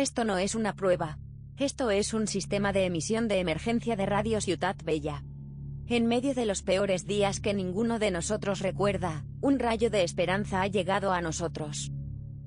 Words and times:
Esto 0.00 0.24
no 0.24 0.38
es 0.38 0.54
una 0.54 0.76
prueba. 0.76 1.18
Esto 1.58 1.90
es 1.90 2.14
un 2.14 2.26
sistema 2.26 2.72
de 2.72 2.86
emisión 2.86 3.28
de 3.28 3.38
emergencia 3.38 3.96
de 3.96 4.06
Radio 4.06 4.40
Ciudad 4.40 4.74
Bella. 4.82 5.22
En 5.88 6.06
medio 6.06 6.32
de 6.32 6.46
los 6.46 6.62
peores 6.62 7.06
días 7.06 7.38
que 7.38 7.52
ninguno 7.52 7.98
de 7.98 8.10
nosotros 8.10 8.60
recuerda, 8.60 9.26
un 9.42 9.58
rayo 9.58 9.90
de 9.90 10.02
esperanza 10.02 10.62
ha 10.62 10.68
llegado 10.68 11.12
a 11.12 11.20
nosotros. 11.20 11.92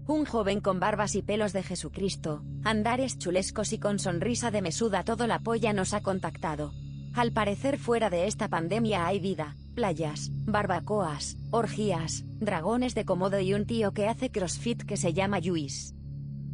Un 0.07 0.25
joven 0.25 0.61
con 0.61 0.79
barbas 0.79 1.13
y 1.13 1.21
pelos 1.21 1.53
de 1.53 1.61
Jesucristo, 1.61 2.43
andares 2.63 3.19
chulescos 3.19 3.71
y 3.71 3.77
con 3.77 3.99
sonrisa 3.99 4.49
de 4.49 4.63
mesuda 4.63 5.03
todo 5.03 5.27
la 5.27 5.37
polla 5.37 5.73
nos 5.73 5.93
ha 5.93 6.01
contactado. 6.01 6.73
Al 7.13 7.33
parecer 7.33 7.77
fuera 7.77 8.09
de 8.09 8.25
esta 8.25 8.47
pandemia 8.47 9.05
hay 9.05 9.19
vida, 9.19 9.55
playas, 9.75 10.31
barbacoas, 10.33 11.37
orgías, 11.51 12.23
dragones 12.39 12.95
de 12.95 13.05
comodo 13.05 13.39
y 13.39 13.53
un 13.53 13.67
tío 13.67 13.93
que 13.93 14.07
hace 14.07 14.31
crossfit 14.31 14.81
que 14.81 14.97
se 14.97 15.13
llama 15.13 15.39
Luis. 15.39 15.93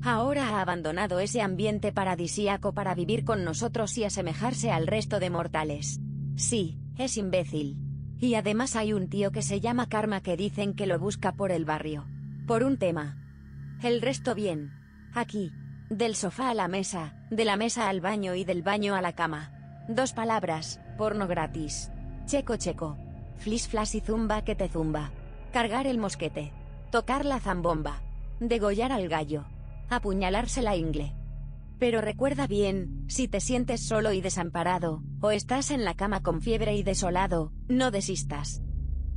Ahora 0.02 0.49
ha 0.49 0.62
abandonado 0.62 1.20
ese 1.20 1.41
ambiente 1.41 1.91
paradisíaco 1.91 2.73
para 2.73 2.95
vivir 2.95 3.26
con 3.26 3.44
nosotros 3.44 3.98
y 3.98 4.05
asemejarse 4.05 4.72
al 4.72 4.88
resto 4.88 5.20
de 5.20 5.30
mortales. 5.30 5.99
Sí, 6.35 6.80
es 6.98 7.17
imbécil. 7.17 7.77
Y 8.17 8.35
además 8.35 8.75
hay 8.75 8.94
un 8.94 9.09
tío 9.09 9.31
que 9.31 9.41
se 9.41 9.59
llama 9.59 9.88
Karma 9.88 10.22
que 10.22 10.38
dicen 10.38 10.73
que 10.73 10.88
lo 10.88 10.99
busca 10.99 11.34
por 11.34 11.52
el 11.52 11.66
barrio. 11.66 12.05
Por 12.48 12.63
un 12.63 12.77
tema. 12.77 13.17
El 13.81 14.02
resto 14.02 14.35
bien. 14.35 14.72
Aquí. 15.13 15.52
Del 15.89 16.16
sofá 16.16 16.52
a 16.52 16.53
la 16.53 16.67
mesa, 16.67 17.16
de 17.31 17.45
la 17.45 17.55
mesa 17.55 17.89
al 17.89 18.00
baño 18.00 18.36
y 18.36 18.44
del 18.44 18.61
baño 18.61 18.94
a 18.94 19.02
la 19.02 19.13
cama. 19.13 19.52
Dos 19.88 20.13
palabras, 20.13 20.80
porno 20.97 21.27
gratis. 21.27 21.91
Checo 22.25 22.58
checo. 22.58 22.95
Flis 23.38 23.67
flash 23.67 23.95
y 23.95 24.02
zumba 24.02 24.44
que 24.44 24.53
te 24.53 24.69
zumba. 24.69 25.11
Cargar 25.52 25.88
el 25.88 25.97
mosquete. 25.97 26.53
Tocar 26.91 27.25
la 27.25 27.39
zambomba. 27.39 28.02
Degollar 28.39 28.91
al 28.91 29.09
gallo. 29.09 29.45
Apuñalarse 29.89 30.61
la 30.61 30.75
ingle. 30.75 31.15
Pero 31.79 32.01
recuerda 32.01 32.45
bien, 32.45 33.05
si 33.07 33.27
te 33.27 33.39
sientes 33.39 33.87
solo 33.87 34.11
y 34.11 34.21
desamparado, 34.21 35.01
o 35.19 35.31
estás 35.31 35.71
en 35.71 35.83
la 35.83 35.95
cama 35.95 36.21
con 36.21 36.41
fiebre 36.41 36.75
y 36.75 36.83
desolado, 36.83 37.53
no 37.67 37.89
desistas. 37.89 38.61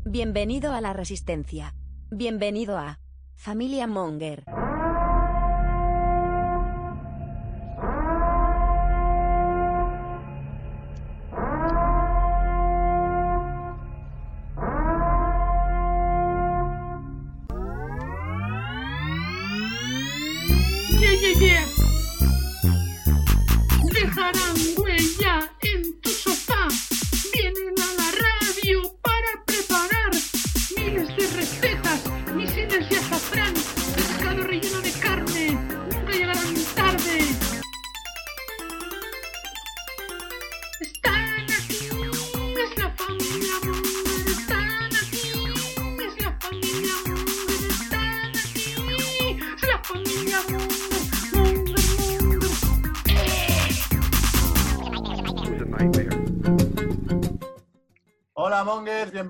Bienvenido 0.05 0.73
a 0.73 0.81
la 0.81 0.95
resistencia. 0.95 1.75
Bienvenido 2.11 2.79
a 2.79 3.01
Familia 3.35 3.87
Monger. 3.87 4.45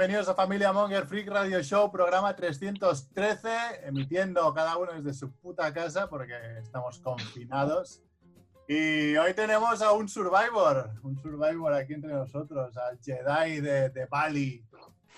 Bienvenidos 0.02 0.28
a 0.28 0.34
Familia 0.34 0.72
Monger 0.72 1.06
Freak 1.06 1.28
Radio 1.28 1.62
Show, 1.62 1.88
programa 1.92 2.34
313, 2.34 3.86
emitiendo 3.86 4.52
cada 4.52 4.76
uno 4.76 4.90
desde 4.94 5.14
su 5.14 5.30
puta 5.30 5.72
casa 5.72 6.08
porque 6.08 6.34
estamos 6.60 6.98
confinados. 6.98 8.02
Y 8.66 9.14
hoy 9.16 9.32
tenemos 9.32 9.80
a 9.80 9.92
un 9.92 10.08
Survivor, 10.08 10.90
un 11.04 11.16
Survivor 11.22 11.72
aquí 11.72 11.94
entre 11.94 12.12
nosotros, 12.12 12.76
al 12.76 12.98
Jedi 12.98 13.60
de, 13.60 13.90
de 13.90 14.06
Bali, 14.06 14.64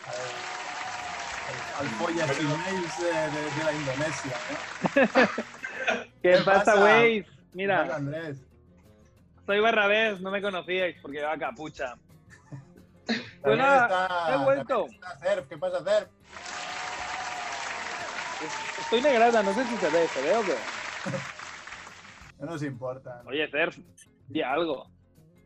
al, 0.05 1.81
al, 1.81 1.87
al 1.87 1.95
pollas 1.99 2.39
y 2.39 2.45
mails 2.45 2.99
de, 2.99 3.07
de- 3.07 3.51
de 3.57 3.65
la 3.65 3.73
Indonesia. 3.73 4.37
¿no? 4.51 6.13
¿Qué, 6.23 6.31
¿Qué 6.31 6.39
pasa, 6.45 6.77
güey? 6.77 7.25
Mira, 7.55 7.95
Andrés. 7.97 8.37
soy 9.47 9.61
Barrabés, 9.61 10.21
no 10.21 10.31
me 10.31 10.43
conocíais 10.43 10.97
porque 11.01 11.21
llevaba 11.21 11.39
capucha. 11.39 11.95
También 13.45 13.67
está- 13.67 14.35
he 14.35 14.37
vuelto. 14.39 14.75
también 14.81 14.95
está 14.95 15.19
Cerf. 15.19 15.49
¿Qué 15.49 15.59
pasa, 15.59 15.85
Cerf? 15.85 16.09
Estoy 18.81 19.01
negrada, 19.03 19.43
no 19.43 19.55
sé 19.55 19.65
si 19.65 19.77
se 19.77 19.91
ve, 19.91 20.09
¿se 20.09 20.23
ve 20.23 20.37
o 20.37 20.43
qué? 20.43 20.57
No 22.39 22.47
nos 22.51 22.63
importa. 22.63 23.23
Oye, 23.27 23.49
Cerf, 23.51 23.77
di 24.29 24.43
algo. 24.43 24.91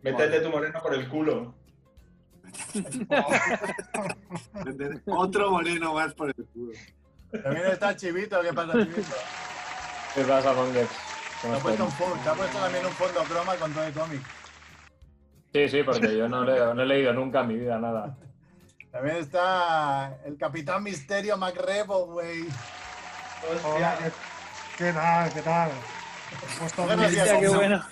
Métete 0.03 0.41
tu 0.41 0.51
moreno 0.51 0.81
por 0.81 0.95
el 0.95 1.09
culo. 1.09 1.55
Otro 5.07 5.51
moreno 5.51 5.93
más 5.95 6.15
por 6.15 6.29
el 6.31 6.47
culo. 6.47 6.73
También 7.43 7.67
está 7.67 7.95
Chivito. 7.95 8.41
¿Qué 8.41 8.53
pasa, 8.55 8.73
Chivito? 8.73 9.03
¿Qué 10.15 10.25
pasa, 10.25 10.53
Mongers? 10.55 10.89
Te 10.89 10.97
¿Cómo 11.43 11.57
ha, 11.57 11.61
puesto 11.61 11.85
un 11.85 12.23
te 12.23 12.29
ha 12.29 12.35
puesto 12.35 12.59
también 12.59 12.87
un 12.87 12.93
fondo 12.93 13.21
croma 13.25 13.55
con 13.57 13.73
todo 13.73 13.85
el 13.85 13.93
cómic. 13.93 14.23
Sí, 15.53 15.69
sí, 15.69 15.83
porque 15.83 16.17
yo 16.17 16.29
no, 16.29 16.45
leo, 16.45 16.75
no 16.75 16.83
he 16.83 16.87
leído 16.87 17.13
nunca 17.13 17.41
en 17.41 17.49
mi 17.49 17.57
vida 17.57 17.79
nada. 17.79 18.17
También 18.91 19.17
está 19.17 20.19
el 20.25 20.37
Capitán 20.37 20.83
Misterio 20.83 21.37
MacRebo, 21.37 22.07
güey. 22.07 22.45
Hola, 23.65 23.95
¿qué, 23.99 24.85
qué 24.85 24.93
tal? 24.93 25.33
¿Qué 25.33 25.43
tal? 25.43 25.71
Puesto 26.59 26.85
mi 26.85 27.05
Hostia, 27.05 27.41
qué 27.41 27.49
bueno. 27.49 27.83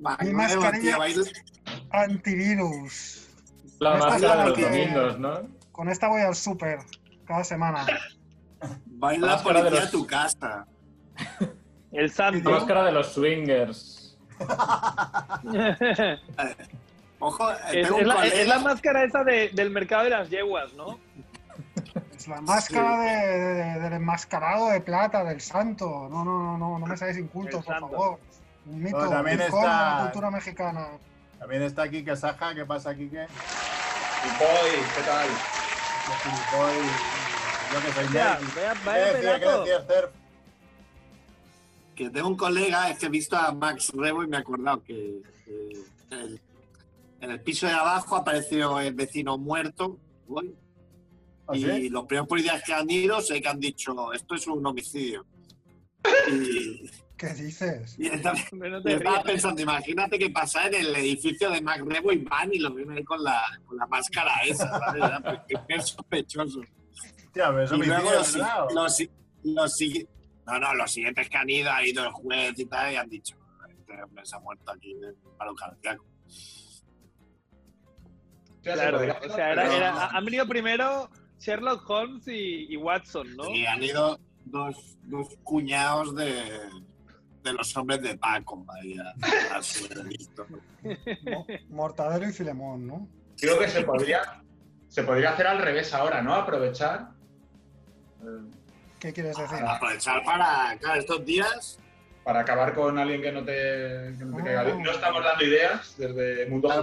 Macrebo, 0.00 0.36
mascarilla. 0.38 0.98
antivirus. 1.90 3.28
La 3.78 3.96
máscara 3.96 4.44
de 4.44 4.48
los 4.50 4.50
la 4.50 4.54
que- 4.54 4.62
domingos, 4.64 5.18
¿no? 5.18 5.40
Con 5.72 5.88
esta 5.88 6.08
voy 6.08 6.22
al 6.22 6.34
súper 6.34 6.78
cada 7.26 7.44
semana. 7.44 7.84
baila 8.86 9.26
La 9.26 9.32
la 9.32 9.38
de 9.38 9.42
policía 9.44 9.70
los- 9.70 9.88
a 9.88 9.90
tu 9.90 10.06
casa. 10.06 10.66
El 11.92 12.06
La 12.06 12.12
santo. 12.12 12.50
máscara 12.50 12.84
de 12.84 12.92
los 12.92 13.12
swingers. 13.12 14.16
Ojo, 17.24 17.50
eh, 17.52 17.54
es, 17.66 17.70
tengo 17.86 17.98
es 17.98 18.02
un 18.02 18.08
la, 18.08 18.26
es 18.26 18.48
la 18.48 18.58
máscara 18.58 19.04
esa 19.04 19.22
de- 19.22 19.50
del 19.50 19.70
mercado 19.70 20.04
de 20.04 20.10
las 20.10 20.28
yeguas, 20.28 20.72
¿no? 20.74 20.98
Es 22.16 22.26
la 22.26 22.40
máscara 22.40 22.98
de- 23.00 23.38
de- 23.38 23.80
del 23.80 23.92
enmascarado 23.92 24.68
de 24.70 24.80
plata, 24.80 25.22
del 25.24 25.40
santo. 25.40 26.08
No, 26.10 26.24
no, 26.24 26.38
no, 26.42 26.58
no, 26.58 26.78
no 26.80 26.86
me 26.86 26.96
seáis 26.96 27.16
incultos, 27.18 27.64
por 27.64 27.78
favor. 27.80 28.18
Un 28.66 28.82
mito, 28.82 28.96
Bueno, 28.96 29.10
también 29.12 29.40
un 29.40 29.46
icono 29.46 29.60
de 29.62 29.66
está- 29.68 29.94
la 29.96 30.02
cultura 30.02 30.30
mexicana. 30.32 30.86
También 31.38 31.62
está 31.62 31.88
Kike 31.88 32.16
Saja. 32.16 32.54
¿Qué 32.54 32.64
pasa, 32.66 32.94
Kike? 32.94 33.26
Y 33.26 34.28
boy, 34.38 34.70
¿qué 34.96 35.02
tal? 35.02 35.28
Yo 36.08 36.14
soy 36.50 36.76
Yo 37.72 37.80
que 37.86 37.92
soy 37.92 38.04
Hostia, 38.04 38.24
Nate. 38.24 38.44
vaya, 38.84 39.04
¿Qué 39.06 39.12
decía, 39.16 39.38
decía? 39.60 40.10
Que 41.94 42.10
tengo 42.10 42.28
un 42.28 42.36
colega, 42.36 42.90
es 42.90 42.98
que 42.98 43.06
he 43.06 43.08
visto 43.10 43.36
a 43.36 43.52
Max 43.52 43.92
Rebo 43.94 44.24
y 44.24 44.26
me 44.26 44.36
he 44.36 44.40
acordado 44.40 44.82
que, 44.82 45.22
que 45.44 45.72
el- 46.10 46.40
en 47.22 47.30
el 47.30 47.40
piso 47.40 47.66
de 47.66 47.72
abajo 47.72 48.16
apareció 48.16 48.80
el 48.80 48.94
vecino 48.94 49.38
muerto. 49.38 49.98
güey, 50.26 50.52
¿Ah, 51.46 51.56
y 51.56 51.62
sí? 51.62 51.88
los 51.88 52.04
primeros 52.04 52.28
policías 52.28 52.62
que 52.64 52.74
han 52.74 52.90
ido 52.90 53.20
sé 53.20 53.40
que 53.40 53.48
han 53.48 53.60
dicho 53.60 54.12
esto 54.12 54.34
es 54.34 54.46
un 54.48 54.66
homicidio. 54.66 55.24
Y, 56.28 56.90
¿Qué 57.16 57.28
dices? 57.34 57.94
y 57.96 58.08
estaba, 58.08 58.36
Hombre, 58.50 58.70
no 58.70 58.82
te 58.82 58.94
estaba 58.94 59.22
pensando, 59.22 59.62
imagínate 59.62 60.18
que 60.18 60.30
pasa 60.30 60.66
en 60.66 60.74
el 60.74 60.96
edificio 60.96 61.48
de 61.50 61.60
Mac 61.60 61.80
Rebo 61.86 62.10
y 62.10 62.18
van 62.18 62.52
y 62.52 62.58
lo 62.58 62.74
ven 62.74 62.90
ahí 62.90 63.04
con 63.04 63.22
la, 63.22 63.40
con 63.64 63.76
la 63.76 63.86
máscara 63.86 64.42
esa, 64.44 64.68
¿sabes? 64.78 65.02
Ya, 65.48 65.64
pues, 65.68 65.86
sospechoso. 65.86 66.60
Hostia, 66.60 67.48
pero 67.50 67.62
eso 67.62 67.76
Y 67.76 67.86
luego 67.86 68.10
los, 68.10 68.36
los, 68.74 69.08
los 69.44 69.80
no, 70.44 70.58
no, 70.58 70.74
los 70.74 70.90
siguientes 70.90 71.28
que 71.28 71.36
han 71.36 71.48
ido, 71.48 71.70
ha 71.70 71.86
ido 71.86 72.04
el 72.04 72.10
juez 72.10 72.58
y 72.58 72.66
tal, 72.66 72.92
y 72.92 72.96
han 72.96 73.08
dicho, 73.08 73.36
este 73.70 74.02
hombre 74.02 74.26
se 74.26 74.34
ha 74.34 74.40
muerto 74.40 74.72
aquí 74.72 74.92
de 74.94 75.14
paro 75.38 75.54
cardíaco. 75.54 76.04
Claro, 78.62 78.98
o 78.98 79.00
sea, 79.34 79.52
era- 79.52 79.62
pero- 79.62 79.72
era- 79.74 80.06
han 80.08 80.24
venido 80.24 80.46
primero 80.46 81.10
Sherlock 81.40 81.88
Holmes 81.90 82.26
y, 82.28 82.72
y 82.72 82.76
Watson, 82.76 83.36
¿no? 83.36 83.48
Y 83.50 83.66
han 83.66 83.82
ido 83.82 84.18
dos, 84.44 84.96
dos 85.04 85.28
cuñados 85.42 86.14
de, 86.14 86.60
de 87.42 87.52
los 87.52 87.76
hombres 87.76 88.00
de 88.02 88.16
Paco 88.16 88.64
ahí 88.80 88.96
a, 88.98 89.56
a 89.56 89.62
su 89.62 89.88
veredicto. 89.88 90.46
Mo- 91.30 91.46
Mortadelo 91.70 92.28
y 92.28 92.32
Filemón, 92.32 92.86
¿no? 92.86 93.08
Creo 93.40 93.58
que 93.58 93.68
se 93.68 93.82
podría, 93.82 94.42
se 94.88 95.02
podría 95.02 95.30
hacer 95.30 95.48
al 95.48 95.58
revés 95.58 95.92
ahora, 95.94 96.22
¿no? 96.22 96.34
Aprovechar. 96.34 97.08
eh, 98.22 98.50
¿Qué 99.00 99.12
quieres 99.12 99.36
decir? 99.36 99.58
Para 99.58 99.74
aprovechar 99.76 100.22
para, 100.24 100.76
claro, 100.78 101.00
estos 101.00 101.24
días 101.24 101.78
para 102.22 102.38
acabar 102.40 102.72
con 102.72 102.96
alguien 103.00 103.20
que 103.20 103.32
no 103.32 103.40
te, 103.44 104.14
que 104.16 104.24
no 104.24 104.36
te 104.36 104.44
caiga 104.44 104.62
bien. 104.62 104.76
Oh. 104.76 104.84
No 104.84 104.90
estamos 104.92 105.24
dando 105.24 105.44
ideas 105.44 105.96
desde 105.98 106.46
Mundo 106.48 106.68
Claro, 106.68 106.82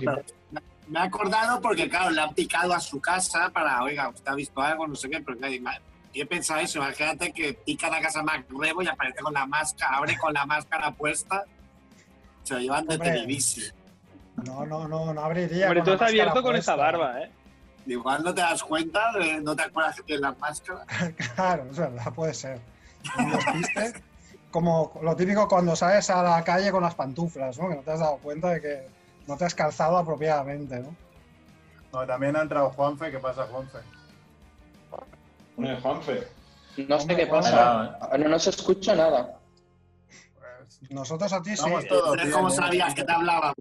pero 0.51 0.61
Me 0.89 0.99
he 0.99 1.03
acordado 1.03 1.61
porque, 1.61 1.87
claro, 1.87 2.09
le 2.09 2.19
han 2.21 2.33
picado 2.33 2.73
a 2.73 2.79
su 2.79 2.99
casa 2.99 3.49
para, 3.51 3.83
oiga, 3.83 4.09
usted 4.09 4.27
ha 4.31 4.35
visto 4.35 4.59
algo, 4.61 4.87
no 4.87 4.95
sé 4.95 5.09
qué, 5.09 5.21
pero 5.21 5.37
claro, 5.37 5.53
ima- 5.53 5.79
yo 6.13 6.23
he 6.23 6.25
pensado 6.25 6.59
eso, 6.59 6.79
imagínate 6.79 7.31
que 7.31 7.53
pican 7.53 7.93
a 7.93 8.01
casa 8.01 8.23
Mac 8.23 8.45
Rebo 8.49 8.81
y 8.81 8.87
aparece 8.87 9.19
con 9.21 9.33
la 9.33 9.45
máscara, 9.45 9.97
abre 9.97 10.17
con 10.17 10.33
la 10.33 10.45
máscara 10.47 10.91
puesta, 10.91 11.43
se 12.43 12.55
lo 12.55 12.59
llevan 12.59 12.79
Hombre. 12.89 12.97
detenidísimo. 12.97 13.67
No, 14.43 14.65
no, 14.65 14.87
no, 14.87 15.13
no 15.13 15.21
abriría. 15.21 15.65
Hombre, 15.67 15.83
tú 15.83 15.91
estás 15.91 16.09
abierto 16.09 16.41
con 16.41 16.55
esa 16.55 16.75
puesta. 16.75 16.97
barba, 16.97 17.21
¿eh? 17.21 17.31
Igual 17.85 18.23
no 18.23 18.33
te 18.33 18.41
das 18.41 18.63
cuenta, 18.63 19.11
de- 19.13 19.41
no 19.41 19.55
te 19.55 19.63
acuerdas 19.63 19.95
que 19.97 20.03
tienes 20.03 20.21
la 20.21 20.31
máscara. 20.33 20.85
Claro, 21.35 21.65
es 21.69 21.77
verdad, 21.77 22.13
puede 22.13 22.33
ser. 22.33 22.59
Como 24.51 24.91
lo 25.03 25.15
típico 25.15 25.47
cuando 25.47 25.75
sales 25.75 26.09
a 26.09 26.23
la 26.23 26.43
calle 26.43 26.71
con 26.71 26.81
las 26.81 26.95
pantuflas, 26.95 27.57
¿no? 27.59 27.69
Que 27.69 27.75
no 27.75 27.81
te 27.81 27.91
has 27.91 27.99
dado 27.99 28.17
cuenta 28.17 28.49
de 28.49 28.61
que 28.61 28.87
no 29.29 29.37
te 29.37 29.45
has 29.45 29.53
calzado 29.53 29.95
apropiadamente, 29.97 30.79
¿no? 30.79 30.95
No, 31.93 32.05
también 32.05 32.35
ha 32.35 32.41
entrado 32.41 32.71
Juanfe. 32.71 33.11
¿Qué 33.11 33.19
pasa, 33.19 33.45
Juanfe? 33.45 33.77
Juanfe. 35.81 36.27
No 36.87 36.99
sé 36.99 37.15
qué 37.15 37.27
pasa. 37.27 37.99
No, 38.17 38.27
no 38.27 38.39
se 38.39 38.49
escucha 38.49 38.95
nada. 38.95 39.39
Pues, 40.39 40.91
Nosotros 40.91 41.31
a 41.31 41.41
ti 41.43 41.55
sí. 41.55 41.61
Vamos 41.63 41.85
todos. 41.87 42.11
Entonces, 42.13 42.33
¿Cómo 42.33 42.47
bien, 42.47 42.59
¿eh? 42.59 42.63
sabías 42.65 42.95
que 42.95 43.03
te 43.03 43.11
hablaba? 43.11 43.53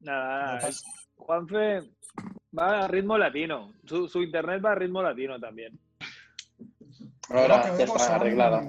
Nada, 0.00 0.54
nada. 0.58 0.68
Juanfe 1.16 1.80
va 2.56 2.84
a 2.84 2.88
ritmo 2.88 3.16
latino. 3.18 3.72
Su, 3.84 4.08
su 4.08 4.22
internet 4.22 4.60
va 4.64 4.72
a 4.72 4.74
ritmo 4.74 5.02
latino 5.02 5.38
también. 5.38 5.78
Ahora 7.28 7.76
ya 7.76 7.84
está 7.84 7.98
son- 7.98 8.12
arreglada. 8.12 8.62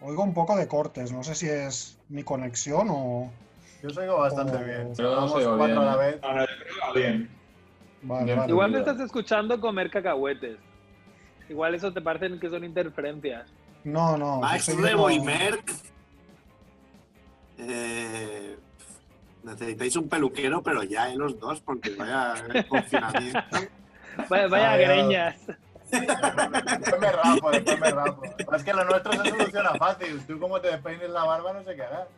Oigo 0.00 0.22
un 0.22 0.34
poco 0.34 0.56
de 0.56 0.68
cortes, 0.68 1.12
no 1.12 1.22
sé 1.22 1.34
si 1.34 1.48
es 1.48 1.98
mi 2.08 2.22
conexión 2.22 2.88
o. 2.90 3.30
Yo 3.82 3.88
os 3.88 3.96
oigo 3.96 4.18
bastante 4.18 4.62
bien. 4.64 4.92
Oigo 4.98 5.96
vez. 5.96 6.20
No, 6.20 6.44
yo 6.44 6.94
bien. 6.94 7.30
Vale, 8.02 8.24
Bien. 8.24 8.36
vale. 8.38 8.52
Igual 8.52 8.70
me 8.70 8.78
estás 8.78 9.00
escuchando 9.00 9.60
comer 9.60 9.90
cacahuetes. 9.90 10.58
Igual 11.48 11.74
eso 11.74 11.92
te 11.92 12.00
parecen 12.00 12.38
que 12.38 12.50
son 12.50 12.64
interferencias. 12.64 13.50
No, 13.84 14.16
no. 14.16 14.40
Max 14.40 14.74
Rebo 14.76 15.10
y 15.10 15.20
Merck. 15.20 15.70
Eh, 17.58 18.56
necesitáis 19.42 19.96
un 19.96 20.08
peluquero, 20.08 20.62
pero 20.62 20.82
ya, 20.82 21.10
¿eh? 21.10 21.16
Los 21.16 21.38
dos, 21.38 21.60
porque 21.60 21.90
vaya 21.94 22.34
confinamiento. 22.68 23.38
Vaya, 24.28 24.48
vaya 24.48 24.72
Ay, 24.72 24.84
greñas. 24.84 25.36
Después 26.00 27.00
me 27.00 27.12
rapo, 27.12 27.50
después 27.50 27.80
me 27.80 27.90
rapo. 27.90 28.22
Es 28.54 28.62
que 28.64 28.72
lo 28.72 28.84
nuestro 28.84 29.12
se 29.12 29.30
soluciona 29.30 29.74
fácil. 29.74 30.20
Tú 30.26 30.38
como 30.38 30.60
te 30.60 30.68
despeines 30.68 31.10
la 31.10 31.24
barba 31.24 31.52
no 31.52 31.62
sé 31.64 31.74
qué 31.74 31.82
harás. 31.82 32.08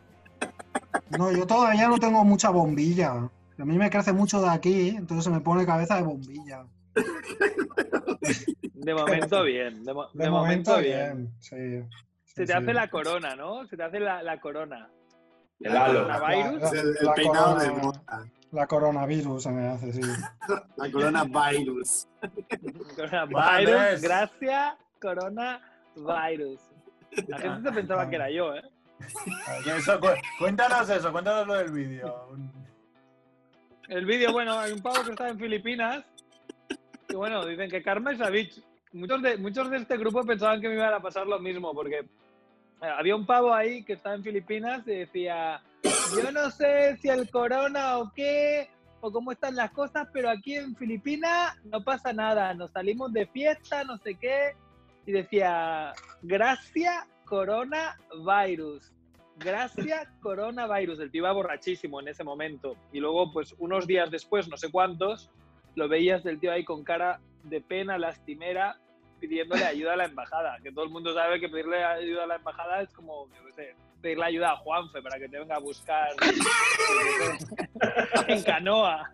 No, 1.19 1.31
yo 1.33 1.47
todavía 1.47 1.89
no 1.89 1.99
tengo 1.99 2.25
mucha 2.25 2.51
bombilla. 2.51 3.11
A 3.59 3.65
mí 3.65 3.79
me 3.79 3.89
crece 3.91 4.13
mucho 4.13 4.41
de 4.43 4.49
aquí, 4.51 4.91
entonces 4.91 5.25
se 5.25 5.31
me 5.31 5.41
pone 5.41 5.65
cabeza 5.65 5.97
de 5.97 6.03
bombilla. 6.03 6.65
De 8.75 8.95
momento 8.95 9.43
bien. 9.43 9.85
De, 9.85 9.93
mo- 9.95 10.09
De, 10.13 10.25
de 10.25 10.31
momento, 10.31 10.77
bien. 10.79 11.31
Sí. 11.41 11.57
Se 12.25 12.43
Sí, 12.43 12.45
te 12.47 12.53
hace 12.55 12.75
la 12.75 12.89
corona, 12.91 13.35
¿no? 13.35 13.67
Se 13.67 13.77
te 13.77 13.83
hace 13.83 13.99
la, 13.99 14.23
la 14.23 14.39
corona. 14.41 14.89
El 15.61 15.75
halo. 15.77 16.01
El, 16.03 16.61
peinado 17.15 17.55
corona- 17.57 17.63
de 17.65 17.71
moda. 17.71 18.03
La 18.53 18.67
coronavirus 18.67 19.43
se 19.43 19.51
me 19.51 19.69
hace, 19.69 19.93
sí. 19.93 20.01
La 20.77 20.91
coronavirus. 20.91 22.09
Coronavirus. 22.97 24.03
Gracias, 24.03 24.75
coronavirus. 25.01 26.61
La 27.29 27.39
gente 27.39 27.69
se 27.69 27.75
pensaba 27.75 28.09
que 28.09 28.17
era 28.17 28.31
yo, 28.31 28.55
¿eh? 28.55 28.63
Y 29.65 29.69
eso, 29.71 30.01
cu- 30.01 30.07
cuéntanos 30.39 30.89
eso, 30.89 31.13
cuéntanos 31.13 31.47
lo 31.47 31.55
del 31.55 31.71
vídeo. 31.71 32.29
El 33.89 34.07
vídeo, 34.07 34.33
bueno, 34.33 34.59
hay 34.59 34.73
un 34.73 34.81
pavo 34.81 35.05
que 35.05 35.11
está 35.11 35.29
en 35.29 35.39
Filipinas. 35.39 36.05
Y 37.09 37.15
bueno, 37.15 37.45
dicen 37.45 37.71
que 37.71 37.83
Karma 37.83 38.13
es 38.13 38.19
Savage. 38.19 38.63
Muchos 38.93 39.23
de, 39.23 39.37
muchos 39.37 39.71
de 39.71 39.77
este 39.79 39.97
grupo 39.99 40.25
pensaban 40.25 40.61
que 40.61 40.69
me 40.69 40.75
iban 40.75 40.95
a 40.95 41.01
pasar 41.01 41.27
lo 41.27 41.39
mismo, 41.39 41.73
porque 41.75 41.99
eh, 41.99 42.07
había 42.99 43.15
un 43.15 43.27
pavo 43.27 43.53
ahí 43.55 43.85
que 43.85 43.93
estaba 43.95 44.15
en 44.15 44.25
Filipinas 44.25 44.83
y 44.87 44.93
decía: 44.93 45.61
Yo 46.17 46.33
no 46.33 46.51
sé 46.51 46.97
si 46.97 47.09
el 47.09 47.31
corona 47.31 47.99
o 47.99 48.13
qué, 48.15 48.69
o 49.01 49.13
cómo 49.13 49.33
están 49.33 49.57
las 49.57 49.71
cosas, 49.71 50.09
pero 50.13 50.31
aquí 50.31 50.55
en 50.55 50.75
Filipinas 50.77 51.57
no 51.65 51.83
pasa 51.85 52.13
nada. 52.13 52.55
Nos 52.55 52.73
salimos 52.73 53.13
de 53.13 53.27
fiesta, 53.27 53.85
no 53.85 53.97
sé 53.99 54.15
qué. 54.15 54.55
Y 55.07 55.13
decía: 55.13 55.93
Gracias, 56.23 57.05
coronavirus. 57.25 58.93
Gracias, 59.39 60.09
coronavirus. 60.21 61.01
El 61.01 61.11
tío 61.11 61.23
iba 61.23 61.33
borrachísimo 61.33 62.01
en 62.01 62.09
ese 62.09 62.25
momento. 62.25 62.77
Y 62.93 63.01
luego, 63.01 63.33
pues 63.33 63.55
unos 63.59 63.87
días 63.87 64.11
después, 64.11 64.49
no 64.49 64.57
sé 64.57 64.71
cuántos, 64.71 65.31
lo 65.75 65.89
veías 65.89 66.25
del 66.25 66.41
tío 66.41 66.53
ahí 66.53 66.65
con 66.65 66.83
cara 66.83 67.21
de 67.45 67.61
pena, 67.61 67.99
lastimera, 67.99 68.81
pidiéndole 69.21 69.65
ayuda 69.65 69.93
a 69.93 69.97
la 69.97 70.07
embajada. 70.07 70.59
Que 70.63 70.73
todo 70.73 70.85
el 70.85 70.91
mundo 70.91 71.13
sabe 71.15 71.39
que 71.39 71.49
pedirle 71.49 71.85
ayuda 71.85 72.25
a 72.25 72.27
la 72.27 72.37
embajada 72.37 72.81
es 72.81 72.93
como, 72.93 73.29
yo 73.29 73.45
qué 73.47 73.53
sé, 73.53 73.77
pedirle 74.07 74.25
ayuda 74.25 74.53
a 74.53 74.57
Juanfe 74.59 75.03
para 75.03 75.19
que 75.19 75.29
te 75.29 75.37
venga 75.37 75.57
a 75.57 75.59
buscar 75.59 76.11
en 78.29 78.43
canoa. 78.45 79.11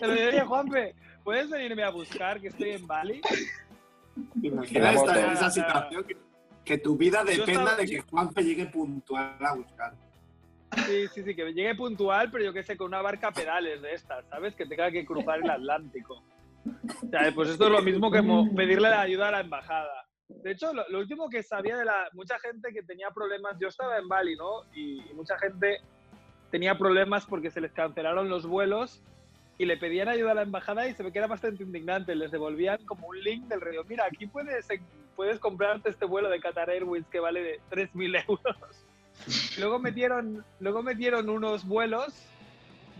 Pero 0.00 0.14
yo 0.14 0.24
diría, 0.24 0.46
Juanfe, 0.46 0.96
¿puedes 1.22 1.48
venirme 1.48 1.84
a 1.84 1.90
buscar 1.90 2.40
que 2.40 2.48
estoy 2.48 2.70
en 2.70 2.86
Bali? 2.88 3.20
Imagina 4.42 4.86
Vamos, 4.86 5.02
estar 5.02 5.18
en 5.18 5.30
eh, 5.30 5.34
esa 5.34 5.50
situación 5.50 6.04
que, 6.04 6.16
que 6.64 6.78
tu 6.78 6.96
vida 6.96 7.22
dependa 7.22 7.52
estaba- 7.52 7.76
de 7.76 7.86
que 7.86 8.00
Juanfe 8.00 8.42
llegue 8.42 8.66
puntual 8.66 9.36
a 9.40 9.54
buscar. 9.54 9.94
Sí, 10.86 11.06
sí, 11.14 11.22
sí, 11.22 11.36
que 11.36 11.52
llegue 11.52 11.76
puntual, 11.76 12.32
pero 12.32 12.46
yo 12.46 12.52
qué 12.52 12.64
sé, 12.64 12.76
con 12.76 12.88
una 12.88 13.00
barca 13.00 13.28
a 13.28 13.32
pedales 13.32 13.80
de 13.80 13.94
estas, 13.94 14.24
¿sabes? 14.28 14.56
Que 14.56 14.66
tenga 14.66 14.90
que 14.90 15.06
cruzar 15.06 15.38
el 15.38 15.48
Atlántico. 15.48 16.20
O 17.04 17.08
sea, 17.08 17.30
pues 17.32 17.50
esto 17.50 17.66
es 17.66 17.70
lo 17.70 17.80
mismo 17.80 18.10
que 18.10 18.20
pedirle 18.56 18.90
la 18.90 19.02
ayuda 19.02 19.28
a 19.28 19.30
la 19.30 19.40
embajada. 19.40 20.05
De 20.28 20.52
hecho, 20.52 20.72
lo, 20.72 20.98
último 20.98 21.28
que 21.28 21.42
sabía 21.42 21.76
de 21.76 21.84
la... 21.84 22.08
Mucha 22.12 22.38
gente 22.38 22.72
que 22.72 22.82
tenía 22.82 23.10
problemas... 23.10 23.56
Yo 23.58 23.68
estaba 23.68 23.98
en 23.98 24.08
Bali, 24.08 24.36
¿no? 24.36 24.62
Y, 24.74 25.00
y 25.10 25.14
mucha 25.14 25.38
gente 25.38 25.80
tenía 26.50 26.76
problemas 26.78 27.26
porque 27.26 27.50
se 27.50 27.60
les 27.60 27.72
cancelaron 27.72 28.28
los 28.28 28.46
vuelos 28.46 29.02
y 29.58 29.64
le 29.64 29.76
pedían 29.76 30.08
ayuda 30.08 30.32
a 30.32 30.34
la 30.34 30.42
embajada 30.42 30.86
y 30.86 30.94
se 30.94 31.02
ve 31.02 31.12
que 31.12 31.18
era 31.18 31.26
bastante 31.28 31.62
indignante. 31.62 32.14
Les 32.14 32.30
devolvían 32.30 32.84
como 32.84 33.08
un 33.08 33.20
link 33.22 33.46
del 33.46 33.60
río. 33.60 33.84
Mira, 33.84 34.04
aquí 34.04 34.26
puedes, 34.26 34.68
puedes 35.14 35.38
comprarte 35.38 35.90
este 35.90 36.04
vuelo 36.04 36.28
de 36.28 36.40
Qatar 36.40 36.70
Airways 36.70 37.06
que 37.06 37.20
vale 37.20 37.42
de 37.42 37.60
3.000 37.70 38.24
euros. 38.28 38.56
Luego 39.58 39.78
metieron, 39.78 40.44
luego 40.60 40.82
metieron 40.82 41.30
unos 41.30 41.66
vuelos 41.66 42.14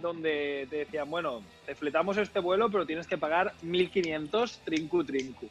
donde 0.00 0.66
te 0.70 0.76
decían, 0.76 1.10
bueno, 1.10 1.42
te 1.66 1.74
fletamos 1.74 2.16
este 2.16 2.40
vuelo, 2.40 2.70
pero 2.70 2.86
tienes 2.86 3.06
que 3.06 3.18
pagar 3.18 3.52
1.500 3.62 4.60
trincu 4.64 5.04
trincu. 5.04 5.48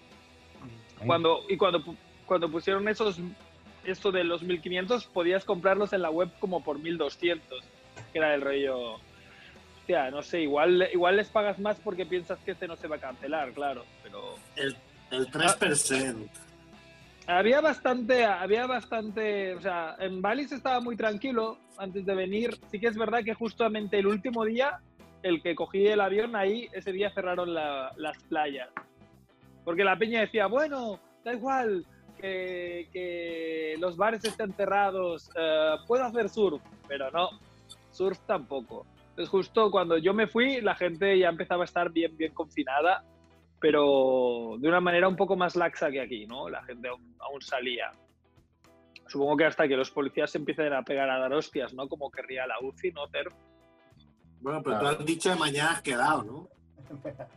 Cuando, 1.05 1.43
y 1.49 1.57
cuando, 1.57 1.83
cuando 2.25 2.49
pusieron 2.49 2.87
esos, 2.87 3.19
esto 3.83 4.11
de 4.11 4.23
los 4.23 4.43
1.500, 4.43 5.07
podías 5.09 5.45
comprarlos 5.45 5.93
en 5.93 6.01
la 6.01 6.09
web 6.09 6.29
como 6.39 6.63
por 6.63 6.79
1.200, 6.79 7.39
que 8.11 8.17
era 8.17 8.33
el 8.35 8.41
rollo... 8.41 8.95
Hostia, 9.79 10.09
no 10.09 10.23
sé, 10.23 10.41
igual, 10.41 10.89
igual 10.91 11.17
les 11.17 11.29
pagas 11.29 11.59
más 11.59 11.79
porque 11.79 12.07
piensas 12.07 12.39
que 12.39 12.51
este 12.51 12.67
no 12.67 12.75
se 12.75 12.87
va 12.87 12.95
a 12.95 12.99
cancelar, 12.99 13.51
claro, 13.51 13.85
pero... 14.01 14.35
El, 14.55 14.75
el 15.11 15.27
3%. 15.27 16.27
Había 17.27 17.61
bastante, 17.61 18.23
había 18.25 18.65
bastante, 18.67 19.53
o 19.55 19.61
sea, 19.61 19.95
en 19.99 20.21
Bali 20.23 20.47
se 20.47 20.55
estaba 20.55 20.79
muy 20.79 20.95
tranquilo 20.95 21.57
antes 21.77 22.05
de 22.05 22.15
venir. 22.15 22.57
Sí 22.71 22.79
que 22.79 22.87
es 22.87 22.97
verdad 22.97 23.23
que 23.23 23.33
justamente 23.35 23.97
el 23.99 24.07
último 24.07 24.43
día, 24.45 24.79
el 25.23 25.41
que 25.41 25.53
cogí 25.55 25.85
el 25.87 26.01
avión, 26.01 26.35
ahí 26.35 26.67
ese 26.71 26.91
día 26.91 27.11
cerraron 27.11 27.53
la- 27.53 27.91
las 27.97 28.17
playas. 28.23 28.69
Porque 29.65 29.83
la 29.83 29.97
peña 29.97 30.21
decía, 30.21 30.47
bueno, 30.47 30.99
da 31.25 31.33
igual 31.33 31.85
que, 32.17 32.87
que 32.93 33.75
los 33.79 33.97
bares 33.97 34.23
estén 34.23 34.53
cerrados, 34.53 35.29
eh, 35.35 35.75
puedo 35.85 36.05
hacer 36.05 36.29
surf, 36.29 36.61
pero 36.87 37.11
no, 37.11 37.29
surf 37.91 38.19
tampoco. 38.25 38.85
Entonces 39.09 39.29
justo 39.29 39.69
cuando 39.69 39.97
yo 39.97 40.13
me 40.13 40.27
fui, 40.27 40.61
la 40.61 40.75
gente 40.75 41.19
ya 41.19 41.27
empezaba 41.27 41.63
a 41.63 41.65
estar 41.65 41.91
bien, 41.91 42.15
bien 42.15 42.33
confinada 42.33 43.03
pero 43.65 44.57
de 44.59 44.67
una 44.67 44.79
manera 44.79 45.07
un 45.07 45.15
poco 45.15 45.35
más 45.35 45.55
laxa 45.55 45.89
que 45.89 45.99
aquí, 45.99 46.27
¿no? 46.27 46.49
La 46.49 46.63
gente 46.63 46.87
aún, 46.87 47.15
aún 47.19 47.41
salía. 47.41 47.91
Supongo 49.07 49.37
que 49.37 49.45
hasta 49.45 49.67
que 49.67 49.75
los 49.75 49.89
policías 49.89 50.29
se 50.29 50.37
empiecen 50.37 50.71
a 50.71 50.83
pegar 50.83 51.09
a 51.09 51.17
dar 51.17 51.33
hostias, 51.33 51.73
¿no? 51.73 51.87
Como 51.87 52.11
querría 52.11 52.45
la 52.45 52.55
UCI, 52.61 52.91
¿no? 52.91 53.07
Ter? 53.07 53.27
Bueno, 54.39 54.61
pero 54.61 54.79
tú 54.79 54.85
has 54.85 55.05
dicho 55.05 55.29
de 55.29 55.35
mañana 55.35 55.71
has 55.71 55.81
quedado, 55.81 56.23
¿no? 56.23 56.49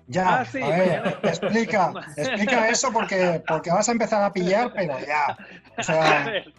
Ya, 0.06 0.40
Ah, 0.40 0.44
sí, 0.44 0.62
a 0.62 0.68
ver, 0.68 1.02
mañana. 1.02 1.18
explica, 1.22 1.92
explica 2.16 2.68
eso 2.68 2.92
porque, 2.92 3.42
porque 3.46 3.70
vas 3.70 3.88
a 3.88 3.92
empezar 3.92 4.22
a 4.22 4.32
pillar, 4.32 4.72
pero 4.74 4.98
ya. 5.00 5.36
O 5.76 5.80
A 5.80 5.82
sea, 5.82 6.24
ver. 6.24 6.52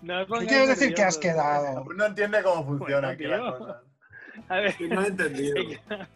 No 0.00 0.26
¿qué 0.26 0.46
quieres 0.46 0.68
decir 0.68 0.94
que 0.94 1.02
has 1.02 1.18
quedado? 1.18 1.84
No 1.94 2.06
entiende 2.06 2.42
cómo 2.42 2.64
funciona 2.64 3.08
Bueno, 3.08 3.08
aquí 3.08 3.24
la 3.24 3.36
tío. 3.38 3.58
cosa. 3.58 3.80
A 4.48 4.56
ver, 4.56 4.74
No 4.80 5.02
he 5.02 5.06
entendido. 5.08 5.58
he 5.58 5.66
quedado- 5.68 6.06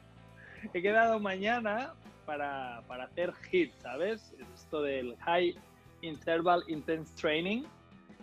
he 0.72 0.82
quedado 0.82 1.20
mañana 1.20 1.92
para, 2.24 2.82
para 2.88 3.04
hacer 3.04 3.32
HIT, 3.50 3.74
¿sabes? 3.82 4.32
Esto 4.54 4.82
del 4.82 5.16
High 5.18 5.54
Interval 6.00 6.64
Intense 6.68 7.14
Training, 7.20 7.64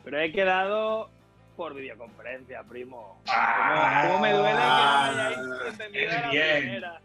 pero 0.04 0.20
he 0.20 0.32
quedado 0.32 1.10
por 1.56 1.74
videoconferencia, 1.76 2.64
primo. 2.64 3.22
Ah, 3.30 4.02
¿Cómo, 4.02 4.14
cómo 4.14 4.24
me 4.24 4.34
duele 4.34 4.50
que 4.50 4.56
no 4.56 4.64
ah, 4.64 5.08
hayáis 5.10 5.74
entendido 5.74 6.12
es 6.12 6.22
la 6.22 6.30
bien. 6.32 6.58
primera? 6.60 7.02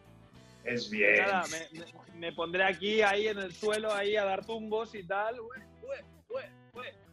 Es 0.69 0.91
bien. 0.91 1.17
Nada, 1.21 1.45
me, 1.51 1.79
me- 1.81 2.19
me 2.19 2.33
pondré 2.33 2.65
aquí, 2.65 3.01
ahí 3.03 3.29
en 3.29 3.39
el 3.39 3.53
suelo, 3.53 3.93
ahí 3.93 4.17
a 4.17 4.25
dar 4.25 4.45
tumbos 4.45 4.95
y 4.95 5.05
tal. 5.05 5.37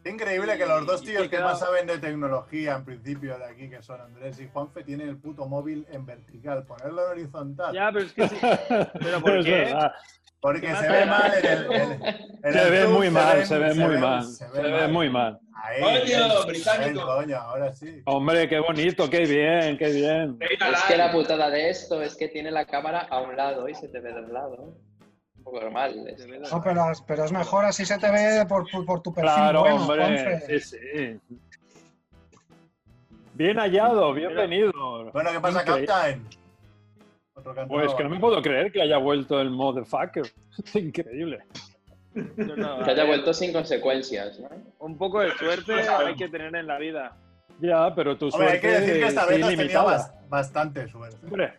Es 0.04 0.12
increíble 0.12 0.56
que 0.56 0.66
los 0.66 0.86
dos 0.86 1.02
tíos 1.02 1.28
que 1.28 1.40
más 1.40 1.58
saben 1.58 1.86
de 1.88 1.98
tecnología 1.98 2.76
en 2.76 2.84
principio 2.84 3.36
de 3.38 3.44
aquí, 3.44 3.68
que 3.68 3.82
son 3.82 4.00
Andrés 4.00 4.38
y 4.40 4.46
Juanfe, 4.48 4.84
tienen 4.84 5.08
el 5.08 5.16
puto 5.16 5.46
móvil 5.46 5.84
en 5.90 6.06
vertical. 6.06 6.64
Ponerlo 6.64 7.04
en 7.06 7.10
horizontal. 7.10 7.74
Ya, 7.74 7.90
pero 7.92 8.04
es 8.04 8.12
que 8.12 8.28
sí. 8.28 8.36
¿Pero 9.00 9.20
por 9.20 9.42
qué? 9.44 9.74
Porque 10.46 10.60
¿Qué 10.68 10.76
se 10.76 10.88
ve 10.88 11.04
mal 11.06 11.32
en 11.34 11.44
el. 11.44 11.72
en- 11.72 12.02
en 12.44 12.52
Se 12.52 12.62
el 12.62 12.70
ve 12.70 12.82
zoom, 12.82 12.92
muy 12.92 13.10
mal, 13.10 13.44
se 13.44 13.58
ve 13.58 13.74
muy 13.74 13.96
mal. 13.98 14.22
se 14.24 14.48
Se 14.48 14.60
ve 14.62 14.86
muy 14.86 15.10
mal. 15.10 15.40
Ahí, 15.60 15.82
británico. 16.46 17.04
coño, 17.04 17.36
ahora 17.36 17.74
sí. 17.74 18.00
Hombre, 18.04 18.48
qué 18.48 18.60
bonito, 18.60 19.10
qué 19.10 19.24
bien, 19.26 19.76
qué 19.76 19.88
bien. 19.90 20.38
Es 20.40 20.82
que 20.84 20.96
la 20.96 21.10
putada 21.10 21.50
de 21.50 21.68
esto 21.70 22.00
es 22.00 22.14
que 22.14 22.28
tiene 22.28 22.52
la 22.52 22.64
cámara 22.64 23.08
a 23.10 23.22
un 23.22 23.34
lado 23.36 23.68
y 23.68 23.74
se 23.74 23.88
te 23.88 23.98
ve 23.98 24.12
del 24.12 24.32
lado. 24.32 24.76
Un 25.38 25.42
poco 25.42 25.60
normal. 25.62 26.06
es- 26.06 26.24
No, 26.52 26.62
pero, 26.62 26.92
pero 27.08 27.24
es 27.24 27.32
mejor 27.32 27.64
así 27.64 27.84
se 27.84 27.98
te 27.98 28.08
ve 28.08 28.46
por, 28.48 28.70
por, 28.70 28.86
por 28.86 29.02
tu 29.02 29.12
perfil. 29.12 29.32
Claro, 29.32 29.62
bueno, 29.62 29.82
hombre. 29.82 30.60
Sí, 30.60 30.60
sí. 30.60 31.20
Bien 33.34 33.56
hallado, 33.58 34.12
bienvenido. 34.12 35.10
Bueno, 35.12 35.30
¿qué 35.32 35.40
pasa. 35.40 35.64
Captain? 35.64 36.24
Otro. 37.36 37.54
Pues 37.68 37.94
que 37.94 38.02
no 38.02 38.10
me 38.10 38.18
puedo 38.18 38.40
creer 38.42 38.72
que 38.72 38.82
haya 38.82 38.96
vuelto 38.98 39.40
el 39.40 39.50
motherfucker. 39.50 40.24
Es 40.64 40.76
increíble. 40.76 41.40
No, 42.14 42.78
Que 42.82 42.90
a 42.90 42.94
haya 42.94 43.04
vuelto 43.04 43.34
sin 43.34 43.52
consecuencias, 43.52 44.40
¿no? 44.40 44.48
Un 44.78 44.96
poco 44.96 45.20
de 45.20 45.30
suerte 45.32 45.74
hay 45.74 46.14
que 46.16 46.28
tener 46.28 46.54
en 46.56 46.66
la 46.66 46.78
vida. 46.78 47.14
Ya, 47.60 47.94
pero 47.94 48.16
tu 48.16 48.28
Hombre, 48.28 48.48
hay 48.52 48.58
suerte 48.60 48.60
que 48.60 48.68
decir 48.80 48.94
que 49.02 49.06
esta 49.08 49.20
es 49.22 49.28
vez 49.28 49.36
has 49.36 49.48
tenido 49.48 49.50
ilimitada. 49.52 49.84
bas- 49.98 50.28
bastante 50.28 50.88
suerte. 50.88 51.18
Hombre, 51.26 51.52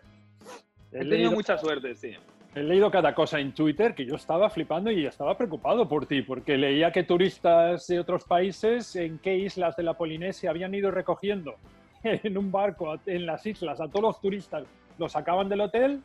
He 0.92 0.96
he 0.98 1.00
tenido 1.00 1.16
leído, 1.18 1.32
mucha 1.32 1.58
suerte, 1.60 1.94
sí. 1.96 2.12
he 2.56 2.64
leído 2.64 2.90
cada 2.90 3.14
cosa 3.14 3.40
en 3.40 3.54
Twitter 3.54 3.94
que 3.94 4.06
yo 4.06 4.16
estaba 4.16 4.50
flipando 4.50 4.90
y 4.90 5.06
estaba 5.06 5.38
preocupado 5.38 5.88
por 5.88 6.08
ti, 6.08 6.24
porque 6.24 6.58
leía 6.58 6.92
que 6.92 7.04
turistas 7.04 7.86
de 7.88 8.00
otros 8.00 8.24
países 8.24 8.96
en 8.96 9.20
qué 9.20 9.36
islas 9.38 9.76
de 9.76 9.84
la 9.84 9.94
Polinesia 9.96 10.50
habían 10.50 10.74
ido 10.74 10.90
recogiendo 10.90 11.56
en 12.04 12.36
un 12.38 12.52
barco 12.52 12.94
a- 12.94 13.00
en 13.06 13.26
las 13.28 13.46
islas 13.46 13.80
a 13.80 13.88
todos 13.88 14.02
los 14.02 14.22
turistas, 14.22 14.64
los 14.98 15.12
sacaban 15.12 15.50
del 15.50 15.62
hotel 15.62 16.02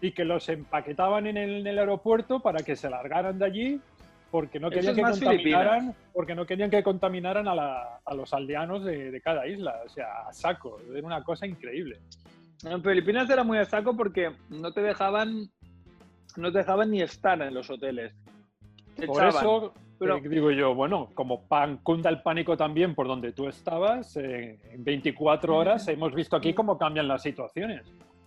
y 0.00 0.12
que 0.12 0.24
los 0.24 0.48
empaquetaban 0.48 1.26
en 1.26 1.36
el, 1.36 1.60
en 1.60 1.66
el 1.66 1.78
aeropuerto 1.78 2.40
para 2.40 2.62
que 2.62 2.74
se 2.76 2.90
largaran 2.90 3.38
de 3.38 3.44
allí 3.44 3.80
porque 4.30 4.58
no 4.58 4.70
querían 4.70 4.92
es 4.92 4.96
que 4.96 5.02
contaminaran 5.02 5.94
porque 6.14 6.34
no 6.34 6.46
querían 6.46 6.70
que 6.70 6.82
contaminaran 6.82 7.46
a, 7.48 7.54
la- 7.54 8.00
a 8.04 8.14
los 8.14 8.32
aldeanos 8.32 8.82
de, 8.84 9.10
de 9.10 9.20
cada 9.20 9.46
isla. 9.46 9.80
O 9.84 9.88
sea 9.90 10.26
a 10.28 10.32
saco. 10.32 10.78
Era 10.94 11.06
una 11.06 11.22
cosa 11.22 11.46
increíble. 11.46 12.00
En 12.64 12.82
Filipinas 12.82 13.28
era 13.28 13.44
muy 13.44 13.58
a 13.58 13.64
saco 13.66 13.94
porque 13.96 14.30
no 14.48 14.72
te 14.72 14.80
dejaban 14.80 15.48
no 16.36 16.50
te 16.50 16.58
dejaban 16.58 16.90
ni 16.90 17.02
estar 17.02 17.40
en 17.42 17.52
los 17.52 17.68
hoteles. 17.68 18.14
Te 18.96 19.06
por 19.06 19.16
echaban. 19.22 19.36
eso 19.44 19.74
pero- 19.98 20.16
eh, 20.16 20.22
digo 20.28 20.50
yo 20.50 20.74
bueno 20.74 21.10
como 21.14 21.42
pan, 21.46 21.76
cunda 21.82 22.08
el 22.10 22.22
pánico 22.22 22.56
también 22.56 22.94
por 22.94 23.06
donde 23.06 23.32
tú 23.32 23.46
estabas 23.48 24.16
eh, 24.16 24.58
en 24.72 24.82
24 24.82 25.54
horas 25.56 25.86
hemos 25.88 26.12
visto 26.14 26.34
aquí 26.36 26.54
cómo 26.54 26.76
cambian 26.78 27.06
las 27.06 27.22
situaciones 27.22 27.82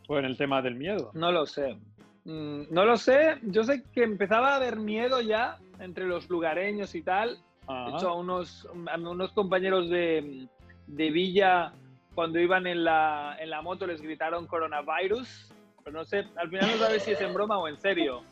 por 0.08 0.24
el 0.26 0.38
tema 0.38 0.62
del 0.62 0.76
miedo 0.76 1.12
No 1.14 1.32
lo 1.32 1.46
sé. 1.46 1.78
Mm, 2.26 2.64
No 2.72 2.86
lo 2.86 2.98
sé. 2.98 3.38
Yo 3.44 3.64
sé 3.64 3.84
que 3.94 4.04
empezaba 4.04 4.54
a 4.54 4.56
haber 4.58 4.78
miedo 4.78 5.22
ya 5.22 5.58
entre 5.80 6.06
los 6.06 6.30
lugareños 6.30 6.96
y 6.96 7.02
tal. 7.02 7.38
Ajá. 7.68 7.92
De 7.92 7.98
hecho, 7.98 8.10
a 8.10 8.16
unos, 8.16 8.68
a 8.92 8.98
unos 8.98 9.32
compañeros 9.34 9.90
de, 9.90 10.48
de 10.88 11.10
Villa, 11.12 11.74
cuando 12.14 12.40
iban 12.40 12.66
en 12.68 12.84
la, 12.84 13.36
en 13.40 13.50
la 13.50 13.62
moto, 13.62 13.86
les 13.88 14.02
gritaron 14.02 14.48
coronavirus. 14.48 15.52
Pero 15.84 15.98
no 16.00 16.06
sé, 16.06 16.26
al 16.38 16.50
final 16.50 16.70
no 16.72 16.78
sabes 16.78 17.04
si 17.04 17.12
es 17.12 17.22
en 17.22 17.34
broma 17.34 17.58
o 17.60 17.68
en 17.68 17.78
serio. 17.78 18.24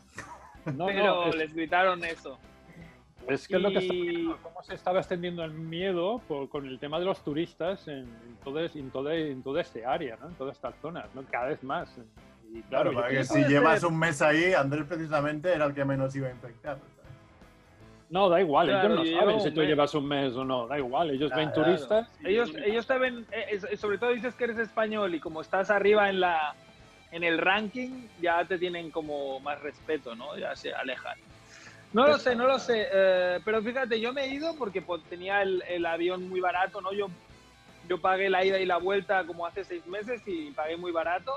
no, 0.74 0.86
pero 0.86 1.04
no, 1.04 1.26
es- 1.28 1.36
les 1.36 1.54
gritaron 1.54 2.02
eso. 2.04 2.38
Es 3.28 3.48
que 3.48 3.56
es 3.56 3.62
lo 3.62 3.70
que 3.70 3.78
está 3.78 3.92
viendo, 3.94 4.36
cómo 4.42 4.62
se 4.62 4.74
estaba 4.74 4.98
extendiendo 4.98 5.44
el 5.44 5.52
miedo 5.52 6.20
por- 6.28 6.48
con 6.48 6.66
el 6.66 6.78
tema 6.78 6.98
de 6.98 7.06
los 7.06 7.22
turistas 7.24 7.88
en, 7.88 8.00
en, 8.00 8.36
todo, 8.44 8.60
es- 8.60 8.76
en, 8.76 8.90
todo, 8.90 9.10
en 9.10 9.42
toda 9.42 9.60
este 9.62 9.84
área, 9.86 10.16
¿no? 10.20 10.28
en 10.28 10.34
todas 10.34 10.56
estas 10.56 10.74
zonas, 10.82 11.06
¿no? 11.14 11.22
cada 11.30 11.46
vez 11.48 11.62
más. 11.62 11.88
Y 12.52 12.60
Claro, 12.62 12.92
porque 12.92 13.24
si 13.24 13.42
llevas 13.44 13.80
ser. 13.80 13.88
un 13.90 13.98
mes 13.98 14.20
ahí, 14.22 14.52
Andrés 14.52 14.84
precisamente 14.86 15.52
era 15.52 15.64
el 15.64 15.74
que 15.74 15.84
menos 15.84 16.14
iba 16.14 16.28
a 16.28 16.30
infectar. 16.30 16.78
no, 18.10 18.28
da 18.28 18.40
igual, 18.40 18.68
Claro, 18.68 18.94
ellos 19.02 19.10
no 19.12 19.18
saben 19.20 19.40
si 19.40 19.50
tú 19.50 19.60
mes. 19.60 19.68
llevas 19.68 19.94
un 19.94 20.06
mes 20.06 20.34
o 20.36 20.44
no, 20.44 20.66
da 20.68 20.78
igual, 20.78 21.10
ellos 21.10 21.30
ven 21.34 21.50
Claro. 21.50 21.64
turistas. 21.64 22.08
y- 22.20 22.28
Ellos, 22.28 22.52
ellos 22.64 22.86
te 22.86 22.98
ven, 22.98 23.26
eh, 23.32 23.58
eh, 23.70 23.76
sobre 23.76 23.98
todo 23.98 24.10
dices 24.10 24.34
que 24.36 24.44
eres 24.44 24.58
español 24.58 25.14
y 25.14 25.20
como 25.20 25.40
estás 25.40 25.70
arriba 25.70 26.08
en, 26.10 26.20
la, 26.20 26.54
en 27.10 27.24
el 27.24 27.38
ranking, 27.38 28.06
ya 28.20 28.44
te 28.44 28.58
tienen 28.58 28.90
como 28.90 29.40
más 29.40 29.60
respeto, 29.62 30.14
¿no? 30.14 30.36
Ya 30.38 30.54
se 30.54 30.72
alejan. 30.74 31.16
No 31.94 32.08
lo 32.08 32.18
sé, 32.18 32.34
no 32.34 32.46
lo 32.46 32.58
sé. 32.58 32.88
eh, 32.92 33.40
pero 33.44 33.62
fíjate, 33.62 34.00
yo 34.00 34.12
me 34.12 34.24
he 34.24 34.34
ido 34.34 34.54
porque 34.56 34.82
pues, 34.82 35.02
tenía 35.04 35.42
el, 35.42 35.62
el 35.68 35.86
avión 35.86 36.28
muy 36.28 36.40
barato, 36.40 36.80
¿no? 36.80 36.92
Yo, 36.92 37.06
yo 37.88 38.00
pagué 38.00 38.28
la 38.28 38.44
ida 38.44 38.58
y 38.58 38.66
la 38.66 38.78
vuelta 38.78 39.24
como 39.24 39.46
hace 39.46 39.64
seis 39.64 39.86
meses 39.86 40.20
y 40.26 40.50
pagué 40.50 40.76
muy 40.76 40.90
barato. 40.90 41.32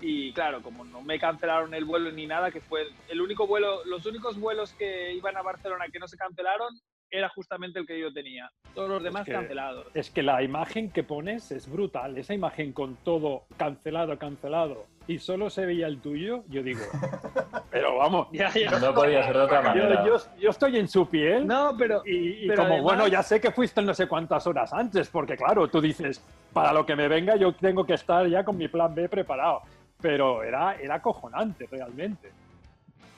Y 0.00 0.32
claro, 0.32 0.62
como 0.62 0.84
no 0.84 1.00
me 1.02 1.18
cancelaron 1.18 1.74
el 1.74 1.84
vuelo 1.84 2.10
ni 2.12 2.26
nada, 2.26 2.50
que 2.50 2.60
fue 2.60 2.86
el 3.08 3.20
único 3.20 3.46
vuelo, 3.46 3.84
los 3.84 4.04
únicos 4.06 4.38
vuelos 4.38 4.72
que 4.72 5.12
iban 5.14 5.36
a 5.36 5.42
Barcelona 5.42 5.86
que 5.92 5.98
no 5.98 6.06
se 6.06 6.16
cancelaron, 6.16 6.68
era 7.10 7.28
justamente 7.30 7.78
el 7.78 7.86
que 7.86 7.98
yo 8.00 8.12
tenía. 8.12 8.50
Todos 8.74 8.88
los 8.90 9.02
demás 9.02 9.24
que- 9.24 9.32
cancelados. 9.32 9.86
Es 9.94 10.10
que 10.10 10.22
la 10.22 10.42
imagen 10.42 10.90
que 10.90 11.02
pones 11.02 11.50
es 11.52 11.70
brutal, 11.70 12.16
esa 12.18 12.34
imagen 12.34 12.72
con 12.72 12.96
todo 12.96 13.44
cancelado, 13.56 14.18
cancelado, 14.18 14.86
y 15.06 15.18
solo 15.18 15.48
se 15.50 15.64
veía 15.64 15.86
el 15.86 16.00
tuyo, 16.00 16.44
yo 16.48 16.62
digo, 16.62 16.80
pero 17.70 17.96
vamos, 17.96 18.28
Ya, 18.32 18.50
ya. 18.52 18.78
No 18.78 18.92
podía 18.94 19.22
ser 19.24 19.36
de 19.36 19.42
otra 19.42 19.62
yo, 19.62 19.68
manera. 19.84 20.06
yo- 20.06 20.18
yo 20.38 20.50
estoy 20.50 20.76
en 20.76 20.88
su 20.88 21.08
piel. 21.08 21.46
No, 21.46 21.74
pero 21.78 22.02
Y, 22.04 22.44
y 22.44 22.48
Pero 22.48 22.62
como, 22.62 22.74
además- 22.74 22.84
bueno, 22.84 23.08
ya 23.08 23.22
sé 23.22 23.40
que 23.40 23.50
fuiste 23.50 23.80
no 23.82 23.94
sé 23.94 24.06
cuántas 24.06 24.46
horas 24.46 24.72
antes, 24.72 25.08
porque 25.08 25.36
claro, 25.36 25.68
tú 25.68 25.80
dices, 25.80 26.22
para 26.52 26.72
lo 26.72 26.84
que 26.84 26.94
me 26.94 27.08
venga 27.08 27.36
yo 27.36 27.52
tengo 27.54 27.84
que 27.84 27.94
estar 27.94 28.26
ya 28.26 28.44
con 28.44 28.56
mi 28.56 28.68
plan 28.68 28.94
B 28.94 29.08
preparado. 29.08 29.62
Pero 30.00 30.44
era, 30.44 30.76
era 30.76 30.96
acojonante 30.96 31.66
realmente. 31.70 32.30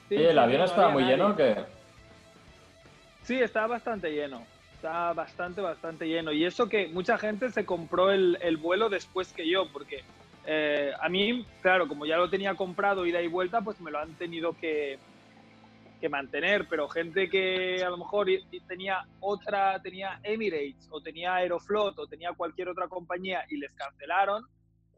sí, 0.09 0.15
¿el 0.15 0.39
avión 0.39 0.59
no 0.59 0.65
estaba 0.65 0.89
muy 0.89 1.03
nadie. 1.03 1.15
lleno 1.15 1.29
o 1.29 1.35
qué? 1.35 1.55
Sí, 3.23 3.39
estaba 3.39 3.67
bastante 3.67 4.11
lleno. 4.11 4.45
Estaba 4.75 5.13
bastante, 5.13 5.61
bastante 5.61 6.07
lleno. 6.07 6.31
Y 6.31 6.45
eso 6.45 6.67
que 6.67 6.87
mucha 6.87 7.17
gente 7.17 7.51
se 7.51 7.65
compró 7.65 8.11
el, 8.11 8.37
el 8.41 8.57
vuelo 8.57 8.89
después 8.89 9.31
que 9.31 9.47
yo, 9.47 9.71
porque 9.71 10.03
eh, 10.45 10.91
a 10.99 11.07
mí, 11.07 11.45
claro, 11.61 11.87
como 11.87 12.05
ya 12.05 12.17
lo 12.17 12.29
tenía 12.29 12.55
comprado 12.55 13.05
ida 13.05 13.21
y 13.21 13.27
vuelta, 13.27 13.61
pues 13.61 13.79
me 13.79 13.91
lo 13.91 13.99
han 13.99 14.15
tenido 14.15 14.53
que, 14.53 14.97
que 15.99 16.09
mantener. 16.09 16.67
Pero 16.67 16.89
gente 16.89 17.29
que 17.29 17.83
a 17.83 17.89
lo 17.89 17.97
mejor 17.97 18.27
tenía 18.67 19.05
otra, 19.19 19.79
tenía 19.81 20.19
Emirates 20.23 20.87
o 20.89 20.99
tenía 20.99 21.35
Aeroflot 21.35 21.99
o 21.99 22.07
tenía 22.07 22.33
cualquier 22.33 22.69
otra 22.69 22.87
compañía 22.87 23.45
y 23.49 23.57
les 23.57 23.71
cancelaron, 23.73 24.45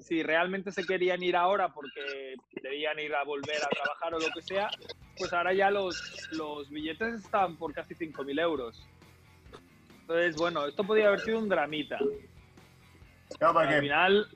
si 0.04 0.22
realmente 0.22 0.72
se 0.72 0.86
querían 0.86 1.24
ir 1.24 1.36
ahora 1.36 1.70
porque 1.70 2.36
debían 2.62 3.00
ir 3.00 3.14
a 3.16 3.24
volver 3.24 3.58
a 3.58 3.70
trabajar 3.70 4.14
o 4.14 4.20
lo 4.20 4.28
que 4.34 4.42
sea, 4.42 4.70
pues 5.18 5.34
ahora 5.34 5.54
ya 5.54 5.72
los, 5.72 6.30
los 6.32 6.70
billetes 6.70 7.16
están 7.16 7.56
por 7.58 7.74
casi 7.74 7.96
5.000 7.96 8.42
euros. 8.42 8.88
Entonces, 10.02 10.36
bueno, 10.36 10.66
esto 10.66 10.84
podría 10.84 11.08
haber 11.08 11.22
sido 11.22 11.40
un 11.40 11.50
dramita. 11.50 11.98
Claro, 13.40 13.60
Al 13.60 13.66
porque 13.66 13.82
final, 13.82 14.28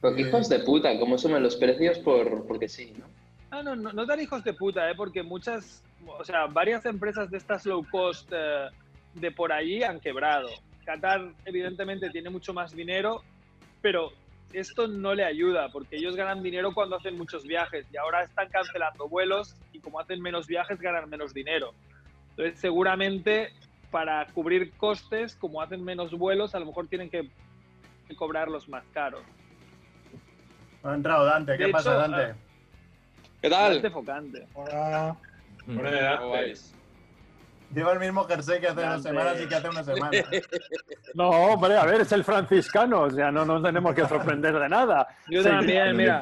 Pero 0.00 0.16
qué 0.16 0.22
hijos 0.22 0.48
de 0.48 0.58
puta, 0.60 0.98
cómo 0.98 1.18
suben 1.18 1.42
los 1.42 1.56
precios 1.56 1.98
por, 1.98 2.46
porque 2.46 2.68
sí, 2.68 2.92
¿no? 2.98 3.06
Ah, 3.50 3.62
no, 3.62 3.76
no, 3.76 3.92
no 3.92 4.06
tan 4.06 4.20
hijos 4.20 4.42
de 4.42 4.54
puta, 4.54 4.90
¿eh? 4.90 4.94
porque 4.96 5.22
muchas, 5.22 5.82
o 6.06 6.24
sea, 6.24 6.46
varias 6.46 6.84
empresas 6.86 7.30
de 7.30 7.38
estas 7.38 7.64
low 7.64 7.86
cost 7.90 8.28
eh, 8.32 8.68
de 9.14 9.30
por 9.30 9.52
allí 9.52 9.82
han 9.82 10.00
quebrado. 10.00 10.48
Qatar, 10.84 11.32
evidentemente, 11.44 12.10
tiene 12.10 12.30
mucho 12.30 12.52
más 12.52 12.74
dinero, 12.74 13.22
pero 13.86 14.10
esto 14.52 14.88
no 14.88 15.14
le 15.14 15.24
ayuda, 15.24 15.68
porque 15.68 15.94
ellos 15.94 16.16
ganan 16.16 16.42
dinero 16.42 16.74
cuando 16.74 16.96
hacen 16.96 17.16
muchos 17.16 17.44
viajes 17.44 17.86
y 17.92 17.96
ahora 17.96 18.24
están 18.24 18.48
cancelando 18.48 19.08
vuelos 19.08 19.54
y 19.72 19.78
como 19.78 20.00
hacen 20.00 20.20
menos 20.20 20.48
viajes, 20.48 20.80
ganan 20.80 21.08
menos 21.08 21.32
dinero. 21.32 21.72
Entonces, 22.30 22.58
seguramente, 22.58 23.52
para 23.92 24.26
cubrir 24.34 24.72
costes, 24.72 25.36
como 25.36 25.62
hacen 25.62 25.84
menos 25.84 26.10
vuelos, 26.10 26.56
a 26.56 26.58
lo 26.58 26.66
mejor 26.66 26.88
tienen 26.88 27.08
que 27.08 27.30
cobrarlos 28.16 28.68
más 28.68 28.82
caros. 28.92 29.22
ha 30.82 30.92
entrado 30.92 31.24
Dante. 31.24 31.56
¿Qué 31.56 31.66
De 31.66 31.72
pasa, 31.72 31.90
hecho, 31.90 32.10
Dante? 32.10 32.40
¿Qué 33.40 33.48
Bastante 33.48 33.90
focante. 33.90 34.48
Hola. 34.54 35.16
¿Cómo 35.64 36.30
vais? 36.30 36.75
Lleva 37.74 37.92
el 37.92 37.98
mismo 38.00 38.24
jersey 38.24 38.60
que 38.60 38.68
hace 38.68 38.80
unas 38.80 39.02
semanas 39.02 39.40
y 39.42 39.46
que 39.48 39.54
hace 39.54 39.68
una 39.68 39.84
semana. 39.84 40.10
No, 41.14 41.30
hombre, 41.30 41.76
a 41.78 41.84
ver, 41.86 42.02
es 42.02 42.12
el 42.12 42.24
franciscano, 42.24 43.02
o 43.02 43.10
sea, 43.10 43.30
no 43.32 43.44
nos 43.46 43.62
tenemos 43.62 43.94
que 43.94 44.06
sorprender 44.06 44.58
de 44.58 44.68
nada. 44.68 45.08
Yo 45.28 45.42
Sí, 45.42 45.48
también, 45.48 45.96
mira. 45.96 46.20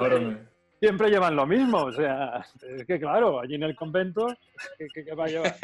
siempre 0.78 1.10
llevan 1.10 1.34
lo 1.34 1.46
mismo. 1.46 1.78
O 1.78 1.92
sea, 1.92 2.46
es 2.62 2.86
que 2.86 3.00
claro, 3.00 3.40
allí 3.40 3.56
en 3.56 3.64
el 3.64 3.74
convento, 3.74 4.26
¿qué, 4.78 4.86
qué- 4.94 5.04
qué 5.04 5.14
va 5.14 5.24
a 5.24 5.28
llevar? 5.28 5.56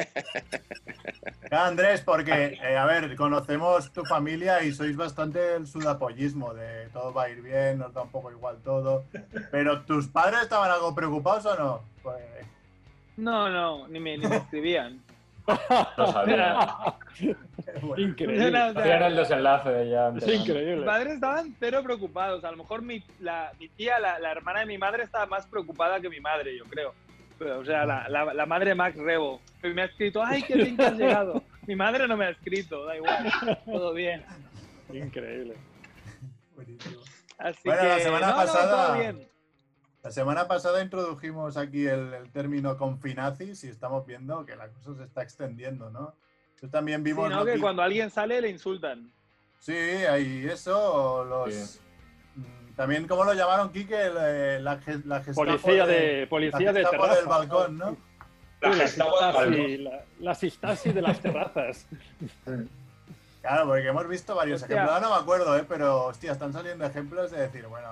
Andrés, 1.52 2.00
porque, 2.00 2.58
eh, 2.60 2.76
a 2.76 2.86
ver, 2.86 3.14
conocemos 3.14 3.92
tu 3.92 4.04
familia 4.04 4.62
y 4.64 4.72
sois 4.72 4.96
bastante 4.96 5.54
el 5.54 5.66
sudapollismo, 5.68 6.54
de 6.54 6.88
todo 6.92 7.12
va 7.14 7.24
a 7.24 7.30
ir 7.30 7.40
bien, 7.42 7.78
nos 7.78 7.92
da 7.94 8.02
un 8.02 8.10
poco 8.10 8.32
igual 8.32 8.58
todo. 8.64 9.04
Pero, 9.52 9.82
¿tus 9.82 10.08
padres 10.08 10.42
estaban 10.42 10.70
algo 10.72 10.92
preocupados 10.94 11.46
o 11.46 11.56
no? 11.56 11.82
Pues, 12.02 12.16
No, 13.16 13.48
no, 13.48 13.86
ni 13.86 14.00
me, 14.00 14.18
ni 14.18 14.26
me 14.26 14.36
escribían. 14.38 15.00
Lo 15.96 16.06
sabía. 16.12 16.56
Increíble. 17.96 18.50
No, 18.50 18.68
o 18.68 18.72
sea, 18.72 18.82
Hacían 18.82 19.02
el 19.02 19.16
desenlace 19.16 19.90
ya. 19.90 20.08
Es 20.08 20.14
antes. 20.14 20.28
Mis 20.28 20.40
increíble. 20.40 20.86
padres 20.86 21.14
estaban 21.14 21.54
cero 21.58 21.80
preocupados. 21.82 22.44
A 22.44 22.50
lo 22.50 22.56
mejor 22.58 22.82
mi, 22.82 23.02
la, 23.20 23.52
mi 23.58 23.68
tía, 23.68 23.98
la, 23.98 24.18
la 24.18 24.32
hermana 24.32 24.60
de 24.60 24.66
mi 24.66 24.78
madre, 24.78 25.04
estaba 25.04 25.26
más 25.26 25.46
preocupada 25.46 26.00
que 26.00 26.08
mi 26.08 26.20
madre, 26.20 26.56
yo 26.56 26.64
creo. 26.64 26.94
Pero, 27.38 27.60
o 27.60 27.64
sea, 27.64 27.84
la, 27.86 28.08
la, 28.08 28.34
la 28.34 28.46
madre 28.46 28.74
Max 28.74 28.96
Rebo. 28.98 29.40
Me 29.62 29.82
ha 29.82 29.86
escrito, 29.86 30.22
ay, 30.22 30.42
qué 30.42 30.54
bien 30.56 30.76
que 30.76 30.84
has 30.84 30.96
llegado. 30.98 31.42
Mi 31.66 31.76
madre 31.76 32.08
no 32.08 32.16
me 32.16 32.24
ha 32.24 32.30
escrito, 32.30 32.84
da 32.84 32.96
igual, 32.96 33.32
todo 33.64 33.92
bien. 33.94 34.24
Increíble. 34.92 35.54
Buenísimo. 36.56 37.00
Así 37.38 37.60
Bueno, 37.64 37.80
que, 37.82 37.88
la 37.88 37.98
semana 38.00 38.26
no, 38.26 38.32
no, 38.32 38.38
pasada- 38.38 38.86
todo 38.88 38.98
bien. 38.98 39.29
La 40.02 40.10
semana 40.10 40.48
pasada 40.48 40.82
introdujimos 40.82 41.56
aquí 41.56 41.86
el, 41.86 42.14
el 42.14 42.30
término 42.30 42.76
confinazis 42.78 43.64
y 43.64 43.68
estamos 43.68 44.06
viendo 44.06 44.46
que 44.46 44.56
la 44.56 44.68
cosa 44.68 44.94
se 44.96 45.04
está 45.04 45.22
extendiendo, 45.22 45.90
¿no? 45.90 46.14
Yo 46.62 46.68
también 46.70 47.00
Sí, 47.00 47.04
vimos... 47.04 47.30
¿no? 47.30 47.44
Que 47.44 47.58
cuando 47.58 47.82
alguien 47.82 48.10
sale 48.10 48.40
le 48.40 48.48
insultan. 48.48 49.12
Sí, 49.58 49.72
hay 49.74 50.46
eso, 50.50 51.24
los... 51.24 51.54
Sí. 51.54 51.80
mm, 52.36 52.74
También, 52.76 53.06
¿cómo 53.06 53.24
lo 53.24 53.34
llamaron, 53.34 53.70
Quique? 53.72 53.94
Eh, 53.98 54.58
la, 54.62 54.78
ge- 54.78 55.02
la 55.04 55.18
Gestapo 55.22 55.46
Policía 55.46 55.86
de, 55.86 56.26
policía 56.28 56.66
la 56.66 56.72
de 56.72 56.84
terraza. 56.84 57.14
del 57.16 57.26
balcón, 57.26 57.78
¿no? 57.78 57.96
La 58.62 58.72
Sí, 58.72 58.78
la 58.78 58.84
Gestapo 58.86 59.16
del 59.20 59.54
Sistasi, 59.54 59.78
la, 59.78 60.04
la 60.18 60.34
Sistasi 60.34 60.92
de 60.92 61.02
las 61.02 61.20
terrazas. 61.20 61.86
Claro, 63.42 63.66
porque 63.68 63.86
hemos 63.88 64.08
visto 64.08 64.34
varios 64.34 64.62
Hostia. 64.62 64.76
ejemplos. 64.76 64.94
Ahora 64.96 65.08
no 65.08 65.14
me 65.14 65.20
acuerdo, 65.22 65.56
¿eh? 65.58 65.64
pero 65.68 66.06
hostia, 66.06 66.32
están 66.32 66.52
saliendo 66.52 66.84
ejemplos 66.84 67.30
de 67.30 67.40
decir, 67.40 67.66
bueno, 67.66 67.88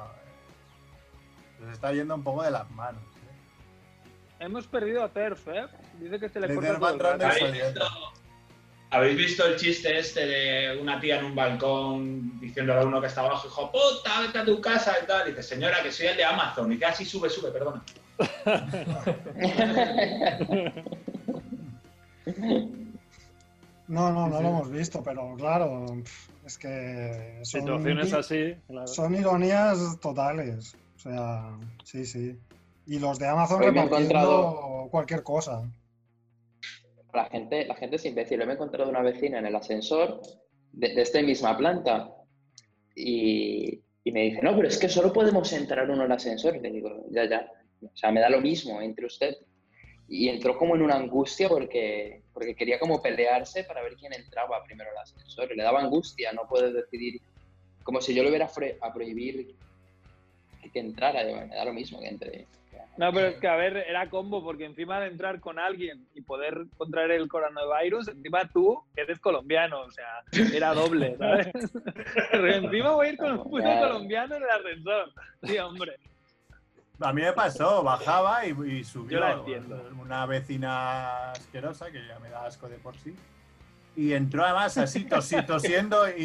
se 1.66 1.72
está 1.72 1.92
yendo 1.92 2.14
un 2.14 2.22
poco 2.22 2.42
de 2.42 2.50
las 2.50 2.70
manos. 2.70 3.02
¿eh? 3.02 4.44
Hemos 4.44 4.66
perdido 4.66 5.02
a 5.02 5.08
Terf, 5.08 5.46
¿eh? 5.48 5.66
Dice 6.00 6.18
que 6.20 6.28
se 6.28 6.40
le 6.40 6.48
Le 6.48 6.54
corta 6.54 6.96
todo 6.96 7.12
el 7.14 7.22
¿Habéis 7.22 7.52
visto, 7.52 7.86
¿Habéis 8.90 9.16
visto 9.18 9.46
el 9.46 9.56
chiste 9.56 9.98
este 9.98 10.26
de 10.26 10.78
una 10.80 10.98
tía 11.00 11.18
en 11.18 11.26
un 11.26 11.34
balcón 11.34 12.40
diciéndole 12.40 12.80
a 12.80 12.84
uno 12.84 13.00
que 13.00 13.08
está 13.08 13.20
abajo, 13.20 13.46
hijo 13.48 13.70
puta, 13.70 14.20
vete 14.22 14.38
a 14.38 14.44
tu 14.44 14.60
casa 14.60 14.94
y 15.02 15.06
tal? 15.06 15.26
Y 15.28 15.30
dice, 15.32 15.42
señora, 15.42 15.82
que 15.82 15.92
soy 15.92 16.06
el 16.06 16.16
de 16.16 16.24
Amazon. 16.24 16.70
Y 16.70 16.74
dice, 16.74 16.86
así 16.86 17.04
sube, 17.04 17.28
sube, 17.28 17.50
perdona. 17.50 17.82
No, 23.86 24.12
no, 24.12 24.28
no 24.28 24.36
Sí. 24.36 24.42
lo 24.42 24.48
hemos 24.50 24.70
visto, 24.70 25.02
pero 25.02 25.34
claro, 25.36 25.86
es 26.44 26.58
que 26.58 27.40
son, 27.42 27.60
Situaciones 27.62 28.12
así. 28.12 28.54
claro. 28.66 28.86
son 28.86 29.14
ironías 29.14 29.98
totales. 30.00 30.76
O 30.98 31.00
sea, 31.00 31.56
sí, 31.84 32.04
sí. 32.04 32.36
Y 32.88 32.98
los 32.98 33.20
de 33.20 33.28
Amazon 33.28 33.60
Hoy 33.60 33.66
repartiendo 33.68 33.98
encontrado- 34.16 34.88
cualquier 34.90 35.22
cosa. 35.22 35.70
La 37.14 37.26
gente, 37.26 37.64
la 37.66 37.76
gente 37.76 37.96
es 37.96 38.04
imbécil. 38.04 38.40
Yo 38.40 38.46
me 38.46 38.52
he 38.52 38.54
encontrado 38.56 38.90
una 38.90 39.02
vecina 39.02 39.38
en 39.38 39.46
el 39.46 39.54
ascensor 39.54 40.20
de, 40.72 40.94
de 40.94 41.02
esta 41.02 41.22
misma 41.22 41.56
planta 41.56 42.10
y, 42.96 43.80
y 44.02 44.10
me 44.12 44.22
dice, 44.22 44.42
no, 44.42 44.56
pero 44.56 44.66
es 44.66 44.76
que 44.76 44.88
solo 44.88 45.12
podemos 45.12 45.52
entrar 45.52 45.88
uno 45.88 46.02
al 46.02 46.10
ascensor. 46.12 46.56
Y 46.56 46.60
le 46.60 46.70
digo, 46.72 47.06
ya, 47.10 47.28
ya. 47.28 47.48
O 47.80 47.96
sea, 47.96 48.10
me 48.10 48.20
da 48.20 48.28
lo 48.28 48.40
mismo, 48.40 48.80
entre 48.80 49.06
usted. 49.06 49.36
Y 50.08 50.28
entró 50.28 50.58
como 50.58 50.74
en 50.74 50.82
una 50.82 50.96
angustia 50.96 51.48
porque, 51.48 52.22
porque 52.32 52.56
quería 52.56 52.80
como 52.80 53.00
pelearse 53.00 53.62
para 53.62 53.82
ver 53.82 53.94
quién 53.94 54.12
entraba 54.14 54.64
primero 54.64 54.90
al 54.90 54.98
ascensor. 54.98 55.52
Y 55.52 55.56
le 55.56 55.62
daba 55.62 55.80
angustia 55.80 56.32
no 56.32 56.48
poder 56.48 56.72
decidir, 56.72 57.20
como 57.84 58.00
si 58.00 58.14
yo 58.14 58.24
le 58.24 58.30
hubiera 58.30 58.50
a 58.80 58.92
prohibir 58.92 59.54
que, 60.62 60.70
que 60.70 60.80
entrara. 60.80 61.22
Me 61.24 61.54
da 61.54 61.64
lo 61.64 61.72
mismo 61.72 62.00
que 62.00 62.08
entre. 62.08 62.46
No, 62.96 63.12
pero 63.12 63.28
es 63.28 63.36
que, 63.38 63.46
a 63.46 63.54
ver, 63.54 63.76
era 63.76 64.10
combo, 64.10 64.42
porque 64.42 64.64
encima 64.64 64.98
de 64.98 65.06
entrar 65.06 65.38
con 65.38 65.60
alguien 65.60 66.04
y 66.16 66.20
poder 66.20 66.64
contraer 66.76 67.12
el 67.12 67.28
coronavirus, 67.28 68.08
encima 68.08 68.48
tú, 68.52 68.82
que 68.94 69.02
eres 69.02 69.20
colombiano, 69.20 69.82
o 69.82 69.90
sea, 69.92 70.22
era 70.52 70.74
doble, 70.74 71.16
¿sabes? 71.18 71.46
Pero 72.32 72.52
encima 72.52 72.90
voy 72.90 73.06
a 73.06 73.10
ir 73.10 73.16
con 73.16 73.32
un 73.38 73.42
puto 73.44 73.62
colombiano 73.62 74.34
en 74.34 74.42
el 74.42 74.50
ascensor. 74.50 75.12
Sí, 75.44 75.58
hombre. 75.58 75.96
A 77.00 77.12
mí 77.12 77.22
me 77.22 77.32
pasó, 77.32 77.84
bajaba 77.84 78.44
y, 78.44 78.50
y 78.50 78.82
subió 78.82 79.18
Yo 79.18 79.20
la 79.20 79.32
entiendo. 79.34 79.88
una 80.00 80.26
vecina 80.26 81.30
asquerosa, 81.30 81.92
que 81.92 82.04
ya 82.04 82.18
me 82.18 82.28
da 82.30 82.46
asco 82.46 82.68
de 82.68 82.78
por 82.78 82.96
sí. 82.96 83.14
Y 83.94 84.12
entró 84.12 84.44
además 84.44 84.76
así 84.76 85.04
tosi- 85.04 85.46
tosiendo 85.46 86.08
y, 86.08 86.22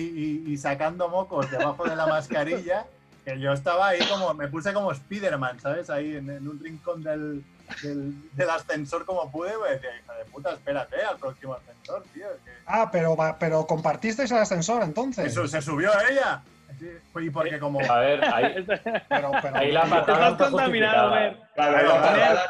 y- 0.47 0.51
y 0.51 0.57
sacando 0.57 1.07
mocos 1.09 1.51
debajo 1.51 1.83
de 1.87 1.95
la 1.95 2.07
mascarilla. 2.07 2.87
Que 3.25 3.39
yo 3.39 3.53
estaba 3.53 3.87
ahí 3.89 3.99
como, 4.09 4.33
me 4.33 4.47
puse 4.49 4.73
como 4.73 4.93
Spiderman, 4.93 5.59
¿sabes? 5.59 5.89
Ahí 5.89 6.15
en, 6.17 6.29
en 6.29 6.47
un 6.47 6.59
rincón 6.59 7.03
del, 7.03 7.43
del, 7.81 8.13
del 8.33 8.49
ascensor 8.49 9.05
como 9.05 9.31
pude. 9.31 9.51
Pues 9.57 9.71
decía, 9.81 9.89
hija 9.97 10.13
de 10.15 10.25
puta, 10.25 10.51
espérate 10.53 11.01
al 11.01 11.17
próximo 11.17 11.53
ascensor, 11.53 12.03
tío. 12.13 12.27
que- 12.43 12.51
Ah, 12.65 12.89
pero, 12.91 13.15
va- 13.15 13.37
pero 13.39 13.65
compartisteis 13.65 14.29
el 14.31 14.37
ascensor 14.39 14.83
entonces. 14.83 15.25
Eso 15.27 15.47
se 15.47 15.61
subió 15.61 15.91
ella. 16.09 16.41
Sí, 16.79 16.89
Y 17.21 17.29
porque 17.29 17.59
como... 17.59 17.79
A 17.79 17.99
ver, 17.99 18.25
ahí, 18.25 18.65
Pero, 19.09 19.31
pero, 19.41 19.55
ahí 19.55 19.71
la 19.71 19.83
patada 19.85 20.29
Estás 20.29 20.31
está 20.31 20.49
contaminado. 20.49 21.11
Mer. 21.11 21.37
Claro, 21.55 22.49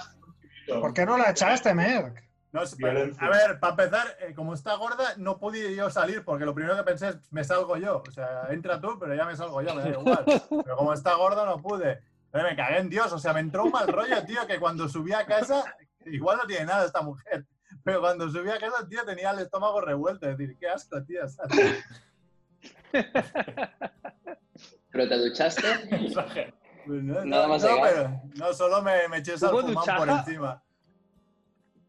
¿Por 0.81 0.93
qué 0.93 1.05
no 1.05 1.17
la 1.17 1.31
echaste, 1.31 1.73
Merck? 1.73 2.22
No, 2.53 2.61
a 2.61 3.29
ver, 3.29 3.59
para 3.59 3.71
empezar, 3.71 4.15
eh, 4.19 4.35
como 4.35 4.53
está 4.53 4.75
gorda, 4.75 5.15
no 5.17 5.39
pude 5.39 5.75
yo 5.75 5.89
salir 5.89 6.23
porque 6.23 6.45
lo 6.45 6.53
primero 6.53 6.77
que 6.77 6.83
pensé 6.83 7.09
es, 7.09 7.17
me 7.31 7.43
salgo 7.43 7.77
yo. 7.77 8.03
O 8.07 8.11
sea, 8.11 8.45
entra 8.51 8.79
tú, 8.79 8.99
pero 8.99 9.15
ya 9.15 9.25
me 9.25 9.35
salgo 9.35 9.59
yo, 9.63 9.73
me 9.73 9.81
da 9.81 9.89
igual. 9.89 10.23
Pero 10.63 10.77
como 10.77 10.93
está 10.93 11.15
gorda, 11.15 11.45
no 11.45 11.59
pude. 11.59 12.03
Pero 12.29 12.43
me 12.47 12.55
cagué 12.55 12.77
en 12.77 12.91
Dios, 12.91 13.11
o 13.11 13.17
sea, 13.17 13.33
me 13.33 13.39
entró 13.39 13.63
un 13.63 13.71
mal 13.71 13.87
rollo, 13.87 14.23
tío, 14.25 14.45
que 14.45 14.59
cuando 14.59 14.87
subí 14.87 15.13
a 15.13 15.25
casa, 15.25 15.63
igual 16.05 16.37
no 16.37 16.45
tiene 16.45 16.65
nada 16.65 16.85
esta 16.85 17.01
mujer, 17.01 17.47
pero 17.83 18.01
cuando 18.01 18.29
subí 18.29 18.51
a 18.51 18.59
casa, 18.59 18.87
tío, 18.87 19.03
tenía 19.03 19.31
el 19.31 19.39
estómago 19.39 19.81
revuelto. 19.81 20.29
Es 20.29 20.37
decir, 20.37 20.55
qué 20.59 20.69
asco, 20.69 21.03
tío. 21.03 21.27
¿sabes? 21.27 21.83
¿Pero 24.91 25.09
te 25.09 25.17
duchaste? 25.17 26.53
Pues 26.85 27.01
no, 27.01 27.23
Nada 27.23 27.43
no, 27.43 27.53
más 27.53 27.63
no, 27.63 27.77
pero 27.81 28.21
no, 28.35 28.53
solo 28.53 28.81
me, 28.81 29.07
me 29.07 29.19
eché 29.19 29.35
¿Hubo 29.35 29.61
salfumán 29.61 29.97
por 29.97 30.09
encima. 30.09 30.61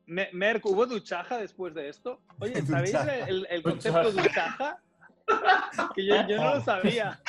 Me- 0.07 0.29
Merck, 0.33 0.65
¿hubo 0.67 0.87
duchaja 0.87 1.39
después 1.39 1.75
de 1.75 1.89
esto? 1.89 2.21
Oye, 2.41 2.61
¿sabéis 2.67 2.95
el, 3.27 3.47
el 3.51 3.63
concepto 3.63 4.11
duchaja? 4.13 4.79
Que 5.95 6.07
yo, 6.07 6.27
yo 6.29 6.37
no 6.37 6.55
lo 6.57 6.61
sabía. 6.61 7.21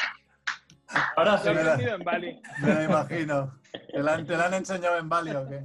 Ahora 1.16 1.32
Lo 1.34 1.38
sí. 1.40 1.48
he 1.48 1.52
aprendido 1.52 1.96
en 1.96 2.04
Bali. 2.04 2.42
Me 2.62 2.74
lo 2.76 2.84
imagino. 2.84 3.60
¿Te 3.92 4.00
la, 4.04 4.14
han- 4.16 4.26
te 4.26 4.38
la 4.38 4.46
han 4.48 4.54
enseñado 4.54 4.98
en 4.98 5.10
Bali 5.10 5.32
o 5.32 5.48
qué? 5.50 5.64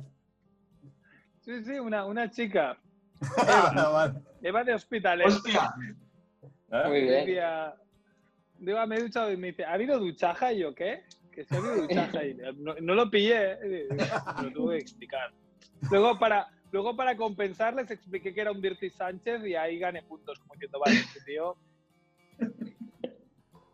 Sí, 1.40 1.64
sí, 1.64 1.78
una, 1.78 2.04
una 2.04 2.30
chica. 2.30 2.78
Vale. 3.74 4.14
Eva 4.42 4.64
de 4.64 4.74
hospitales. 4.74 5.26
¡Hostia! 5.34 5.74
¿Eh? 6.72 6.82
Muy 6.86 7.00
bien. 7.02 7.26
Decía, 7.26 7.74
digo, 8.58 8.78
"Ah, 8.78 8.86
me 8.86 8.96
he 8.96 9.02
duchado 9.02 9.30
y 9.32 9.36
me 9.36 9.48
dice, 9.48 9.64
¿ha 9.64 9.72
habido 9.74 9.98
duchaja? 9.98 10.52
Y 10.52 10.60
yo, 10.60 10.74
¿qué? 10.74 11.04
Que 11.32 11.44
si 11.44 11.54
ha 11.54 11.58
habido 11.58 11.76
duchaja. 11.82 12.24
Y 12.24 12.34
no, 12.56 12.74
no 12.80 12.94
lo 12.94 13.10
pillé, 13.10 13.52
¿eh? 13.62 13.88
Lo 14.42 14.52
tuve 14.52 14.76
que 14.76 14.82
explicar. 14.82 15.32
Luego 15.90 16.18
para, 16.18 16.48
luego, 16.72 16.96
para 16.96 17.16
compensar, 17.16 17.74
les 17.74 17.90
expliqué 17.90 18.32
que 18.34 18.40
era 18.40 18.52
un 18.52 18.60
Dirty 18.60 18.90
Sánchez 18.90 19.44
y 19.46 19.54
ahí 19.54 19.78
gané 19.78 20.02
puntos, 20.02 20.38
como 20.40 20.54
diciendo, 20.54 20.78
vale, 20.80 20.96
este 21.00 21.20
tío. 21.22 21.56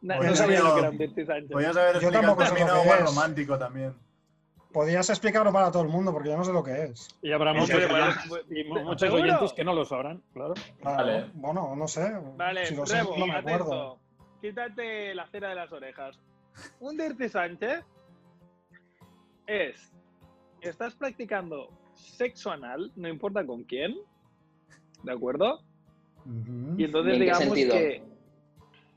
No 0.02 0.36
sabía 0.36 0.60
lo 0.62 0.74
que 0.74 0.80
era 0.80 0.90
un 0.90 0.98
Dirty 0.98 1.26
Sánchez. 1.26 1.50
Podrías 1.50 1.76
haber 1.76 2.00
Yo 2.00 2.08
explicado 2.08 2.20
el 2.20 2.26
tampoco 2.26 2.42
sé 2.46 2.50
lo 2.50 2.56
término 2.66 2.82
que 2.82 2.88
más 2.88 2.98
es. 3.00 3.06
romántico 3.06 3.58
también. 3.58 3.94
Podías 4.72 5.08
explicarlo 5.08 5.52
para 5.52 5.70
todo 5.72 5.82
el 5.82 5.88
mundo, 5.88 6.12
porque 6.12 6.28
yo 6.28 6.36
no 6.36 6.44
sé 6.44 6.52
lo 6.52 6.62
que 6.62 6.84
es. 6.84 7.08
Y 7.22 7.32
habrá 7.32 7.54
muchos, 7.54 7.68
sí, 7.68 7.74
oyentes, 7.92 8.44
y 8.50 8.64
mu- 8.64 8.82
muchos 8.84 9.10
oyentes 9.10 9.52
que 9.54 9.64
no 9.64 9.74
lo 9.74 9.84
sabrán, 9.86 10.22
claro. 10.34 10.52
Claro, 10.82 10.96
Vale. 10.98 11.30
Bueno, 11.34 11.74
no 11.74 11.88
sé. 11.88 12.12
Vale, 12.36 12.66
si 12.66 12.74
lo 12.74 12.84
sé, 12.84 12.98
Rebo, 12.98 13.16
no 13.16 13.26
me 13.26 13.36
acuerdo. 13.36 13.92
atento. 13.94 14.00
Quítate 14.42 15.14
la 15.14 15.26
cera 15.28 15.48
de 15.48 15.54
las 15.54 15.72
orejas. 15.72 16.18
Un 16.80 16.96
Dirty 16.98 17.28
Sánchez 17.28 17.84
es, 19.46 19.92
estás 20.60 20.94
practicando 20.94 21.70
sexo 21.96 22.50
anal, 22.50 22.92
no 22.96 23.08
importa 23.08 23.44
con 23.44 23.64
quién, 23.64 23.96
¿de 25.02 25.12
acuerdo? 25.12 25.62
Y 26.78 26.84
entonces 26.84 27.12
¿En 27.14 27.18
qué 27.18 27.24
digamos 27.24 27.44
sentido? 27.44 27.74
que 27.76 28.02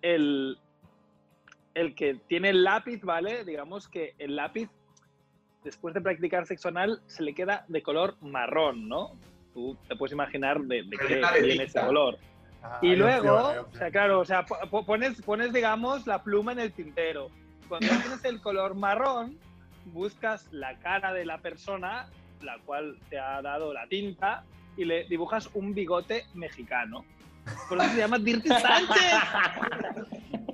el, 0.02 0.58
el 1.74 1.96
que 1.96 2.16
tiene 2.28 2.50
el 2.50 2.64
lápiz, 2.64 3.02
¿vale? 3.04 3.44
Digamos 3.46 3.88
que 3.88 4.16
el 4.18 4.36
lápiz, 4.36 4.70
después 5.64 5.94
de 5.94 6.02
practicar 6.02 6.46
sexo 6.46 6.70
anal, 6.70 7.02
se 7.08 7.24
le 7.24 7.34
queda 7.34 7.66
de 7.68 7.82
color 7.84 8.16
marrón, 8.22 8.88
¿no? 8.88 9.12
Tú 9.54 9.78
te 9.88 9.96
puedes 9.96 10.14
imaginar 10.14 10.60
de, 10.62 10.84
de 10.84 10.98
qué 10.98 11.22
viene 11.42 11.64
ese 11.64 11.80
color. 11.82 12.18
Ah, 12.62 12.80
Y 12.82 12.96
luego, 12.96 13.36
opción, 13.38 13.66
o 13.72 13.76
sea, 13.78 13.92
claro, 13.92 14.20
o 14.20 14.26
sea, 14.26 14.46
po- 14.46 14.58
po- 14.70 14.86
pones, 14.86 15.22
pones, 15.22 15.54
digamos, 15.54 16.06
la 16.08 16.24
pluma 16.24 16.52
en 16.52 16.60
el 16.60 16.74
tintero. 16.74 17.30
Cuando 17.68 17.88
tienes 18.02 18.24
el 18.26 18.42
color 18.42 18.76
marrón, 18.76 19.38
buscas 19.86 20.52
la 20.52 20.78
cara 20.80 21.14
de 21.14 21.26
la 21.26 21.38
persona, 21.40 22.08
la 22.42 22.58
cual 22.66 22.98
te 23.10 23.20
ha 23.20 23.42
dado 23.42 23.74
la 23.74 23.88
tinta, 23.88 24.44
y 24.78 24.86
le 24.86 25.04
dibujas 25.06 25.50
un 25.54 25.74
bigote 25.74 26.26
mexicano. 26.34 27.04
Por 27.68 27.78
eso 27.80 27.90
se 27.90 27.98
llama 27.98 28.18
Dirty 28.20 28.50
Sánchez. 28.50 29.14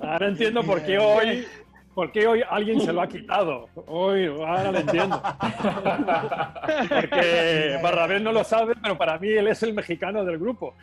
Ahora 0.02 0.28
entiendo 0.28 0.62
por 0.62 0.82
qué 0.82 0.98
hoy, 0.98 1.46
por 1.94 2.10
qué 2.12 2.26
hoy 2.26 2.42
alguien 2.48 2.80
se 2.80 2.92
lo 2.92 3.02
ha 3.02 3.08
quitado. 3.08 3.68
Hoy, 3.86 4.26
ahora 4.26 4.70
lo 4.72 4.78
entiendo. 4.78 5.20
Porque 6.88 7.78
Barrabés 7.82 8.22
no 8.22 8.32
lo 8.32 8.44
sabe, 8.44 8.74
pero 8.82 8.96
para 8.98 9.18
mí 9.18 9.28
él 9.30 9.48
es 9.48 9.62
el 9.62 9.74
mexicano 9.74 10.24
del 10.24 10.38
grupo. 10.38 10.74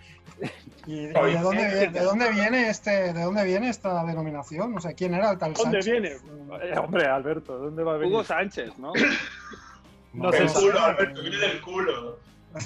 ¿Y, 0.85 1.05
de, 1.05 1.13
dónde, 1.41 1.67
viene- 1.67 1.87
de 1.87 1.99
dónde 2.01 2.31
viene 2.31 2.69
este, 2.69 3.13
de 3.13 3.21
dónde 3.23 3.45
viene 3.45 3.69
esta 3.69 4.03
denominación? 4.03 4.75
O 4.75 4.81
sea, 4.81 4.93
¿quién 4.93 5.13
era 5.13 5.31
el 5.31 5.37
tal 5.37 5.53
¿Dónde 5.53 5.81
Sánchez? 5.81 6.21
viene? 6.21 6.65
Eh, 6.65 6.77
hombre, 6.77 7.05
Alberto, 7.05 7.57
¿dónde 7.57 7.83
va 7.83 7.93
a 7.93 7.97
venir? 7.97 8.13
Hugo 8.13 8.23
Sánchez, 8.23 8.77
¿no? 8.77 8.91
No 10.13 10.31
Del 10.31 10.47
sé. 10.49 10.59
culo, 10.59 10.79
Alberto, 10.79 11.21
viene 11.21 11.37
del 11.37 11.61
culo. 11.61 12.19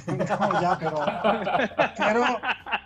No, 0.07 0.62
ya, 0.62 0.77
pero, 0.77 0.99
pero 1.97 2.25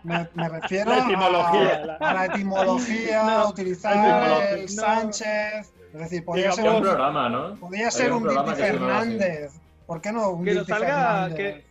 me, 0.03 0.29
me 0.35 0.49
refiero 0.49 0.91
La 0.91 0.99
etimología, 0.99 1.75
a, 1.75 1.85
la- 1.85 1.95
a 1.95 2.13
la 2.13 2.25
etimología, 2.25 3.23
No, 3.23 3.49
utilizar 3.49 3.93
etimología, 3.97 4.49
el 4.51 4.61
no. 4.75 4.81
Sánchez. 4.83 5.73
Es 5.93 5.99
decir, 5.99 6.23
podría 6.23 6.51
ser 6.51 6.69
un 6.69 6.75
un, 6.75 6.81
programa, 6.83 7.27
¿no? 7.27 7.55
podría 7.55 7.89
ser 7.89 8.13
un 8.13 8.27
un. 8.27 8.55
Fernández. 8.55 9.51
¿Por 9.87 9.99
qué 9.99 10.11
no 10.11 10.29
un 10.29 10.45
Que 10.45 10.53
nos 10.53 10.67
Dirty 10.67 10.79
salga, 10.79 10.95
Fernández? 10.97 11.35
que, 11.37 11.65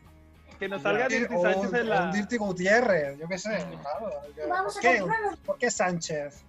que 0.58 0.68
nos 0.68 0.82
salga 0.82 1.08
Dirty- 1.08 1.42
Sánchez 1.42 1.70
un- 1.70 1.76
en 1.76 1.88
la... 1.88 2.02
un 2.02 2.12
Dirty 2.12 2.36
Gutiérrez, 2.36 3.18
yo 3.20 3.28
qué 3.28 3.38
sé. 3.38 3.64
Claro, 3.80 4.10
Vamos 4.48 4.72
¿Por 4.74 4.82
qué? 4.82 4.98
comprarlo. 4.98 5.30
¿Por 5.46 5.58
qué 5.58 5.70
Sánchez? 5.70 6.42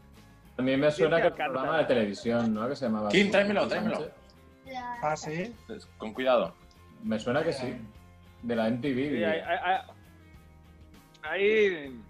A 0.58 0.62
mí 0.64 0.76
me 0.76 0.92
suena 0.92 1.22
que 1.22 1.28
un 1.28 1.34
programa 1.36 1.78
de 1.78 1.86
televisión, 1.86 2.52
¿no? 2.54 2.68
Que 2.68 2.76
se 2.76 2.86
llamaba. 2.86 3.10
Kim, 3.10 3.30
tráemelo, 3.30 3.68
tráemelo. 3.68 4.10
Ah, 5.02 5.16
sí. 5.16 5.54
Pues, 5.68 5.86
Con 5.98 6.14
cuidado. 6.14 6.54
Me 7.04 7.20
suena 7.20 7.44
que 7.44 7.54
sí. 7.54 7.74
De 8.44 8.56
la 8.56 8.68
MTV. 8.70 9.10
Sí, 9.18 9.24
hay, 9.24 9.40
hay- 9.40 9.82
hay- 11.24 12.02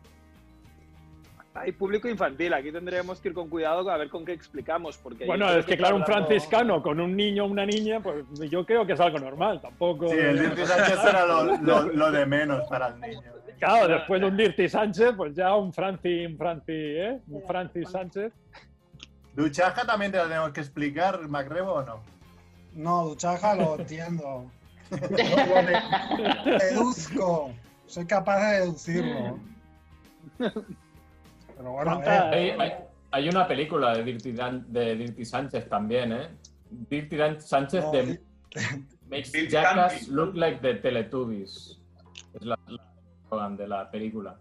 hay 1.53 1.71
público 1.73 2.07
infantil. 2.07 2.53
Aquí 2.53 2.71
tendríamos 2.71 3.19
que 3.19 3.27
ir 3.29 3.33
con 3.33 3.49
cuidado 3.49 3.89
a 3.89 3.97
ver 3.97 4.09
con 4.09 4.23
qué 4.23 4.31
explicamos. 4.31 4.97
Porque 4.97 5.25
Bueno, 5.25 5.49
es 5.51 5.65
que 5.65 5.75
claro, 5.77 5.97
un 5.97 6.05
franciscano 6.05 6.81
con 6.81 6.99
un 6.99 7.15
niño 7.15 7.43
o 7.43 7.47
una 7.47 7.65
niña, 7.65 7.99
pues 7.99 8.23
yo 8.49 8.65
creo 8.65 8.85
que 8.85 8.93
es 8.93 8.99
algo 8.99 9.19
normal, 9.19 9.61
tampoco. 9.61 10.07
Sí, 10.07 10.15
el 10.17 10.39
Dirty 10.39 10.65
Sánchez 10.65 10.99
era 11.03 11.25
lo, 11.25 11.57
lo- 11.57 11.83
lo 11.83 12.11
de 12.11 12.25
menos 12.25 12.67
para 12.69 12.87
el 12.87 12.99
niño. 13.01 13.21
Claro, 13.59 13.87
después 13.89 14.21
de 14.21 14.27
un 14.27 14.37
Dirty 14.37 14.69
Sánchez, 14.69 15.13
pues 15.15 15.35
ya 15.35 15.55
un 15.55 15.71
Francis, 15.73 16.27
un 16.27 16.37
Francis, 16.37 16.67
¿eh? 16.75 17.19
Un 17.27 17.43
Francis 17.45 17.89
Sánchez. 17.89 18.33
Duchaja 19.35 19.85
también 19.85 20.11
te 20.11 20.17
la 20.17 20.23
tenemos 20.23 20.51
que 20.51 20.61
explicar, 20.61 21.27
Macrebo, 21.27 21.73
¿o 21.73 21.83
no? 21.83 22.01
No, 22.73 23.05
Duchaja 23.09 23.55
lo 23.55 23.79
entiendo. 23.79 24.49
Lo 24.89 24.97
deduzco. 26.59 27.51
Soy 27.87 28.05
capaz 28.05 28.39
de 28.51 28.59
deducirlo. 28.61 29.39
Pero 30.37 30.53
bueno, 31.57 31.83
¿Cuánta- 31.95 32.37
eh, 32.37 32.53
Hay, 32.53 32.59
hay- 32.59 32.73
hay 33.11 33.29
una 33.29 33.47
película 33.47 33.95
de 33.97 34.03
Dirty, 34.03 34.31
Dan- 34.31 34.65
de 34.71 34.95
Dirty 34.95 35.25
Sánchez 35.25 35.67
también, 35.69 36.11
¿eh? 36.13 36.29
Dirty 36.89 37.17
Dan- 37.17 37.41
Sánchez 37.41 37.83
no, 37.83 37.91
de 37.91 38.03
di- 38.05 38.19
Makes 39.09 39.31
Dirty 39.31 39.47
Jackass. 39.49 40.07
Look 40.07 40.35
Like 40.35 40.59
the 40.61 40.75
Teletubbies. 40.75 41.77
Es 42.33 42.41
la, 42.45 42.57
de 43.57 43.67
la 43.67 43.91
película. 43.91 44.37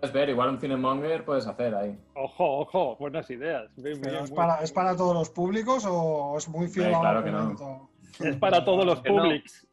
Puedes 0.00 0.12
ver, 0.12 0.28
igual 0.28 0.50
un 0.50 0.60
cinemonger 0.60 1.24
puedes 1.24 1.46
hacer 1.46 1.74
ahí. 1.74 1.98
Ojo, 2.14 2.60
ojo, 2.60 2.96
buenas 2.96 3.28
ideas. 3.30 3.70
Bien, 3.76 3.98
pero 4.00 4.12
bien, 4.12 4.24
¿es, 4.24 4.30
muy- 4.30 4.36
para, 4.36 4.62
¿Es 4.62 4.72
para 4.72 4.96
todos 4.96 5.14
los 5.14 5.30
públicos 5.30 5.84
o 5.88 6.36
es 6.36 6.48
muy 6.48 6.68
fiel 6.68 6.94
al 6.94 7.00
claro 7.00 7.24
que 7.24 7.30
no. 7.30 7.90
Es 8.20 8.36
para 8.36 8.64
todos 8.64 8.84
los 8.84 9.00
Que 9.02 9.10
no. 9.10 9.22
publics. 9.22 9.66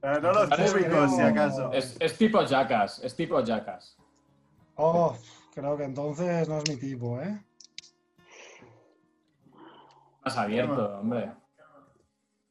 Para 0.00 0.20
todos 0.20 0.48
los 0.48 0.70
públicos, 0.70 1.14
si 1.16 1.20
acaso. 1.22 1.72
Es, 1.72 1.96
es 2.00 2.16
tipo 2.16 2.42
Jackass, 2.42 3.00
es 3.04 3.14
tipo 3.16 3.40
Jackass. 3.40 3.96
Oh, 4.76 5.16
creo 5.54 5.76
que 5.76 5.84
entonces 5.84 6.48
no 6.48 6.58
es 6.58 6.70
mi 6.70 6.76
tipo, 6.76 7.20
¿eh? 7.20 7.42
Más 10.24 10.36
abierto, 10.36 10.98
hombre. 11.00 11.32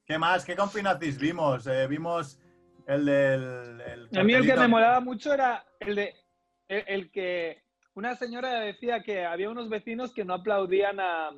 ¿Qué 0.06 0.18
más? 0.18 0.46
¿Qué 0.46 0.56
confinazis 0.56 1.18
vimos? 1.18 1.66
Eh, 1.68 1.88
vimos 1.88 2.40
el 2.88 3.06
del... 3.06 3.82
el 3.82 4.10
A 4.20 4.24
mí 4.24 4.34
el 4.34 4.46
que 4.46 4.56
me 4.56 4.68
molaba 4.68 5.00
mucho 5.02 5.34
era 5.34 5.66
el 5.80 5.96
de 5.96 6.14
el, 6.68 6.84
el 6.88 7.12
que 7.12 7.64
una 7.94 8.16
señora 8.16 8.60
decía 8.60 9.02
que 9.04 9.26
había 9.26 9.50
unos 9.50 9.70
vecinos 9.70 10.14
que 10.14 10.26
no 10.26 10.34
aplaudían 10.34 11.00
a, 11.00 11.32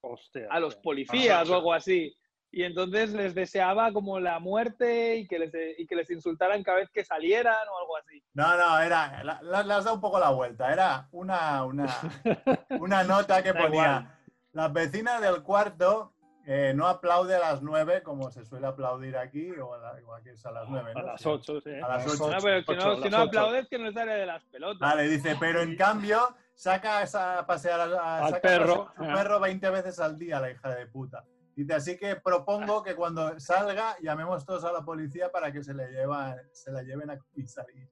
Hostia. 0.00 0.46
a 0.50 0.58
los 0.60 0.76
policías 0.76 1.48
o 1.48 1.54
algo 1.54 1.72
así. 1.72 2.16
Y 2.54 2.64
entonces 2.64 3.12
les 3.14 3.34
deseaba 3.34 3.92
como 3.92 4.20
la 4.20 4.38
muerte 4.38 5.16
y 5.16 5.26
que 5.26 5.38
les, 5.38 5.52
y 5.78 5.86
que 5.86 5.96
les 5.96 6.10
insultaran 6.10 6.62
cada 6.62 6.78
vez 6.80 6.90
que 6.90 7.02
salieran 7.04 7.54
o 7.72 7.78
algo 7.78 7.96
así. 7.96 8.22
No, 8.34 8.56
no, 8.58 8.78
era... 8.80 9.22
la- 9.24 9.40
la- 9.42 9.62
Le 9.62 9.72
has 9.74 9.84
dado 9.84 9.94
un 9.94 10.02
poco 10.02 10.18
la 10.18 10.30
vuelta. 10.30 10.70
Era 10.70 11.08
una, 11.12 11.64
una, 11.64 11.86
una 12.80 13.04
nota 13.04 13.42
que 13.42 13.54
ponía... 13.54 14.18
Las 14.52 14.70
vecinas 14.70 15.22
del 15.22 15.42
cuarto 15.42 16.11
eh, 16.46 16.72
no 16.74 16.86
aplaude 16.88 17.36
a 17.36 17.38
las 17.38 17.62
nueve 17.62 18.02
como 18.02 18.30
se 18.30 18.44
suele 18.44 18.66
aplaudir 18.66 19.16
aquí, 19.16 19.50
o 19.52 19.74
a, 19.74 19.78
la- 19.78 20.00
igual 20.00 20.22
que 20.22 20.30
es 20.30 20.44
a 20.46 20.50
las 20.50 20.68
nueve, 20.68 20.92
¿no? 20.94 21.00
A 21.00 21.02
las 21.04 21.20
Sí. 21.20 21.28
8, 21.28 21.60
sí. 21.60 21.70
A 21.70 21.78
las 21.80 21.82
A 21.84 21.88
las 21.88 22.06
ocho. 22.20 22.30
No, 22.30 22.36
pero 22.42 22.62
si 22.62 22.74
no, 22.74 23.02
si 23.10 23.14
aplaudes 23.28 23.68
que 23.68 23.78
no 23.78 23.92
sale 23.92 24.12
de 24.12 24.26
las 24.26 24.44
pelotas. 24.44 24.80
Vale, 24.80 25.08
dice, 25.08 25.36
pero 25.38 25.60
en 25.62 25.76
cambio 25.76 26.34
saca 26.54 27.00
a 27.02 27.46
pasear 27.46 27.80
a, 27.80 27.84
a- 27.84 28.24
Al 28.26 28.30
saca 28.30 28.40
perro, 28.48 28.88
a 28.90 28.96
su 28.96 29.04
ah. 29.10 29.14
perro 29.14 29.40
20 29.40 29.70
veces 29.70 29.98
al 30.00 30.18
día, 30.18 30.40
la 30.40 30.50
hija 30.50 30.74
de 30.74 30.86
puta. 30.86 31.24
Dice, 31.54 31.74
así 31.74 31.98
que 31.98 32.16
propongo 32.16 32.82
que 32.82 32.94
cuando 32.94 33.38
salga 33.38 33.96
llamemos 34.00 34.44
todos 34.46 34.64
a 34.64 34.72
la 34.72 34.80
policía 34.82 35.30
para 35.30 35.52
que 35.52 35.62
se 35.62 35.74
le, 35.74 35.88
lleva, 35.90 36.34
se 36.52 36.72
la 36.72 36.82
lleven 36.82 37.10
a 37.10 37.18
comisaría. 37.18 37.86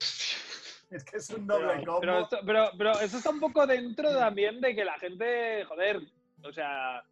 Es 0.90 1.04
que 1.04 1.18
es 1.18 1.30
un 1.30 1.46
doble 1.46 1.68
Pero, 1.68 1.84
combo. 1.84 2.00
pero, 2.00 2.18
esto- 2.20 2.38
pero- 2.44 2.70
pero 2.76 2.90
eso 3.00 3.18
está 3.18 3.30
un 3.30 3.38
poco 3.38 3.64
dentro 3.66 4.10
también 4.12 4.60
de 4.60 4.74
que 4.74 4.84
la 4.84 4.98
gente, 4.98 5.64
joder, 5.66 6.00
o 6.42 6.52
sea, 6.52 7.04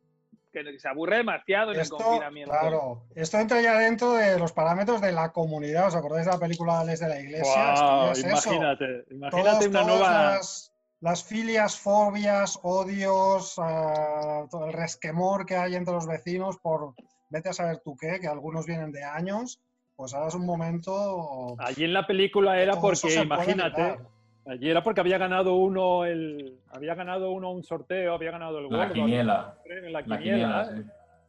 que 0.50 0.78
se 0.78 0.88
aburre 0.88 1.18
demasiado 1.18 1.70
en 1.70 1.76
el 1.76 1.82
Esto, 1.82 1.96
confinamiento. 1.96 2.50
claro, 2.50 3.02
esto 3.14 3.38
entra 3.38 3.61
ya 3.61 3.78
dentro 3.78 4.14
de 4.14 4.38
los 4.38 4.52
parámetros 4.52 5.00
de 5.00 5.12
la 5.12 5.32
comunidad. 5.32 5.88
¿Os 5.88 5.94
acordáis 5.94 6.26
de 6.26 6.32
la 6.32 6.38
película 6.38 6.84
Les 6.84 7.00
de 7.00 7.08
la 7.08 7.20
Iglesia? 7.20 7.74
Wow, 7.74 8.11
es 8.12 8.18
eso. 8.18 8.30
imagínate, 8.52 9.04
imagínate 9.11 9.68
una 9.68 9.80
todas 9.80 9.87
nueva. 9.87 10.24
Las, 10.34 10.72
las 11.00 11.24
filias, 11.24 11.78
fobias, 11.78 12.58
odios, 12.62 13.54
ah, 13.58 14.46
todo 14.50 14.66
el 14.66 14.72
resquemor 14.72 15.46
que 15.46 15.56
hay 15.56 15.76
entre 15.76 15.94
los 15.94 16.06
vecinos 16.06 16.58
por 16.58 16.94
vete 17.30 17.50
a 17.50 17.52
saber 17.52 17.80
tú 17.84 17.96
qué, 17.96 18.18
que 18.20 18.26
algunos 18.26 18.66
vienen 18.66 18.90
de 18.90 19.04
años, 19.04 19.61
pues 19.96 20.14
ahora 20.14 20.28
es 20.28 20.34
un 20.34 20.46
momento. 20.46 21.56
Allí 21.58 21.84
en 21.84 21.92
la 21.92 22.06
película 22.06 22.61
era 22.61 22.80
porque, 22.80 23.14
imagínate, 23.14 23.80
evitar. 23.80 24.06
Allí 24.48 24.70
era 24.70 24.82
porque 24.82 25.00
había 25.00 25.18
ganado 25.18 25.54
uno 25.54 26.04
el, 26.04 26.58
había 26.72 26.94
ganado 26.94 27.30
uno 27.30 27.50
un 27.52 27.62
sorteo, 27.62 28.14
había 28.14 28.30
ganado 28.32 28.58
el 28.58 28.68
La 28.68 28.76
gordo, 28.87 28.94
quiniela. 28.94 29.58
en 29.64 29.92
la 29.92 30.00
La 30.00 30.18
quiniela. 30.18 30.64
quiniela, 30.68 30.76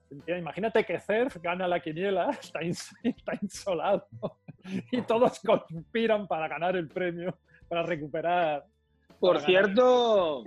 sí. 0.09 0.21
Tía, 0.25 0.37
Imagínate 0.39 0.83
que 0.85 0.99
Cerf 0.99 1.37
gana 1.37 1.67
la 1.67 1.79
quiniela, 1.79 2.29
está, 2.41 2.61
ins- 2.61 2.95
está 3.03 3.33
insolado 3.41 4.07
y 4.91 5.01
todos 5.03 5.39
conspiran 5.41 6.27
para 6.27 6.47
ganar 6.47 6.75
el 6.75 6.87
premio, 6.87 7.37
para 7.67 7.83
recuperar. 7.83 8.65
Por 9.19 9.35
para 9.35 9.45
cierto, 9.45 10.43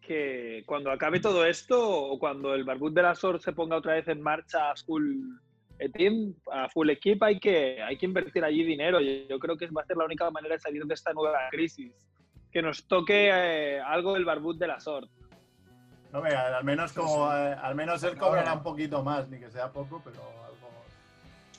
que 0.00 0.64
cuando 0.66 0.90
acabe 0.90 1.20
todo 1.20 1.44
esto, 1.46 1.78
o 1.78 2.18
cuando 2.18 2.54
el 2.54 2.64
Barbut 2.64 2.92
de 2.94 3.02
la 3.02 3.14
SOR 3.14 3.40
se 3.40 3.52
ponga 3.52 3.76
otra 3.76 3.94
vez 3.94 4.08
en 4.08 4.20
marcha 4.20 4.70
a 4.70 4.74
eh, 4.74 5.40
team, 5.88 6.34
a 6.52 6.68
full 6.68 6.90
equipo, 6.90 7.24
hay 7.24 7.40
que, 7.40 7.82
hay 7.82 7.96
que 7.96 8.06
invertir 8.06 8.44
allí 8.44 8.62
dinero. 8.64 9.00
Yo, 9.00 9.12
yo 9.28 9.38
creo 9.38 9.56
que 9.56 9.66
va 9.68 9.82
a 9.82 9.86
ser 9.86 9.96
la 9.96 10.04
única 10.04 10.30
manera 10.30 10.54
de 10.56 10.60
salir 10.60 10.84
de 10.84 10.94
esta 10.94 11.12
nueva 11.12 11.48
crisis. 11.50 11.92
Que 12.52 12.60
nos 12.62 12.84
toque 12.86 13.30
eh, 13.32 13.80
algo 13.80 14.14
del 14.14 14.24
Barbut 14.24 14.58
de 14.58 14.66
la 14.66 14.80
SOR. 14.80 15.08
No, 16.12 16.20
vea, 16.20 16.56
al 16.58 16.64
menos 16.64 16.92
como 16.92 17.32
eh, 17.32 17.54
al 17.62 17.74
menos 17.76 18.02
él 18.02 18.16
cobrará 18.18 18.54
un 18.54 18.62
poquito 18.64 19.02
más, 19.02 19.28
ni 19.28 19.38
que 19.38 19.48
sea 19.50 19.70
poco, 19.70 20.02
pero 20.04 20.20
algo. 20.44 20.68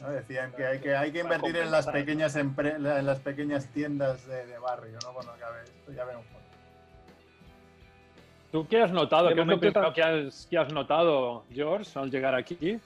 ¿no? 0.01 0.09
Decían 0.11 0.51
que 0.51 0.65
hay 0.65 0.79
que, 0.79 0.93
hay 0.95 1.11
que 1.13 1.23
Para 1.23 1.35
invertir 1.35 1.61
en 1.61 1.71
las 1.71 1.87
pequeñas 1.87 2.35
empre- 2.35 2.75
en 2.75 3.05
las 3.05 3.19
pequeñas 3.21 3.67
tiendas 3.67 4.27
de, 4.27 4.45
de 4.45 4.59
barrio, 4.59 4.99
¿no? 5.05 5.13
Cuando 5.13 5.31
acabe 5.31 5.63
esto, 5.63 5.93
ya 5.93 6.03
veremos. 6.03 6.25
¿Tú 8.51 8.67
qué 8.67 8.81
has 8.81 8.91
notado? 8.91 9.29
¿Qué 9.29 9.35
que 9.95 10.03
has, 10.03 10.47
que 10.47 10.57
has 10.57 10.73
notado, 10.73 11.45
George, 11.53 11.97
al 11.97 12.11
llegar 12.11 12.35
aquí? 12.35 12.79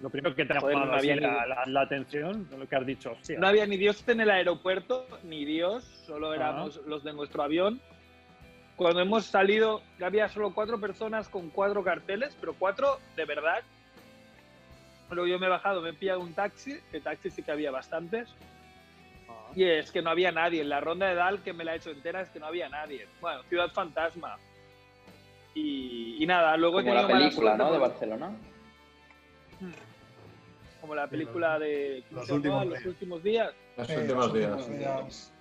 Lo 0.00 0.10
primero 0.10 0.34
que 0.34 0.44
te 0.44 0.52
ha 0.52 0.60
no 0.60 0.92
había 0.92 1.16
la, 1.16 1.20
ni- 1.44 1.48
la- 1.48 1.64
la 1.66 1.80
atención, 1.80 2.46
lo 2.56 2.68
que 2.68 2.76
has 2.76 2.84
dicho, 2.86 3.12
hostia. 3.12 3.38
No 3.38 3.46
había 3.46 3.66
ni 3.66 3.76
Dios 3.78 4.06
en 4.08 4.20
el 4.20 4.30
aeropuerto, 4.30 5.06
ni 5.24 5.44
Dios, 5.46 5.84
solo 6.06 6.34
éramos 6.34 6.76
los 6.86 7.02
de 7.02 7.12
nuestro 7.14 7.42
avión. 7.42 7.80
Cuando 8.76 9.00
hemos 9.00 9.24
salido, 9.24 9.80
había 10.02 10.28
solo 10.28 10.52
cuatro 10.52 10.78
personas 10.78 11.28
con 11.30 11.48
cuatro 11.48 11.82
carteles, 11.82 12.36
pero 12.38 12.54
cuatro 12.58 12.98
de 13.16 13.24
verdad. 13.24 13.62
Luego 15.10 15.26
yo 15.28 15.38
me 15.38 15.46
he 15.46 15.48
bajado, 15.48 15.80
me 15.80 15.90
he 15.90 15.94
pillado 15.94 16.20
un 16.20 16.34
taxi, 16.34 16.78
que 16.90 17.00
taxi 17.00 17.30
sí 17.30 17.42
que 17.42 17.52
había 17.52 17.70
bastantes. 17.70 18.28
Y 19.54 19.64
es 19.64 19.90
que 19.90 20.02
no 20.02 20.10
había 20.10 20.30
nadie. 20.30 20.60
En 20.60 20.68
la 20.68 20.80
ronda 20.80 21.06
de 21.08 21.14
Dal, 21.14 21.42
que 21.42 21.54
me 21.54 21.64
la 21.64 21.72
he 21.72 21.76
hecho 21.78 21.90
entera, 21.90 22.20
es 22.20 22.28
que 22.28 22.38
no 22.38 22.46
había 22.46 22.68
nadie. 22.68 23.06
Bueno, 23.22 23.42
Ciudad 23.44 23.70
Fantasma. 23.72 24.36
Y, 25.54 26.22
y 26.22 26.26
nada, 26.26 26.54
luego 26.58 26.80
he 26.80 26.82
Como 26.82 26.94
la 26.94 27.00
tenido 27.06 27.14
mala 27.18 27.28
película, 27.30 27.56
¿no? 27.56 27.72
De 27.72 27.78
Barcelona. 27.78 28.30
Como 30.86 30.94
la 30.94 31.08
película 31.08 31.58
de 31.58 32.04
¿cómo 32.08 32.20
los 32.20 32.30
últimos 32.30 32.64
los 32.64 32.74
días. 32.74 32.86
últimos 32.86 33.22
días. 33.24 33.52
Los 33.76 33.86
Sí, 33.88 33.94
últimos 33.96 34.26
los 34.26 34.78
días. 34.78 35.32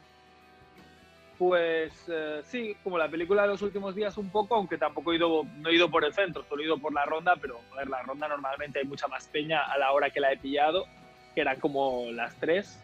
Pues 1.38 1.94
eh, 2.08 2.42
sí, 2.46 2.76
como 2.84 2.98
la 2.98 3.08
película 3.08 3.44
de 3.44 3.50
los 3.50 3.62
últimos 3.62 3.94
días 3.94 4.18
un 4.18 4.32
poco, 4.32 4.56
aunque 4.56 4.80
tampoco 4.80 5.14
he 5.14 5.18
ido, 5.18 5.44
no 5.58 5.70
he 5.70 5.76
ido 5.76 5.92
por 5.92 6.04
el 6.04 6.14
centro, 6.14 6.44
solo 6.50 6.64
he 6.64 6.66
ido 6.66 6.80
por 6.80 6.94
la 6.96 7.06
ronda, 7.06 7.36
pero 7.40 7.60
joder, 7.70 7.90
la 7.90 8.02
ronda 8.02 8.28
normalmente 8.28 8.80
hay 8.80 8.86
mucha 8.86 9.08
más 9.08 9.28
peña 9.28 9.62
a 9.72 9.78
la 9.78 9.92
hora 9.92 10.10
que 10.10 10.20
la 10.20 10.32
he 10.32 10.38
pillado, 10.38 10.88
que 11.36 11.42
eran 11.42 11.60
como 11.60 12.08
las 12.12 12.34
3. 12.40 12.80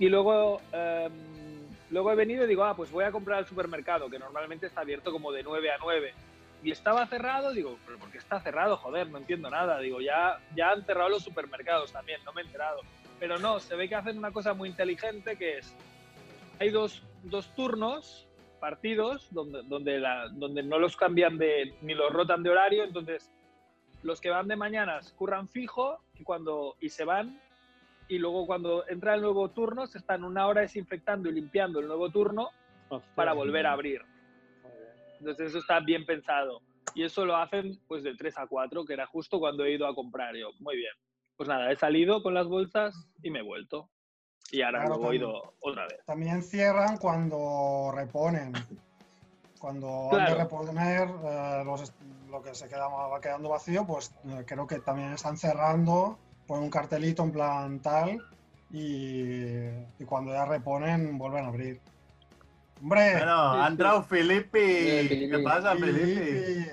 Y 0.00 0.08
luego, 0.08 0.60
em, 0.72 1.12
luego 1.90 2.10
he 2.10 2.16
venido 2.16 2.44
y 2.44 2.48
digo, 2.48 2.64
ah, 2.64 2.74
pues 2.74 2.90
voy 2.90 3.04
a 3.04 3.12
comprar 3.12 3.38
al 3.38 3.46
supermercado, 3.46 4.10
que 4.10 4.18
normalmente 4.18 4.66
está 4.66 4.80
abierto 4.80 5.12
como 5.12 5.30
de 5.30 5.44
9 5.44 5.70
a 5.70 5.76
9. 5.80 6.12
Y 6.64 6.70
estaba 6.72 7.06
cerrado, 7.06 7.52
digo, 7.52 7.78
pero 7.86 7.98
¿por 7.98 8.10
qué 8.10 8.18
está 8.18 8.40
cerrado? 8.40 8.76
Joder, 8.78 9.08
no 9.10 9.18
entiendo 9.18 9.50
nada. 9.50 9.78
Digo, 9.80 10.00
ya, 10.00 10.38
ya 10.56 10.70
han 10.70 10.84
cerrado 10.84 11.10
los 11.10 11.22
supermercados 11.22 11.92
también, 11.92 12.24
no 12.24 12.32
me 12.32 12.40
he 12.40 12.44
enterado. 12.46 12.80
Pero 13.20 13.38
no, 13.38 13.60
se 13.60 13.76
ve 13.76 13.88
que 13.88 13.94
hacen 13.94 14.16
una 14.18 14.32
cosa 14.32 14.54
muy 14.54 14.70
inteligente 14.70 15.36
que 15.36 15.58
es, 15.58 15.76
hay 16.58 16.70
dos, 16.70 17.02
dos 17.22 17.54
turnos, 17.54 18.26
partidos, 18.60 19.28
donde, 19.30 19.62
donde, 19.64 20.00
la- 20.00 20.28
donde 20.32 20.62
no 20.62 20.78
los 20.78 20.96
cambian 20.96 21.36
de, 21.36 21.74
ni 21.82 21.92
los 21.94 22.10
rotan 22.10 22.42
de 22.42 22.48
horario, 22.50 22.84
entonces 22.84 23.30
los 24.02 24.20
que 24.22 24.30
van 24.30 24.48
de 24.48 24.56
mañanas 24.56 25.12
curran 25.12 25.48
fijo 25.48 25.98
y, 26.18 26.24
cuando, 26.24 26.76
y 26.80 26.88
se 26.88 27.04
van, 27.04 27.38
y 28.08 28.18
luego 28.18 28.46
cuando 28.46 28.88
entra 28.88 29.14
el 29.14 29.20
nuevo 29.20 29.50
turno 29.50 29.86
se 29.86 29.98
están 29.98 30.24
una 30.24 30.46
hora 30.46 30.62
desinfectando 30.62 31.28
y 31.28 31.32
limpiando 31.32 31.78
el 31.80 31.86
nuevo 31.88 32.08
turno 32.10 32.48
para 33.14 33.34
volver 33.34 33.66
a 33.66 33.72
abrir. 33.72 34.00
Entonces 35.24 35.48
eso 35.48 35.58
está 35.58 35.80
bien 35.80 36.04
pensado. 36.04 36.60
Y 36.94 37.02
eso 37.02 37.24
lo 37.24 37.34
hacen 37.34 37.80
pues 37.88 38.02
de 38.02 38.14
3 38.14 38.36
a 38.38 38.46
4, 38.46 38.84
que 38.84 38.92
era 38.92 39.06
justo 39.06 39.38
cuando 39.38 39.64
he 39.64 39.72
ido 39.72 39.86
a 39.86 39.94
comprar 39.94 40.36
yo. 40.36 40.50
Muy 40.60 40.76
bien. 40.76 40.92
Pues 41.36 41.48
nada, 41.48 41.72
he 41.72 41.76
salido 41.76 42.22
con 42.22 42.34
las 42.34 42.46
bolsas 42.46 42.94
y 43.22 43.30
me 43.30 43.38
he 43.38 43.42
vuelto. 43.42 43.88
Y 44.52 44.60
ahora 44.60 44.80
Claro, 44.80 44.96
luego 44.96 45.12
he 45.12 45.16
ido 45.16 45.54
otra 45.60 45.86
vez. 45.86 46.04
También 46.04 46.42
cierran 46.42 46.98
cuando 46.98 47.90
reponen. 47.94 48.52
Cuando 49.58 49.86
han 50.12 50.26
de 50.26 50.26
Claro. 50.26 50.36
reponer 50.44 51.08
eh, 51.08 51.62
los 51.64 51.92
lo 52.30 52.42
que 52.42 52.54
se 52.54 52.68
queda, 52.68 52.86
va 52.88 53.20
quedando 53.20 53.48
vacío, 53.48 53.86
pues 53.86 54.14
eh, 54.28 54.44
creo 54.46 54.66
que 54.66 54.80
también 54.80 55.14
están 55.14 55.38
cerrando, 55.38 56.18
ponen 56.46 56.64
un 56.64 56.70
cartelito 56.70 57.22
en 57.22 57.32
plan 57.32 57.80
tal 57.80 58.22
y, 58.70 59.54
y 59.98 60.04
cuando 60.04 60.32
ya 60.32 60.44
reponen 60.44 61.16
vuelven 61.16 61.46
a 61.46 61.48
abrir. 61.48 61.80
¡Hombre! 62.84 63.12
Bueno, 63.16 63.52
Sí, 63.54 63.58
ha 63.60 63.64
sí. 63.66 63.70
entrado 63.72 64.02
Filippi. 64.04 64.58
¿Qué 64.60 65.06
Filippi. 65.08 65.42
pasa, 65.42 65.74
Filippi? 65.74 66.00
Filippi. 66.04 66.70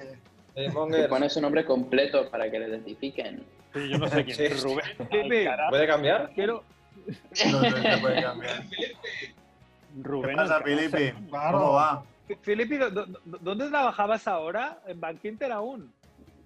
Eh, 0.55 1.07
pone 1.09 1.29
su 1.29 1.39
nombre 1.41 1.63
completo 1.65 2.29
para 2.29 2.51
que 2.51 2.59
le 2.59 2.67
identifiquen. 2.67 3.43
Sí, 3.73 3.89
yo 3.89 3.97
no 3.97 4.07
sé 4.09 4.25
quién 4.25 4.51
es 4.51 4.61
Rubén. 4.61 4.85
¿puede 5.69 5.87
cambiar? 5.87 6.31
Quiero, 6.35 6.63
No 7.07 7.13
sé 7.61 7.93
si 7.95 8.01
puede 8.01 8.21
cambiar. 8.21 8.63
¿Qué 8.69 10.03
Rubén 10.03 10.35
pasa, 10.35 10.57
Alcaraz. 10.57 10.77
Filippi? 10.91 11.27
Claro. 11.29 11.57
¿Cómo 11.59 11.71
va? 11.73 12.03
Felipe, 12.41 12.77
¿dó- 12.79 12.91
dó- 12.91 13.19
¿dónde 13.41 13.69
trabajabas 13.69 14.27
ahora? 14.27 14.79
En 14.87 14.99
Bankinter 14.99 15.51
aún. 15.51 15.91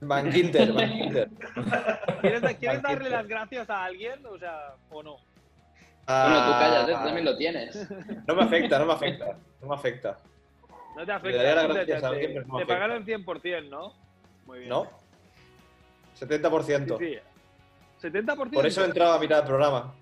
Van 0.02 0.32
Ginter. 0.32 0.72
¿Quieres, 0.74 2.42
¿quieres 2.58 2.82
darle 2.82 2.82
Bankinter. 2.82 3.12
las 3.12 3.28
gracias 3.28 3.70
a 3.70 3.84
alguien? 3.86 4.24
O 4.28 4.38
sea, 4.38 4.74
o 4.92 5.02
no. 5.02 5.16
Bueno, 6.08 6.46
tú 6.46 6.52
Ah, 6.54 6.58
cállate, 6.60 6.92
tú 6.94 7.04
también 7.04 7.26
lo 7.26 7.38
tienes. 7.38 7.90
No 8.28 8.36
me 8.36 8.44
afecta, 8.44 8.80
no 8.80 8.86
me 8.86 8.94
afecta. 8.94 9.38
No 9.62 9.68
me 9.68 9.76
afecta. 9.76 10.20
No 10.96 11.02
te 11.02 11.06
Le 11.08 11.14
afecta. 11.14 11.38
daría 11.44 11.56
las 11.56 11.68
¿no? 11.68 11.74
Te- 11.86 11.94
a 11.96 12.08
alguien, 12.08 12.34
pero 12.34 12.48
no 12.48 12.58
te 12.58 12.64
afecta. 12.64 12.74
pagan 12.74 12.92
el 12.92 13.06
100%, 13.06 13.70
¿no? 13.70 13.94
Muy 14.46 14.60
bien. 14.60 14.70
¿No? 14.70 14.88
70%. 16.20 16.98
Sí, 17.00 17.18
sí. 18.00 18.08
70%. 18.08 18.52
Por 18.54 18.66
eso 18.66 18.82
he 18.84 18.86
entrado 18.86 19.14
a 19.14 19.20
mitad 19.20 19.38
del 19.38 19.46
programa. 19.46 19.94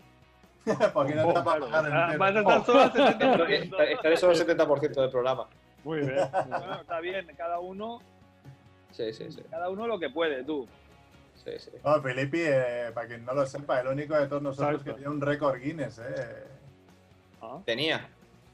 Porque 0.93 1.15
no 1.15 1.27
te 1.27 1.33
va 1.33 1.39
a 1.39 1.43
Claro. 1.43 1.69
pagar 1.71 1.93
Ah. 1.93 2.15
Vas 2.17 2.35
a 2.35 2.39
estar 2.39 2.65
solo 2.65 2.79
al 2.81 2.93
70%. 2.93 3.63
Estaré 3.63 3.93
estaré 3.93 4.17
solo 4.17 4.33
el 4.33 4.39
70% 4.39 5.01
del 5.01 5.09
programa. 5.09 5.47
Muy 5.83 5.99
bien. 5.99 6.15
Bueno, 6.47 6.75
está 6.81 6.99
bien, 6.99 7.27
cada 7.37 7.59
uno, 7.59 7.99
Sí, 8.91 9.11
sí, 9.13 9.31
sí. 9.31 9.41
cada 9.49 9.69
uno 9.69 9.87
lo 9.87 9.99
que 9.99 10.09
puede, 10.09 10.43
tú. 10.43 10.67
Sí, 11.45 11.51
sí. 11.59 11.71
No, 11.83 12.01
Filippi, 12.01 12.41
eh, 12.41 12.91
para 12.93 13.07
quien 13.07 13.25
no 13.25 13.33
lo 13.33 13.45
sepa, 13.45 13.79
el 13.81 13.87
único 13.87 14.15
de 14.15 14.27
todos 14.27 14.41
nosotros 14.41 14.69
Exacto. 14.81 14.91
que 14.91 14.97
tiene 15.01 15.09
un 15.13 15.21
récord 15.21 15.59
Guinness, 15.59 15.99
¿eh? 15.99 16.43
Ah. 17.41 17.59
Tenía, 17.65 18.07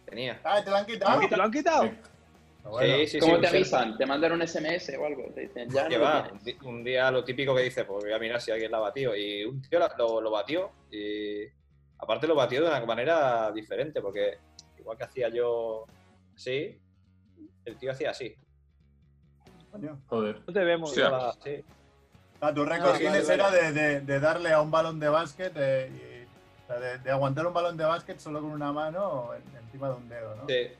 tenía. 0.06 0.39
Ah, 0.43 0.62
¿te 0.63 0.69
lo 0.69 0.78
han 0.78 0.86
quitado? 0.86 1.19
¿Te 1.28 1.38
lo 1.38 1.43
han 1.43 1.52
quitado? 1.52 1.89
Bueno, 2.63 2.97
Sí, 2.99 3.08
sí, 3.08 3.19
¿Cómo 3.19 3.36
sí, 3.36 3.41
te 3.41 3.47
avisan? 3.47 3.97
¿Te 3.97 4.06
mandan 4.06 4.34
un 4.34 4.41
SMS 4.45 4.89
o 4.97 5.06
algo? 5.06 5.23
Te 5.34 5.41
dicen, 5.41 5.69
ya 5.69 5.88
no 5.88 5.97
lo 5.97 6.69
un 6.69 6.84
día 6.84 7.10
lo 7.10 7.23
típico 7.23 7.56
que 7.56 7.63
dice, 7.63 7.86
pues 7.86 8.04
voy 8.04 8.13
a 8.13 8.19
mirar 8.19 8.41
si 8.41 8.52
alguien 8.52 8.69
la 8.71 8.78
ha 8.78 8.82
batido. 8.82 9.15
Y 9.15 9.45
un 9.45 9.62
tío 9.62 9.80
la- 9.80 9.95
lo, 9.97 10.19
lo 10.19 10.30
batió 10.30 10.69
y 10.91 11.45
aparte 11.97 12.28
lo 12.28 12.36
batió 12.36 12.62
de 12.62 12.67
una 12.67 12.86
manera 12.86 13.52
diferente, 13.52 14.02
porque 14.02 14.38
igual 14.78 14.97
que 14.97 15.04
hacía 15.06 15.30
yo 15.30 15.86
así, 16.36 16.78
el 17.65 17.78
tío 17.78 17.91
hacía 17.91 18.12
así. 18.12 18.36
Joder. 20.08 20.41
No 20.45 20.54
te 20.54 20.63
vemos. 20.63 20.93
Sí. 20.93 21.02
Ah, 22.41 22.54
tu 22.54 22.63
récord 22.65 22.95
Ah, 22.95 22.97
Guinness 22.97 23.28
vale, 23.28 23.34
era 23.34 23.43
vale. 23.45 23.71
de, 23.71 23.71
de- 23.73 24.02
de 24.02 24.19
darle 24.19 24.52
a 24.54 24.62
un 24.62 24.71
balón 24.71 24.99
de 24.99 25.10
básquet 25.10 25.52
eh, 25.58 25.91
y- 25.91 26.63
o 26.63 26.67
sea, 26.67 26.80
de, 26.80 26.97
de 26.99 27.12
aguantar 27.12 27.45
un 27.47 27.54
balón 27.54 27.75
de 27.78 27.84
básquet 27.84 28.19
solo 28.19 28.41
con 28.41 28.52
una 28.52 28.71
mano 28.71 29.32
en- 29.36 29.58
encima 29.65 29.89
de 29.89 29.95
un 29.95 30.08
dedo, 30.10 30.36
¿no? 30.36 30.43
Sí. 30.47 30.54
Eh, 30.54 30.75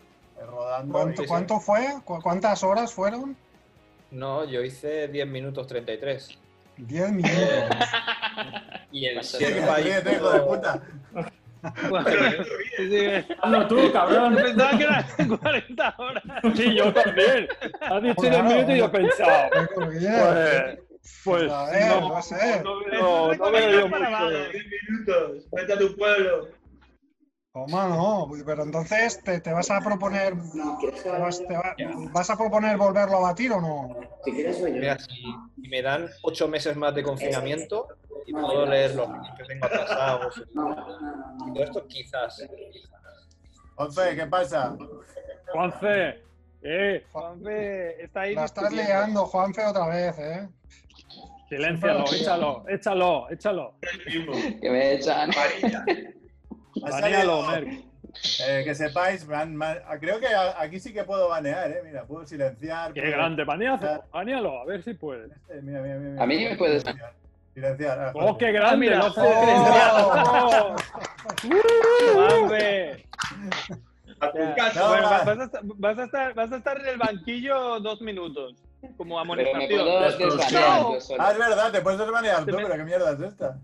Rodando. 0.48 0.94
¿Cuánto, 0.94 1.24
y- 1.24 1.28
cuánto 1.28 1.60
fue? 1.60 1.86
¿Cu- 2.06 2.22
¿Cuántas 2.22 2.64
horas 2.64 2.94
fueron? 2.94 3.36
No, 4.12 4.46
yo 4.46 4.62
hice 4.64 5.08
10 5.10 5.28
minutos 5.28 5.68
33. 5.68 6.38
10 6.78 7.12
minutos. 7.12 7.34
Y 8.92 9.06
el 9.06 9.20
ríete, 9.22 10.14
hijo 10.14 10.32
de 10.32 10.40
puta. 10.40 10.82
Bueno, 11.90 12.10
sí, 12.78 12.90
sí. 12.90 13.36
Hazlo 13.40 13.68
tú, 13.68 13.92
cabrón. 13.94 14.36
Pensaba 14.36 14.78
que 14.78 14.84
eran 14.84 15.38
40 15.38 15.96
horas. 16.00 16.24
Sí, 16.56 16.74
yo 16.74 16.92
también. 16.94 17.48
Has 17.82 18.02
dicho 18.02 18.22
10 18.22 18.34
Claro. 18.34 18.44
minutos 18.46 18.74
y 18.74 18.78
yo 18.80 18.86
he 18.86 18.90
pensado. 18.90 19.50
Récord 19.52 19.92
Guinness. 19.92 20.22
Pues, 20.24 20.80
pues 21.24 21.52
A 21.52 21.72
ver, 21.72 21.88
no, 21.88 22.10
no 22.10 22.22
sé. 22.22 22.64
no 22.64 22.80
veo, 22.80 23.36
no 23.36 23.52
veo 23.52 23.70
yo 23.72 23.88
mucho. 23.88 24.30
10 24.52 24.66
minutos, 24.90 25.50
vete 25.52 25.74
a 25.74 25.78
tu 25.78 25.96
pueblo. 25.96 26.50
Toma, 27.54 27.88
no, 27.88 28.30
pero 28.46 28.64
entonces 28.64 29.22
te, 29.24 29.40
te 29.42 29.52
vas 29.52 29.72
a 29.72 29.82
proponer 29.82 30.36
te 31.02 31.10
vas, 31.10 31.46
te 31.48 31.54
va- 31.56 31.76
¿vas 32.14 32.30
a 32.30 32.38
proponer 32.38 32.78
volverlo 32.78 33.18
a 33.18 33.22
batir 33.22 33.52
o 33.52 33.60
no? 33.60 33.90
Mira, 34.72 34.98
si 35.00 35.36
si 35.62 35.68
me 35.68 35.82
dan 35.82 36.10
8 36.22 36.48
meses 36.48 36.76
más 36.78 36.94
de 36.94 37.02
confinamiento 37.04 37.88
y 38.28 38.34
puedo 38.34 38.66
leer 38.68 38.94
los 38.96 39.08
libros 39.10 39.32
que 39.36 39.44
tengo 39.46 39.66
atrasados 39.66 40.44
y 41.48 41.54
todo 41.54 41.64
esto, 41.64 41.88
quizás. 41.88 42.48
Once, 43.76 44.16
¿qué 44.16 44.28
pasa? 44.28 44.78
Juanfe, 45.52 46.24
eh, 46.62 47.06
Juanfe, 47.12 48.04
está 48.04 48.22
ahí. 48.22 48.36
La 48.36 48.46
estás 48.46 48.72
liando, 48.72 49.26
Juanfe, 49.26 49.66
otra 49.66 49.88
vez, 49.88 50.20
¿eh? 50.20 50.50
Siléncialo, 51.50 52.04
échalo, 52.14 52.66
échalo, 52.70 53.28
échalo. 53.32 53.74
Que 54.62 54.70
me 54.70 54.94
echan. 54.94 55.30
Banealo, 56.82 57.44
Merck. 57.48 57.68
eh, 58.48 58.62
que 58.64 58.76
sepáis, 58.76 59.28
ah, 59.32 59.98
creo 60.00 60.20
que 60.20 60.28
a- 60.28 60.60
aquí 60.62 60.80
sí 60.80 60.94
que 60.94 61.04
puedo 61.04 61.30
banear, 61.30 61.70
¿eh? 61.72 61.82
Mira, 61.84 62.06
puedo 62.06 62.26
silenciar. 62.26 62.94
Qué 62.94 63.02
puedo- 63.02 63.14
grande, 63.14 63.44
banealo, 63.44 64.04
banealo, 64.12 64.60
a 64.62 64.66
ver 64.66 64.84
si 64.84 64.94
puedes. 64.94 65.32
Este, 65.32 65.62
mira, 65.62 65.82
mira, 65.82 65.96
mira, 65.98 66.10
mira. 66.12 66.24
A 66.24 66.26
mí 66.26 66.44
me 66.46 66.56
puedes- 66.56 66.82
silenciar. 66.84 67.14
Silenciar. 67.54 68.00
ah, 68.00 68.12
¡Oh, 68.16 68.38
qué 68.38 68.52
grande! 68.52 68.78
mira. 68.78 68.98
¡Lo 69.00 69.14
puedo 69.14 69.30
¡Oh! 69.30 70.76
Juanfe. 72.14 73.06
A 74.22 74.32
tu 74.32 74.38
casa. 74.56 74.80
No, 74.82 74.90
vas, 75.78 75.98
a 75.98 76.04
estar, 76.04 76.34
vas 76.34 76.52
a 76.52 76.58
estar 76.58 76.78
en 76.82 76.88
el 76.88 76.98
banquillo 76.98 77.80
dos 77.80 78.02
minutos, 78.02 78.54
como 78.96 78.96
Pero 78.96 79.08
me 79.08 79.20
amonestación. 79.22 79.70
puedo 79.86 80.02
desbanear 80.02 80.82
yo 80.94 81.02
solo. 81.02 81.22
Ah, 81.24 81.32
es 81.32 81.38
verdad, 81.38 81.72
te 81.72 81.82
puedes 81.82 82.00
desbanear 82.00 82.46
Se 82.46 82.52
tú, 82.52 82.58
me- 82.58 82.64
pero 82.64 82.78
qué 82.78 82.84
mierda 82.84 83.12
es 83.14 83.20
esta. 83.22 83.58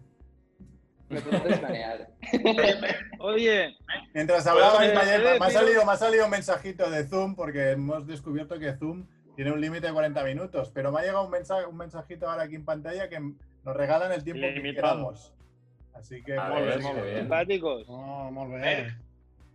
Me 1.09 1.21
puedo 1.21 1.43
desbanear. 1.43 2.09
Oye, 3.19 3.77
Mientras 4.13 4.45
hablabais, 4.47 4.93
me, 4.93 4.99
ha- 4.99 5.15
eh, 5.35 5.39
me 5.39 5.45
ha 5.45 5.49
salido, 5.49 5.85
me 5.85 5.91
ha 5.91 5.97
salido 5.97 6.25
un 6.25 6.31
mensajito 6.31 6.89
de 6.89 7.05
Zoom 7.05 7.35
porque 7.35 7.71
hemos 7.71 8.05
descubierto 8.07 8.57
que 8.59 8.73
Zoom 8.73 9.05
tiene 9.35 9.51
un 9.51 9.61
límite 9.61 9.87
de 9.87 9.93
40 9.93 10.23
minutos, 10.23 10.71
pero 10.73 10.91
me 10.91 10.99
ha 10.99 11.03
llegado 11.03 11.25
un, 11.25 11.31
mensaje, 11.31 11.65
un 11.65 11.77
mensajito 11.77 12.29
ahora 12.29 12.43
aquí 12.43 12.55
en 12.55 12.65
pantalla 12.65 13.09
que 13.09 13.19
nos 13.19 13.75
regalan 13.75 14.11
el 14.11 14.23
tiempo 14.23 14.41
que 14.41 14.73
queramos. 14.73 15.33
Así 15.93 16.21
que, 16.23 16.35
pues, 16.35 16.81
muy 16.83 17.01
bien. 17.01 17.19
simpáticos. 17.19 17.87
No, 17.87 18.31
muy 18.31 18.47
bien. 18.47 18.61
Merck, 18.61 18.97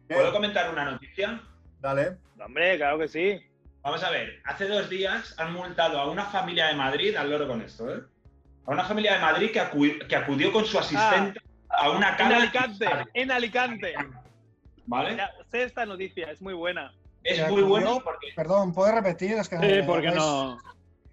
¿qué? 0.09 0.15
¿Puedo 0.15 0.33
comentar 0.33 0.71
una 0.71 0.85
noticia? 0.93 1.43
Dale. 1.81 2.17
Hombre, 2.43 2.77
claro 2.77 2.99
que 2.99 3.09
sí. 3.09 3.41
Vamos 3.83 4.05
a 4.05 4.11
ver, 4.11 4.41
hace 4.45 4.67
dos 4.69 4.91
días 4.91 5.35
han 5.39 5.53
multado 5.55 5.99
a 5.99 6.11
una 6.11 6.27
familia 6.27 6.67
de 6.67 6.75
Madrid, 6.75 7.17
al 7.17 7.31
loro 7.31 7.49
con 7.49 7.63
esto, 7.63 7.91
¿eh? 7.95 8.01
A 8.67 8.71
una 8.73 8.85
familia 8.85 9.15
de 9.15 9.21
Madrid 9.21 9.51
que, 9.53 9.61
acu- 9.61 10.07
que 10.07 10.17
acudió 10.17 10.53
con 10.53 10.67
su 10.67 10.79
asistente 10.79 11.41
a 11.69 11.91
una 11.91 12.11
En 12.11 12.17
cara 12.17 12.29
de 12.29 12.35
Alicante, 12.43 12.87
en 13.15 13.31
Alicante. 13.31 13.95
¿Vale? 14.87 15.17
Ya 15.17 15.31
sé 15.51 15.63
esta 15.63 15.87
noticia, 15.87 16.31
es 16.31 16.43
muy 16.43 16.53
buena. 16.53 16.93
Es 17.23 17.37
Que 17.39 17.43
muy 17.49 17.63
acudió- 17.63 17.69
bueno 17.69 18.01
porque 18.05 18.29
Perdón, 18.37 18.75
¿puedes 18.75 18.95
repetir? 18.95 19.33
Es 19.33 19.49
que 19.49 19.57
Sí, 19.59 19.87
porque 19.87 20.09
es- 20.09 20.15
no. 20.15 20.59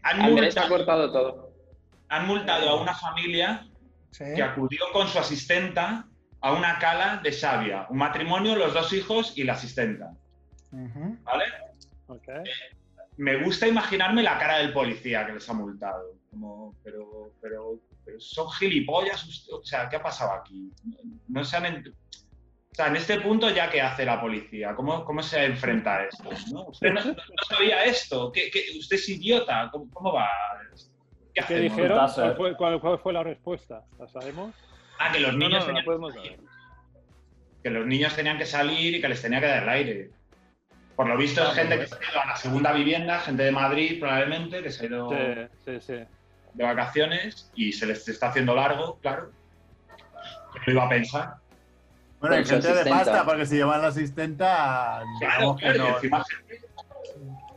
han 0.03 0.21
Andrés 0.21 0.57
ha 0.57 0.61
multado, 0.67 0.69
cortado 0.69 1.11
todo. 1.11 1.51
han 2.09 2.27
multado 2.27 2.69
a 2.69 2.81
una 2.81 2.93
familia 2.95 3.65
Sí. 4.11 4.25
que 4.35 4.43
acudió 4.43 4.79
con 4.91 5.07
su 5.07 5.19
asistenta 5.19 6.05
a 6.41 6.51
una 6.53 6.79
cala 6.79 7.17
de 7.23 7.31
Xavia. 7.31 7.85
Un 7.89 7.97
matrimonio, 7.97 8.55
los 8.55 8.73
dos 8.73 8.91
hijos 8.93 9.37
y 9.37 9.43
la 9.43 9.53
asistenta. 9.53 10.11
Ujú. 10.71 11.17
¿Vale? 11.23 11.45
Me 13.17 13.43
gusta 13.43 13.67
imaginarme 13.67 14.21
la 14.23 14.37
cara 14.37 14.57
del 14.59 14.73
policía 14.73 15.25
que 15.25 15.33
les 15.33 15.49
ha 15.49 15.53
multado. 15.53 16.15
Como, 16.29 16.75
pero, 16.83 17.31
pero, 17.41 17.79
pero 18.05 18.19
son 18.19 18.49
gilipollas. 18.51 19.23
usted- 19.25 19.53
O 19.53 19.63
sea, 19.63 19.89
¿qué 19.89 19.95
ha 19.95 20.03
pasado 20.03 20.33
aquí? 20.33 20.71
No 21.27 21.43
se 21.43 21.57
han. 21.57 21.63
ent- 21.65 21.93
O 21.93 22.75
sea, 22.77 22.87
en 22.89 22.95
este 22.97 23.19
punto 23.21 23.49
ya 23.49 23.71
qué 23.71 23.81
hace 23.81 24.05
la 24.05 24.21
policía, 24.21 24.75
¿cómo, 24.75 25.03
cómo 25.03 25.23
se 25.23 25.43
enfrenta 25.45 25.95
a 25.97 26.03
esto? 26.03 26.29
¿no? 26.53 26.65
¿Usted 26.67 26.91
no, 26.91 27.03
no- 27.03 27.11
no 27.13 27.43
sabía 27.49 27.83
esto? 27.85 28.31
¿Qué, 28.31 28.51
qué- 28.51 28.77
usted 28.77 28.97
es 28.97 29.09
idiota? 29.09 29.69
¿Cómo, 29.71 29.89
cómo 29.91 30.13
va? 30.13 30.29
¿Qué, 31.33 31.41
¿Qué 31.47 31.59
dijeron? 31.59 31.97
¿Cuál 32.13 32.35
fue, 32.35 32.55
cuál- 32.55 32.79
cuál 32.79 32.99
fue 32.99 33.13
la 33.13 33.23
respuesta? 33.23 33.83
¿La 33.97 34.07
sabemos? 34.07 34.53
Ah, 34.99 35.11
que 35.11 35.19
los 35.19 35.31
No, 35.33 35.39
no, 35.39 35.45
niños 35.47 35.61
no, 35.61 35.65
tenían 35.67 35.85
podemos 35.85 36.13
saber. 36.13 36.39
que 37.63 37.69
los 37.71 37.87
niños 37.87 38.15
tenían 38.15 38.37
que 38.37 38.45
salir 38.45 38.95
y 38.95 39.01
que 39.01 39.09
les 39.09 39.21
tenía 39.23 39.39
que 39.39 39.47
dar 39.47 39.63
el 39.63 39.69
aire. 39.69 40.11
Por 40.97 41.07
lo 41.07 41.15
visto 41.15 41.43
es 41.43 41.53
gente 41.53 41.77
que 41.77 41.85
se 41.85 41.93
ha 41.93 42.11
ido 42.11 42.21
a 42.21 42.25
la 42.25 42.35
segunda 42.35 42.73
vivienda, 42.73 43.19
gente 43.19 43.43
de 43.43 43.51
Madrid 43.51 43.99
probablemente, 43.99 44.63
que 44.63 44.71
se 44.71 44.83
ha 44.83 44.87
ido 44.87 45.09
Sí, 45.09 45.15
sí, 45.63 45.79
sí. 45.79 45.93
de 46.55 46.63
vacaciones 46.63 47.51
y 47.53 47.71
se 47.71 47.85
les 47.85 48.09
está 48.09 48.29
haciendo 48.29 48.55
largo, 48.55 48.97
claro. 48.99 49.29
¿Quién 50.53 50.63
lo 50.65 50.73
iba 50.73 50.85
a 50.85 50.89
pensar? 50.89 51.35
Bueno, 52.19 52.35
hay 52.35 52.45
gente 52.45 52.73
de 52.73 52.89
pasta, 52.89 53.23
porque 53.25 53.45
si 53.45 53.57
llevan 53.57 53.83
la 53.83 53.89
asistenta, 53.89 55.03
Claro, 55.19 55.55
que 55.55 55.65
claro, 55.65 55.75
y 55.75 55.79
no, 55.79 55.95
encima 55.95 56.23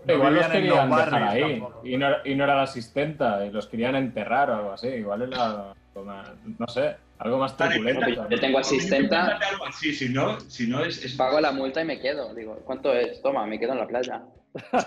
no 0.04 0.14
Igual 0.14 0.34
los 0.34 0.46
querían 0.48 0.90
los 0.90 0.98
dejar 0.98 1.22
ahí 1.22 1.64
y 1.82 1.96
no, 1.96 2.08
y 2.24 2.34
no 2.34 2.44
era 2.44 2.56
la 2.56 2.62
asistenta 2.62 3.46
y 3.46 3.50
los 3.50 3.66
querían 3.68 3.96
enterrar 3.96 4.50
o 4.50 4.56
algo 4.56 4.72
así. 4.72 4.88
Igual 4.88 5.22
era, 5.22 5.72
no 5.94 6.66
sé, 6.68 6.96
algo 7.20 7.38
más 7.38 7.56
truculento. 7.56 8.28
Yo 8.28 8.40
tengo 8.40 8.58
asistenta, 8.58 9.36
algo 9.36 9.66
así, 9.66 9.92
si 9.92 10.08
no, 10.08 10.40
si 10.40 10.66
no 10.66 10.82
es, 10.84 11.04
es- 11.04 11.14
pago 11.16 11.38
la 11.40 11.52
multa 11.52 11.82
y 11.82 11.84
me 11.84 12.00
quedo. 12.00 12.34
Digo, 12.34 12.56
¿cuánto 12.64 12.94
es? 12.94 13.20
Toma, 13.22 13.46
me 13.46 13.58
quedo 13.58 13.72
en 13.72 13.78
la 13.78 13.86
playa. 13.86 14.22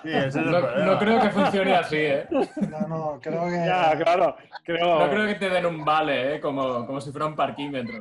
Sí, 0.01 0.09
es 0.11 0.35
No, 0.35 0.99
creo 0.99 1.21
que 1.21 1.29
funcione 1.29 1.73
así, 1.75 1.95
¿eh? 1.97 2.27
No, 2.31 2.87
no, 2.87 3.19
creo 3.21 3.45
que. 3.45 3.65
Ya, 3.65 3.95
claro. 3.97 4.35
Creo, 4.65 4.99
No 4.99 5.09
creo 5.09 5.27
que 5.27 5.35
te 5.35 5.49
den 5.49 5.65
un 5.67 5.85
vale, 5.85 6.35
¿eh? 6.35 6.39
Como, 6.41 6.85
como 6.85 6.99
si 6.99 7.11
fuera 7.11 7.27
un 7.27 7.35
parquímetro. 7.35 7.99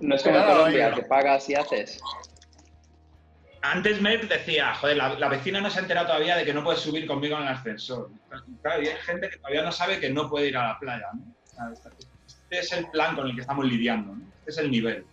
No 0.00 0.14
es 0.14 0.22
como 0.22 0.36
en 0.38 0.44
Colombia, 0.44 0.92
que 0.94 1.02
pagas 1.02 1.48
y 1.50 1.54
haces. 1.56 2.00
Antes 3.60 4.00
Merck 4.00 4.28
decía, 4.28 4.72
joder, 4.76 4.96
la, 4.96 5.18
la 5.18 5.28
vecina 5.28 5.60
no 5.60 5.68
se 5.68 5.80
ha 5.80 5.82
enterado 5.82 6.06
todavía 6.06 6.36
de 6.36 6.44
que 6.44 6.54
no 6.54 6.62
puede 6.62 6.78
subir 6.78 7.06
conmigo 7.08 7.36
en 7.36 7.42
el 7.42 7.48
ascensor. 7.48 8.08
Claro, 8.62 8.82
y 8.82 8.86
hay 8.86 8.96
gente 8.98 9.28
que 9.28 9.36
todavía 9.38 9.62
no 9.62 9.72
sabe 9.72 9.98
que 9.98 10.10
no 10.10 10.30
puede 10.30 10.46
ir 10.46 10.56
a 10.56 10.68
la 10.68 10.78
playa, 10.78 11.06
¿no? 11.12 11.34
Este 12.50 12.58
es 12.60 12.72
el 12.72 12.86
plan 12.90 13.14
con 13.14 13.26
el 13.26 13.34
que 13.34 13.40
estamos 13.42 13.64
lidiando, 13.66 14.14
¿no? 14.14 14.22
Este 14.40 14.50
es 14.50 14.58
el 14.58 14.70
nivel. 14.70 15.04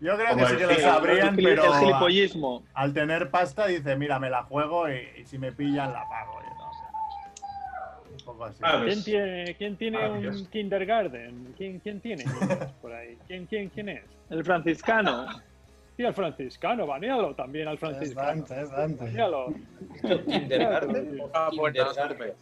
Yo 0.00 0.16
creo 0.16 0.30
Como 0.30 0.40
que 0.40 0.46
sí 0.46 0.52
el 0.54 0.58
que 0.68 0.74
lo 0.74 0.80
sabrían, 0.80 1.38
el, 1.38 1.44
pero 1.44 1.64
el 1.74 1.80
gilipollismo. 1.80 2.62
al 2.72 2.94
tener 2.94 3.30
pasta 3.30 3.66
dice, 3.66 3.96
mira, 3.96 4.18
me 4.18 4.30
la 4.30 4.44
juego 4.44 4.88
y, 4.88 5.06
y 5.20 5.24
si 5.26 5.38
me 5.38 5.52
pillan 5.52 5.92
la 5.92 6.08
pago. 6.08 6.40
y 6.40 6.58
no, 6.58 6.70
o 6.70 6.72
sea, 6.72 8.00
un 8.18 8.24
poco 8.24 8.44
así. 8.46 8.58
Claro, 8.58 8.84
¿Quién 8.86 9.04
tiene, 9.04 9.54
quién 9.56 9.76
tiene 9.76 10.08
un 10.28 10.46
kindergarten? 10.46 11.54
¿Quién, 11.56 11.80
quién 11.80 12.00
tiene 12.00 12.24
por 12.82 12.92
ahí? 12.92 13.18
¿Quién, 13.26 13.46
quién, 13.46 13.68
quién 13.68 13.90
es? 13.90 14.04
El 14.30 14.42
franciscano. 14.44 15.26
Sí, 15.96 16.04
al 16.06 16.14
franciscano, 16.14 16.86
banealo 16.86 17.34
también 17.34 17.68
al 17.68 17.74
Es 17.74 17.80
franciscano. 17.80 18.26
Dante, 18.26 18.60
es 18.62 18.70
Dante. 18.70 19.04
Banealo. 19.04 19.54
Kindergarten. 20.26 21.20
Ah, 21.34 21.48
Kindergarten. 21.50 22.32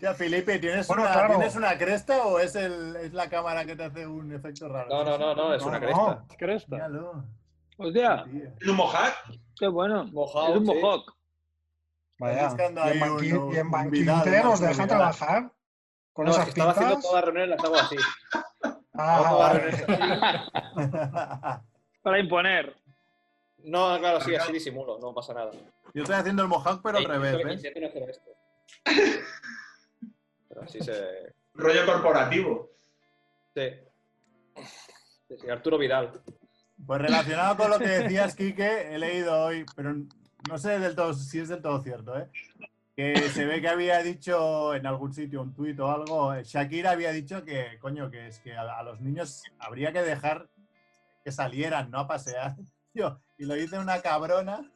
Ya, 0.00 0.14
Felipe, 0.14 0.58
¿tienes, 0.58 0.86
Bueno, 0.88 1.02
una, 1.04 1.12
claro. 1.12 1.34
¿tienes 1.36 1.54
una 1.56 1.78
cresta 1.78 2.24
o 2.26 2.38
es, 2.40 2.54
el, 2.56 2.96
es 2.96 3.12
la 3.12 3.28
cámara 3.28 3.64
que 3.64 3.76
te 3.76 3.84
hace 3.84 4.06
un 4.06 4.32
efecto 4.32 4.68
raro? 4.68 4.88
No, 4.88 5.04
no, 5.04 5.18
no, 5.18 5.34
no, 5.34 5.54
es 5.54 5.62
No, 5.62 5.68
una 5.68 5.78
no. 5.78 5.86
cresta. 5.86 6.24
Cresta. 6.36 6.74
Míralo. 6.76 7.24
Hostia, 7.76 8.24
tío. 8.30 8.44
¿Es 8.60 8.68
un 8.68 8.76
mojac? 8.76 9.14
qué 9.56 9.68
bueno. 9.68 10.04
Mojado, 10.06 10.48
es 10.54 10.56
un 10.56 10.64
mohawk. 10.64 11.14
Vaya. 12.18 12.50
¿Y 13.22 13.28
en, 13.56 13.72
os 13.74 13.90
Vidal. 13.90 14.88
trabajar? 14.88 15.52
¿Con 16.12 16.24
No, 16.24 16.30
es 16.32 16.36
esas 16.36 16.46
que 16.46 16.50
estaba 16.50 16.70
haciendo 16.72 16.94
pintas? 16.96 17.10
todas 17.10 17.24
las 17.24 17.34
reuniones, 17.34 17.50
las 17.50 17.64
hago 17.64 17.76
así. 17.76 17.96
Ah. 18.94 20.42
Para 22.02 22.18
imponer. 22.18 22.74
No, 23.58 23.96
claro, 23.98 24.20
sí, 24.20 24.34
así 24.34 24.52
disimulo, 24.52 24.98
no 24.98 25.14
pasa 25.14 25.34
nada. 25.34 25.52
Yo 25.94 26.02
estoy 26.02 26.16
haciendo 26.16 26.42
el 26.42 26.48
mohawk, 26.48 26.80
pero 26.82 26.98
al 26.98 27.04
revés, 27.04 27.62
intento- 27.64 27.88
así 30.62 30.80
se. 30.80 31.34
Rollo 31.54 31.86
corporativo. 31.86 32.70
Sí. 33.54 33.70
Sí, 35.28 35.36
sí, 35.40 35.50
Arturo 35.50 35.78
Vidal. 35.78 36.20
Pues 36.86 37.00
relacionado 37.00 37.56
con 37.56 37.70
lo 37.70 37.78
que 37.78 37.88
decías, 37.88 38.34
Quique, 38.36 38.94
he 38.94 38.98
leído 38.98 39.44
hoy, 39.44 39.66
pero 39.74 39.94
no 40.48 40.58
sé 40.58 40.78
del 40.78 40.94
todo 40.94 41.12
si 41.12 41.40
es 41.40 41.48
del 41.48 41.60
todo 41.60 41.80
cierto, 41.80 42.16
¿eh? 42.16 42.28
Que 42.96 43.16
se 43.28 43.44
ve 43.44 43.60
que 43.60 43.68
había 43.68 44.02
dicho 44.02 44.74
en 44.74 44.86
algún 44.86 45.12
sitio, 45.12 45.42
un 45.42 45.54
tuit 45.54 45.78
o 45.80 45.90
algo, 45.90 46.34
Shakira 46.42 46.92
había 46.92 47.12
dicho 47.12 47.44
que, 47.44 47.78
coño, 47.80 48.10
que 48.10 48.28
es 48.28 48.38
que 48.40 48.54
a, 48.54 48.62
a 48.62 48.82
los 48.82 49.00
niños 49.00 49.42
habría 49.58 49.92
que 49.92 50.02
dejar 50.02 50.48
que 51.24 51.32
salieran, 51.32 51.90
¿no? 51.90 52.00
A 52.00 52.08
pasear. 52.08 52.56
Tío, 52.92 53.20
y 53.36 53.44
lo 53.44 53.54
dice 53.54 53.78
una 53.78 54.00
cabrona 54.00 54.70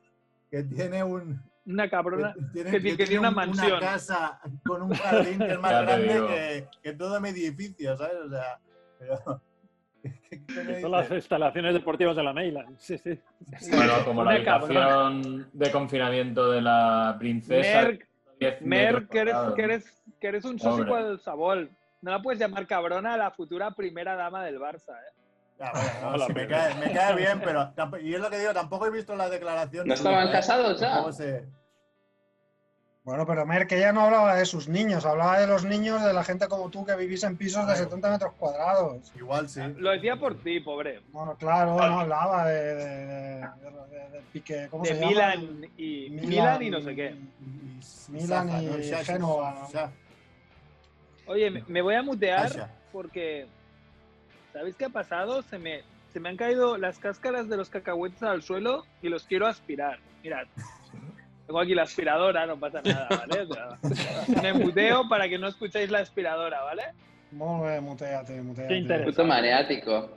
que 0.51 0.63
tiene 0.63 1.03
un... 1.03 1.43
Una 1.65 1.89
cabrona. 1.89 2.35
que 2.53 2.65
que 2.65 2.81
tiene- 2.81 2.97
que 2.97 3.05
tiene 3.05 3.19
una 3.21 3.29
un- 3.31 3.35
mansión. 3.37 3.81
casa 3.81 4.41
con 4.67 4.83
un 4.83 4.95
jardín 4.95 5.39
que 5.39 5.53
es 5.53 5.61
más 5.61 5.71
Ya 5.73 5.83
grande 5.83 6.27
que, 6.27 6.69
que 6.83 6.93
todo 6.97 7.21
mi 7.21 7.29
edificio, 7.31 7.97
¿sabes? 7.97 8.17
O 8.27 8.29
sea, 8.31 8.59
pero... 8.99 9.41
¿qué 10.03 10.43
coño 10.47 10.81
Son 10.81 10.91
las 10.91 11.11
instalaciones 11.13 11.75
deportivas 11.75 12.17
de 12.17 12.23
la 12.25 12.33
Mailand. 12.33 12.77
Sí, 12.79 12.99
sí. 12.99 13.21
Bueno, 13.71 13.93
como 14.05 14.25
la 14.25 14.33
Una 14.37 14.45
cabrona. 14.45 15.07
habitación 15.07 15.49
de 15.53 15.71
confinamiento 15.71 16.51
de 16.51 16.61
la 16.63 17.15
princesa. 17.19 17.83
Merck, 17.83 18.09
10 18.41 18.63
Mer, 18.63 19.07
que 19.09 19.19
eres, 19.21 19.37
que, 19.55 19.63
eres, 19.63 20.03
que 20.21 20.27
eres 20.27 20.45
un 20.45 20.59
socio 20.59 20.85
del 21.07 21.21
Sabol. 21.21 21.71
No 22.01 22.11
la 22.11 22.21
puedes 22.21 22.41
llamar 22.41 22.67
cabrona 22.67 23.15
a 23.15 23.17
la 23.17 23.31
futura 23.31 23.71
primera 23.71 24.17
dama 24.17 24.45
del 24.45 24.59
Barça, 24.59 24.91
¿eh? 24.99 25.13
Ya, 25.63 25.71
bueno, 25.73 25.91
no, 26.03 26.09
Hola, 26.09 26.27
sí, 26.27 26.33
me, 26.33 26.47
cae, 26.49 26.75
me 26.75 26.93
cae 26.93 27.15
bien, 27.17 27.41
pero 27.43 27.73
y 28.03 28.15
es 28.15 28.21
lo 28.21 28.31
que 28.31 28.39
digo, 28.39 28.53
tampoco 28.53 28.87
he 28.87 28.91
visto 28.91 29.15
la 29.15 29.29
declaración. 29.31 29.87
¿No 29.87 29.95
estaban 29.95 30.29
¿eh? 30.29 30.33
casados 30.33 30.81
ya? 30.81 31.13
Sé. 31.13 31.45
Bueno, 33.05 33.27
pero 33.27 33.45
Mer, 33.47 33.67
que 33.67 33.77
ella 33.79 33.93
no 33.93 34.03
hablaba 34.03 34.37
de 34.37 34.45
sus 34.47 34.69
niños, 34.69 35.05
hablaba 35.07 35.39
de 35.41 35.47
los 35.49 35.65
niños 35.65 36.05
de 36.05 36.13
la 36.13 36.23
gente 36.23 36.47
como 36.49 36.69
tú 36.71 36.85
que 36.85 36.95
vivís 36.97 37.23
en 37.25 37.37
pisos 37.37 37.63
de 37.67 37.73
Claro. 37.75 37.85
70 37.91 38.11
metros 38.11 38.33
cuadrados. 38.35 39.13
Igual 39.17 39.49
sí. 39.49 39.61
Lo 39.77 39.91
decía 39.91 40.17
por 40.17 40.41
ti, 40.43 40.61
pobre. 40.61 41.01
Bueno, 41.09 41.37
claro, 41.37 41.77
no 41.77 42.01
hablaba 42.01 42.47
de, 42.47 42.55
de, 42.75 42.75
de- 42.75 43.41
de- 43.41 44.11
de 44.11 44.23
Pique, 44.33 44.69
¿cómo 44.71 44.85
De 44.85 44.91
se 44.91 44.95
llama? 44.97 45.09
Milan 45.09 45.67
y, 45.77 46.11
Milan 46.11 46.63
y 46.63 46.71
no 46.71 46.81
sé 46.81 46.95
qué. 46.95 47.17
Y- 47.41 47.81
y 48.09 48.13
Milan 48.13 48.49
y 48.63 48.67
¿no? 48.67 48.73
Sasha, 48.85 49.05
Génova, 49.15 49.69
Oye, 51.27 51.51
me, 51.51 51.65
me 51.69 51.83
voy 51.83 51.95
a 51.97 52.03
mutear 52.03 52.71
porque 52.93 53.47
¿sabéis 54.53 54.77
qué 54.77 54.87
ha 54.87 54.91
pasado? 54.91 55.43
Se 55.43 55.59
me, 55.59 55.83
se 56.13 56.21
me 56.21 56.29
han 56.29 56.37
caído 56.37 56.77
las 56.77 56.99
cáscaras 56.99 57.49
de 57.49 57.57
los 57.57 57.69
cacahuetes 57.69 58.23
al 58.23 58.43
suelo 58.43 58.85
y 59.03 59.09
los 59.09 59.25
quiero 59.25 59.47
aspirar. 59.47 59.99
Mirad. 60.23 60.47
Tengo 61.47 61.61
aquí 61.61 61.75
la 61.75 61.83
aspiradora, 61.83 62.47
no 62.47 62.57
pasa 62.57 62.81
nada, 62.83 63.09
¿vale? 63.11 63.41
O 63.43 63.53
sea, 63.53 63.79
me 64.43 64.53
muteo 64.55 65.09
para 65.09 65.29
que 65.29 65.39
no 65.39 65.49
escuchéis 65.49 65.91
la 65.91 65.99
aspiradora, 65.99 66.63
¿vale? 66.63 66.85
Muy 67.33 67.69
bien, 67.69 67.85
muteate, 67.85 68.41
muteate. 68.41 68.99
Puto 69.05 69.25
maniático. 69.25 70.11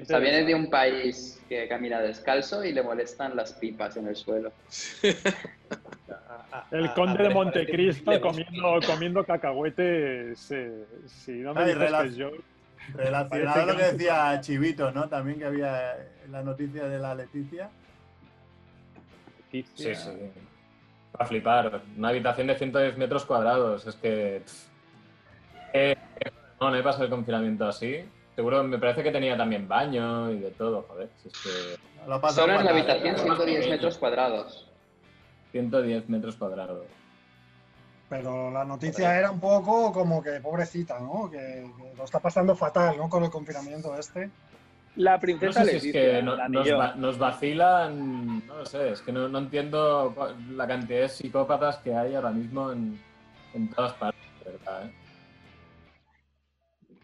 O 0.00 0.04
sea, 0.06 0.18
viene 0.18 0.44
de 0.44 0.54
un 0.54 0.70
país 0.70 1.42
que 1.48 1.68
camina 1.68 2.00
descalzo 2.00 2.64
y 2.64 2.72
le 2.72 2.82
molestan 2.82 3.36
las 3.36 3.52
pipas 3.52 3.96
en 3.98 4.06
el 4.08 4.16
suelo. 4.16 4.52
El 6.70 6.92
conde 6.94 7.22
de 7.22 7.30
Montecristo 7.30 8.20
comiendo, 8.20 8.80
comiendo 8.86 9.24
cacahuetes. 9.24 10.50
eh, 10.50 10.84
si 11.06 11.32
no 11.32 11.54
me 11.54 11.62
Ay, 11.62 11.74
dices 11.74 11.92
que 11.92 12.14
yo. 12.14 12.30
Relacionado 12.94 13.62
a 13.62 13.66
lo 13.66 13.76
que 13.76 13.84
decía 13.84 14.40
Chivito, 14.40 14.90
¿no? 14.92 15.08
También 15.08 15.38
que 15.38 15.44
había 15.44 15.96
en 16.24 16.32
la 16.32 16.42
noticia 16.42 16.84
de 16.84 16.98
la 16.98 17.14
Leticia. 17.14 17.70
Sí, 19.50 19.64
sí. 19.74 19.92
Para 21.12 21.26
flipar. 21.26 21.82
Una 21.96 22.08
habitación 22.08 22.46
de 22.46 22.54
110 22.56 22.96
metros 22.96 23.24
cuadrados. 23.24 23.86
Es 23.86 23.96
que. 23.96 24.42
Eh, 25.72 25.96
no, 26.60 26.70
no 26.70 26.76
he 26.76 26.82
pasado 26.82 27.04
el 27.04 27.10
confinamiento 27.10 27.66
así. 27.66 28.04
Seguro, 28.34 28.64
me 28.64 28.78
parece 28.78 29.02
que 29.02 29.10
tenía 29.10 29.36
también 29.36 29.68
baño 29.68 30.30
y 30.30 30.38
de 30.38 30.50
todo, 30.52 30.82
joder. 30.88 31.10
si 31.22 31.28
es 31.28 31.34
que 31.34 31.50
Solo 32.04 32.04
en 32.04 32.10
la 32.10 32.20
fatal, 32.20 32.68
habitación 32.68 33.14
¿eh? 33.14 33.18
110 33.18 33.68
metros 33.68 33.98
cuadrados. 33.98 34.68
110 35.52 36.08
metros 36.08 36.36
cuadrados. 36.36 36.86
Pero 38.12 38.50
la 38.50 38.62
noticia 38.62 39.18
era 39.18 39.30
un 39.30 39.40
poco 39.40 39.90
como 39.90 40.22
que 40.22 40.32
pobrecita, 40.32 40.98
¿no? 41.00 41.30
Que, 41.30 41.38
que 41.78 41.94
lo 41.96 42.04
está 42.04 42.20
pasando 42.20 42.54
fatal, 42.54 42.94
¿no? 42.98 43.08
Con 43.08 43.24
el 43.24 43.30
confinamiento 43.30 43.96
este. 43.98 44.28
La 44.96 45.12
No 45.14 45.20
princesa 45.20 45.64
sé 45.64 45.70
si 45.70 45.76
es 45.76 45.82
Leticia, 45.84 46.00
que 46.18 46.22
no- 46.22 46.36
la 46.36 46.46
nos, 46.48 46.60
anillo. 46.60 46.78
va- 46.78 46.94
nos 46.94 47.16
vacilan, 47.18 48.46
no 48.46 48.56
lo 48.58 48.66
sé, 48.66 48.90
es 48.90 49.00
que 49.00 49.12
no, 49.12 49.30
no 49.30 49.38
entiendo 49.38 50.14
la 50.50 50.66
cantidad 50.66 51.00
de 51.00 51.08
psicópatas 51.08 51.78
que 51.78 51.94
hay 51.96 52.14
ahora 52.14 52.32
mismo 52.32 52.70
en, 52.70 53.00
en 53.54 53.68
todas 53.70 53.94
partes, 53.94 54.20
¿verdad? 54.44 54.84
¿eh? 54.84 54.92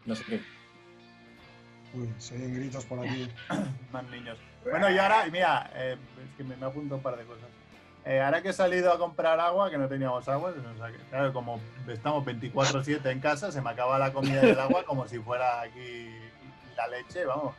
No 0.05 0.13
sé 0.15 0.23
qué. 0.25 0.41
Uy, 1.95 2.13
se 2.19 2.35
oyen 2.35 2.53
gritos 2.53 2.85
por 2.85 2.99
aquí. 2.99 3.27
Más 3.91 4.03
niños. 4.11 4.37
Bueno, 4.63 4.91
y 4.91 4.97
ahora, 4.99 5.25
mira, 5.31 5.71
eh, 5.73 5.97
es 6.23 6.37
que 6.37 6.43
me, 6.43 6.55
me 6.55 6.67
apunto 6.67 6.93
un 6.97 7.01
par 7.01 7.17
de 7.17 7.23
cosas. 7.25 7.49
Eh, 8.05 8.21
ahora 8.21 8.41
que 8.41 8.49
he 8.49 8.53
salido 8.53 8.91
a 8.91 8.97
comprar 8.97 9.39
agua, 9.39 9.69
que 9.69 9.77
no 9.77 9.87
teníamos 9.87 10.27
agua, 10.27 10.53
claro, 11.09 11.33
como 11.33 11.59
estamos 11.87 12.25
24-7 12.25 13.11
en 13.11 13.19
casa, 13.19 13.51
se 13.51 13.61
me 13.61 13.69
acaba 13.69 13.99
la 13.99 14.11
comida 14.13 14.43
y 14.45 14.49
el 14.49 14.59
agua 14.59 14.83
como 14.83 15.07
si 15.07 15.19
fuera 15.19 15.61
aquí 15.61 16.09
la 16.75 16.87
leche, 16.87 17.25
vamos, 17.25 17.55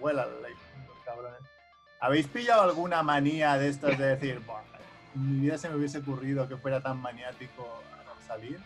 vuela 0.00 0.24
la 0.26 0.48
leche, 0.48 0.60
los 0.88 0.96
cabrones. 1.04 1.40
¿Habéis 2.00 2.26
pillado 2.26 2.62
alguna 2.62 3.02
manía 3.02 3.56
de 3.56 3.68
estas 3.68 3.96
de 3.98 4.06
decir, 4.16 4.40
"Buah, 4.46 4.62
en 5.14 5.32
mi 5.36 5.40
vida 5.46 5.58
se 5.58 5.68
me 5.68 5.76
hubiese 5.76 5.98
ocurrido 5.98 6.48
que 6.48 6.56
fuera 6.56 6.80
tan 6.80 7.00
maniático 7.00 7.82
al 8.10 8.26
salir? 8.26 8.58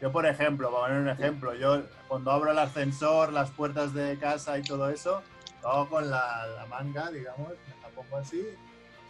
Yo, 0.00 0.10
por 0.10 0.26
ejemplo, 0.26 0.70
para 0.70 0.86
poner 0.86 1.00
un 1.00 1.08
ejemplo, 1.08 1.54
yo 1.54 1.82
cuando 2.08 2.30
abro 2.30 2.50
el 2.50 2.58
ascensor, 2.58 3.32
las 3.32 3.50
puertas 3.50 3.92
de 3.94 4.16
casa 4.18 4.58
y 4.58 4.62
todo 4.62 4.88
eso, 4.90 5.22
lo 5.62 5.68
hago 5.68 5.88
con 5.90 6.10
la, 6.10 6.46
la 6.56 6.66
manga, 6.66 7.10
digamos, 7.10 7.48
me 7.50 7.82
la 7.82 7.88
pongo 7.94 8.16
así, 8.16 8.42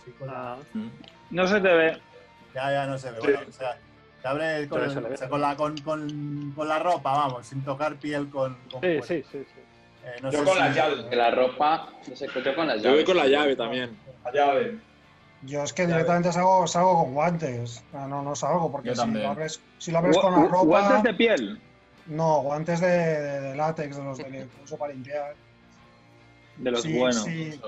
así 0.00 0.10
con 0.12 0.26
la... 0.26 0.54
Ah, 0.54 0.56
No 1.32 1.46
se 1.48 1.60
te 1.60 1.68
ve. 1.72 1.98
Ya, 2.54 2.70
ya 2.70 2.86
no 2.86 2.96
se 2.98 3.10
ve. 3.10 3.18
Bueno, 3.20 3.40
o 3.48 3.52
sea, 3.52 3.76
se 4.20 4.28
abre 4.28 4.68
con, 4.68 4.82
o 4.82 4.90
sea, 5.16 5.28
la, 5.38 5.56
con, 5.56 5.76
con- 5.78 6.52
con 6.54 6.68
la 6.68 6.78
ropa, 6.78 7.12
vamos, 7.12 7.46
sin 7.46 7.64
tocar 7.64 7.96
piel 7.96 8.28
con. 8.30 8.56
con 8.70 8.80
Sí, 8.82 8.98
sí, 9.02 9.24
sí, 9.32 9.44
sí. 9.44 9.60
Eh, 10.04 10.16
no 10.22 10.30
Yo 10.30 10.38
sé 10.40 10.44
con 10.44 10.54
si- 10.54 10.60
las 10.60 10.76
llaves. 10.76 11.04
Que 11.08 11.16
la 11.16 11.30
ropa, 11.30 11.88
no 12.08 12.16
sé, 12.16 12.28
yo 12.44 12.54
con 12.54 12.66
las 12.66 12.76
Yo 12.76 12.82
llaves. 12.90 12.96
voy 12.98 13.04
con 13.04 13.16
la 13.16 13.26
llave 13.26 13.56
también. 13.56 13.96
La 14.24 14.32
llave. 14.32 14.78
Yo 15.44 15.62
es 15.64 15.72
que 15.72 15.86
directamente 15.88 16.30
salgo, 16.32 16.66
salgo 16.68 17.02
con 17.04 17.14
guantes. 17.14 17.82
No, 17.92 18.22
no 18.22 18.36
salgo, 18.36 18.70
porque 18.70 18.90
Yo 18.90 18.94
si 19.02 19.10
lo, 19.10 19.28
abres, 19.28 19.60
si 19.78 19.90
lo 19.90 19.98
abres 19.98 20.16
con 20.18 20.32
la 20.32 20.48
ropa. 20.48 20.64
Guantes 20.64 21.02
de 21.02 21.14
piel. 21.14 21.60
No, 22.06 22.42
guantes 22.42 22.80
de, 22.80 22.88
de- 22.88 23.40
de 23.40 23.56
látex, 23.56 23.96
de 23.96 24.04
los 24.04 24.18
de 24.18 24.24
que 24.24 24.46
uso 24.62 24.76
para 24.76 24.92
limpiar. 24.92 25.34
De 26.58 26.70
los 26.70 26.82
Sí, 26.82 26.98
buenos. 26.98 27.22
sí, 27.24 27.60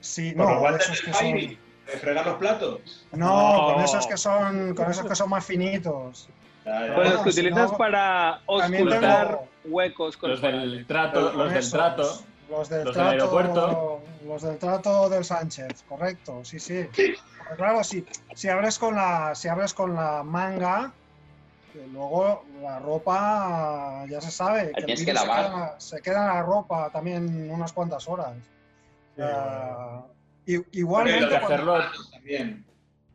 sí, 0.00 0.32
no, 0.34 0.68
esos 0.76 1.00
que 1.02 1.12
son. 1.12 1.58
Fregar 2.00 2.26
los 2.26 2.36
platos. 2.36 3.04
No, 3.12 3.68
No. 3.68 3.74
con 3.74 3.82
esos 3.84 4.06
que 4.06 4.16
son, 4.16 4.74
con 4.74 4.90
esos 4.90 5.06
que 5.06 5.14
son 5.14 5.28
más 5.28 5.44
finitos. 5.44 6.28
Pues 6.64 7.12
los 7.12 7.22
que 7.22 7.28
utilizas 7.30 7.72
para 7.72 8.40
ocultar 8.46 9.00
tengo- 9.28 9.48
huecos 9.64 10.16
Los 10.22 10.40
del 10.40 10.86
trato, 10.86 11.32
los 11.32 11.52
del 11.52 11.70
trato. 11.70 12.22
Los 12.48 12.68
del 12.68 12.84
los 12.84 12.84
del 12.86 12.92
trato. 12.94 13.08
aeropuerto. 13.10 14.00
Los 14.26 14.42
del 14.42 14.58
trato 14.58 15.08
del 15.08 15.24
Sánchez, 15.24 15.82
correcto, 15.88 16.44
sí, 16.44 16.60
sí. 16.60 16.84
Porque 16.94 17.20
claro, 17.56 17.82
si, 17.82 18.06
si 18.34 18.48
abres 18.48 18.78
con 18.78 18.94
la, 18.94 19.34
si 19.34 19.48
abres 19.48 19.74
con 19.74 19.94
la 19.96 20.22
manga, 20.22 20.92
que 21.72 21.84
luego 21.88 22.44
la 22.62 22.78
ropa 22.78 24.04
ya 24.08 24.20
se 24.20 24.30
sabe. 24.30 24.70
Que 24.72 24.82
tienes 24.84 25.00
que 25.04 25.12
se 25.12 25.12
queda 25.12 25.24
la- 25.26 25.74
Se 25.80 26.00
queda 26.00 26.20
en 26.20 26.36
la 26.36 26.42
ropa 26.42 26.90
también 26.90 27.50
unas 27.50 27.72
cuantas 27.72 28.08
horas. 28.08 28.34
Sí, 29.16 29.22
i- 30.46 30.58
Pero 30.58 30.64
igualmente. 30.72 31.20
los 31.22 31.30
de 31.30 31.40
cuando- 31.40 31.74
hacerlo- 31.76 32.10
También. 32.12 32.66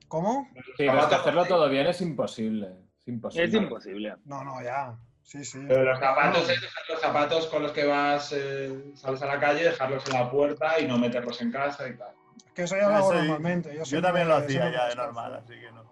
¿Cómo? 0.08 0.48
Sí, 0.56 0.62
pero 0.78 1.00
es 1.00 1.06
que 1.08 1.16
hacerlo 1.16 1.46
todo 1.46 1.70
bien 1.70 1.88
es 1.88 2.00
imposible. 2.02 2.68
Es 3.02 3.08
imposible. 3.08 3.46
Es 3.46 3.54
imposible. 3.54 4.16
No, 4.26 4.44
no, 4.44 4.62
ya. 4.64 4.98
Sí, 5.24 5.44
sí. 5.44 5.60
Pero 5.68 5.84
los 5.84 6.00
zapatos 6.00 6.50
es 6.50 6.62
dejar 6.62 6.84
los 6.90 7.02
zapatos 7.02 7.48
con 7.48 7.64
los 7.64 7.72
que 7.74 7.86
vas, 7.86 8.32
eh, 8.34 8.92
sales 8.96 9.22
a 9.22 9.26
la 9.26 9.40
calle, 9.40 9.64
dejarlos 9.66 10.08
en 10.08 10.14
la 10.14 10.32
puerta 10.32 10.80
y 10.80 10.88
no 10.88 10.98
meterlos 10.98 11.42
en 11.42 11.52
casa 11.52 11.88
y 11.90 11.98
tal. 11.98 12.14
Que 12.56 12.64
eso 12.64 12.78
ya 12.78 12.88
lo 12.88 12.96
hago 12.96 13.14
Eso 13.14 13.24
normalmente. 13.24 13.78
Yo, 13.86 14.02
también 14.02 14.28
lo 14.30 14.36
hacía 14.36 14.72
ya 14.72 14.88
de 14.88 14.96
normal, 14.96 15.36
así 15.36 15.54
que 15.60 15.70
no. 15.72 15.86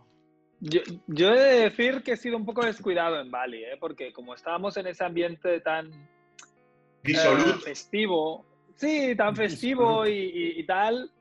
Yo, 0.62 0.80
yo 1.08 1.34
he 1.34 1.40
de 1.40 1.60
decir 1.70 2.02
que 2.02 2.14
he 2.14 2.18
sido 2.18 2.38
un 2.38 2.46
poco 2.46 2.66
descuidado 2.66 3.20
en 3.20 3.30
Bali, 3.30 3.66
¿eh? 3.66 3.76
porque 3.80 4.14
como 4.14 4.34
estábamos 4.34 4.78
en 4.78 4.88
ese 4.88 5.04
ambiente 5.04 5.60
tan 5.60 5.92
eh, 5.92 6.08
Disoluto. 7.04 7.60
festivo, 7.60 8.46
sí, 8.76 9.14
tan 9.16 9.36
festivo 9.36 10.08
y, 10.08 10.12
y- 10.14 10.60
y 10.62 10.66
tal, 10.66 11.12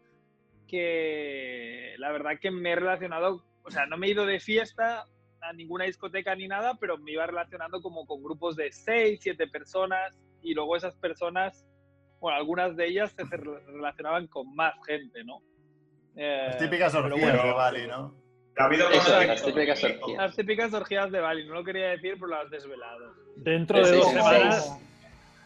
que 0.68 1.94
la 1.98 2.12
verdad 2.12 2.32
que 2.40 2.50
me 2.50 2.72
he 2.72 2.76
relacionado, 2.76 3.44
o 3.62 3.70
sea, 3.70 3.86
no 3.86 3.96
me 3.96 4.06
he 4.06 4.10
ido 4.10 4.26
de 4.26 4.40
fiesta 4.40 5.06
a 5.40 5.52
ninguna 5.52 5.84
discoteca 5.84 6.34
ni 6.34 6.48
nada, 6.48 6.76
pero 6.80 6.96
me 6.98 7.12
iba 7.12 7.26
relacionando 7.26 7.80
como 7.82 8.06
con 8.06 8.22
grupos 8.22 8.56
de 8.56 8.72
seis, 8.72 9.20
siete 9.22 9.46
personas 9.46 10.18
y 10.42 10.54
luego 10.54 10.76
esas 10.76 10.96
personas, 10.96 11.66
bueno, 12.20 12.36
algunas 12.38 12.76
de 12.76 12.86
ellas 12.86 13.12
se 13.12 13.24
re- 13.24 13.60
relacionaban 13.66 14.26
con 14.28 14.54
más 14.54 14.74
gente, 14.86 15.22
¿no? 15.24 15.42
Eh, 16.16 16.44
Las 16.48 16.58
típicas 16.58 16.94
orgías 16.94 17.20
bueno, 17.20 17.42
de 17.44 17.52
Bali, 17.52 17.86
¿no? 17.86 18.14
Ha 18.56 18.64
habido 18.66 18.88
Eso, 18.88 18.98
cosas 19.00 19.26
las 19.26 19.44
típicas 19.44 19.82
orgías. 19.84 20.18
Las 20.18 20.36
típicas 20.36 20.72
orgías 20.72 21.10
de 21.10 21.20
Bali, 21.20 21.46
no 21.46 21.54
lo 21.54 21.64
quería 21.64 21.88
decir, 21.88 22.14
pero 22.14 22.28
lo 22.28 22.36
has 22.36 22.50
desvelado. 22.50 23.12
Dentro 23.36 23.78
de 23.78 23.84
Sí, 23.86 23.96
dos 23.96 24.08
semanas, 24.12 24.80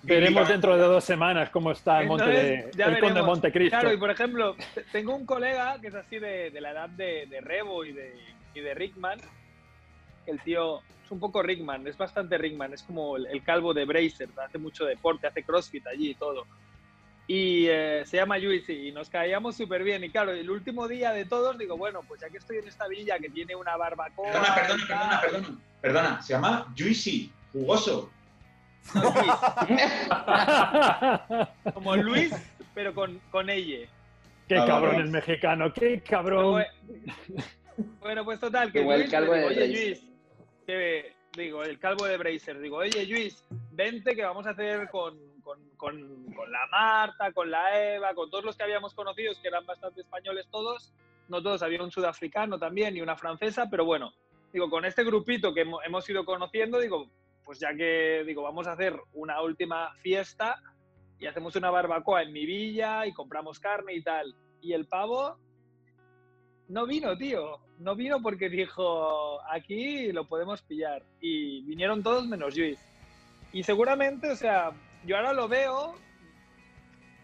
veremos 0.03 0.49
dentro 0.49 0.77
de 0.77 0.83
dos 0.83 1.05
semanas 1.05 1.51
cómo 1.51 1.73
está 1.73 2.01
el, 2.03 2.09
monte 2.09 2.25
de, 2.27 2.55
Entonces, 2.55 2.87
el 2.87 3.01
conde. 3.01 3.23
Montecristo. 3.23 3.79
Claro, 3.79 3.93
y 3.95 3.99
por 3.99 4.11
ejemplo, 4.11 4.57
te- 4.75 4.83
tengo 4.93 5.15
un 5.15 5.27
colega 5.27 5.79
que 5.81 5.89
es 5.89 5.95
así 5.95 6.19
de, 6.19 6.51
de 6.51 6.61
la 6.61 6.71
edad 6.73 6.89
de, 6.89 7.27
de 7.27 7.41
Rebo 7.41 7.85
y 7.85 7.93
de, 7.93 8.15
y 8.55 8.61
de 8.61 8.75
Rickman. 8.75 9.19
El 10.27 10.41
tío 10.41 10.81
es 11.05 11.11
un 11.11 11.21
poco 11.21 11.43
Rickman, 11.43 11.87
es 11.87 11.97
bastante 11.97 12.37
Rickman, 12.37 12.75
es 12.75 12.83
como 12.83 13.17
el, 13.17 13.27
el 13.27 13.43
calvo 13.43 13.73
de 13.73 13.85
Bracer, 13.87 14.29
hace 14.45 14.59
mucho 14.59 14.85
deporte, 14.85 15.27
hace 15.27 15.43
crossfit 15.43 15.87
allí 15.87 16.11
y 16.11 16.15
todo. 16.15 16.47
Y 17.27 17.67
eh, 17.69 18.05
se 18.07 18.17
llama 18.17 18.39
Luis 18.39 18.67
y 18.71 18.91
nos 18.91 19.11
caíamos 19.11 19.55
súper 19.57 19.83
bien. 19.85 20.03
Y 20.03 20.09
claro, 20.11 20.31
el 20.33 20.49
último 20.49 20.89
día 20.89 21.13
de 21.13 21.27
todos 21.27 21.59
digo, 21.59 21.77
bueno, 21.77 22.01
pues 22.09 22.23
ya 22.23 22.31
que 22.31 22.39
estoy 22.39 22.57
en 22.59 22.69
esta 22.69 22.89
villa 22.89 23.19
que 23.19 23.29
tiene 23.29 23.55
una 23.55 23.77
barbacoa. 23.77 24.33
Perdona, 24.33 24.55
perdona, 24.55 24.87
perdona, 24.87 25.21
perdona. 25.21 25.59
Perdona, 25.83 26.23
se 26.23 26.33
llama 26.33 26.73
Juicy, 26.77 27.31
jugoso. 27.53 28.11
No, 28.95 29.03
Luis, 29.15 29.33
como 31.75 31.97
Luis, 31.97 32.35
pero 32.75 32.95
con, 32.95 33.19
con 33.31 33.51
ella. 33.51 33.89
qué 34.49 34.59
Ah, 34.59 34.67
cabrón 34.67 34.97
el 34.97 35.11
mexicano, 35.11 35.73
qué 35.73 36.01
cabrón. 36.03 36.65
Bueno, 38.01 38.25
pues 38.25 38.41
total, 38.41 38.73
que 38.73 38.81
Como 38.81 38.93
el 38.95 39.11
calvo 39.11 39.35
digo, 39.35 39.49
de 39.49 39.55
oye 39.55 39.67
Bracer". 39.69 39.87
Luis, 39.89 40.05
que, 40.67 41.13
digo, 41.37 41.63
el 41.63 41.79
calvo 41.79 42.07
de 42.07 42.17
Bracer, 42.17 42.59
digo, 42.61 42.77
oye 42.79 43.07
Luis, 43.07 43.45
vente 43.73 44.17
que 44.17 44.25
vamos 44.25 44.47
a 44.47 44.51
hacer 44.51 44.89
con, 44.91 45.17
con, 45.43 45.61
con, 45.77 46.33
con 46.35 46.51
la 46.51 46.67
Marta, 46.71 47.33
con 47.33 47.51
la 47.51 47.95
Eva, 47.95 48.15
con 48.15 48.31
todos 48.31 48.45
los 48.45 48.57
que 48.57 48.65
habíamos 48.65 48.95
conocido, 48.95 49.33
que 49.41 49.49
eran 49.49 49.65
bastante 49.67 50.01
españoles 50.01 50.49
todos, 50.51 50.93
no 51.29 51.43
todos, 51.43 51.63
había 51.63 51.83
un 51.83 51.91
sudafricano 51.91 52.59
también 52.59 52.97
y 52.97 53.01
una 53.01 53.17
francesa, 53.17 53.69
pero 53.71 53.85
bueno, 53.85 54.13
digo, 54.53 54.69
con 54.71 54.85
este 54.85 55.05
grupito 55.05 55.53
que 55.55 55.65
hemo- 55.67 55.81
hemos 55.87 56.09
ido 56.09 56.25
conociendo, 56.25 56.81
digo, 56.81 57.09
pues 57.49 57.61
ya 57.61 57.75
que, 57.75 58.25
digo, 58.27 58.43
vamos 58.43 58.67
a 58.67 58.73
hacer 58.73 58.95
una 59.15 59.41
última 59.41 59.95
fiesta 60.03 60.61
y 61.19 61.25
hacemos 61.25 61.57
una 61.57 61.71
barbacoa 61.71 62.23
en 62.23 62.31
mi 62.31 62.45
villa 62.45 63.07
y 63.07 63.15
compramos 63.15 63.59
carne 63.59 63.95
y 63.95 64.03
tal. 64.03 64.35
Y 64.61 64.75
el 64.75 64.87
pavo 64.87 65.39
no 66.69 66.85
vino, 66.87 67.17
tío. 67.17 67.59
No 67.79 67.97
vino 67.97 68.21
porque 68.21 68.51
dijo, 68.51 69.41
aquí 69.51 70.13
lo 70.13 70.27
podemos 70.27 70.61
pillar. 70.61 71.03
Y 71.23 71.63
vinieron 71.63 72.03
todos 72.03 72.27
menos 72.27 72.55
Luis. 72.55 72.79
Y 73.55 73.63
seguramente, 73.63 74.31
o 74.31 74.37
sea, 74.37 74.73
yo 75.07 75.17
ahora 75.17 75.33
lo 75.33 75.49
veo 75.49 75.95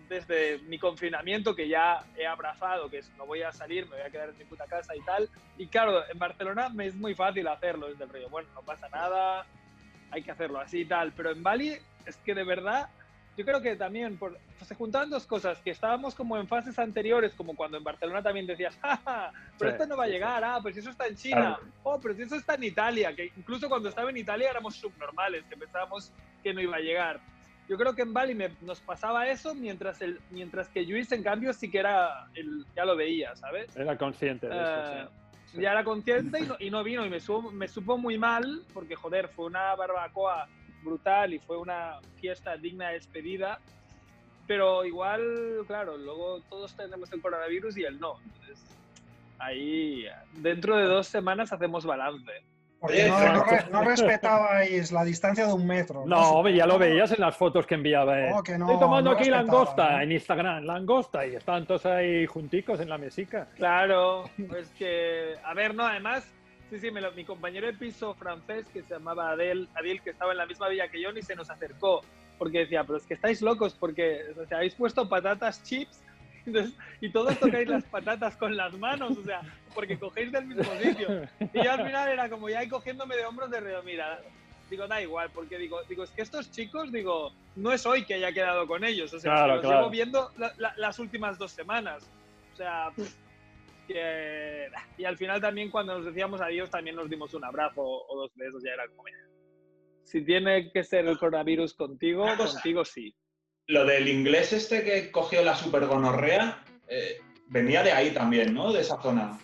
desde 0.09 0.57
mi 0.61 0.79
confinamiento 0.79 1.55
que 1.55 1.69
ya 1.69 2.03
he 2.17 2.27
abrazado, 2.27 2.89
que 2.89 2.97
es 3.01 3.13
no 3.19 3.27
voy 3.27 3.43
a 3.43 3.53
salir, 3.53 3.85
me 3.91 3.97
voy 3.97 4.07
a 4.07 4.11
quedar 4.11 4.31
en 4.31 4.39
mi 4.39 4.45
puta 4.47 4.65
casa 4.65 4.97
y 4.97 5.03
tal. 5.03 5.29
Y 5.59 5.67
claro, 5.67 6.03
en 6.11 6.19
Barcelona 6.19 6.71
me 6.71 6.87
es 6.87 6.95
muy 6.95 7.15
fácil 7.15 7.47
hacerlo 7.47 7.89
desde 7.89 8.05
el 8.05 8.11
río. 8.11 8.31
Bueno, 8.31 8.49
no 8.55 8.63
pasa 8.63 8.89
nada, 8.89 9.47
hay 10.15 10.23
que 10.23 10.31
hacerlo 10.31 10.61
así 10.61 10.81
y 10.81 10.85
tal. 10.87 11.13
Pero 11.13 11.31
en 11.33 11.43
Bali 11.43 11.77
es 12.07 12.17
que 12.19 12.35
de 12.35 12.45
verdad, 12.45 12.89
yo 13.37 13.45
creo 13.45 13.61
que 13.61 13.75
también 13.77 14.17
por, 14.17 14.39
pues 14.59 14.69
se 14.69 14.75
juntaban 14.77 15.11
dos 15.11 15.27
cosas, 15.27 15.61
que 15.63 15.71
estábamos 15.71 16.15
como 16.15 16.37
en 16.39 16.47
fases 16.47 16.79
anteriores, 16.79 17.35
como 17.35 17.55
cuando 17.57 17.77
en 17.79 17.85
Barcelona 17.85 18.23
también 18.23 18.47
decías, 18.47 18.79
¡Ja, 18.81 18.97
ja, 19.05 19.33
pero 19.59 19.71
Sí, 19.73 19.75
esto 19.75 19.87
no 19.89 19.97
va 19.97 20.05
a 20.05 20.07
sí, 20.07 20.13
sí. 20.13 20.15
llegar, 20.15 20.45
ah, 20.45 20.59
pues 20.63 20.77
eso 20.77 20.91
está 20.91 21.07
en 21.07 21.17
China, 21.17 21.57
Claro. 21.59 21.73
oh, 21.83 22.01
pero 22.01 22.15
si 22.15 22.23
eso 22.23 22.37
está 22.37 22.55
en 22.55 22.63
Italia, 22.65 23.15
que 23.15 23.31
incluso 23.37 23.69
cuando 23.69 23.89
estaba 23.89 24.11
en 24.11 24.17
Italia 24.19 24.51
éramos 24.51 24.77
subnormales, 24.77 25.45
que 25.47 25.57
pensábamos 25.57 26.13
que 26.43 26.55
no 26.55 26.61
iba 26.61 26.77
a 26.77 26.81
llegar. 26.81 27.21
Yo 27.67 27.77
creo 27.79 27.95
que 27.95 28.03
en 28.03 28.13
Bali 28.13 28.35
me- 28.35 28.55
nos 28.61 28.81
pasaba 28.83 29.27
eso, 29.29 29.55
mientras, 29.55 30.01
el, 30.03 30.21
mientras 30.31 30.69
que 30.69 30.83
Luis, 30.83 31.11
en 31.13 31.23
cambio, 31.23 31.53
sí 31.55 31.71
que 31.71 31.79
era, 31.79 32.11
el, 32.35 32.67
ya 32.77 32.85
lo 32.85 32.95
veía, 32.95 33.35
¿sabes? 33.37 33.75
Era 33.77 33.97
consciente 33.97 34.47
de 34.47 34.63
eso, 34.63 34.81
Eh, 34.81 35.07
sí. 35.09 35.24
Ya 35.55 35.73
era 35.73 35.85
consciente 35.85 36.39
y 36.59 36.71
no, 36.71 36.83
vino 36.85 37.05
y 37.05 37.11
me, 37.11 37.21
su- 37.21 37.51
me 37.53 37.69
supo 37.69 37.97
muy 37.99 38.19
mal 38.19 38.45
porque, 38.73 38.95
joder, 38.97 39.29
fue 39.29 39.47
una 39.47 39.75
barbacoa 39.75 40.47
brutal 40.83 41.33
y 41.33 41.39
fue 41.39 41.57
una 41.59 41.95
fiesta 42.17 42.57
digna 42.57 42.89
de 42.89 42.95
despedida, 42.95 43.59
pero 44.47 44.85
igual, 44.85 45.23
claro, 45.67 45.97
luego 45.97 46.43
todos 46.43 46.75
tenemos 46.77 47.11
el 47.13 47.21
coronavirus 47.23 47.77
y 47.79 47.85
él 47.85 47.99
no. 47.99 48.17
Entonces, 48.25 48.67
ahí, 49.39 50.05
dentro 50.33 50.77
de 50.77 50.85
dos 50.85 51.07
semanas 51.09 51.53
hacemos 51.53 51.87
balance. 51.87 52.33
Porque 52.87 53.09
no, 53.09 53.19
no 53.33 53.45
re- 53.45 53.65
no 53.71 53.83
respetabais 53.83 54.93
la 54.93 55.05
distancia 55.05 55.47
de 55.47 55.53
un 55.55 55.67
metro. 55.67 56.05
No, 56.07 56.33
hombre, 56.33 56.55
ya 56.55 56.67
lo 56.67 56.79
veías 56.79 57.11
en 57.13 57.21
las 57.21 57.35
fotos 57.37 57.67
que 57.67 57.75
enviaba 57.77 58.19
él. 58.21 58.31
No, 58.31 58.43
que 58.43 58.59
no, 58.59 58.67
Estoy 58.67 58.81
tomando 58.81 59.11
no 59.13 59.17
aquí 59.17 59.31
langosta 59.31 59.93
¿no? 59.93 60.01
en 60.03 60.13
Instagram, 60.13 60.65
langosta, 60.65 61.27
y 61.27 61.35
estaban 61.35 61.67
todos 61.67 61.87
ahí 61.87 62.27
junticos 62.27 62.81
en 62.81 62.89
la 62.91 62.99
mesica. 62.99 63.49
Claro, 63.57 64.25
pues 64.49 64.69
que, 64.79 65.35
a 65.45 65.55
ver, 65.55 65.75
no, 65.75 65.87
además, 65.87 66.31
sí, 66.69 66.79
sí, 66.79 66.91
me 66.91 67.01
lo- 67.01 67.13
mi 67.13 67.25
compañero 67.25 67.67
de 67.67 67.73
piso 67.73 68.15
francés 68.15 68.67
que 68.73 68.83
se 68.83 68.95
llamaba 68.95 69.31
Adel, 69.31 69.69
Adil, 69.75 70.03
que 70.03 70.11
estaba 70.11 70.33
en 70.33 70.39
la 70.39 70.47
misma 70.47 70.69
villa 70.69 70.89
que 70.89 71.01
yo, 71.01 71.11
ni 71.13 71.23
se 71.23 71.35
nos 71.35 71.49
acercó. 71.51 72.03
porque 72.37 72.59
decía, 72.59 72.83
pero 72.85 72.99
es 72.99 73.07
que 73.07 73.15
estáis 73.15 73.41
locos 73.43 73.75
porque 73.79 74.23
o 74.39 74.45
sea, 74.47 74.59
habéis 74.59 74.75
puesto 74.75 75.09
patatas 75.09 75.63
chips 75.63 76.03
entonces, 76.47 76.75
y 77.01 77.11
todos 77.11 77.39
tocáis 77.39 77.69
las 77.69 77.85
patatas 77.85 78.37
con 78.37 78.57
las 78.57 78.73
manos, 78.79 79.17
o 79.19 79.23
sea, 79.25 79.41
porque 79.75 79.99
cogéis 79.99 80.31
del 80.33 80.47
mismo 80.47 80.65
sitio. 80.81 81.23
Y 81.53 81.63
yo 81.65 81.73
al 81.73 81.85
final 81.87 82.09
era 82.09 82.29
como 82.29 82.49
ya 82.49 82.61
ahí 82.61 82.69
cogiéndome 82.69 83.17
de 83.17 83.25
hombros 83.27 83.51
de 83.51 83.61
mira, 83.85 84.21
digo, 84.71 84.87
da 84.87 85.01
igual, 85.03 85.31
porque 85.35 85.59
digo, 85.59 85.83
digo, 85.89 86.05
es 86.05 86.11
que 86.11 86.23
estos 86.23 86.51
chicos, 86.51 86.91
digo, 86.93 87.33
no 87.57 87.73
es 87.73 87.85
hoy 87.87 88.05
que 88.05 88.15
haya 88.15 88.33
quedado 88.33 88.67
con 88.67 88.85
ellos, 88.85 89.13
o 89.13 89.21
sea, 89.21 89.33
Claro, 89.33 89.55
los 89.57 89.61
claro. 89.63 89.79
llevo 89.81 89.91
viendo 89.91 90.31
la- 90.39 90.53
la- 90.59 90.75
las 90.77 90.99
últimas 90.99 91.39
dos 91.39 91.53
semanas. 91.53 92.09
O 92.53 92.57
sea, 92.57 92.91
pff, 92.95 93.15
que... 93.87 94.69
Y 94.99 95.05
al 95.05 95.17
final 95.17 95.41
también 95.41 95.71
cuando 95.71 95.97
nos 95.97 96.07
decíamos 96.07 96.41
adiós 96.41 96.71
también 96.71 96.97
nos 96.97 97.11
dimos 97.11 97.35
un 97.35 97.45
abrazo 97.45 97.83
o 97.83 98.17
dos 98.17 98.35
besos, 98.37 98.63
ya 98.65 98.73
era 98.73 98.87
como, 98.89 99.03
mira, 99.05 99.19
si 100.05 100.25
tiene 100.25 100.71
que 100.73 100.85
ser 100.85 101.07
el 101.07 101.19
coronavirus 101.19 101.75
contigo, 101.75 102.27
contigo 102.37 102.85
sí. 102.85 103.15
Lo 103.67 103.85
del 103.87 104.09
inglés 104.09 104.53
este 104.53 104.85
que 104.85 105.11
cogió 105.11 105.43
la 105.43 105.57
supergonorrea 105.57 106.63
eh, 106.89 107.21
venía 107.49 107.83
de 107.83 107.93
ahí 107.93 108.11
también, 108.11 108.53
¿no? 108.55 108.73
De 108.73 108.81
esa 108.83 109.01
zona. 109.01 109.39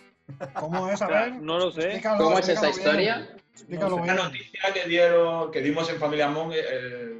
¿Cómo 0.53 0.89
es? 0.89 1.01
A 1.01 1.07
ver. 1.07 1.33
no 1.33 1.57
lo 1.57 1.71
sé. 1.71 1.81
explícalo, 1.85 2.23
¿Cómo 2.23 2.39
es 2.39 2.47
esa 2.49 2.67
explícalo 2.67 2.97
bien. 2.97 3.09
historia? 3.19 3.35
Explícalo 3.53 3.95
Una 3.95 4.13
bien. 4.13 4.25
noticia 4.25 4.73
que 4.73 4.85
dieron, 4.87 5.51
que 5.51 5.61
dimos 5.61 5.89
en 5.89 5.97
Familia 5.97 6.27
Monk 6.29 6.53
eh, 6.55 7.17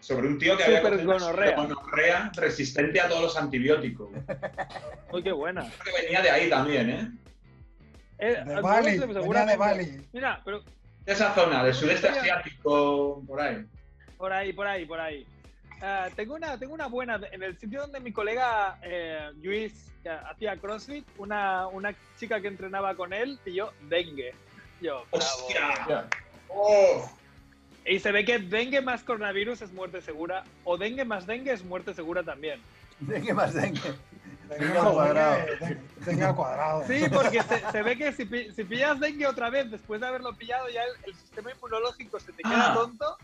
sobre 0.00 0.28
un 0.28 0.38
tío 0.38 0.56
que 0.56 0.64
había 0.64 0.80
Supergonorrea. 0.80 1.50
supergonorrea 1.56 2.32
resistente 2.36 3.00
a 3.00 3.08
todos 3.08 3.22
los 3.22 3.36
antibióticos. 3.36 4.10
Uy, 5.12 5.22
qué 5.22 5.32
buena. 5.32 5.68
Creo 5.82 5.96
que 5.96 6.02
venía 6.02 6.22
de 6.22 6.30
ahí 6.30 6.48
también, 6.48 6.90
¿eh? 6.90 7.10
Eh, 8.18 8.42
De 8.46 8.60
Bali, 8.60 8.98
venía 8.98 9.44
de. 9.46 9.56
Bali. 9.56 10.06
Mira, 10.12 10.40
pero 10.44 10.62
De 11.04 11.12
esa 11.12 11.34
zona, 11.34 11.64
del 11.64 11.74
sudeste 11.74 12.08
asiático, 12.08 13.22
por 13.26 13.40
ahí. 13.40 13.64
por 14.16 14.32
ahí, 14.32 14.52
por 14.52 14.66
ahí, 14.66 14.86
por 14.86 15.00
ahí. 15.00 15.26
Ah, 15.86 16.08
tengo, 16.16 16.34
una, 16.34 16.58
tengo 16.58 16.72
una 16.72 16.86
buena. 16.86 17.20
En 17.30 17.42
el 17.42 17.58
sitio 17.58 17.82
donde 17.82 18.00
mi 18.00 18.10
colega 18.10 18.78
eh, 18.82 19.30
Luis 19.42 19.92
que 20.02 20.08
hacía 20.08 20.56
CrossFit, 20.56 21.06
una, 21.18 21.66
una 21.66 21.94
chica 22.18 22.40
que 22.40 22.48
entrenaba 22.48 22.94
con 22.94 23.12
él 23.12 23.38
pilló 23.44 23.70
dengue. 23.82 24.34
Yo, 24.80 25.04
bravo. 25.10 26.08
¡Oh! 26.48 27.10
Y 27.84 27.98
se 27.98 28.12
ve 28.12 28.24
que 28.24 28.38
dengue 28.38 28.80
más 28.80 29.02
coronavirus 29.02 29.60
es 29.60 29.72
muerte 29.72 30.00
segura, 30.00 30.44
o 30.64 30.78
dengue 30.78 31.04
más 31.04 31.26
dengue 31.26 31.52
es 31.52 31.62
muerte 31.62 31.92
segura 31.92 32.22
también. 32.22 32.62
Dengue 33.00 33.34
más 33.34 33.52
dengue. 33.52 33.92
Dengue 34.48 34.78
al 34.78 34.92
cuadrado. 34.92 35.36
dengue, 35.60 35.80
dengue 36.06 36.24
al 36.24 36.34
cuadrado. 36.34 36.86
Sí, 36.86 37.04
porque 37.12 37.42
se, 37.42 37.70
se 37.70 37.82
ve 37.82 37.98
que 37.98 38.12
si, 38.12 38.24
si 38.52 38.64
pillas 38.64 39.00
dengue 39.00 39.26
otra 39.26 39.50
vez 39.50 39.70
después 39.70 40.00
de 40.00 40.06
haberlo 40.06 40.34
pillado, 40.34 40.66
ya 40.70 40.82
el, 40.82 41.10
el 41.10 41.14
sistema 41.14 41.50
inmunológico 41.52 42.18
se 42.20 42.32
te 42.32 42.42
queda 42.42 42.72
Ah. 42.72 42.74
tonto 42.74 43.18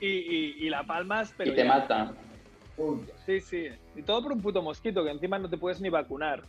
y, 0.00 0.06
y- 0.06 0.56
y 0.66 0.70
la 0.70 0.84
palmas, 0.84 1.32
pero 1.36 1.52
Y 1.52 1.54
te 1.54 1.62
ya. 1.64 1.68
mata. 1.68 2.12
Uy. 2.76 3.00
Sí, 3.24 3.40
sí. 3.40 3.68
Y 3.94 4.02
todo 4.02 4.22
por 4.22 4.32
un 4.32 4.40
puto 4.42 4.62
mosquito, 4.62 5.02
que 5.04 5.10
encima 5.10 5.38
no 5.38 5.48
te 5.48 5.56
puedes 5.56 5.80
ni 5.80 5.88
vacunar. 5.88 6.42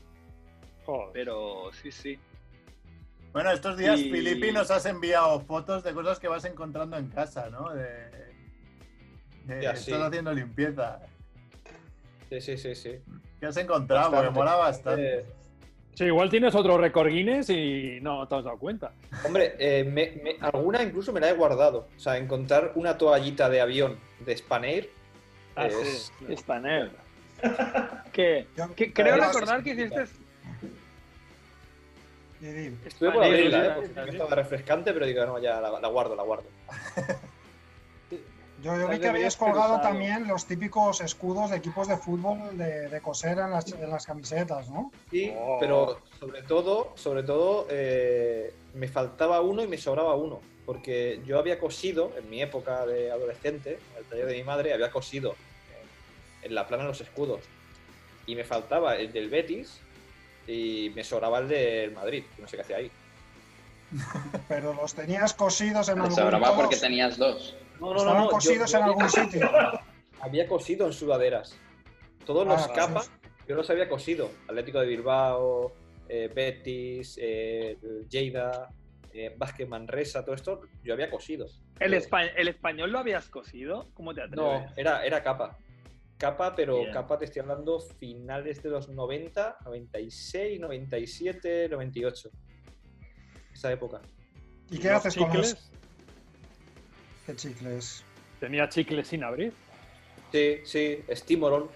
Joder. 0.86 1.10
Pero 1.14 1.70
sí, 1.82 1.92
sí. 1.92 2.20
Bueno, 3.34 3.52
estos 3.52 3.78
días, 3.78 4.00
Y- 4.00 4.12
Filipi, 4.12 4.52
nos 4.52 4.72
has 4.72 4.86
enviado 4.86 5.40
fotos 5.42 5.84
de 5.84 5.94
cosas 5.94 6.20
que 6.20 6.28
vas 6.28 6.44
encontrando 6.46 6.98
en 6.98 7.08
casa, 7.08 7.50
¿no? 7.50 7.74
De, 7.74 7.84
de- 9.46 9.62
Ya, 9.62 9.72
estás 9.72 9.86
sí. 9.86 9.94
haciendo 9.94 10.34
limpieza. 10.34 11.00
Sí, 12.30 12.42
sí, 12.42 12.58
sí, 12.58 12.76
sí. 12.76 12.92
¿Qué 13.40 13.46
has 13.46 13.56
encontrado? 13.58 14.10
Porque 14.12 14.28
Bastante. 14.28 14.40
mola 14.40 14.56
bastante. 14.56 15.20
Eh, 15.20 15.26
Sí, 15.98 16.04
igual 16.06 16.30
tienes 16.30 16.54
otro 16.54 16.78
récord 16.78 17.08
Guinness 17.10 17.50
y 17.50 17.98
no 18.04 18.28
te 18.28 18.36
has 18.36 18.44
dado 18.44 18.60
cuenta. 18.60 18.92
hombre, 19.26 19.56
eh, 19.58 19.84
me- 19.84 20.12
me- 20.24 20.36
alguna 20.42 20.84
incluso 20.84 21.12
me 21.12 21.20
la 21.20 21.30
he 21.32 21.34
guardado. 21.34 21.88
O 21.98 22.00
sea, 22.00 22.18
encontrar 22.18 22.74
una 22.76 23.00
toallita 23.00 23.50
de 23.50 23.62
avión 23.62 23.98
de 24.20 24.38
Spanair 24.38 24.92
Ah, 25.56 25.66
es... 25.66 26.12
sí. 26.28 26.38
Spanner. 26.38 26.92
que, 28.14 28.46
que 28.76 28.94
creo 28.94 29.16
recordar 29.16 29.64
que 29.64 29.72
hiciste. 29.72 30.04
Estuve 32.86 33.10
por 33.12 33.24
Spanair, 33.24 33.34
abrirla, 33.34 33.60
sí, 33.64 33.66
¿eh? 33.66 33.72
Porque 33.96 34.12
sí. 34.12 34.18
estaba 34.18 34.36
refrescante, 34.36 34.94
pero 34.94 35.08
digo, 35.08 35.26
no, 35.26 35.40
ya 35.40 35.60
la, 35.60 35.80
la 35.80 35.88
guardo, 35.88 36.16
la 36.16 36.22
guardo. 36.22 36.46
Yo, 38.64 38.76
yo 38.76 38.88
vi 38.88 39.00
que 39.00 39.08
habías 39.08 39.38
colgado 39.38 39.80
también 39.82 40.28
los 40.28 40.46
típicos 40.46 41.00
escudos 41.02 41.52
de 41.52 41.58
equipos 41.58 41.88
de 41.88 41.96
fútbol 41.98 42.58
de, 42.58 42.90
de 42.90 43.02
coser 43.02 43.38
en 43.38 43.52
las, 43.52 43.72
en 43.72 43.90
las 43.90 44.06
camisetas, 44.06 44.68
¿no? 44.70 44.92
Sí, 45.12 45.32
Oh. 45.38 45.58
pero 45.60 46.02
sobre 46.20 46.42
todo, 46.42 46.94
sobre 46.96 47.22
todo, 47.24 47.68
eh, 47.70 48.52
me 48.74 48.88
faltaba 48.88 49.42
uno 49.42 49.62
y 49.64 49.68
me 49.68 49.78
sobraba 49.78 50.16
uno. 50.16 50.40
Porque 50.66 51.22
yo 51.26 51.38
había 51.40 51.60
cosido, 51.60 52.12
en 52.18 52.30
mi 52.30 52.42
época 52.42 52.86
de 52.86 53.12
adolescente, 53.12 53.80
en 53.94 53.98
el 54.00 54.06
taller 54.06 54.26
de 54.26 54.34
mi 54.38 54.44
madre, 54.44 54.74
había 54.74 54.90
cosido 54.92 55.36
en, 56.42 56.50
en 56.50 56.56
la 56.56 56.68
plana 56.68 56.84
los 56.84 57.00
escudos. 57.00 57.42
Y 58.26 58.36
me 58.36 58.44
faltaba 58.44 58.96
el 58.96 59.14
del 59.14 59.30
Betis 59.30 59.80
y 60.48 60.92
me 60.96 61.04
sobraba 61.04 61.40
el 61.40 61.48
del 61.48 61.92
Madrid, 61.92 62.24
que 62.36 62.42
no 62.42 62.48
sé 62.48 62.58
qué 62.58 62.64
hacía 62.64 62.78
ahí. 62.78 62.92
Pero 64.50 64.74
los 64.74 64.94
tenías 64.94 65.34
cosidos 65.34 65.88
en 65.90 65.96
Te 65.96 66.02
algún 66.02 66.16
sobraba 66.16 66.56
porque 66.56 66.76
tenías 66.76 67.18
dos. 67.18 67.56
No, 67.80 67.96
Estaban 67.96 68.24
yo- 68.24 68.30
cosidos 68.30 68.72
yo 68.72 68.78
en 68.78 68.84
algún 68.84 69.04
había- 69.04 69.24
sitio. 69.24 69.52
Había 70.20 70.48
cosido 70.48 70.88
en 70.88 70.94
sudaderas. 70.94 71.58
Todos 72.26 72.48
los 72.48 72.62
Ah, 72.62 72.72
capas, 72.74 73.06
sí. 73.06 73.30
yo 73.48 73.56
los 73.56 73.70
había 73.70 73.88
cosido. 73.88 74.32
Atlético 74.48 74.80
de 74.80 74.88
Bilbao, 74.88 75.74
eh, 76.10 76.30
Betis, 76.34 77.18
eh, 77.22 77.78
Lleida, 78.10 78.70
eh, 79.14 79.34
Vázquez 79.38 79.68
Manresa, 79.68 80.24
todo 80.26 80.36
esto, 80.36 80.62
yo 80.84 80.94
había 80.94 81.10
cosido. 81.10 81.48
¿El, 81.80 81.94
espa- 81.94 82.32
¿El 82.36 82.48
español 82.48 82.92
lo 82.92 83.00
habías 83.00 83.30
cosido? 83.30 83.88
¿Cómo 83.94 84.14
te 84.14 84.28
No, 84.30 84.52
atreves? 84.52 84.78
era, 84.78 85.06
era 85.06 85.24
capa. 85.24 85.58
Capa, 86.18 86.56
pero 86.56 86.80
Bien. 86.80 86.92
capa 86.94 87.20
te 87.20 87.26
estoy 87.26 87.42
hablando 87.44 87.80
finales 87.80 88.64
de 88.64 88.70
los 88.72 88.90
90, 88.90 89.58
96, 89.66 90.60
97, 90.60 91.70
98. 91.70 92.32
Esa 93.54 93.72
época. 93.72 94.02
¿Y 94.72 94.80
qué 94.80 94.88
Los 94.90 94.98
haces 94.98 95.16
con 95.16 95.32
los? 95.38 95.72
Qué 97.28 97.36
chicles? 97.36 98.04
Tenía 98.40 98.68
chicles 98.70 99.08
sin 99.08 99.24
abrir. 99.24 99.54
Sí, 100.32 100.58
sí, 100.66 101.00
Stimorol. 101.12 101.70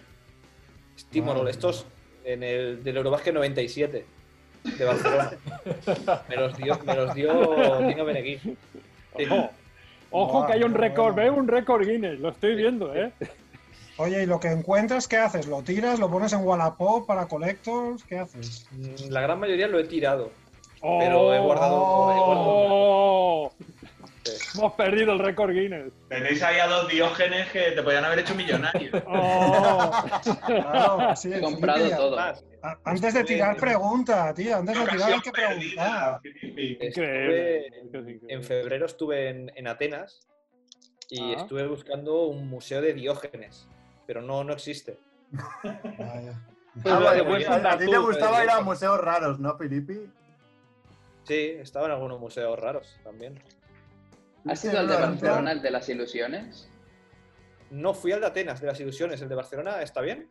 Stimorol, 0.98 1.48
estos 1.48 1.86
en 2.24 2.44
el 2.44 2.84
del 2.84 2.98
Eurobasket 2.98 3.34
97 3.34 4.06
de 4.78 4.86
Barcelona. 4.86 5.32
me 6.30 6.36
los 6.36 6.58
dio, 6.58 6.80
me 6.86 6.96
los 6.96 7.14
dio 7.16 7.78
Tino 7.88 8.06
Benegui. 8.06 8.38
Sí. 9.18 9.26
Ojo, 9.30 9.50
Ojo 10.40 10.48
que 10.48 10.54
hay 10.54 10.64
un 10.64 10.74
récord, 10.74 11.14
bueno. 11.14 11.32
veo 11.32 11.42
un 11.42 11.48
récord 11.48 11.88
Guinness, 11.88 12.20
lo 12.20 12.30
estoy 12.30 12.56
viendo, 12.56 12.94
¿eh? 12.96 13.12
Oye, 13.98 14.24
¿y 14.24 14.26
lo 14.26 14.40
que 14.40 14.50
encuentras 14.50 15.08
qué 15.08 15.18
haces? 15.18 15.48
¿Lo 15.48 15.62
tiras? 15.62 16.00
¿Lo 16.00 16.10
pones 16.10 16.34
en 16.34 16.44
Wallapop 16.44 17.06
para 17.08 17.28
collectors? 17.28 18.04
¿Qué 18.04 18.18
haces? 18.20 18.68
Mm, 18.72 19.10
La 19.12 19.22
gran 19.22 19.40
mayoría 19.40 19.68
lo 19.68 19.80
he 19.80 19.84
tirado. 19.86 20.32
Pero 20.82 21.34
he 21.34 21.40
guardado- 21.40 22.12
he 22.12 22.20
guardado 22.20 22.52
Oh. 22.54 23.54
Hemos 24.56 24.74
perdido 24.74 25.14
el 25.14 25.20
récord 25.20 25.52
Guinness. 25.52 25.92
Tenéis 26.10 26.42
ahí 26.44 26.60
a 26.60 26.68
dos 26.68 26.88
diógenes 26.88 27.50
que 27.52 27.72
te 27.72 27.82
podían 27.82 28.06
haber 28.06 28.20
hecho 28.20 28.36
millonario. 28.36 28.92
Oh. 29.08 29.92
Claro, 30.46 31.16
sí, 31.16 31.34
He 31.34 31.42
comprado 31.42 31.80
Felipe, 31.80 31.96
todo. 31.98 32.16
Más, 32.16 32.44
a- 32.62 32.78
Antes 32.86 33.14
de 33.14 33.24
tirar, 33.24 33.58
pregunta, 33.58 34.34
tío. 34.34 34.58
Antes 34.58 34.78
de 34.80 34.86
tirar 34.92 35.14
hay 35.14 35.22
que 35.22 35.32
preguntar. 35.32 36.20
Increíble. 36.34 37.68
estuve- 37.68 38.20
en 38.28 38.44
febrero 38.44 38.86
estuve 38.86 39.30
en, 39.30 39.52
en 39.56 39.68
Atenas 39.68 40.28
y 41.10 41.34
Ah. 41.34 41.38
estuve 41.40 41.68
buscando 41.68 42.26
un 42.26 42.48
museo 42.48 42.82
de 42.82 42.94
Diógenes, 42.94 43.68
pero 44.06 44.22
no, 44.22 44.44
no 44.44 44.54
existe. 44.54 44.98
Vaya. 45.64 46.40
Pues 46.82 46.96
Ah, 46.96 47.00
vale, 47.00 47.24
puedes 47.24 47.48
a- 47.50 47.56
a, 47.72 47.78
ti 47.78 47.86
te 47.90 47.98
gustaba 47.98 48.32
pues, 48.38 48.44
ir 48.46 48.50
a 48.50 48.54
eso. 48.54 48.64
museos 48.64 48.98
raros, 49.02 49.40
¿no, 49.40 49.58
Filipi? 49.58 50.00
Sí, 51.24 51.56
estaba 51.60 51.88
en 51.88 51.92
algunos 51.94 52.20
museos 52.20 52.58
raros 52.60 52.98
también. 53.04 53.42
¿Has 54.48 54.60
sido 54.60 54.80
el 54.80 54.88
de. 54.88 54.96
Barcelona, 54.96 55.52
el 55.52 55.62
de 55.62 55.72
las 55.72 55.88
ilusiones? 55.90 56.70
No 57.70 57.94
fui 57.94 58.12
al 58.12 58.22
de 58.22 58.28
Atenas, 58.28 58.60
de 58.60 58.68
las 58.68 58.80
ilusiones. 58.80 59.22
¿El 59.22 59.30
de 59.30 59.36
Barcelona 59.36 59.82
está 59.82 60.02
bien? 60.02 60.30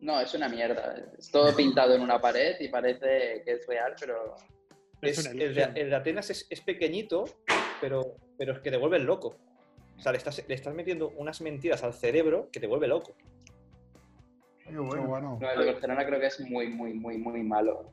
No, 0.00 0.20
es 0.20 0.34
una 0.34 0.48
mierda. 0.48 0.96
Es 1.18 1.30
todo 1.30 1.54
pintado 1.54 1.94
en 1.94 2.02
una 2.02 2.20
pared 2.20 2.56
y 2.60 2.68
parece 2.68 3.42
que 3.44 3.52
es 3.52 3.66
real, 3.66 3.94
pero 4.00 4.36
Es 5.00 5.26
el, 5.26 5.38
de, 5.38 5.44
ilusión. 5.44 5.76
el 5.76 5.90
de 5.90 5.96
Atenas 5.96 6.30
es, 6.30 6.46
es 6.48 6.60
pequeñito, 6.60 7.24
pero, 7.80 8.16
pero 8.38 8.54
es 8.54 8.60
que 8.60 8.70
te 8.70 8.76
vuelve 8.76 8.98
loco. 8.98 9.36
O 9.96 10.00
sea, 10.00 10.12
le 10.12 10.18
estás, 10.18 10.42
le 10.48 10.54
estás 10.54 10.74
metiendo 10.74 11.10
unas 11.10 11.40
mentiras 11.40 11.84
al 11.84 11.94
cerebro 11.94 12.48
que 12.50 12.60
te 12.60 12.66
vuelve 12.66 12.88
loco. 12.88 13.14
Qué 14.64 14.76
bueno. 14.76 15.38
no, 15.40 15.50
el 15.50 15.58
de 15.58 15.72
Barcelona 15.72 16.06
creo 16.06 16.18
que 16.18 16.26
es 16.26 16.40
muy, 16.40 16.68
muy, 16.68 16.94
muy, 16.94 17.18
muy 17.18 17.42
malo. 17.42 17.92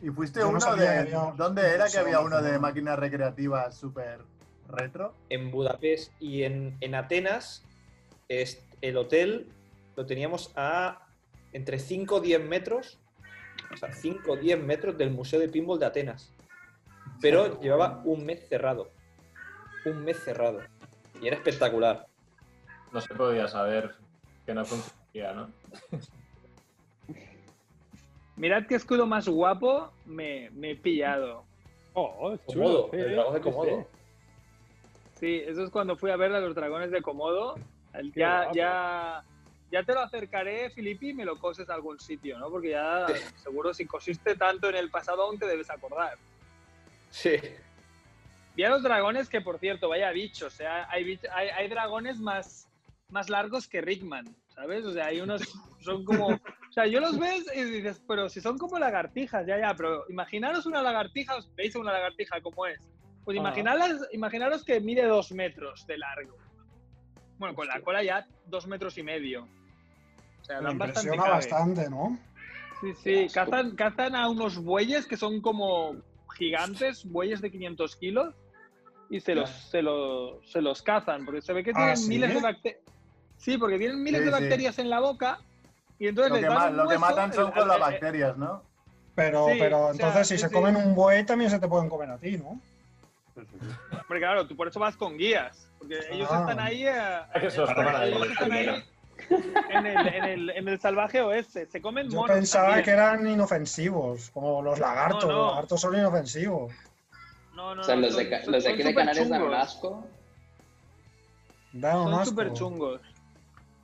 ¿Y 0.00 0.08
fuiste 0.10 0.40
Yo 0.40 0.48
uno 0.48 0.76
de. 0.76 0.88
había 0.88 1.32
¿Dónde 1.36 1.74
era 1.74 1.86
que 1.88 1.98
había 1.98 2.20
uno 2.20 2.40
de 2.40 2.58
máquinas 2.58 2.98
recreativas 2.98 3.76
súper 3.76 4.20
retro? 4.68 5.14
En 5.28 5.50
Budapest 5.50 6.12
y 6.20 6.44
en, 6.44 6.76
en 6.80 6.94
Atenas, 6.94 7.64
es- 8.28 8.64
el 8.80 8.96
hotel 8.96 9.48
lo 9.96 10.06
teníamos 10.06 10.52
a 10.56 11.06
entre 11.52 11.78
5 11.78 12.16
o 12.16 12.20
10 12.20 12.44
metros, 12.44 12.98
o 13.72 13.76
sea, 13.76 13.92
5 13.92 14.32
o 14.32 14.36
10 14.36 14.62
metros 14.62 14.96
del 14.98 15.10
Museo 15.10 15.40
de 15.40 15.48
Pinball 15.48 15.78
de 15.78 15.86
Atenas. 15.86 16.32
Pero 17.20 17.60
llevaba 17.60 18.00
un 18.04 18.24
mes 18.24 18.48
cerrado. 18.48 18.90
Un 19.84 20.04
mes 20.04 20.18
cerrado. 20.24 20.60
Y 21.20 21.26
era 21.28 21.36
espectacular. 21.36 22.06
no 22.92 23.00
se 23.00 23.14
podía 23.14 23.46
saber 23.48 23.94
que 24.46 24.54
no 24.54 24.64
funcionaría, 24.64 25.32
¿no? 25.32 25.50
Mirad 28.36 28.66
qué 28.66 28.74
escudo 28.74 29.06
más 29.06 29.28
guapo 29.28 29.92
me, 30.06 30.50
me 30.50 30.72
he 30.72 30.76
pillado. 30.76 31.44
Oh, 31.92 32.32
es 32.32 32.40
Komodo, 32.42 32.88
chulo. 32.88 32.88
sí, 32.92 32.96
el 32.98 33.12
dragón 33.14 33.32
de 33.34 33.38
sí, 33.38 33.44
Komodo. 33.44 33.78
sí. 33.80 33.86
Sí, 35.20 35.42
eso 35.46 35.62
es 35.64 35.70
cuando 35.70 35.96
fui 35.96 36.10
a 36.10 36.16
ver 36.16 36.32
a 36.32 36.40
los 36.40 36.54
dragones 36.54 36.90
de 36.90 37.00
Komodo. 37.02 37.54
El- 37.92 38.12
Qué 38.12 38.20
Ya, 38.20 38.50
ya, 38.52 39.24
ya 39.70 39.82
te 39.84 39.94
lo 39.94 40.00
acercaré, 40.00 40.70
Filipe, 40.70 41.06
y 41.06 41.14
me 41.14 41.24
lo 41.24 41.38
coses 41.38 41.70
a 41.70 41.74
algún 41.74 42.00
sitio, 42.00 42.36
¿no? 42.38 42.50
Porque 42.50 42.70
ya 42.70 43.06
seguro 43.36 43.72
si 43.72 43.86
cosiste 43.86 44.34
tanto 44.34 44.68
en 44.68 44.74
el 44.76 44.90
pasado 44.90 45.22
aún 45.22 45.38
te 45.38 45.46
debes 45.46 45.70
acordar. 45.70 46.18
Sí. 47.10 47.36
Vi 48.56 48.64
a 48.64 48.70
los 48.70 48.82
dragones 48.82 49.28
que, 49.28 49.40
por 49.40 49.58
cierto, 49.60 49.88
vaya 49.88 50.10
bichos. 50.10 50.52
O 50.52 50.56
sea, 50.56 50.88
hay, 50.90 51.18
hay 51.32 51.68
dragones 51.68 52.18
más, 52.18 52.68
más 53.10 53.30
largos 53.30 53.68
que 53.68 53.80
Rickman, 53.80 54.34
¿sabes? 54.48 54.84
O 54.84 54.92
sea, 54.92 55.06
hay 55.06 55.20
unos, 55.20 55.42
son 55.80 56.04
como... 56.04 56.38
O 56.74 56.80
sea, 56.80 56.86
yo 56.88 56.98
los 56.98 57.16
ves 57.20 57.44
y 57.54 57.62
dices, 57.62 58.02
pero 58.08 58.28
si 58.28 58.40
son 58.40 58.58
como 58.58 58.80
lagartijas, 58.80 59.46
ya, 59.46 59.56
ya, 59.60 59.76
pero 59.76 60.02
imaginaros 60.08 60.66
una 60.66 60.82
lagartija, 60.82 61.36
¿os 61.36 61.54
veis 61.54 61.76
una 61.76 61.92
lagartija 61.92 62.40
cómo 62.40 62.66
es? 62.66 62.80
Pues 63.24 63.36
Ah. 63.36 63.40
imaginaros, 63.42 64.08
imaginaros 64.10 64.64
que 64.64 64.80
mide 64.80 65.04
dos 65.06 65.30
metros 65.30 65.86
de 65.86 65.98
largo. 65.98 66.36
Bueno, 67.38 67.54
con 67.54 67.68
la 67.68 67.80
cola 67.80 68.02
ya 68.02 68.26
dos 68.46 68.66
metros 68.66 68.98
y 68.98 69.04
medio. 69.04 69.44
O 70.40 70.44
sea, 70.44 70.58
Me 70.58 70.64
dan 70.64 70.78
bastante 70.78 71.14
impresiona 71.14 71.22
cague. 71.22 71.48
bastante, 71.48 71.90
¿no? 71.90 72.18
Sí, 72.80 72.92
sí, 72.94 73.26
cazan, 73.32 73.76
cazan 73.76 74.16
a 74.16 74.28
unos 74.28 74.58
bueyes 74.58 75.06
que 75.06 75.16
son 75.16 75.40
como 75.40 75.94
gigantes, 76.36 77.04
bueyes 77.08 77.40
de 77.40 77.52
500 77.52 77.94
kilos, 77.94 78.34
y 79.10 79.20
se 79.20 79.36
los, 79.36 79.48
se 79.48 79.80
los, 79.80 80.44
se 80.50 80.60
los 80.60 80.82
cazan, 80.82 81.24
porque 81.24 81.40
se 81.40 81.52
ve 81.52 81.62
que 81.62 81.70
¿Ah, 81.70 81.76
tienen 81.76 81.96
sí? 81.98 82.08
miles 82.08 82.34
de 82.34 82.40
bacterias. 82.40 82.82
Sí, 83.36 83.58
porque 83.58 83.78
tienen 83.78 84.02
miles 84.02 84.22
Sí, 84.22 84.24
de 84.26 84.32
sí. 84.34 84.40
bacterias 84.40 84.78
en 84.80 84.90
la 84.90 84.98
boca, 84.98 85.38
y 85.98 86.08
entonces 86.08 86.30
Lo 86.30 86.36
les 86.36 86.44
que, 86.48 86.54
dan 86.54 86.76
lo 86.76 86.88
que 86.88 86.98
matan 86.98 87.32
son 87.32 87.46
el- 87.48 87.52
con 87.52 87.62
el- 87.62 87.68
las 87.68 87.76
el- 87.76 87.82
bacterias, 87.82 88.36
¿no? 88.36 88.62
Pero, 89.14 89.46
Sí, 89.48 89.56
pero 89.58 89.78
o 89.78 89.82
sea, 89.84 89.92
entonces 89.92 90.28
si 90.28 90.34
sí, 90.36 90.42
se 90.42 90.48
sí. 90.48 90.54
comen 90.54 90.76
un 90.76 90.94
buey 90.94 91.24
también 91.24 91.50
se 91.50 91.58
te 91.60 91.68
pueden 91.68 91.88
comer 91.88 92.10
a 92.10 92.18
ti, 92.18 92.36
¿no? 92.36 92.60
Porque 94.06 94.20
claro, 94.20 94.46
tú 94.46 94.56
por 94.56 94.68
eso 94.68 94.78
vas 94.80 94.96
con 94.96 95.16
guías, 95.16 95.68
porque 95.78 95.98
ellos 96.10 96.28
Ah. 96.30 96.40
están 96.40 96.60
ahí, 96.60 96.86
eh, 96.86 97.20
que 97.40 97.50
se 97.50 97.58
los 97.60 97.72
coman 97.72 97.94
a 97.96 98.04
ellos 98.04 98.18
ellos 98.22 98.32
están 98.32 98.52
ahí 98.52 98.84
en 99.70 99.86
el, 99.86 100.06
en, 100.08 100.24
el, 100.24 100.50
en 100.50 100.68
el 100.68 100.80
salvaje 100.80 101.20
oeste, 101.20 101.66
se 101.66 101.80
comen 101.80 102.10
Yo 102.10 102.18
monos 102.20 102.36
pensaba 102.36 102.66
también. 102.66 102.84
que 102.84 102.90
eran 102.90 103.26
inofensivos, 103.26 104.30
como 104.30 104.62
los 104.62 104.78
lagartos. 104.80 105.24
No, 105.26 105.30
no. 105.32 105.38
Los 105.38 105.48
lagartos 105.50 105.80
son 105.80 105.94
inofensivos. 105.96 106.72
No, 107.54 107.74
no, 107.76 107.80
O 107.80 107.84
sea, 107.84 107.94
no, 107.94 108.00
los 108.02 108.16
de, 108.16 108.22
son- 108.24 108.30
Ca- 108.30 108.42
son- 108.44 108.52
los 108.52 108.64
de 108.64 108.70
son 108.70 108.74
aquí 108.80 108.88
de 108.88 108.94
Canarias 108.94 109.28
dan 109.28 109.42
un 109.42 109.54
asco. 109.54 110.04
Dan 111.72 111.96
un 111.98 112.04
Son 112.04 112.14
asco. 112.14 112.24
súper 112.26 112.52
chungos. 112.52 113.00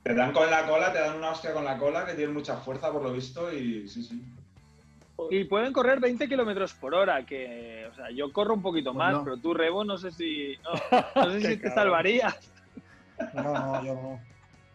Te 0.03 0.15
dan 0.15 0.31
con 0.31 0.49
la 0.49 0.65
cola, 0.65 0.91
te 0.91 0.99
dan 0.99 1.15
una 1.17 1.29
hostia 1.31 1.53
con 1.53 1.63
la 1.63 1.77
cola 1.77 2.05
que 2.05 2.13
tiene 2.15 2.33
mucha 2.33 2.57
fuerza 2.57 2.91
por 2.91 3.03
lo 3.03 3.13
visto 3.13 3.53
y 3.53 3.87
sí, 3.87 4.03
sí. 4.03 4.23
Y 5.29 5.43
pueden 5.43 5.71
correr 5.71 5.99
20 5.99 6.27
kilómetros 6.27 6.73
por 6.73 6.95
hora, 6.95 7.23
que, 7.25 7.87
o 7.91 7.93
sea, 7.95 8.09
yo 8.09 8.33
corro 8.33 8.55
un 8.55 8.63
poquito 8.63 8.91
Pues 8.91 8.97
más, 8.97 9.13
no. 9.13 9.23
pero 9.23 9.37
tú, 9.37 9.53
Rebo, 9.53 9.83
no 9.83 9.97
sé 9.99 10.11
si, 10.11 10.57
no, 10.63 10.71
no 11.23 11.31
sé 11.31 11.41
si 11.41 11.47
te 11.57 11.61
cabrón. 11.61 11.75
salvarías. 11.75 12.51
No, 13.35 13.53
no, 13.53 13.83
yo 13.85 13.93
no. 13.93 14.19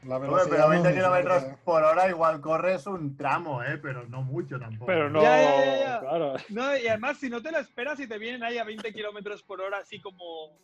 La 0.05 0.19
Hombre, 0.19 0.43
pero 0.49 0.63
no 0.63 0.69
20 0.69 0.89
es 0.89 0.95
mi 0.95 1.01
kilómetros 1.01 1.45
por 1.65 1.83
hora 1.83 2.09
igual 2.09 2.41
corres 2.41 2.87
un 2.87 3.17
tramo, 3.17 3.61
¿eh? 3.65 3.77
Pero 3.83 4.07
no 4.07 4.23
mucho 4.23 4.57
tampoco. 4.61 4.87
Pero 4.87 5.11
no, 5.11 5.21
Ya, 5.21 5.37
ya, 5.43 5.65
ya, 5.67 5.79
ya. 5.81 5.99
claro. 6.01 6.35
No, 6.51 6.77
y 6.77 6.87
además, 6.87 7.19
si 7.19 7.29
no 7.29 7.43
te 7.43 7.51
lo 7.51 7.59
esperas 7.59 7.99
y 7.99 8.07
te 8.07 8.17
vienen 8.17 8.45
ahí 8.45 8.57
a 8.59 8.63
20 8.63 8.93
kilómetros 8.93 9.43
por 9.43 9.61
hora, 9.61 9.79
así 9.79 10.01
como, 10.01 10.57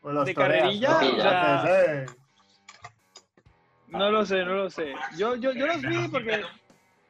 Pues 0.00 0.14
de 0.26 0.32
toreas, 0.34 0.34
carrerilla, 0.62 0.90
¿no? 0.90 0.96
o 1.08 1.20
sea- 1.20 1.62
Haces, 1.62 2.10
eh. 2.10 2.14
No 3.90 4.10
lo 4.10 4.26
sé, 4.26 4.44
no 4.44 4.54
lo 4.54 4.70
sé. 4.70 4.94
Yo, 5.16 5.36
yo, 5.36 5.52
yo 5.52 5.66
los 5.66 5.82
vi 5.82 6.08
porque 6.08 6.42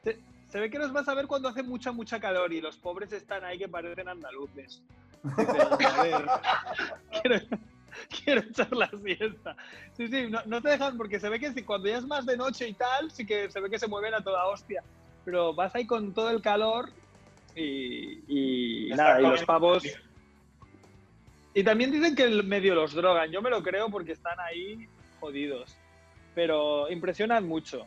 se, 0.03 0.19
se 0.47 0.59
ve 0.59 0.69
que 0.69 0.79
los 0.79 0.93
vas 0.93 1.07
a 1.07 1.13
ver 1.13 1.27
cuando 1.27 1.49
hace 1.49 1.63
mucha, 1.63 1.91
mucha 1.91 2.19
calor 2.19 2.53
y 2.53 2.61
los 2.61 2.77
pobres 2.77 3.11
están 3.11 3.43
ahí 3.43 3.57
que 3.57 3.67
parecen 3.67 4.07
andaluces. 4.07 4.81
Dices, 5.23 5.55
a 5.85 6.03
ver, 6.03 6.25
quiero, 7.21 7.41
quiero 8.23 8.41
echar 8.41 8.71
la 8.71 8.89
siesta. 9.03 9.55
Sí, 9.97 10.07
sí, 10.07 10.27
no, 10.29 10.39
no 10.45 10.61
te 10.61 10.69
dejan 10.69 10.97
porque 10.97 11.19
se 11.19 11.29
ve 11.29 11.39
que 11.39 11.51
si 11.51 11.63
cuando 11.63 11.89
ya 11.89 11.97
es 11.97 12.05
más 12.05 12.25
de 12.25 12.37
noche 12.37 12.67
y 12.67 12.73
tal, 12.73 13.11
sí 13.11 13.25
que 13.25 13.49
se 13.49 13.59
ve 13.59 13.69
que 13.69 13.79
se 13.79 13.87
mueven 13.87 14.13
a 14.13 14.23
toda 14.23 14.45
hostia. 14.47 14.83
Pero 15.25 15.53
vas 15.53 15.75
ahí 15.75 15.85
con 15.85 16.13
todo 16.13 16.29
el 16.29 16.41
calor 16.41 16.89
y, 17.55 18.23
y 18.27 18.89
nada, 18.95 19.19
y 19.19 19.23
los 19.23 19.43
pavos. 19.43 19.83
Y 21.53 21.63
también 21.63 21.91
dicen 21.91 22.15
que 22.15 22.23
el 22.23 22.43
medio 22.43 22.75
los 22.75 22.93
drogan. 22.93 23.31
Yo 23.31 23.41
me 23.41 23.49
lo 23.49 23.61
creo 23.61 23.89
porque 23.89 24.13
están 24.13 24.39
ahí 24.39 24.87
jodidos. 25.19 25.75
Pero 26.39 26.89
impresionan 26.89 27.45
mucho. 27.45 27.85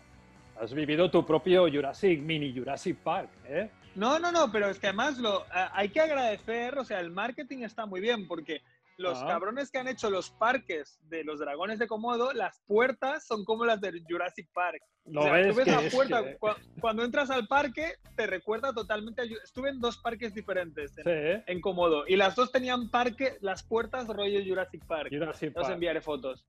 Has 0.61 0.75
vivido 0.75 1.11
tu 1.11 1.25
propio 1.25 1.67
Jurassic, 1.73 2.21
mini 2.21 2.53
Jurassic 2.55 2.99
Park, 2.99 3.31
¿eh? 3.47 3.71
No, 3.95 4.19
no, 4.19 4.31
no, 4.31 4.53
pero 4.53 4.69
es 4.69 4.79
que 4.79 4.89
además 4.89 5.17
lo, 5.17 5.47
hay 5.73 5.89
que 5.89 6.01
agradecer, 6.01 6.77
o 6.79 6.85
sea, 6.85 7.01
el 7.01 7.11
marketing 7.11 7.63
está 7.65 7.87
muy 7.87 8.03
bien 8.03 8.29
porque 8.29 8.61
los 8.99 9.17
Ah. 9.23 9.27
cabrones 9.27 9.71
que 9.71 9.79
han 9.79 9.89
hecho 9.89 10.11
los 10.11 10.29
parques 10.33 11.01
de 11.09 11.25
los 11.25 11.39
dragones 11.41 11.79
de 11.79 11.87
Komodo, 11.87 12.35
las 12.35 12.61
puertas 12.67 13.27
son 13.27 13.43
como 13.47 13.65
las 13.65 13.81
del 13.81 14.05
Jurassic 14.07 14.47
Park. 14.53 14.83
¿Lo 15.07 15.23
o 15.23 15.25
sea, 15.25 15.33
ves? 15.33 15.49
tú 15.49 15.55
ves 15.55 15.67
la 15.69 15.81
es 15.81 15.95
puerta, 15.95 16.23
que- 16.23 16.39
cua- 16.39 16.57
cuando 16.79 17.05
entras 17.05 17.31
al 17.31 17.47
parque, 17.49 17.95
te 18.17 18.27
recuerda 18.27 18.75
totalmente 18.75 19.23
a 19.23 19.25
Estuve 19.43 19.71
en 19.71 19.81
dos 19.81 19.97
parques 19.97 20.35
diferentes 20.35 20.93
en, 20.99 21.05
Sí, 21.05 21.11
¿eh? 21.11 21.43
en 21.47 21.61
Komodo 21.63 22.05
y 22.07 22.17
las 22.17 22.37
dos 22.37 22.53
tenían 22.53 22.91
parque, 22.91 23.39
las 23.41 23.63
puertas 23.63 24.07
rollo 24.09 24.41
Jurassic 24.47 24.85
Park. 24.85 25.09
Jurassic 25.11 25.55
Ya 25.55 25.61
Os 25.61 25.67
Park. 25.67 25.75
enviaré 25.75 26.03
fotos. 26.03 26.45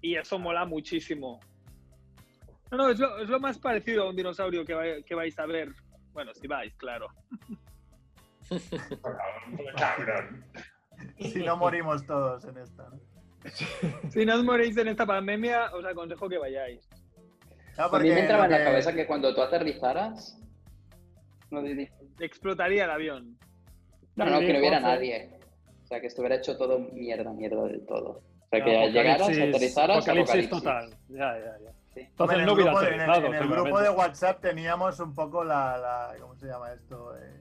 Y 0.00 0.16
eso 0.16 0.38
mola 0.38 0.64
muchísimo. 0.64 1.40
No, 2.70 2.76
no, 2.78 2.88
es 2.90 2.98
lo, 2.98 3.18
es 3.18 3.28
lo 3.28 3.40
más 3.40 3.58
parecido 3.58 4.04
a 4.04 4.10
un 4.10 4.16
dinosaurio 4.16 4.64
que, 4.64 4.74
vai- 4.76 5.04
que 5.04 5.14
vais 5.14 5.38
a 5.38 5.46
ver. 5.46 5.72
Bueno, 6.12 6.32
si 6.34 6.46
vais, 6.46 6.74
claro. 6.76 7.08
Cabrón. 9.76 10.44
Si 11.20 11.38
no 11.44 11.56
morimos 11.56 12.04
todos 12.06 12.44
en 12.44 12.58
esta, 12.58 12.88
¿no? 12.88 12.98
Si 14.10 14.26
no 14.26 14.34
os 14.34 14.42
moréis 14.42 14.76
en 14.78 14.88
esta 14.88 15.06
pandemia, 15.06 15.70
os 15.72 15.84
aconsejo 15.84 16.28
que 16.28 16.38
vayáis. 16.38 16.88
No, 17.78 17.84
A 17.84 17.86
mí 18.00 18.08
me 18.08 18.14
porque 18.14 18.18
entraba 18.20 18.46
en 18.46 18.50
la 18.50 18.64
cabeza 18.64 18.92
que 18.92 19.06
cuando 19.06 19.32
tú 19.32 19.40
aterrizaras. 19.40 20.36
No. 21.52 21.62
Explotaría 22.18 22.84
el 22.84 22.90
avión. 22.90 23.38
no, 24.16 24.26
no, 24.26 24.40
que 24.40 24.52
no 24.52 24.58
hubiera 24.58 24.80
nadie. 24.80 25.30
O 25.84 25.86
sea, 25.86 26.00
que 26.00 26.08
estuviera 26.08 26.34
hecho 26.34 26.58
todo 26.58 26.80
mierda, 26.80 27.32
mierda 27.32 27.62
del 27.68 27.86
todo. 27.86 28.20
O 28.50 28.56
sea, 28.56 28.64
que 28.64 28.90
llegaras, 28.90 29.20
apocalipsis- 29.28 29.48
aterrizaras, 29.50 29.96
apocalipsis 29.98 30.46
apocalipsis. 30.46 30.50
total. 30.50 30.90
Ya, 31.08 31.38
ya, 31.38 31.58
ya. 31.64 31.72
Sí. 31.94 32.00
Entonces 32.00 32.38
en 32.38 32.46
no 32.46 32.52
el 32.52 32.56
hubiera 32.56 32.70
grupo, 32.72 32.84
de- 32.86 32.94
en 32.94 33.00
el- 33.00 33.24
en 33.24 33.34
el 33.34 33.48
grupo 33.48 33.80
de 33.80 33.90
WhatsApp 33.90 34.40
teníamos 34.40 35.00
un 35.00 35.14
poco 35.14 35.44
la, 35.44 35.76
la- 35.76 36.14
¿cómo 36.20 36.34
se 36.36 36.46
llama 36.46 36.72
esto? 36.72 37.14
Eh, 37.18 37.40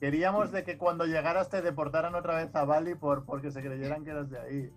queríamos 0.00 0.50
de 0.50 0.64
que 0.64 0.78
cuando 0.78 1.04
llegaras 1.04 1.50
te 1.50 1.60
deportaran 1.60 2.14
otra 2.14 2.36
vez 2.36 2.54
a 2.54 2.64
Bali 2.64 2.94
por, 2.94 3.24
porque 3.26 3.50
se 3.50 3.60
creyeran 3.60 4.04
que 4.04 4.10
eras 4.10 4.30
de 4.30 4.40
ahí. 4.40 4.70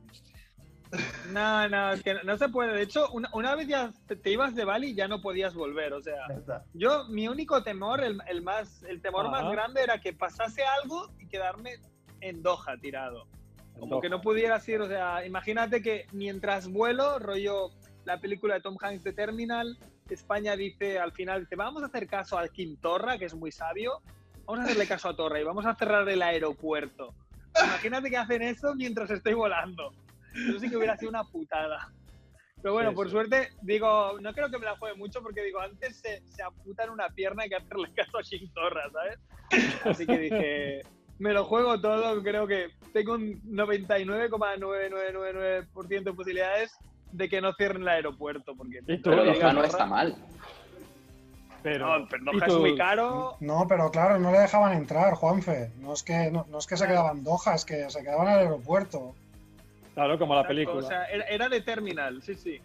No, 1.31 1.67
no, 1.67 1.91
es 1.91 2.03
que 2.03 2.13
no, 2.13 2.23
no 2.23 2.37
se 2.37 2.47
puede. 2.49 2.73
De 2.73 2.81
hecho, 2.83 3.09
una, 3.11 3.29
una 3.33 3.55
vez 3.55 3.67
ya 3.67 3.91
te, 4.07 4.15
te 4.15 4.29
ibas 4.31 4.53
de 4.55 4.65
Bali, 4.65 4.93
ya 4.95 5.07
no 5.07 5.21
podías 5.21 5.53
volver. 5.53 5.93
O 5.93 6.01
sea, 6.01 6.27
Ya 6.47 6.63
yo, 6.73 7.05
mi 7.09 7.27
único 7.27 7.63
temor, 7.63 8.01
el, 8.03 8.19
el 8.27 8.41
más, 8.43 8.83
el 8.83 9.01
temor 9.01 9.27
Ajá. 9.27 9.41
más 9.41 9.51
grande 9.51 9.81
era 9.81 9.99
que 9.99 10.13
pasase 10.13 10.61
algo 10.81 11.09
y 11.19 11.27
quedarme 11.27 11.71
en 12.21 12.41
Doha 12.43 12.77
tirado. 12.81 13.27
Como 13.79 14.01
que 14.01 14.09
no 14.09 14.21
pudieras 14.21 14.67
ir, 14.69 14.81
o 14.81 14.87
sea, 14.87 15.25
imagínate 15.25 15.81
que 15.81 16.05
mientras 16.11 16.67
vuelo, 16.69 17.19
rollo 17.19 17.69
la 18.05 18.19
película 18.19 18.55
de 18.55 18.61
Tom 18.61 18.77
Hanks 18.79 19.03
de 19.03 19.13
Terminal, 19.13 19.77
España 20.09 20.55
dice 20.55 20.99
al 20.99 21.11
final, 21.11 21.41
dice, 21.41 21.55
vamos 21.55 21.83
a 21.83 21.87
hacer 21.87 22.07
caso 22.07 22.37
a 22.37 22.47
Kim 22.47 22.77
Torra, 22.77 23.17
que 23.17 23.25
es 23.25 23.33
muy 23.35 23.51
sabio, 23.51 24.01
vamos 24.45 24.61
a 24.61 24.63
hacerle 24.63 24.87
caso 24.87 25.09
a 25.09 25.15
Torra 25.15 25.39
y 25.39 25.43
vamos 25.43 25.65
a 25.65 25.75
cerrar 25.75 26.07
el 26.07 26.21
aeropuerto. 26.21 27.13
Imagínate 27.63 28.09
que 28.09 28.17
hacen 28.17 28.41
eso 28.41 28.75
mientras 28.75 29.09
estoy 29.11 29.33
volando. 29.33 29.91
Eso 30.33 30.59
sí 30.59 30.69
que 30.69 30.77
hubiera 30.77 30.97
sido 30.97 31.09
una 31.09 31.23
putada. 31.23 31.89
Pero 32.61 32.73
bueno, 32.73 32.89
Sí, 32.91 32.95
por 32.95 33.07
sí. 33.07 33.11
suerte, 33.11 33.49
digo, 33.61 34.19
no 34.21 34.33
creo 34.33 34.49
que 34.49 34.57
me 34.57 34.65
la 34.65 34.75
juegue 34.77 34.95
mucho 34.97 35.21
porque 35.21 35.43
digo, 35.43 35.59
antes 35.61 35.97
se, 35.97 36.21
se 36.27 36.43
amputan 36.43 36.89
una 36.89 37.09
pierna 37.09 37.47
que 37.47 37.55
hacerle 37.55 37.93
caso 37.95 38.17
a 38.17 38.21
Kim 38.23 38.51
Torra, 38.53 38.83
¿sabes? 38.91 39.19
Así 39.85 40.05
que 40.05 40.17
dije, 40.17 40.81
me 41.19 41.33
lo 41.33 41.43
juego 41.45 41.79
todo, 41.79 42.21
creo 42.21 42.45
que 42.47 42.71
tengo 42.93 43.13
un 43.13 43.41
99,9999% 43.43 46.03
de 46.03 46.13
posibilidades 46.13 46.77
de 47.11 47.29
que 47.29 47.41
no 47.41 47.53
cierren 47.53 47.83
el 47.83 47.89
aeropuerto. 47.89 48.55
Porque 48.55 48.79
Y 48.87 48.97
tú, 48.97 49.11
Pero 49.11 49.25
Doha 49.25 49.53
no 49.53 49.63
está 49.63 49.85
mal. 49.85 50.15
Pero, 51.63 51.99
no, 51.99 52.07
pero 52.07 52.23
Doha 52.25 52.45
es 52.45 52.55
muy 52.55 52.75
caro. 52.75 53.37
No, 53.39 53.65
pero 53.67 53.89
claro, 53.91 54.19
no 54.19 54.31
le 54.31 54.39
dejaban 54.39 54.77
entrar, 54.77 55.13
Juanfe. 55.13 55.71
No 55.79 55.93
es 55.93 56.03
que, 56.03 56.29
no, 56.31 56.45
no 56.49 56.59
es 56.59 56.67
que 56.67 56.75
se 56.77 56.85
quedaban 56.85 57.17
en 57.17 57.23
Doha, 57.23 57.55
es 57.55 57.65
que 57.65 57.89
se 57.89 58.03
quedaban 58.03 58.27
en 58.27 58.33
el 58.33 58.39
aeropuerto. 58.39 59.15
Claro, 59.93 60.19
como 60.19 60.35
la 60.35 60.41
Exacto, 60.41 60.55
película. 60.55 60.85
O 60.85 60.87
sea, 60.87 61.05
era, 61.05 61.23
era 61.25 61.49
de 61.49 61.61
terminal, 61.61 62.21
sí, 62.21 62.35
sí. 62.35 62.61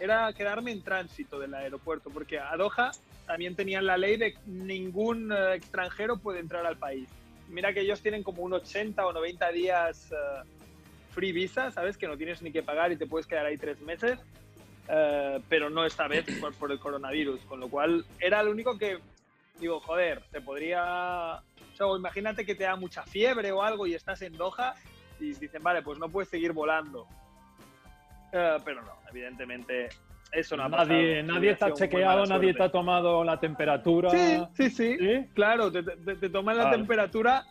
Era 0.00 0.32
quedarme 0.32 0.72
en 0.72 0.82
tránsito 0.82 1.38
del 1.38 1.54
aeropuerto, 1.54 2.10
porque 2.10 2.38
a 2.38 2.56
Doha 2.56 2.92
también 3.26 3.54
tenían 3.54 3.86
la 3.86 3.96
ley 3.96 4.16
de 4.16 4.32
que 4.32 4.38
ningún 4.46 5.32
eh, 5.32 5.54
extranjero 5.54 6.16
puede 6.16 6.40
entrar 6.40 6.66
al 6.66 6.76
país. 6.76 7.08
Mira 7.48 7.72
que 7.72 7.80
ellos 7.80 8.00
tienen 8.00 8.22
como 8.22 8.42
un 8.42 8.54
80 8.54 9.06
o 9.06 9.12
90 9.12 9.52
días 9.52 10.12
eh, 10.12 10.16
free 11.10 11.32
visa, 11.32 11.70
¿sabes? 11.70 11.96
Que 11.96 12.06
no 12.06 12.16
tienes 12.16 12.42
ni 12.42 12.50
que 12.50 12.62
pagar 12.62 12.92
y 12.92 12.96
te 12.96 13.06
puedes 13.06 13.26
quedar 13.26 13.46
ahí 13.46 13.58
tres 13.58 13.80
meses, 13.80 14.18
eh, 14.88 15.40
pero 15.48 15.70
no 15.70 15.84
esta 15.84 16.08
vez 16.08 16.24
por, 16.40 16.54
por 16.54 16.72
el 16.72 16.78
coronavirus, 16.78 17.40
con 17.42 17.60
lo 17.60 17.68
cual 17.68 18.04
era 18.18 18.42
lo 18.42 18.50
único 18.50 18.78
que, 18.78 18.98
digo, 19.60 19.80
joder, 19.80 20.22
te 20.30 20.40
podría... 20.40 21.42
O 21.72 21.76
sea, 21.76 21.86
imagínate 21.96 22.44
que 22.44 22.54
te 22.54 22.64
da 22.64 22.76
mucha 22.76 23.02
fiebre 23.04 23.52
o 23.52 23.62
algo 23.62 23.86
y 23.86 23.94
estás 23.94 24.22
en 24.22 24.36
Doha 24.36 24.74
y 25.20 25.32
dicen, 25.34 25.62
vale, 25.62 25.82
pues 25.82 25.98
no 25.98 26.08
puedes 26.08 26.28
seguir 26.28 26.52
volando. 26.52 27.06
Eh, 28.32 28.56
pero 28.64 28.82
no, 28.82 28.94
evidentemente 29.10 29.90
eso 30.32 30.56
no 30.56 30.64
ha 30.64 30.68
pasado. 30.68 30.88
Nadie, 30.88 31.22
nadie 31.22 31.38
Hubiera 31.40 31.52
está 31.54 31.72
chequeado, 31.74 32.26
nadie 32.26 32.54
ha 32.58 32.68
tomado 32.70 33.22
la 33.22 33.38
temperatura. 33.38 34.10
Sí, 34.10 34.42
sí, 34.54 34.70
sí. 34.70 34.98
¿Sí? 34.98 35.26
Claro, 35.34 35.70
te, 35.70 35.82
te- 35.82 36.16
te 36.16 36.28
toman 36.30 36.56
la 36.56 36.70
temperatura 36.70 37.44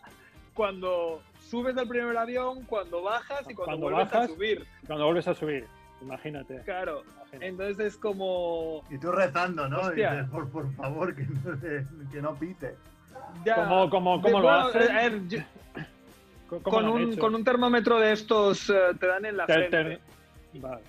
cuando 0.54 1.22
subes 1.48 1.74
del 1.74 1.88
primer 1.88 2.16
avión, 2.16 2.64
cuando 2.64 3.02
bajas 3.02 3.40
y 3.48 3.54
cuando, 3.54 3.64
Cuando 3.64 3.86
vuelves 3.90 4.10
bajas. 4.12 4.30
a 4.30 4.34
subir. 4.34 4.66
Cuando 4.86 5.04
vuelves 5.04 5.28
a 5.28 5.34
subir, 5.34 5.66
imagínate. 6.02 6.60
Claro. 6.64 7.02
imagínate. 7.04 7.46
Entonces 7.46 7.78
es 7.86 7.96
como. 7.96 8.82
Y 8.90 8.98
tú 8.98 9.10
rezando, 9.12 9.68
¿no? 9.68 9.90
Dices, 9.90 10.28
por, 10.30 10.50
por 10.50 10.74
favor, 10.74 11.14
que 11.14 11.22
no, 11.22 11.56
te- 11.58 11.86
que 12.12 12.20
no 12.20 12.34
pite. 12.34 12.74
Ya, 13.44 13.54
¿Cómo, 13.56 13.88
cómo, 13.90 14.18
de- 14.18 14.30
lo 14.30 14.42
bueno, 14.42 14.50
hacen? 14.66 14.90
a 14.90 15.02
ver, 15.02 15.28
yo- 15.28 15.38
¿Cómo 16.48 16.62
con, 16.62 16.84
lo 16.86 16.92
un, 16.94 17.16
con 17.16 17.34
un 17.34 17.44
termómetro 17.44 17.98
de 17.98 18.12
estos 18.12 18.68
eh, 18.68 18.74
te 19.00 19.06
dan 19.06 19.24
en 19.24 19.36
la 19.38 19.46
Ter- 19.46 19.68
frente. 19.70 20.00
ter- 20.52 20.60
Vale. 20.60 20.82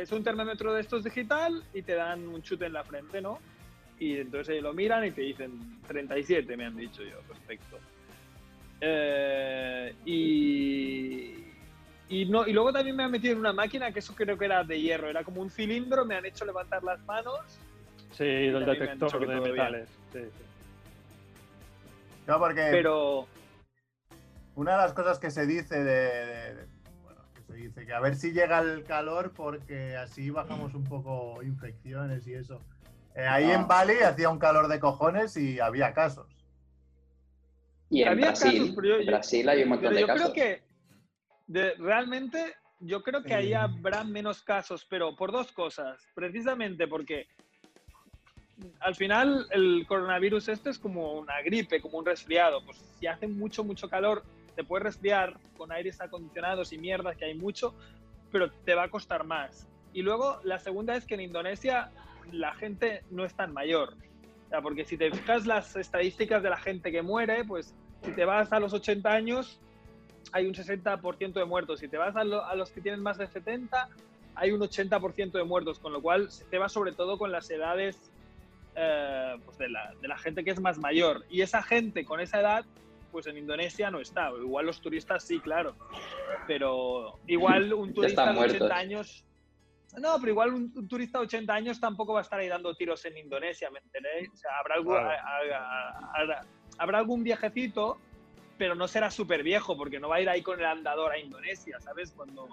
Es 0.00 0.12
un 0.12 0.24
termómetro 0.24 0.72
de 0.72 0.80
estos 0.80 1.04
digital 1.04 1.62
y 1.74 1.82
te 1.82 1.94
dan 1.94 2.26
un 2.26 2.42
chute 2.42 2.66
en 2.66 2.72
la 2.72 2.84
frente, 2.84 3.20
¿no? 3.20 3.38
Y 3.98 4.18
entonces 4.18 4.50
ellos 4.50 4.64
lo 4.64 4.72
miran 4.72 5.04
y 5.04 5.10
te 5.10 5.20
dicen 5.20 5.80
37, 5.86 6.56
me 6.56 6.64
han 6.64 6.76
dicho 6.76 7.02
yo, 7.02 7.20
perfecto. 7.20 7.78
Eh, 8.80 9.94
y, 10.06 11.34
y, 12.08 12.24
no, 12.24 12.46
y 12.46 12.52
luego 12.52 12.72
también 12.72 12.96
me 12.96 13.04
han 13.04 13.10
metido 13.10 13.34
en 13.34 13.40
una 13.40 13.52
máquina 13.52 13.92
que 13.92 14.00
eso 14.00 14.14
creo 14.14 14.36
que 14.36 14.46
era 14.46 14.64
de 14.64 14.80
hierro, 14.80 15.08
era 15.08 15.22
como 15.22 15.40
un 15.40 15.50
cilindro, 15.50 16.04
me 16.04 16.16
han 16.16 16.24
hecho 16.24 16.44
levantar 16.44 16.82
las 16.82 17.00
manos. 17.04 17.40
Sí, 18.12 18.24
del 18.24 18.64
me 18.64 18.74
detector 18.74 19.26
de 19.26 19.40
metales. 19.40 19.88
Sí, 20.12 20.20
sí. 20.20 20.44
No, 22.26 22.38
porque 22.38 22.68
Pero 22.70 23.28
una 24.54 24.72
de 24.72 24.78
las 24.78 24.92
cosas 24.92 25.18
que 25.18 25.30
se 25.30 25.46
dice 25.46 25.82
de, 25.82 26.66
se 27.52 27.58
dice 27.58 27.86
que 27.86 27.92
a 27.92 28.00
ver 28.00 28.16
si 28.16 28.32
llega 28.32 28.60
el 28.60 28.82
calor 28.84 29.32
porque 29.32 29.96
así 29.96 30.30
bajamos 30.30 30.74
un 30.74 30.84
poco 30.84 31.42
infecciones 31.42 32.26
y 32.26 32.34
eso. 32.34 32.60
Eh, 33.14 33.26
ahí 33.26 33.44
Ah. 33.50 33.54
en 33.54 33.68
Bali 33.68 33.98
hacía 33.98 34.30
un 34.30 34.38
calor 34.38 34.68
de 34.68 34.80
cojones 34.80 35.36
y 35.36 35.60
había 35.60 35.92
casos. 35.92 36.26
Y 37.90 38.02
en 38.02 38.08
Había 38.08 38.26
Brasil, 38.28 38.58
casos, 38.60 38.74
pero 38.74 38.98
yo- 39.00 39.06
Brasil 39.06 39.48
hay 39.50 39.62
un 39.64 39.68
montón 39.68 39.88
Pero 39.88 39.94
de 39.94 40.00
yo 40.00 40.06
casos. 40.06 40.32
creo 40.32 40.32
que 40.32 40.62
de- 41.46 41.74
realmente 41.74 42.54
yo 42.80 43.02
creo 43.02 43.22
que 43.22 43.34
ahí 43.34 43.52
habrá 43.52 44.02
menos 44.02 44.42
casos, 44.42 44.86
pero 44.88 45.14
por 45.14 45.30
dos 45.30 45.52
cosas. 45.52 46.00
Precisamente 46.14 46.88
porque 46.88 47.26
al 48.80 48.94
final 48.94 49.46
el 49.50 49.84
coronavirus 49.86 50.48
esto 50.48 50.70
es 50.70 50.78
como 50.78 51.12
una 51.18 51.42
gripe, 51.42 51.82
como 51.82 51.98
un 51.98 52.06
resfriado. 52.06 52.64
Pues 52.64 52.78
si 52.98 53.06
hace 53.06 53.26
mucho, 53.28 53.62
mucho 53.62 53.90
calor, 53.90 54.22
te 54.54 54.64
puedes 54.64 54.84
resfriar 54.84 55.38
con 55.56 55.72
aires 55.72 56.00
acondicionados 56.00 56.72
y 56.72 56.78
mierdas 56.78 57.16
que 57.16 57.24
hay 57.26 57.34
mucho, 57.34 57.74
pero 58.30 58.50
te 58.50 58.74
va 58.74 58.84
a 58.84 58.88
costar 58.88 59.24
más. 59.24 59.68
Y 59.92 60.02
luego 60.02 60.38
la 60.44 60.58
segunda 60.58 60.96
es 60.96 61.06
que 61.06 61.14
en 61.14 61.20
Indonesia 61.20 61.90
la 62.30 62.54
gente 62.54 63.02
no 63.10 63.24
es 63.24 63.34
tan 63.34 63.52
mayor. 63.52 63.94
O 64.46 64.48
sea, 64.48 64.62
porque 64.62 64.84
si 64.84 64.96
te 64.96 65.10
fijas 65.10 65.46
las 65.46 65.76
estadísticas 65.76 66.42
de 66.42 66.50
la 66.50 66.56
gente 66.58 66.90
que 66.92 67.02
muere, 67.02 67.44
pues 67.44 67.74
si 68.02 68.12
te 68.12 68.24
vas 68.24 68.52
a 68.52 68.60
los 68.60 68.72
80 68.72 69.10
años, 69.10 69.60
hay 70.32 70.46
un 70.46 70.54
60% 70.54 71.32
de 71.32 71.44
muertos. 71.44 71.80
Si 71.80 71.88
te 71.88 71.98
vas 71.98 72.16
a, 72.16 72.24
lo- 72.24 72.44
a 72.44 72.54
los 72.54 72.70
que 72.70 72.80
tienen 72.80 73.02
más 73.02 73.18
de 73.18 73.26
70, 73.26 73.88
hay 74.34 74.50
un 74.50 74.60
80% 74.60 75.32
de 75.32 75.44
muertos. 75.44 75.78
Con 75.78 75.92
lo 75.92 76.00
cual, 76.00 76.30
se 76.30 76.44
te 76.46 76.58
va 76.58 76.68
sobre 76.68 76.92
todo 76.92 77.18
con 77.18 77.32
las 77.32 77.50
edades 77.50 78.10
eh, 78.74 79.34
pues 79.44 79.58
de, 79.58 79.68
la, 79.68 79.92
de 80.00 80.08
la 80.08 80.16
gente 80.16 80.42
que 80.44 80.50
es 80.50 80.60
más 80.60 80.78
mayor. 80.78 81.24
Y 81.28 81.42
esa 81.42 81.62
gente 81.62 82.04
con 82.04 82.20
esa 82.20 82.40
edad, 82.40 82.64
pues 83.12 83.26
en 83.28 83.36
Indonesia 83.36 83.90
no 83.90 84.00
está. 84.00 84.30
Igual 84.30 84.66
los 84.66 84.80
turistas 84.80 85.22
sí, 85.24 85.38
claro. 85.38 85.76
Pero 86.46 87.20
igual 87.26 87.72
un 87.72 87.92
turista 87.94 88.24
de 88.24 88.30
80 88.30 88.40
muertos. 88.58 88.70
años... 88.70 89.26
No, 89.98 90.16
pero 90.18 90.32
igual 90.32 90.54
un, 90.54 90.72
un 90.74 90.88
turista 90.88 91.18
de 91.18 91.26
80 91.26 91.52
años 91.52 91.78
tampoco 91.78 92.14
va 92.14 92.20
a 92.20 92.22
estar 92.22 92.40
ahí 92.40 92.48
dando 92.48 92.74
tiros 92.74 93.04
en 93.04 93.18
Indonesia, 93.18 93.70
¿me 93.70 93.78
entendéis? 93.80 94.30
O 94.32 94.36
sea, 94.36 94.50
habrá, 94.58 94.76
algo- 94.76 94.92
Claro. 94.92 95.10
a- 95.10 95.58
a- 95.58 96.12
habrá- 96.14 96.46
habrá 96.78 96.98
algún 96.98 97.22
viejecito, 97.22 97.98
pero 98.56 98.74
no 98.74 98.88
será 98.88 99.10
súper 99.10 99.42
viejo, 99.42 99.76
porque 99.76 100.00
no 100.00 100.08
va 100.08 100.16
a 100.16 100.20
ir 100.22 100.30
ahí 100.30 100.40
con 100.40 100.58
el 100.58 100.64
andador 100.64 101.12
a 101.12 101.18
Indonesia, 101.18 101.78
¿sabes? 101.78 102.10
Cuando 102.16 102.48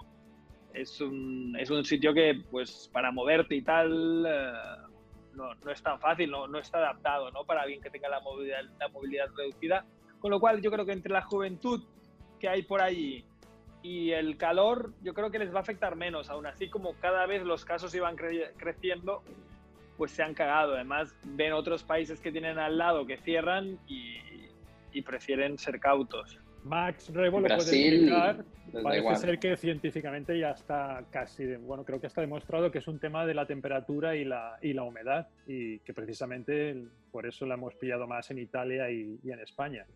es 0.74 1.00
un, 1.00 1.56
es 1.58 1.70
un 1.70 1.82
sitio 1.82 2.12
que, 2.12 2.42
pues, 2.50 2.90
para 2.92 3.10
moverte 3.10 3.54
y 3.54 3.62
tal, 3.62 4.26
eh, 4.28 4.52
no, 5.32 5.54
no 5.54 5.70
es 5.70 5.82
tan 5.82 5.98
fácil, 5.98 6.30
no, 6.30 6.46
no 6.46 6.58
está 6.58 6.76
adaptado, 6.76 7.30
¿no? 7.30 7.44
Para 7.46 7.62
alguien 7.62 7.80
que 7.80 7.88
tenga 7.88 8.10
la 8.10 8.20
movilidad, 8.20 8.60
la 8.78 8.88
movilidad 8.88 9.28
reducida. 9.34 9.86
Con 10.20 10.30
lo 10.30 10.38
cual, 10.38 10.60
yo 10.60 10.70
creo 10.70 10.84
que 10.86 10.92
entre 10.92 11.12
la 11.12 11.22
juventud 11.22 11.82
que 12.38 12.48
hay 12.48 12.62
por 12.62 12.80
allí 12.80 13.24
y 13.82 14.10
el 14.12 14.36
calor, 14.36 14.92
yo 15.02 15.14
creo 15.14 15.30
que 15.30 15.38
les 15.38 15.52
va 15.52 15.58
a 15.58 15.62
afectar 15.62 15.96
menos. 15.96 16.28
Aún 16.30 16.46
así, 16.46 16.68
como 16.68 16.94
cada 17.00 17.26
vez 17.26 17.42
los 17.42 17.64
casos 17.64 17.94
iban 17.94 18.16
cre- 18.16 18.50
creciendo, 18.58 19.22
pues 19.96 20.10
se 20.12 20.22
han 20.22 20.34
cagado. 20.34 20.74
Además, 20.74 21.14
ven 21.24 21.52
otros 21.52 21.82
países 21.82 22.20
que 22.20 22.30
tienen 22.30 22.58
al 22.58 22.76
lado 22.78 23.06
que 23.06 23.16
cierran 23.18 23.78
y, 23.88 24.18
y 24.92 25.02
prefieren 25.02 25.56
ser 25.58 25.80
cautos. 25.80 26.38
Max 26.62 27.10
Rebo 27.14 27.40
lo 27.40 27.48
puede 27.48 27.58
explicar. 27.88 28.44
Parece 28.82 28.98
igual. 29.00 29.16
ser 29.16 29.38
que 29.38 29.56
científicamente 29.56 30.38
ya 30.38 30.50
está 30.50 31.02
casi, 31.10 31.44
de- 31.44 31.56
bueno, 31.56 31.84
creo 31.84 32.00
que 32.00 32.06
está 32.06 32.20
demostrado 32.20 32.70
que 32.70 32.78
es 32.78 32.86
un 32.86 32.98
tema 33.00 33.24
de 33.26 33.32
la 33.34 33.46
temperatura 33.46 34.14
y 34.14 34.24
la, 34.26 34.58
y 34.62 34.74
la 34.74 34.82
humedad 34.84 35.26
y 35.46 35.78
que 35.80 35.94
precisamente 35.94 36.76
por 37.10 37.26
eso 37.26 37.46
la 37.46 37.54
hemos 37.54 37.74
pillado 37.76 38.06
más 38.06 38.30
en 38.30 38.38
Italia 38.38 38.90
y, 38.90 39.18
y 39.24 39.32
en 39.32 39.40
España. 39.40 39.86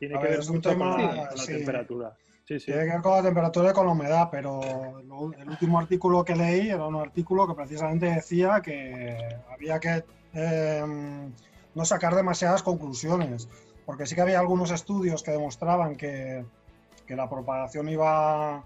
Tiene 0.00 0.16
A 0.16 0.20
que 0.20 0.28
ver, 0.28 0.38
ver 0.38 0.46
mucho 0.50 0.70
tema- 0.70 0.96
con, 0.96 1.16
la, 1.16 1.28
temperatura. 1.46 2.16
Sí, 2.48 2.58
sí. 2.58 2.64
Tiene 2.66 2.80
que 2.86 2.92
ver 2.92 3.02
con 3.02 3.12
la 3.12 3.22
temperatura 3.22 3.70
y 3.70 3.72
con 3.74 3.86
la 3.86 3.92
humedad, 3.92 4.28
pero 4.32 5.02
lo- 5.02 5.32
el 5.34 5.48
último 5.48 5.78
artículo 5.78 6.24
que 6.24 6.34
leí 6.34 6.70
era 6.70 6.86
un 6.86 6.96
artículo 6.96 7.46
que 7.46 7.54
precisamente 7.54 8.06
decía 8.06 8.62
que 8.62 9.14
había 9.52 9.78
que 9.78 10.02
eh, 10.32 11.30
no 11.74 11.84
sacar 11.84 12.14
demasiadas 12.14 12.62
conclusiones, 12.62 13.46
porque 13.84 14.06
sí 14.06 14.14
que 14.14 14.22
había 14.22 14.40
algunos 14.40 14.70
estudios 14.70 15.22
que 15.22 15.32
demostraban 15.32 15.96
que, 15.96 16.44
que 17.06 17.14
la 17.14 17.28
propagación 17.28 17.88
iba 17.90 18.64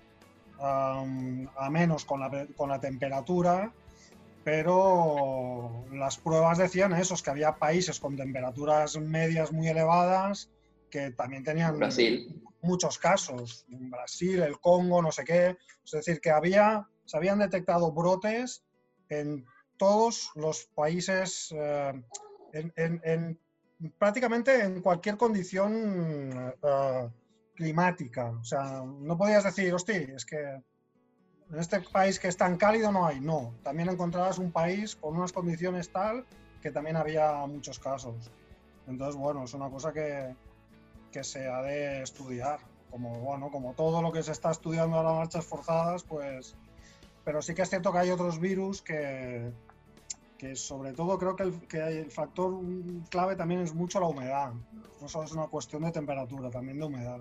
a 0.61 1.71
menos 1.71 2.05
con 2.05 2.21
la, 2.21 2.47
con 2.57 2.69
la 2.71 2.79
temperatura, 2.79 3.73
pero 4.45 5.85
las 5.93 6.17
pruebas 6.19 6.59
decían 6.59 6.93
eso, 6.93 7.15
es 7.15 7.23
que 7.23 7.31
había 7.31 7.57
países 7.57 7.99
con 7.99 8.17
temperaturas 8.17 8.97
medias 9.01 9.51
muy 9.53 9.67
elevadas 9.69 10.49
que 10.95 11.11
también 11.11 11.43
tenían 11.43 11.77
Brasil. 11.77 12.41
muchos 12.63 12.99
casos, 13.01 13.67
en 13.69 13.91
Brasil, 13.91 14.41
el 14.45 14.61
Congo, 14.61 15.03
no 15.03 15.11
sé 15.11 15.25
qué. 15.25 15.57
Es 15.85 15.91
decir, 15.91 16.21
que 16.21 16.31
había, 16.31 16.87
se 17.05 17.17
habían 17.17 17.41
detectado 17.41 17.91
brotes 17.91 18.63
en 19.09 19.45
todos 19.77 20.31
los 20.37 20.67
países, 20.67 21.53
eh, 21.53 22.01
en, 22.53 22.73
en- 22.77 23.01
en- 23.03 23.41
prácticamente 23.99 24.63
en 24.63 24.81
cualquier 24.83 25.17
condición 25.17 25.73
eh, 26.63 27.09
climática. 27.57 28.31
O 28.31 28.45
sea, 28.45 28.85
no 28.85 29.19
podías 29.19 29.43
decir, 29.43 29.75
hostia, 29.75 29.99
es 30.15 30.25
que 30.25 30.39
en 31.51 31.59
este 31.59 31.81
país 31.81 32.21
que 32.21 32.29
es 32.29 32.37
tan 32.37 32.57
cálido 32.57 32.93
no 32.93 33.05
hay. 33.05 33.19
No, 33.21 33.57
también 33.65 33.89
encontrabas 33.91 34.39
un 34.39 34.53
país 34.53 34.95
con 34.95 35.17
unas 35.17 35.33
condiciones 35.33 35.91
tal 35.91 36.25
que 36.63 36.71
también 36.71 36.95
había 36.97 37.45
muchos 37.47 37.81
casos. 37.81 38.31
Entonces, 38.87 39.17
bueno, 39.17 39.43
es 39.45 39.55
una 39.55 39.69
cosa 39.71 39.93
que, 39.93 40.37
que 41.15 41.23
se 41.23 41.47
ha 41.47 41.63
de 41.63 42.03
estudiar. 42.03 42.59
Como, 42.91 43.21
bueno, 43.21 43.49
como 43.53 43.73
todo 43.75 44.03
lo 44.03 44.11
que 44.11 44.25
se 44.25 44.33
está 44.33 44.51
estudiando 44.51 44.97
ahora 44.97 45.13
marchas 45.13 45.47
forzadas, 45.47 46.03
pues... 46.03 46.57
Pero 47.25 47.41
sí 47.41 47.55
que 47.55 47.63
es 47.63 47.71
cierto 47.71 47.93
que 47.93 47.99
hay 47.99 48.11
otros 48.11 48.41
virus 48.41 48.83
que, 48.83 49.53
que 50.37 50.57
sobre 50.57 50.93
todo 50.93 51.17
creo 51.17 51.37
que 51.37 51.45
el, 51.45 51.61
que 51.69 51.79
el 51.79 52.11
factor 52.11 52.61
clave 53.11 53.37
también 53.37 53.61
es 53.61 53.73
mucho 53.73 54.01
la 54.01 54.07
humedad. 54.07 54.53
No 55.01 55.09
solo 55.09 55.25
es 55.25 55.33
una 55.33 55.47
cuestión 55.47 55.83
de 55.83 55.93
temperatura, 55.93 56.51
también 56.51 56.81
de 56.81 56.85
humedad. 56.85 57.21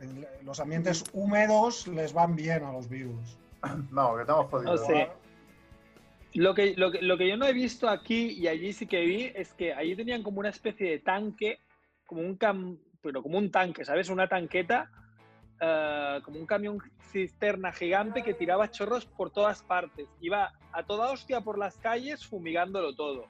En 0.00 0.26
los 0.42 0.58
ambientes 0.58 1.04
húmedos 1.12 1.86
les 1.86 2.12
van 2.12 2.34
bien 2.34 2.64
a 2.64 2.72
los 2.72 2.88
virus. 2.88 3.38
No, 3.92 4.16
que 4.16 4.22
estamos 4.22 4.46
jodidos. 4.50 4.80
No 4.80 4.86
sé. 4.86 5.08
Lo 6.34 6.54
que, 6.54 6.74
lo, 6.76 6.90
que, 6.90 7.00
lo 7.00 7.16
que 7.16 7.28
yo 7.28 7.36
no 7.36 7.46
he 7.46 7.52
visto 7.52 7.88
aquí 7.88 8.32
y 8.32 8.48
allí 8.48 8.72
sí 8.72 8.86
que 8.86 9.00
vi 9.00 9.32
es 9.34 9.52
que 9.54 9.72
allí 9.72 9.94
tenían 9.94 10.22
como 10.22 10.40
una 10.40 10.50
especie 10.50 10.90
de 10.90 10.98
tanque, 10.98 11.60
como 12.10 12.22
un 12.22 12.34
cam, 12.34 12.76
pero 13.00 13.22
como 13.22 13.38
un 13.38 13.52
tanque, 13.52 13.84
¿sabes? 13.84 14.08
Una 14.08 14.26
tanqueta, 14.26 14.90
eh, 15.60 16.18
como 16.24 16.40
un 16.40 16.44
camión 16.46 16.78
cisterna 17.12 17.70
gigante 17.70 18.24
que 18.24 18.34
tiraba 18.34 18.68
chorros 18.68 19.06
por 19.06 19.30
todas 19.30 19.62
partes. 19.62 20.08
Iba 20.20 20.50
a 20.72 20.82
toda 20.82 21.12
hostia 21.12 21.40
por 21.40 21.56
las 21.56 21.78
calles 21.78 22.26
fumigándolo 22.26 22.96
todo. 22.96 23.26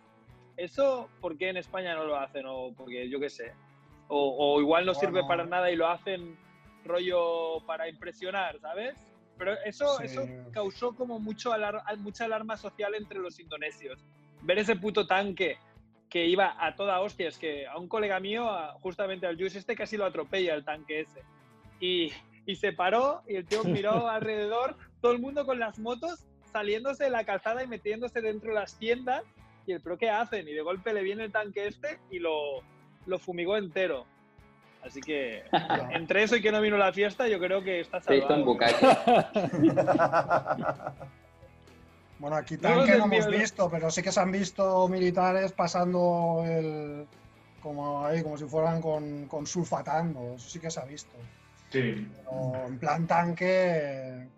Eso, 0.56 1.10
¿por 1.20 1.36
qué 1.36 1.50
en 1.50 1.58
España 1.58 1.94
no 1.94 2.04
lo 2.04 2.16
hacen? 2.16 2.46
O 2.46 2.72
porque 2.74 3.10
yo 3.10 3.20
qué 3.20 3.28
sé. 3.28 3.52
O, 4.08 4.54
o 4.56 4.60
igual 4.62 4.86
no 4.86 4.94
sirve 4.94 5.24
para 5.28 5.44
nada 5.44 5.70
y 5.70 5.76
lo 5.76 5.86
hacen 5.86 6.38
rollo 6.86 7.60
para 7.66 7.86
impresionar, 7.86 8.58
¿sabes? 8.60 8.94
Pero 9.36 9.52
eso, 9.66 9.98
Sí. 9.98 10.04
eso 10.06 10.22
causó 10.52 10.94
como 10.94 11.18
mucho 11.20 11.52
alar- 11.52 11.82
mucha 11.98 12.24
alarma 12.24 12.56
social 12.56 12.94
entre 12.94 13.18
los 13.18 13.38
indonesios. 13.38 14.02
Ver 14.40 14.58
ese 14.58 14.74
puto 14.76 15.06
tanque 15.06 15.58
que 16.10 16.26
iba 16.26 16.56
a 16.58 16.74
toda 16.74 17.00
hostia, 17.00 17.28
es 17.28 17.38
que 17.38 17.66
a 17.68 17.78
un 17.78 17.88
colega 17.88 18.18
mío, 18.18 18.50
justamente 18.82 19.26
al 19.26 19.36
Juice 19.36 19.58
este, 19.58 19.76
casi 19.76 19.96
lo 19.96 20.04
atropella 20.04 20.54
el 20.54 20.64
tanque 20.64 21.00
ese. 21.00 21.22
Y, 21.78 22.12
y 22.44 22.56
se 22.56 22.72
paró 22.72 23.22
y 23.28 23.36
el 23.36 23.46
tío 23.46 23.62
miró 23.64 24.08
alrededor, 24.10 24.76
todo 25.00 25.12
el 25.12 25.20
mundo 25.20 25.46
con 25.46 25.58
las 25.60 25.78
motos 25.78 26.26
saliéndose 26.52 27.04
de 27.04 27.10
la 27.10 27.24
calzada 27.24 27.62
y 27.62 27.68
metiéndose 27.68 28.20
dentro 28.20 28.50
de 28.50 28.56
las 28.56 28.76
tiendas. 28.76 29.22
Y 29.66 29.72
el, 29.72 29.80
¿pero 29.80 29.96
qué 29.96 30.10
hacen? 30.10 30.48
Y 30.48 30.52
de 30.52 30.62
golpe 30.62 30.92
le 30.92 31.02
viene 31.02 31.24
el 31.24 31.32
tanque 31.32 31.68
este 31.68 32.00
y 32.10 32.18
lo, 32.18 32.60
lo 33.06 33.18
fumigó 33.20 33.56
entero. 33.56 34.04
Así 34.82 35.00
que 35.00 35.44
entre 35.92 36.24
eso 36.24 36.34
y 36.34 36.42
que 36.42 36.50
no 36.50 36.60
vino 36.60 36.76
la 36.76 36.92
fiesta, 36.92 37.28
yo 37.28 37.38
creo 37.38 37.62
que 37.62 37.80
está 37.80 38.00
Se 38.00 38.16
hizo 38.16 38.34
un 38.34 38.44
salvado. 38.44 38.46
bucaque. 38.46 38.86
Bueno, 42.20 42.36
aquí 42.36 42.56
tanque 42.58 42.96
no 42.98 43.06
hemos 43.06 43.26
visto, 43.28 43.68
pero 43.70 43.90
sí 43.90 44.02
que 44.02 44.12
se 44.12 44.20
han 44.20 44.30
visto 44.30 44.86
militares 44.88 45.52
pasando 45.52 46.44
el. 46.46 47.06
como 47.62 48.04
ahí, 48.04 48.22
como 48.22 48.36
si 48.38 48.44
fueran 48.44 48.80
con, 48.80 49.26
con 49.26 49.46
sulfatando. 49.46 50.34
Eso 50.36 50.48
sí 50.50 50.60
que 50.60 50.70
se 50.70 50.80
ha 50.80 50.84
visto. 50.84 51.10
Sí. 51.70 52.08
Pero 52.16 52.66
en 52.66 52.78
plan 52.78 53.06
tanque. 53.06 54.28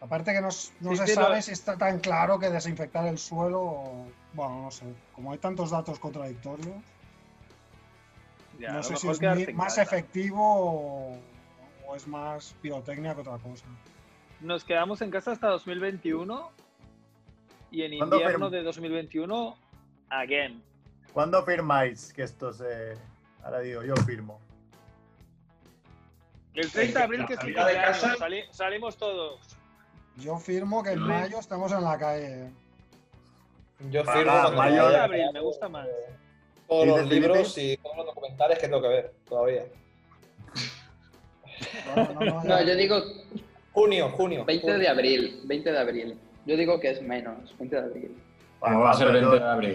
Aparte 0.00 0.32
que 0.32 0.40
no, 0.40 0.48
no 0.80 0.90
Sí, 0.92 0.96
se 0.96 1.14
sabe 1.14 1.42
si 1.42 1.50
está 1.52 1.76
tan 1.76 1.98
claro 1.98 2.38
que 2.38 2.48
desinfectar 2.48 3.06
el 3.06 3.18
suelo. 3.18 3.60
o- 3.60 4.06
Bueno, 4.32 4.62
no 4.62 4.70
sé. 4.70 4.84
Como 5.12 5.32
hay 5.32 5.38
tantos 5.38 5.70
datos 5.70 5.98
contradictorios, 5.98 6.76
Ya, 8.58 8.72
no 8.72 8.82
sé 8.82 8.96
si 8.96 9.08
es 9.08 9.20
mi- 9.20 9.52
más 9.52 9.74
casa. 9.74 9.82
efectivo 9.82 10.38
o, 10.40 11.18
o 11.86 11.96
es 11.96 12.06
más 12.06 12.54
pirotecnia 12.62 13.14
que 13.14 13.22
otra 13.22 13.38
cosa. 13.38 13.64
Nos 14.40 14.64
quedamos 14.64 15.02
en 15.02 15.10
casa 15.10 15.32
hasta 15.32 15.48
2021 15.48 16.50
y 17.70 17.82
en 17.82 17.98
¿Cuándo 17.98 18.16
invierno 18.20 18.50
de 18.50 18.62
2021, 18.62 19.56
again. 20.08 20.62
¿Cuándo 21.12 21.44
firmáis 21.44 22.12
que 22.12 22.22
esto 22.22 22.52
se.? 22.52 22.94
Ahora 23.42 23.60
digo, 23.60 23.82
yo 23.82 23.94
firmo. 23.96 24.40
El 26.54 26.70
30 26.70 26.98
de 26.98 27.04
abril, 27.04 27.26
que 27.26 27.34
es 27.34 27.44
mi 27.44 27.54
casa- 27.54 28.16
sali- 28.16 28.44
salimos 28.50 28.96
todos. 28.96 29.40
Yo 30.16 30.36
firmo 30.38 30.82
que 30.82 30.90
en 30.90 31.00
mayo 31.00 31.38
estamos 31.38 31.72
en 31.72 31.82
la 31.84 31.96
calle. 31.98 32.50
Yo 33.90 34.04
Para 34.04 34.18
firmo 34.18 34.32
cuando 34.32 34.56
mayo- 34.56 34.72
me 34.74 34.78
30 34.80 34.90
de 34.90 34.98
abril, 35.04 35.26
me 35.32 35.40
gusta 35.40 35.68
más. 35.68 35.88
todos 36.68 36.86
los 36.86 36.96
¿Dices, 37.04 37.10
libros 37.12 37.54
Felipe? 37.54 37.72
y 37.72 37.76
todos 37.82 37.96
los 37.96 38.06
documentales 38.06 38.58
que 38.58 38.66
tengo 38.66 38.82
que 38.82 38.88
ver 38.88 39.14
todavía. 39.28 39.64
No, 41.96 42.04
no, 42.14 42.20
no, 42.24 42.44
No, 42.44 42.62
yo 42.62 42.74
digo 42.76 42.96
Junio, 43.72 44.08
junio. 44.10 44.44
20 44.44 44.78
de 44.78 44.88
abril. 44.88 45.40
20 45.44 45.72
de 45.72 45.78
abril. 45.78 46.18
Yo 46.46 46.56
digo 46.56 46.80
que 46.80 46.90
es 46.90 47.02
menos. 47.02 47.56
20 47.58 47.76
de 47.76 47.82
abril. 47.82 48.16
¿Cómo 48.58 48.80
va 48.80 48.90
a 48.90 48.94
ser 48.94 49.06
Pero 49.08 49.18
20 49.30 49.36
tú- 49.38 49.42
de 49.44 49.50
abril? 49.50 49.72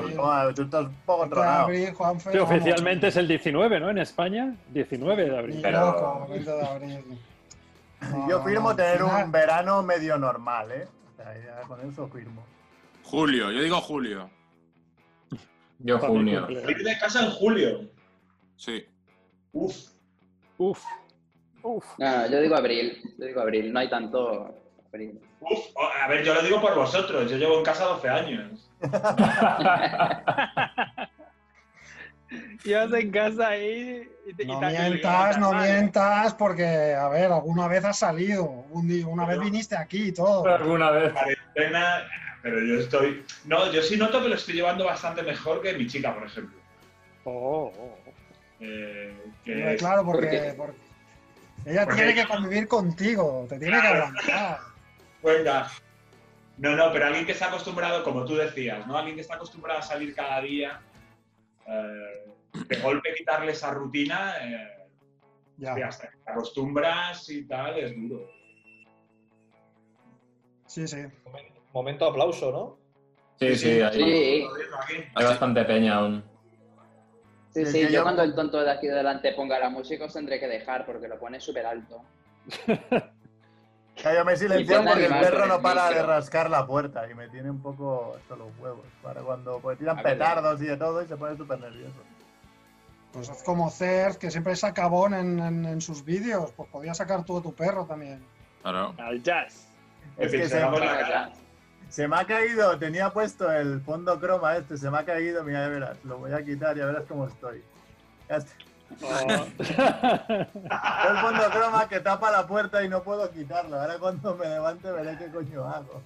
Tú 0.56 0.62
estás 0.62 0.86
un 0.86 0.94
poco 1.06 1.20
20 1.22 1.36
de 1.36 1.42
tronado. 1.42 1.64
abril, 1.64 1.94
Juanfe. 1.94 2.32
Sí, 2.32 2.38
oficialmente 2.38 3.08
es 3.08 3.16
el 3.18 3.28
19, 3.28 3.80
¿no? 3.80 3.90
En 3.90 3.98
España, 3.98 4.56
19 4.72 5.30
de 5.30 5.38
abril. 5.38 5.60
Pero- 5.62 5.80
loco, 5.86 6.28
20 6.30 6.52
de 6.52 6.68
abril. 6.68 7.00
No, 8.12 8.30
Yo 8.30 8.44
firmo 8.44 8.70
no, 8.70 8.76
tener 8.76 9.02
un 9.04 9.32
verano 9.32 9.82
medio 9.82 10.18
normal, 10.18 10.72
¿eh? 10.72 10.88
O 11.12 11.16
sea, 11.16 11.34
ya 11.36 11.68
con 11.68 11.82
eso 11.90 12.08
firmo. 12.10 12.44
Julio, 13.04 13.52
yo 13.52 13.62
digo 13.62 13.82
julio. 13.82 14.30
Yo 15.80 16.00
junio. 16.00 16.46
de 16.48 16.98
casa 17.00 17.24
en 17.26 17.32
julio. 17.32 17.82
Sí. 18.56 18.86
Uf. 19.52 19.76
Uf. 20.58 20.84
Uf. 21.64 21.86
No, 21.98 22.28
yo 22.30 22.40
digo 22.42 22.56
abril. 22.56 23.02
Yo 23.18 23.26
digo 23.26 23.42
abril. 23.42 23.74
No 23.74 23.80
hay 23.80 23.90
tanto 23.90 24.56
Uf. 25.42 25.60
A 26.04 26.08
ver, 26.08 26.24
yo 26.24 26.34
lo 26.34 26.42
digo 26.42 26.62
por 26.62 26.76
vosotros. 26.76 27.30
Yo 27.30 27.38
llevo 27.38 27.58
en 27.58 27.64
casa 27.64 27.86
12 27.86 28.10
años. 28.10 28.70
Ibas 32.66 32.92
en 32.94 33.12
casa 33.12 33.50
ahí 33.50 34.10
y 34.26 34.34
te 34.34 34.46
No 34.46 34.58
y 34.58 34.60
te- 34.60 34.74
y 34.74 34.78
mientas, 34.90 35.38
no 35.38 35.54
mientas, 35.54 36.34
porque, 36.34 36.94
a 36.96 37.08
ver, 37.10 37.32
alguna 37.32 37.68
vez 37.68 37.86
has 37.86 38.00
salido. 38.00 38.44
Un 38.72 38.88
día- 38.88 39.06
una 39.08 39.26
vez 39.26 39.40
viniste 39.40 39.76
aquí 39.78 40.08
y 40.08 40.12
todo. 40.12 40.46
Alguna 40.48 40.90
vez. 40.92 41.14
Cuarentena, 41.14 42.04
pero 42.42 42.60
yo 42.62 42.80
estoy. 42.80 43.24
No, 43.46 43.72
yo 43.72 43.82
sí 43.84 43.96
noto 43.98 44.22
que 44.22 44.30
lo 44.30 44.36
estoy 44.36 44.56
llevando 44.56 44.86
bastante 44.86 45.22
mejor 45.22 45.62
que 45.62 45.74
mi 45.74 45.86
chica, 45.88 46.14
por 46.16 46.26
ejemplo. 46.26 46.58
Oh, 47.26 47.72
oh. 47.78 47.98
Eh, 48.60 49.16
que 49.44 49.52
Hombre, 49.54 49.74
es- 49.76 49.80
claro, 49.82 50.04
porque, 50.06 50.28
¿Por 50.28 50.32
qué? 50.32 50.54
porque 50.58 50.78
ella 51.68 51.86
Porque- 51.86 52.02
tiene 52.02 52.16
que 52.16 52.28
convivir 52.28 52.68
contigo, 52.68 53.46
te 53.48 53.60
tiene 53.60 53.80
que 53.80 53.88
aguantar. 53.88 54.60
Venga. 55.26 55.68
No, 56.58 56.76
no, 56.76 56.92
pero 56.94 57.08
alguien 57.08 57.26
que 57.26 57.34
está 57.34 57.48
acostumbrado, 57.48 58.04
como 58.04 58.24
tú 58.24 58.36
decías, 58.36 58.86
¿no? 58.88 58.96
Alguien 58.98 59.16
que 59.16 59.22
está 59.22 59.36
acostumbrado 59.36 59.80
a 59.80 59.82
salir 59.82 60.16
cada 60.16 60.40
día, 60.42 60.80
eh, 61.68 62.34
de 62.68 62.80
golpe 62.80 63.14
quitarle 63.18 63.52
esa 63.52 63.72
rutina, 63.72 64.36
eh, 64.42 64.88
Ya. 65.58 65.74
hasta 65.88 66.10
que 66.10 66.18
te 66.18 66.32
acostumbras 66.32 67.28
y 67.30 67.46
tal, 67.46 67.78
es 67.78 67.94
duro. 67.96 68.30
Sí, 70.68 70.88
sí. 70.88 70.98
Momento 71.74 72.06
aplauso, 72.06 72.52
¿no? 72.52 72.78
Sí, 73.38 73.56
sí, 73.58 73.82
hay, 73.82 73.94
Sí, 73.94 74.48
hay 75.14 75.26
bastante 75.26 75.66
peña 75.66 75.96
aún. 75.96 76.24
sí, 77.50 77.66
Sí, 77.66 77.88
yo- 77.92 78.04
cuando 78.04 78.24
el 78.24 78.34
tonto 78.34 78.62
de 78.64 78.72
aquí 78.72 78.88
delante 78.88 79.34
ponga 79.34 79.60
la 79.60 79.70
música 79.70 80.06
os 80.06 80.14
tendré 80.14 80.40
que 80.40 80.48
dejar 80.48 80.86
porque 80.86 81.08
lo 81.10 81.20
pone 81.20 81.42
súper 81.42 81.66
alto. 81.66 82.02
Ya, 84.06 84.14
yo 84.14 84.24
me 84.26 84.34
he 84.34 84.38
silenciado 84.38 84.84
Y 84.84 84.88
porque 84.88 85.06
el 85.06 85.14
perro 85.20 85.46
no 85.48 85.62
para 85.62 85.90
de 85.90 86.04
rascar 86.04 86.50
la 86.50 86.66
puerta 86.68 87.10
y 87.10 87.16
me 87.16 87.28
tiene 87.28 87.50
un 87.50 87.60
poco 87.62 88.16
hasta 88.18 88.36
los 88.36 88.48
huevos. 88.60 88.86
Para 89.02 89.22
cuando 89.22 89.60
pues, 89.60 89.78
tiran 89.80 89.98
petardos 90.02 90.62
y 90.62 90.66
de 90.66 90.78
todo 90.78 91.02
y 91.02 91.08
se 91.08 91.18
pone 91.18 91.36
súper 91.36 91.60
nervioso. 91.60 91.96
Pues 93.12 93.30
haz 93.30 93.42
como 93.44 93.70
Cerf, 93.72 94.18
que 94.18 94.30
siempre 94.30 94.54
es 94.54 94.64
acabón 94.64 95.14
en, 95.14 95.40
en- 95.40 95.66
en 95.66 95.82
sus 95.82 96.06
vídeos. 96.06 96.52
Pues 96.52 96.70
podía 96.70 96.94
sacar 96.94 97.24
tú 97.26 97.38
a 97.38 97.42
tu 97.42 97.54
perro 97.54 97.86
también. 97.86 98.24
Claro. 98.62 98.94
Al 98.98 99.22
jazz. 99.24 99.68
Es 100.18 100.32
Que 100.32 100.48
se, 100.50 100.62
se 101.90 102.08
me 102.08 102.16
ha 102.18 102.26
caído, 102.26 102.78
tenía 102.78 103.10
puesto 103.12 103.52
el 103.52 103.82
fondo 103.82 104.20
croma 104.20 104.58
este, 104.58 104.78
se 104.78 104.90
me 104.92 104.98
ha 105.00 105.06
caído, 105.06 105.44
mira, 105.44 105.62
ya 105.64 105.68
verás, 105.70 105.98
lo 106.04 106.18
voy 106.20 106.32
a 106.34 106.44
quitar, 106.44 106.76
ya 106.76 106.86
verás 106.86 107.04
cómo 107.08 107.28
estoy. 107.28 107.64
Ya 108.30 108.38
está. 108.38 108.54
Oh, 109.02 109.46
El 111.10 111.18
fondo 111.18 111.44
croma 111.52 111.88
que 111.90 112.00
tapa 112.00 112.32
la 112.32 112.48
puerta 112.48 112.84
y 112.84 112.90
no 112.90 113.04
puedo 113.04 113.30
quitarlo. 113.32 113.80
Ahora 113.80 113.98
cuando 114.00 114.36
me 114.36 114.48
levante 114.48 114.92
veré 114.92 115.18
qué 115.18 115.30
coño 115.32 115.66
hago. 115.66 116.02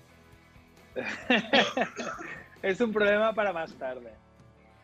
es 2.61 2.81
un 2.81 2.91
problema 2.91 3.33
para 3.33 3.53
más 3.53 3.73
tarde. 3.75 4.13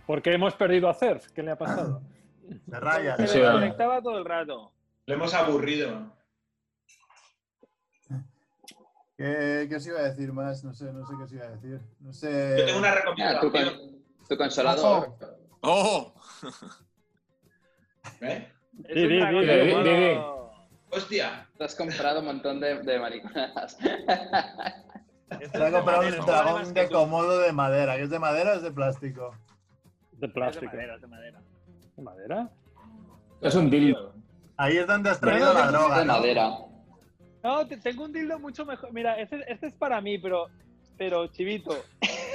¿Por 0.05 0.21
qué 0.21 0.33
hemos 0.33 0.53
perdido 0.53 0.87
a 0.89 0.93
Cerf? 0.93 1.27
¿Qué 1.31 1.41
le 1.43 1.51
ha 1.51 1.57
pasado? 1.57 2.01
Se 2.69 2.79
raya. 2.79 3.17
Se 3.17 3.27
Sí, 3.27 3.37
me 3.39 3.43
vale. 3.45 3.59
conectaba 3.59 4.01
todo 4.01 4.17
el 4.19 4.25
rato. 4.25 4.71
Lo 5.07 5.13
hemos 5.15 5.33
aburrido. 5.33 6.13
¿Qué, 9.17 9.65
¿Qué 9.69 9.75
os 9.77 9.87
iba 9.87 9.99
a 9.99 10.03
decir 10.03 10.33
más? 10.33 10.63
No 10.63 10.73
sé, 10.73 10.91
no 10.91 11.05
sé 11.05 11.13
qué 11.17 11.23
os 11.23 11.31
iba 11.33 11.45
a 11.45 11.49
decir. 11.49 11.81
No 12.01 12.11
sé. 12.13 12.55
Yo 12.59 12.65
tengo 12.65 12.79
una 12.79 12.89
Ah, 12.89 13.39
tu, 13.39 13.49
recomendación. 13.49 13.79
con- 13.79 14.27
tu 14.27 14.37
consolador. 14.37 15.15
¡Oh! 15.61 16.13
¿Eh? 18.21 18.47
Mono. 18.73 19.83
di, 19.83 19.95
di. 19.95 20.17
Hostia. 20.91 21.47
Te 21.57 21.63
has 21.63 21.75
comprado 21.75 22.19
un 22.19 22.25
montón 22.27 22.59
de, 22.59 22.81
de 22.81 22.99
mariconadas. 22.99 23.77
Se 25.51 25.63
ha 25.63 25.71
comprado 25.71 26.01
un 26.07 26.25
dragón 26.25 26.73
de 26.73 26.89
comodo 26.89 27.39
de 27.39 27.51
madera. 27.51 27.95
¿Que 27.97 28.03
es 28.03 28.09
de 28.09 28.19
madera 28.19 28.51
o 28.53 28.55
es 28.55 28.61
de 28.63 28.71
plástico? 28.71 29.31
De 29.31 30.13
Es 30.13 30.19
de 30.21 30.27
plástico. 30.29 30.65
madera, 30.67 30.95
es 30.95 31.01
de 31.01 31.07
madera. 31.07 31.41
¿De 31.97 32.01
madera? 32.03 32.49
Es 33.41 33.55
un 33.55 33.69
dildo. 33.69 34.13
Ahí 34.57 34.77
es 34.77 34.87
donde 34.87 35.09
has 35.09 35.19
traído 35.19 35.53
la 35.53 35.67
droga. 35.71 35.99
de 35.99 36.05
¿no? 36.05 36.13
madera. 36.13 36.49
No, 37.43 37.67
te- 37.67 37.77
tengo 37.77 38.05
un 38.05 38.13
dildo 38.13 38.39
mucho 38.39 38.65
mejor. 38.65 38.91
Mira, 38.93 39.19
este, 39.19 39.43
este 39.51 39.67
es 39.67 39.73
para 39.73 39.99
mí, 40.01 40.17
pero, 40.17 40.47
pero 40.97 41.27
Chivito, 41.27 41.75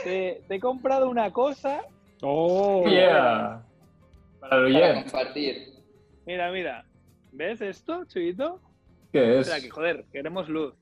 te, 0.04 0.42
te 0.46 0.54
he 0.54 0.60
comprado 0.60 1.08
una 1.08 1.30
cosa. 1.32 1.80
¡Oh! 2.22 2.84
Yeah. 2.86 3.59
Para 4.50 4.94
compartir. 5.04 5.74
Mira, 6.26 6.50
mira. 6.50 6.84
¿Ves 7.30 7.60
esto, 7.60 8.04
Chivito? 8.06 8.60
¿Qué 9.12 9.38
es? 9.38 9.46
Espera, 9.46 9.62
que 9.62 9.70
joder, 9.70 10.04
queremos 10.12 10.48
luz. 10.48 10.74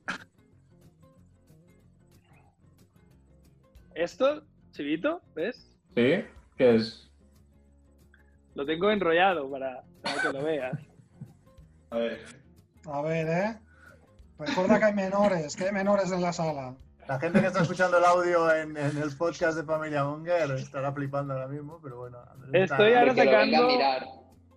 Esto, 3.95 4.43
Chivito, 4.71 5.21
¿ves? 5.35 5.71
¿Sí? 5.95 6.25
¿Qué 6.57 6.77
es? 6.77 7.11
Lo 8.55 8.65
tengo 8.65 8.91
enrollado 8.91 9.51
para, 9.51 9.85
para 10.01 10.23
que 10.23 10.33
lo 10.33 10.45
veas. 10.45 10.79
A 11.91 11.99
ver. 11.99 12.25
A 12.87 13.03
ver, 13.03 13.29
¿eh? 13.29 13.59
Recuerda 14.39 14.79
que 14.79 14.85
hay 14.87 14.95
menores, 14.95 15.55
que 15.57 15.65
hay 15.65 15.73
menores 15.73 16.11
en 16.11 16.23
la 16.23 16.33
sala. 16.33 16.75
La 17.09 17.19
gente 17.19 17.41
que 17.41 17.47
está 17.47 17.63
escuchando 17.63 17.97
el 17.99 18.05
audio 18.05 18.55
en, 18.55 18.77
en 18.77 18.99
el 18.99 19.17
podcast 19.17 19.57
de 19.57 19.65
Familia 19.65 20.05
Monger 20.05 20.51
estará 20.53 20.93
flipando 20.93 21.33
ahora 21.33 21.49
mismo, 21.49 21.81
pero 21.83 21.97
bueno. 21.99 22.19
Estoy 22.53 22.93
ahora 22.93 23.07
lo 23.07 23.15
sacando- 23.15 23.67
mirar. 23.67 24.07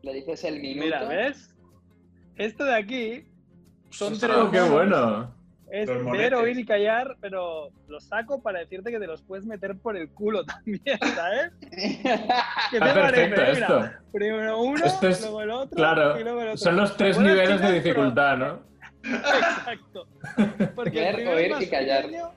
Dices 0.04 0.43
el 0.43 0.60
minuto. 0.60 0.84
Mira, 0.86 1.04
¿ves? 1.08 1.56
Esto 2.36 2.66
de 2.66 2.76
aquí 2.76 3.26
son 3.91 4.18
tres 4.20 4.36
Oh, 4.36 4.52
qué 4.52 4.62
bueno. 4.62 5.34
Es 5.70 5.88
ver, 6.12 6.36
oír 6.36 6.60
y 6.60 6.66
callar, 6.66 7.16
pero 7.22 7.70
los 7.88 8.04
saco 8.04 8.41
para 8.41 8.60
decirte 8.60 8.91
que 8.91 8.99
te 8.99 9.08
los 9.08 9.22
puedes 9.22 9.45
meter 9.45 9.78
por 9.78 9.95
el 9.95 10.10
culo 10.10 10.43
también, 10.45 10.82
¿sabes? 11.16 11.54
¿Qué 11.62 12.02
te 12.04 12.78
Está 12.78 12.93
perfecto 12.93 13.36
parece? 13.38 13.62
esto. 13.62 13.76
Mira, 13.80 14.02
primero 14.12 14.62
uno, 14.62 14.86
Esto 14.86 15.08
es- 15.08 15.22
luego 15.22 15.41
el 15.43 15.52
otro, 15.52 15.76
Claro, 15.78 16.20
y 16.20 16.24
luego 16.24 16.41
el 16.41 16.47
otro. 16.49 16.58
son 16.58 16.76
los 16.76 16.97
tres 16.97 17.18
niveles 17.18 17.62
de 17.62 17.72
dificultad, 17.72 18.38
¿no? 18.38 18.60
Exacto. 19.04 20.08
Porque 20.76 20.99
Ver, 20.99 21.28
oír 21.30 21.54
y 21.62 21.70
callar. 21.70 22.02
pequeño. 22.04 22.32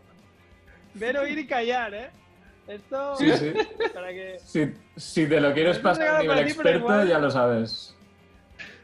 Ver, 0.94 1.18
oír 1.18 1.38
y 1.38 1.46
callar, 1.46 1.92
¿eh? 1.94 2.10
Esto 2.68 3.16
Sí, 3.16 3.30
sí. 3.36 3.52
para 3.92 4.08
que 4.12 4.38
Si, 4.38 4.66
si 4.96 5.26
te 5.28 5.40
lo 5.40 5.52
quieres 5.52 5.78
pasar 5.78 6.16
a 6.16 6.20
nivel 6.22 6.38
experto, 6.40 6.78
igual- 6.78 7.08
ya 7.08 7.18
lo 7.18 7.30
sabes. 7.30 7.94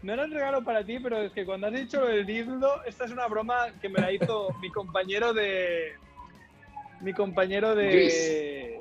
no 0.03 0.13
era 0.13 0.25
un 0.25 0.33
regalo 0.33 0.63
para 0.65 0.85
ti, 0.85 0.99
pero 0.99 1.23
es 1.23 1.33
que 1.33 1.45
cuando 1.47 1.69
has 1.69 1.73
dicho 1.73 2.01
lo 2.01 2.09
del 2.09 2.27
dildo, 2.27 2.83
esta 2.85 3.05
es 3.07 3.11
una 3.11 3.27
broma 3.27 3.69
que 3.81 3.89
me 3.89 4.01
la 4.01 4.13
hizo 4.13 4.49
mi 4.61 4.71
compañero 4.71 5.33
de 5.33 5.93
mi 7.01 7.15
compañero 7.15 7.75
de 7.75 8.79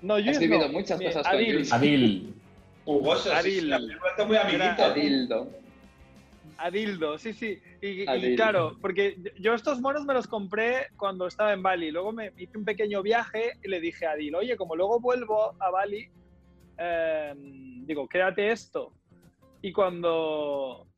no, 0.00 0.14
Has 0.14 0.24
Luis 0.24 0.38
vivido 0.38 0.60
no, 0.66 0.68
muchas 0.72 0.98
mi- 0.98 1.04
cosas 1.06 1.26
con 1.26 1.36
Adil. 1.36 1.54
Luis. 1.56 1.72
Adil. 1.72 2.34
Jugoso, 2.86 3.30
sí, 3.42 3.50
sí, 3.60 3.70
Adil. 3.72 3.86
me 3.88 3.92
he 3.94 3.98
vuelto 3.98 4.26
muy 4.26 4.36
amiguito. 4.38 4.84
Adildo. 4.84 5.50
Adildo, 6.58 7.18
sí, 7.18 7.32
sí. 7.32 7.60
Y, 7.80 8.02
y 8.10 8.36
claro, 8.36 8.76
porque 8.80 9.16
yo 9.38 9.54
estos 9.54 9.80
monos 9.80 10.04
me 10.04 10.12
los 10.12 10.26
compré 10.26 10.88
cuando 10.96 11.28
estaba 11.28 11.52
en 11.52 11.62
Bali. 11.62 11.92
Luego 11.92 12.12
me 12.12 12.32
hice 12.36 12.58
un 12.58 12.64
pequeño 12.64 13.00
viaje 13.00 13.52
y 13.62 13.68
le 13.68 13.80
dije 13.80 14.06
a 14.06 14.12
Adil, 14.12 14.34
oye, 14.34 14.56
como 14.56 14.74
luego 14.74 14.98
vuelvo 14.98 15.54
a 15.60 15.70
Bali, 15.70 16.10
eh, 16.76 17.32
digo, 17.36 18.08
quédate 18.08 18.50
esto. 18.50 18.92
Y 19.62 19.72
cuando, 19.72 20.88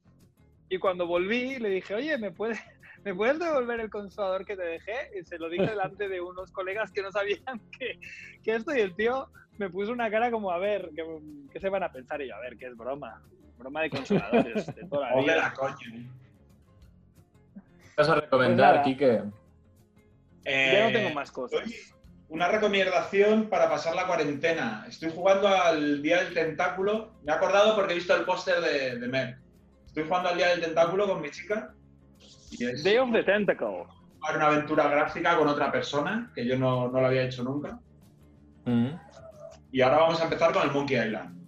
y 0.70 0.78
cuando 0.78 1.06
volví, 1.06 1.58
le 1.58 1.68
dije, 1.68 1.94
oye, 1.94 2.16
¿me 2.16 2.30
puedes, 2.30 2.58
¿me 3.04 3.14
puedes 3.14 3.38
devolver 3.38 3.80
el 3.80 3.90
consolador 3.90 4.46
que 4.46 4.56
te 4.56 4.64
dejé? 4.64 5.10
Y 5.18 5.24
se 5.24 5.38
lo 5.38 5.50
dije 5.50 5.66
delante 5.70 6.08
de 6.08 6.22
unos 6.22 6.50
colegas 6.52 6.90
que 6.90 7.02
no 7.02 7.12
sabían 7.12 7.60
que, 7.78 8.00
que 8.42 8.54
esto. 8.54 8.74
Y 8.74 8.80
el 8.80 8.94
tío 8.96 9.28
me 9.58 9.68
puso 9.68 9.92
una 9.92 10.10
cara 10.10 10.30
como, 10.30 10.50
a 10.50 10.58
ver, 10.58 10.90
¿qué, 10.96 11.04
qué 11.52 11.60
se 11.60 11.68
van 11.68 11.82
a 11.82 11.92
pensar? 11.92 12.22
Y 12.22 12.28
yo, 12.28 12.34
a 12.34 12.40
ver, 12.40 12.56
que 12.56 12.66
es 12.66 12.76
broma. 12.76 13.22
Broma 13.60 13.82
de 13.82 13.90
consoladores 13.90 14.66
de 14.74 14.84
toda 14.86 15.10
la 15.10 15.20
vida. 15.20 15.36
la 15.36 15.52
coña. 15.54 15.76
¿Qué 17.54 17.94
vas 17.96 18.08
a 18.08 18.14
recomendar, 18.16 18.82
Pues 18.82 18.98
nada. 18.98 19.22
Quique? 19.22 19.22
Ya 20.44 20.82
no 20.84 20.88
Eh, 20.88 20.90
tengo 20.92 21.14
más 21.14 21.30
cosas. 21.30 21.60
oye, 21.64 21.76
Una 22.28 22.46
recomendación 22.48 23.48
para 23.50 23.68
pasar 23.68 23.94
la 23.94 24.06
cuarentena. 24.06 24.84
Estoy 24.88 25.10
jugando 25.14 25.48
al 25.48 26.00
Día 26.00 26.22
del 26.22 26.32
Tentáculo. 26.32 27.12
Me 27.24 27.32
he 27.32 27.34
acordado 27.34 27.74
porque 27.74 27.92
he 27.92 27.96
visto 27.96 28.14
el 28.14 28.24
póster 28.24 28.60
de, 28.60 28.98
de 28.98 29.08
Merck. 29.08 29.38
Estoy 29.86 30.04
jugando 30.04 30.28
al 30.30 30.36
Día 30.36 30.48
del 30.50 30.60
Tentáculo 30.60 31.08
con 31.08 31.20
mi 31.20 31.30
chica. 31.30 31.74
Y 32.52 32.64
es 32.64 32.82
Day 32.84 32.98
of 32.98 33.12
the 33.12 33.22
Tentacle. 33.24 33.84
una 34.34 34.46
aventura 34.46 34.88
gráfica 34.88 35.36
con 35.36 35.48
otra 35.48 35.70
persona, 35.72 36.30
que 36.34 36.46
yo 36.46 36.56
no, 36.58 36.88
no 36.88 37.00
lo 37.00 37.06
había 37.06 37.22
hecho 37.24 37.42
nunca. 37.42 37.78
Mm. 38.64 38.90
Y 39.72 39.80
ahora 39.82 39.98
vamos 39.98 40.20
a 40.20 40.24
empezar 40.24 40.52
con 40.52 40.62
el 40.62 40.70
Monkey 40.72 40.96
Island. 40.98 41.39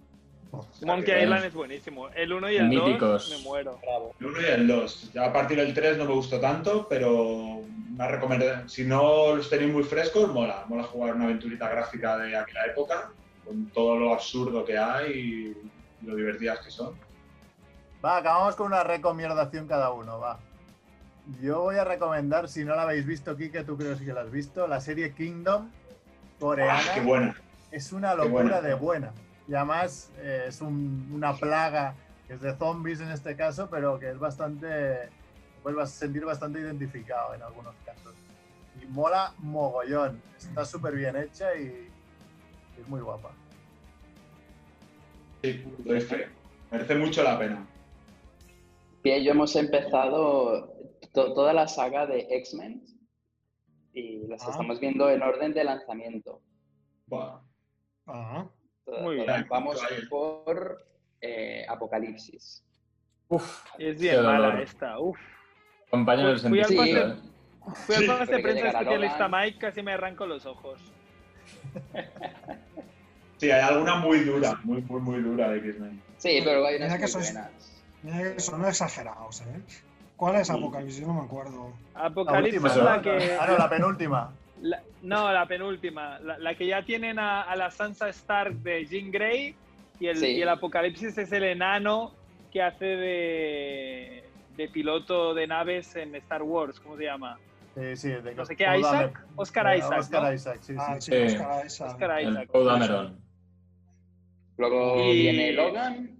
Monkey 0.85 1.23
Island 1.23 1.45
es 1.45 1.53
buenísimo. 1.53 2.09
El 2.09 2.33
1 2.33 2.51
y 2.51 2.55
el 2.57 2.69
2 2.71 2.85
Míticos. 2.85 3.29
me 3.29 3.43
muero. 3.43 3.79
El 4.19 4.25
1 4.25 4.41
y 4.41 4.45
el 4.45 4.67
2. 4.67 5.11
Ya 5.13 5.25
a 5.25 5.33
partir 5.33 5.57
del 5.57 5.73
3 5.73 5.97
no 5.97 6.05
me 6.05 6.13
gustó 6.13 6.39
tanto, 6.39 6.87
pero 6.87 7.61
una 7.93 8.07
recomendación. 8.07 8.69
Si 8.69 8.85
no 8.85 9.35
los 9.35 9.49
tenéis 9.49 9.73
muy 9.73 9.83
frescos, 9.83 10.31
mola. 10.31 10.65
Mola 10.67 10.83
jugar 10.83 11.15
una 11.15 11.25
aventurita 11.25 11.69
gráfica 11.69 12.17
de 12.17 12.35
aquella 12.35 12.65
época, 12.65 13.11
con 13.45 13.67
todo 13.67 13.97
lo 13.97 14.13
absurdo 14.13 14.63
que 14.63 14.77
hay 14.77 15.11
y 15.11 16.05
lo 16.05 16.15
divertidas 16.15 16.59
que 16.59 16.71
son. 16.71 16.95
Va, 18.03 18.17
acabamos 18.17 18.55
con 18.55 18.67
una 18.67 18.83
recomendación 18.83 19.67
cada 19.67 19.91
uno, 19.91 20.19
va. 20.19 20.39
Yo 21.41 21.61
voy 21.61 21.77
a 21.77 21.85
recomendar, 21.85 22.49
si 22.49 22.65
no 22.65 22.75
la 22.75 22.81
habéis 22.81 23.05
visto, 23.05 23.35
Kike, 23.37 23.63
tú 23.63 23.77
creo 23.77 23.93
que 23.93 23.99
sí 23.99 24.05
que 24.05 24.13
la 24.13 24.21
has 24.21 24.31
visto, 24.31 24.67
la 24.67 24.81
serie 24.81 25.13
Kingdom 25.13 25.69
coreana. 26.37 26.79
¡Ah, 26.79 26.91
qué 26.93 26.99
buena! 26.99 27.35
Es 27.71 27.93
una 27.93 28.13
locura 28.13 28.43
buena. 28.43 28.61
de 28.61 28.73
buena. 28.73 29.11
Y 29.47 29.53
además 29.55 30.11
eh, 30.17 30.45
es 30.47 30.61
un- 30.61 31.09
una 31.13 31.33
plaga 31.35 31.95
que 32.27 32.33
es 32.33 32.41
de 32.41 32.55
zombies 32.55 33.01
en 33.01 33.11
este 33.11 33.35
caso, 33.35 33.69
pero 33.69 33.99
que 33.99 34.09
es 34.09 34.19
bastante. 34.19 35.09
vuelvas 35.63 35.91
a 35.93 35.99
sentir 35.99 36.25
bastante 36.25 36.59
identificado 36.59 37.33
en 37.35 37.41
algunos 37.41 37.73
casos. 37.85 38.13
Y 38.81 38.85
mola 38.87 39.33
mogollón. 39.37 40.21
Está 40.37 40.65
súper 40.65 40.93
bien 40.95 41.15
hecha 41.15 41.55
y 41.55 41.89
es 42.77 42.87
muy 42.89 42.99
guapa. 42.99 43.31
Sí, 45.41 45.63
doy 45.79 46.01
fe. 46.01 46.27
Merece 46.71 46.95
mucho 46.95 47.23
la 47.23 47.39
pena. 47.39 47.65
Y 49.03 49.23
yo 49.23 49.31
hemos 49.31 49.55
empezado 49.55 50.73
to- 51.13 51.33
toda 51.33 51.53
la 51.53 51.67
saga 51.67 52.05
de 52.07 52.27
X-Men 52.29 52.83
y 53.93 54.27
las 54.27 54.45
Ah. 54.45 54.51
estamos 54.51 54.79
viendo 54.81 55.09
en 55.09 55.21
orden 55.21 55.53
de 55.53 55.63
lanzamiento. 55.63 56.41
Ah, 57.11 57.41
Toda- 58.05 58.51
Muy 58.87 59.15
bien. 59.15 59.45
Vamos 59.49 59.81
por 60.09 60.85
eh, 61.21 61.65
Apocalipsis. 61.69 62.63
Uf, 63.29 63.63
Es 63.77 63.99
bien 63.99 64.21
mala 64.23 64.47
dolor. 64.47 64.61
esta. 64.61 64.99
Uf. 64.99 65.17
compañero 65.89 66.29
del 66.29 66.39
Fui 66.39 66.59
al 66.59 66.65
sentimiento. 66.65 67.09
pase- 67.09 67.19
¿eh? 67.19 67.73
Fui 67.85 67.95
al 67.95 68.01
Sí, 68.01 68.07
pase 68.07 68.31
de 68.31 68.37
que 68.37 68.43
prensa 68.43 68.67
especialista. 68.67 69.27
Mike, 69.29 69.57
casi 69.59 69.81
me 69.81 69.93
arranco 69.93 70.25
los 70.25 70.45
ojos. 70.45 70.79
Sí, 73.37 73.51
hay 73.51 73.59
alguna 73.61 73.95
muy 73.97 74.19
dura, 74.19 74.57
muy, 74.63 74.81
muy, 74.83 75.01
muy 75.01 75.21
dura 75.21 75.49
de 75.49 75.57
X-Men. 75.57 76.01
Sí, 76.17 76.39
pero 76.45 76.65
hay 76.65 76.75
Mira 76.75 76.85
unas 76.95 77.11
que 77.11 77.17
muy 77.17 77.23
buenas. 77.25 77.83
mira 78.01 78.33
que 78.35 78.39
son 78.39 78.65
exagerados, 78.65 79.41
¿eh? 79.41 79.61
¿Cuál 80.15 80.35
es 80.37 80.49
Apocalipsis? 80.49 81.01
Yo 81.01 81.07
no 81.07 81.15
me 81.15 81.21
acuerdo. 81.25 81.73
La 81.93 82.05
Apocalipsis 82.05 82.53
última, 82.63 82.69
es 82.69 82.77
la 82.77 83.01
que. 83.01 83.37
Ah, 83.37 83.47
no, 83.47 83.57
la 83.57 83.69
penúltima. 83.69 84.33
La- 84.63 84.81
no, 85.01 85.31
la 85.31 85.45
penúltima. 85.47 86.19
La, 86.19 86.37
la 86.37 86.55
que 86.55 86.65
ya 86.67 86.83
tienen 86.83 87.19
a, 87.19 87.43
a 87.43 87.55
la 87.55 87.69
Sansa 87.69 88.09
Stark 88.09 88.53
de 88.63 88.85
Jean 88.85 89.11
Grey 89.11 89.55
y 89.99 90.07
el, 90.07 90.17
Sí. 90.17 90.27
y 90.37 90.41
el 90.41 90.49
Apocalipsis 90.49 91.17
es 91.17 91.31
el 91.31 91.43
enano 91.43 92.13
que 92.51 92.61
hace 92.61 92.85
de, 92.85 94.23
de 94.57 94.67
piloto 94.69 95.33
de 95.33 95.47
naves 95.47 95.95
en 95.95 96.15
Star 96.15 96.41
Wars. 96.43 96.79
¿Cómo 96.79 96.97
se 96.97 97.03
llama? 97.03 97.37
Sí, 97.75 97.95
sí, 97.97 98.09
de 98.09 98.35
No 98.35 98.45
sé 98.45 98.55
qué, 98.55 98.65
Isaac. 98.77 99.25
Oscar 99.35 99.73
eh, 99.73 99.77
Isaac. 99.79 99.99
Oscar 99.99 100.23
¿no? 100.23 100.33
Isaac, 100.33 100.57
sí, 100.61 100.73
Ah, 100.77 100.95
sí. 101.01 101.11
sí, 101.11 101.29
Sí. 101.29 101.35
Oscar 101.35 101.65
Isaac. 101.65 101.89
Oscar 101.91 102.21
Isaac. 102.21 102.49
Luego 104.57 105.11
Y- 105.11 105.13
viene 105.21 105.51
Logan, 105.53 106.17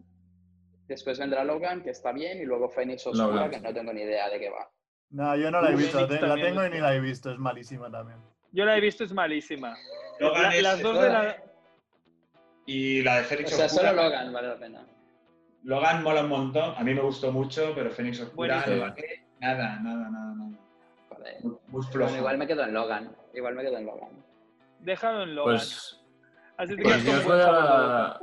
después 0.88 1.20
vendrá 1.20 1.44
Logan, 1.44 1.84
que 1.84 1.92
está 1.92 2.12
bien, 2.12 2.42
y 2.42 2.46
luego 2.46 2.70
Fénix 2.70 3.06
Oscura, 3.06 3.28
Logan. 3.28 3.52
que 3.52 3.60
no 3.62 3.74
tengo 3.74 3.94
ni 3.94 4.02
idea 4.02 4.30
de 4.30 4.40
qué 4.40 4.50
va. 4.50 4.70
No, 5.12 5.36
yo 5.36 5.52
no 5.52 5.62
la 5.62 5.70
he 5.70 5.76
visto. 5.76 6.00
La, 6.02 6.08
Phoenix 6.08 6.20
te- 6.22 6.28
la 6.28 6.34
también 6.34 6.56
tengo 6.56 6.66
y 6.66 6.70
ni 6.72 6.80
la 6.80 6.96
he 6.96 7.00
visto. 7.00 7.32
Es 7.32 7.38
malísima 7.38 7.92
también. 7.92 8.18
Yo 8.54 8.66
la 8.66 8.78
he 8.78 8.80
visto, 8.80 9.04
es 9.04 9.12
malísima. 9.14 9.76
Logan 10.20 10.44
La- 10.44 10.56
es- 10.56 10.64
las 10.64 10.82
dos 10.82 11.02
de 11.02 11.10
la. 11.10 11.38
Y 12.66 13.02
la 13.02 13.16
de 13.18 13.22
O 13.44 13.48
sea, 13.48 13.66
Oscura. 13.66 13.70
solo 13.70 13.94
Logan 14.04 14.32
vale 14.32 14.48
la 14.48 14.56
pena. 14.58 14.86
Logan 15.64 16.04
mola 16.04 16.22
un 16.22 16.30
montón. 16.30 16.74
A 16.78 16.84
mí 16.84 16.94
me 16.94 17.02
gustó 17.02 17.32
mucho, 17.32 17.72
pero 17.76 17.90
Fénix 17.92 18.22
Oscura 18.22 18.58
nada, 19.40 19.80
nada, 19.80 19.80
nada, 19.80 20.10
nada. 20.10 20.58
Joder. 21.10 21.44
Muy, 21.44 21.58
muy 21.68 21.86
Bueno, 21.94 22.18
igual 22.18 22.38
me 22.38 22.48
quedo 22.48 22.64
en 22.64 22.74
Logan. 22.74 23.12
Igual 23.34 23.56
me 23.56 23.64
quedo 23.64 23.78
en 23.78 23.86
Logan. 23.86 24.10
Déjalo 24.80 25.24
en 25.24 25.36
Logan. 25.36 25.56
Pues, 25.56 26.00
Así 26.58 26.76
te 26.76 26.84
pues 26.84 27.04
yo 27.04 27.18
os 27.18 27.26
voy, 27.26 27.42
a, 27.42 28.20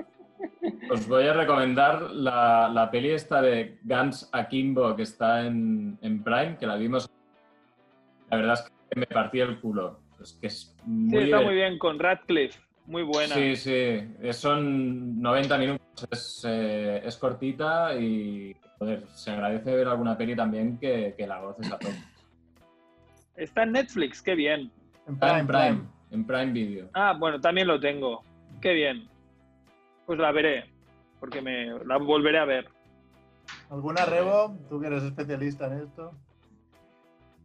os 0.93 1.09
voy 1.09 1.27
a 1.27 1.33
recomendar 1.33 2.03
la, 2.13 2.69
la 2.73 2.91
peli 2.91 3.11
esta 3.11 3.43
de 3.43 3.79
Guns 3.83 4.29
Akimbo 4.33 4.95
que 4.95 5.03
está 5.03 5.45
en, 5.45 5.99
en 6.01 6.23
Prime, 6.23 6.57
que 6.59 6.67
la 6.67 6.77
vimos. 6.77 7.11
La 8.31 8.37
verdad 8.37 8.55
es 8.55 8.63
que 8.91 9.01
me 9.01 9.07
partí 9.07 9.41
el 9.41 9.61
culo. 9.61 9.99
Es 10.21 10.39
que 10.41 10.47
es 10.49 10.75
Sí, 10.77 10.83
muy 10.87 11.07
está 11.07 11.25
divertida. 11.27 11.41
muy 11.47 11.55
bien 11.55 11.79
con 11.79 11.99
Radcliffe. 11.99 12.61
Muy 12.87 13.03
buena. 13.03 13.35
Sí, 13.35 13.57
sí. 13.57 14.33
Son 14.33 15.21
90 15.21 15.59
minutos. 15.59 15.81
Es, 16.11 16.45
eh, 16.49 17.03
es 17.05 17.17
cortita 17.17 17.95
y 17.97 18.57
joder, 18.79 19.07
se 19.15 19.31
agradece 19.31 19.75
ver 19.75 19.87
alguna 19.89 20.17
peli 20.17 20.35
también 20.35 20.79
que, 20.79 21.15
que 21.17 21.27
la 21.27 21.41
goces 21.41 21.71
a 21.71 21.79
tope. 21.79 21.95
Está 23.37 23.63
en 23.65 23.73
Netflix, 23.73 24.21
qué 24.23 24.35
bien. 24.35 24.73
En 25.07 25.15
Está 25.15 25.27
Prime, 25.27 25.41
en 25.41 25.47
Prime, 25.47 25.81
en 26.11 26.27
Prime 26.27 26.53
Video. 26.53 26.89
Ah, 26.95 27.15
bueno, 27.19 27.41
también 27.41 27.67
lo 27.67 27.79
tengo. 27.79 28.23
Qué 28.61 28.73
bien. 28.73 29.09
Pues 30.07 30.19
la 30.19 30.33
veré, 30.33 30.71
porque 31.21 31.41
me 31.41 31.67
la 31.85 31.99
volveré 31.99 32.39
a 32.39 32.45
ver. 32.45 32.69
¿Alguna 33.71 34.05
Rebo? 34.07 34.57
Tú 34.69 34.81
que 34.81 34.87
eres 34.89 35.03
especialista 35.05 35.67
en 35.67 35.83
esto. 35.85 36.13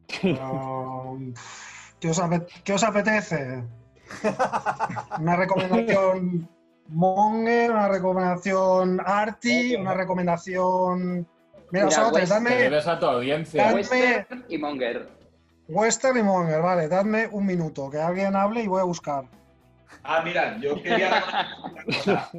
¿qué, 1.99 2.09
os 2.09 2.19
apet- 2.21 2.47
qué 2.63 2.73
os 2.73 2.83
apetece? 2.83 3.63
Una 5.19 5.35
recomendación 5.35 6.47
Monger, 6.87 7.71
una 7.71 7.87
recomendación 7.87 9.01
Arti, 9.03 9.75
una 9.75 9.93
recomendación. 9.93 11.27
Mira, 11.71 11.85
Mira. 11.87 12.11
Te 12.11 12.25
dadme 12.27 12.67
a 12.77 12.99
tu 12.99 13.05
audiencia. 13.07 13.73
Western 13.73 14.45
y 14.47 14.57
Monger. 14.57 15.09
Western 15.67 16.17
y 16.19 16.23
Monger, 16.23 16.61
vale, 16.61 16.87
dadme 16.87 17.27
un 17.31 17.45
minuto, 17.45 17.89
que 17.89 17.99
alguien 17.99 18.35
hable 18.35 18.61
y 18.61 18.67
voy 18.67 18.81
a 18.81 18.83
buscar. 18.83 19.25
Ah, 20.03 20.21
mira, 20.23 20.57
yo 20.59 20.75
quería 20.81 21.09
recomendar 21.19 21.57
una 21.73 21.83
cosa. 21.85 22.29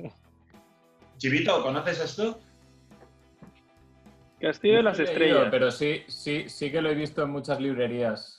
Chivito, 1.16 1.62
¿conoces 1.62 1.98
esto? 2.00 2.38
Castillo 4.40 4.76
de 4.76 4.82
las 4.84 4.98
Estrellas. 5.00 5.48
Pero 5.50 5.70
sí, 5.72 6.04
sí, 6.06 6.48
sí 6.48 6.70
que 6.70 6.80
lo 6.80 6.90
he 6.90 6.94
visto 6.94 7.22
en 7.22 7.30
muchas 7.30 7.58
librerías. 7.60 8.35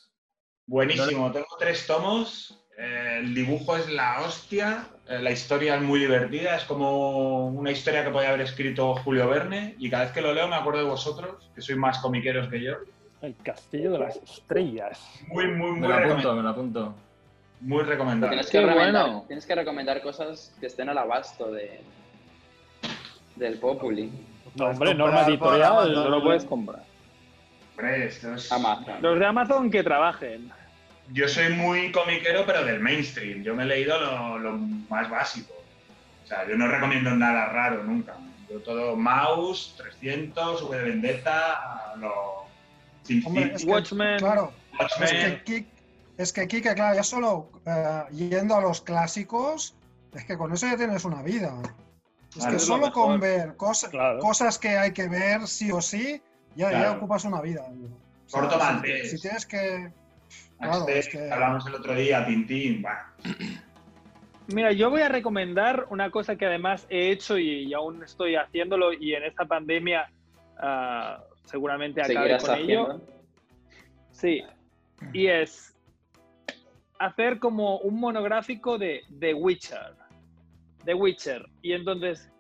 Buenísimo, 0.68 1.32
tengo 1.32 1.48
tres 1.58 1.88
tomos. 1.88 2.54
eh, 2.78 3.18
el 3.22 3.34
dibujo 3.34 3.76
es 3.76 3.90
la 3.90 4.22
hostia, 4.22 4.88
eh, 5.08 5.18
la 5.20 5.32
historia 5.32 5.76
es 5.78 5.82
muy 5.82 6.00
divertida, 6.00 6.56
es 6.58 6.64
como 6.66 7.48
una 7.48 7.72
historia 7.72 8.04
que 8.04 8.12
podía 8.12 8.30
haber 8.30 8.42
escrito 8.42 8.94
Julio 8.98 9.28
Verne 9.30 9.74
y 9.80 9.90
cada 9.90 10.04
vez 10.04 10.12
que 10.12 10.22
lo 10.22 10.32
leo 10.34 10.48
me 10.48 10.56
acuerdo 10.56 10.82
de 10.82 10.86
vosotros, 10.86 11.50
que 11.56 11.62
sois 11.62 11.78
más 11.78 11.98
comiqueros 12.00 12.50
que 12.50 12.62
yo. 12.62 12.74
El 13.24 13.36
Castillo 13.38 13.94
de 13.94 14.00
las 14.00 14.18
Estrellas. 14.18 15.02
Muy, 15.28 15.48
muy, 15.48 15.72
Me 15.72 15.80
muy 15.80 15.88
lo 15.88 15.94
apunto, 15.96 16.06
recomendable. 16.06 16.36
me 16.36 16.44
lo 16.44 16.50
apunto. 16.50 16.96
Muy 17.62 17.84
recomendable. 17.84 18.36
Tienes 18.44 18.52
que, 18.52 18.74
bueno. 18.76 19.24
tienes 19.26 19.46
que 19.48 19.56
recomendar 19.56 20.02
cosas 20.04 20.54
que 20.60 20.68
estén 20.68 20.90
al 20.90 21.00
abasto 21.00 21.52
de, 21.52 21.82
del 23.36 23.58
Populi. 23.58 24.12
No, 24.54 24.68
hombre, 24.68 24.94
norma 24.94 25.24
editorial. 25.24 25.94
No 25.94 26.10
lo 26.10 26.22
puedes 26.22 26.46
comprar. 26.46 26.84
Hombre, 27.78 28.10
Amazon. 28.52 29.02
Los 29.02 29.20
de 29.20 29.26
Amazon 29.26 29.70
que 29.70 29.84
trabajen. 29.84 30.52
Yo 31.14 31.28
soy 31.28 31.50
muy 31.54 31.92
comiquero, 31.92 32.44
pero 32.46 32.66
del 32.66 32.80
mainstream. 32.80 33.44
Yo 33.44 33.56
me 33.56 33.64
he 33.64 33.66
leído 33.68 34.00
lo, 34.00 34.40
lo 34.40 34.54
más 34.90 35.10
básico. 35.10 35.54
O 36.24 36.28
sea, 36.28 36.48
yo 36.48 36.58
no 36.58 36.68
recomiendo 36.68 37.12
nada 37.12 37.46
raro 37.50 37.84
nunca. 37.84 38.16
Yo 38.50 38.60
todo 38.62 38.96
Mouse, 38.96 39.76
300, 39.78 40.64
V 40.64 40.78
de 40.78 40.84
Vendetta, 40.84 41.94
lo... 41.98 42.46
Sin 43.04 43.26
Hombre, 43.26 43.44
City, 43.44 43.56
es 43.56 43.66
que, 43.66 43.72
Watchmen. 43.72 44.18
claro, 44.20 44.52
es 44.80 45.12
que, 45.12 45.44
Kik- 45.46 45.68
es 46.18 46.34
que 46.34 46.48
Kike, 46.48 46.74
claro, 46.76 46.96
ya 46.96 47.04
solo 47.04 47.50
eh, 47.66 48.04
yendo 48.12 48.56
a 48.56 48.62
los 48.62 48.82
clásicos, 48.82 49.76
es 50.14 50.26
que 50.26 50.38
con 50.38 50.52
eso 50.52 50.66
ya 50.68 50.76
tienes 50.76 51.06
una 51.06 51.22
vida. 51.22 51.54
Es 52.32 52.36
Claro, 52.36 52.52
que 52.52 52.56
es 52.58 52.64
solo 52.66 52.92
con 52.92 53.20
ver 53.22 53.56
cosas, 53.56 53.90
Claro. 53.92 54.20
cosas 54.20 54.58
que 54.60 54.78
hay 54.78 54.92
que 54.92 55.08
ver 55.08 55.48
sí 55.48 55.72
o 55.72 55.82
sí, 55.82 56.22
ya, 56.58 56.72
ya 56.72 56.92
ocupas 56.94 57.24
una 57.26 57.42
vida. 57.42 57.62
O 57.64 58.30
sea, 58.30 58.42
Corto 58.42 58.60
si-. 58.84 59.08
Si, 59.10 59.22
tienes 59.22 59.46
que... 59.46 59.92
Claro, 60.58 60.74
Axtel, 60.74 60.98
es 60.98 61.08
que- 61.08 61.32
Hablamos 61.32 61.66
el 61.68 61.76
otro 61.76 61.96
día, 61.96 62.26
Tintín. 62.26 62.82
bah. 62.82 63.14
Mira, 64.48 64.72
yo 64.72 64.90
voy 64.90 65.02
a 65.02 65.10
recomendar 65.10 65.88
una 65.90 66.10
cosa 66.10 66.36
que 66.36 66.46
además 66.46 66.88
he 66.90 67.12
hecho 67.12 67.38
y, 67.38 67.66
y 67.66 67.74
aún 67.74 68.04
estoy 68.04 68.36
haciéndolo 68.36 68.94
y 68.94 69.14
en 69.14 69.24
esta 69.24 69.46
pandemia 69.46 70.10
ah, 70.58 71.22
seguramente 71.44 72.02
acabe 72.02 72.38
con 72.38 72.56
ello. 72.56 73.02
Sí, 74.12 74.42
y 75.14 75.28
es 75.28 75.76
hacer 76.98 77.40
como 77.40 77.78
un 77.80 78.00
monográfico 78.00 78.78
de 78.78 79.04
The 79.20 79.34
Witcher. 79.34 79.96
The 80.86 80.94
Witcher. 80.94 81.46
Y 81.62 81.74
entonces, 81.74 82.32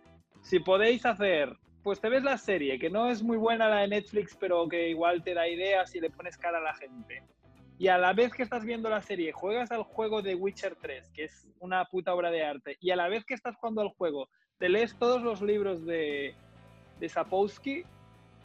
si 0.41 0.59
podéis 0.59 1.05
hacer, 1.05 1.55
pues 1.87 2.01
te 2.01 2.09
ves 2.09 2.21
la 2.21 2.37
serie, 2.37 2.77
que 2.79 2.89
no 2.89 3.07
es 3.09 3.23
muy 3.23 3.37
buena 3.37 3.69
la 3.69 3.77
de 3.77 3.87
Netflix, 3.87 4.35
pero 4.37 4.67
que 4.67 4.89
igual 4.89 5.23
te 5.23 5.33
da 5.33 5.47
ideas 5.47 5.95
y 5.95 6.01
le 6.01 6.09
pones 6.09 6.37
cara 6.37 6.57
a 6.57 6.61
la 6.61 6.73
gente. 6.73 7.23
Y 7.79 7.87
a 7.87 7.97
la 7.97 8.11
vez 8.11 8.33
que 8.33 8.43
estás 8.43 8.65
viendo 8.65 8.89
la 8.89 9.01
serie, 9.01 9.31
juegas 9.31 9.71
al 9.71 9.83
juego 9.83 10.21
de 10.21 10.35
Witcher 10.35 10.75
3, 10.81 11.09
que 11.11 11.23
es 11.23 11.47
una 11.61 11.85
puta 11.85 12.13
obra 12.13 12.29
de 12.29 12.43
arte, 12.43 12.75
y 12.81 12.91
a 12.91 12.97
la 12.97 13.07
vez 13.07 13.23
que 13.23 13.35
estás 13.35 13.55
jugando 13.55 13.79
al 13.79 13.87
juego, 13.87 14.27
te 14.59 14.67
lees 14.67 14.97
todos 14.99 15.21
los 15.21 15.41
libros 15.41 15.85
de, 15.85 16.35
de 16.99 17.07
Sapowski, 17.07 17.85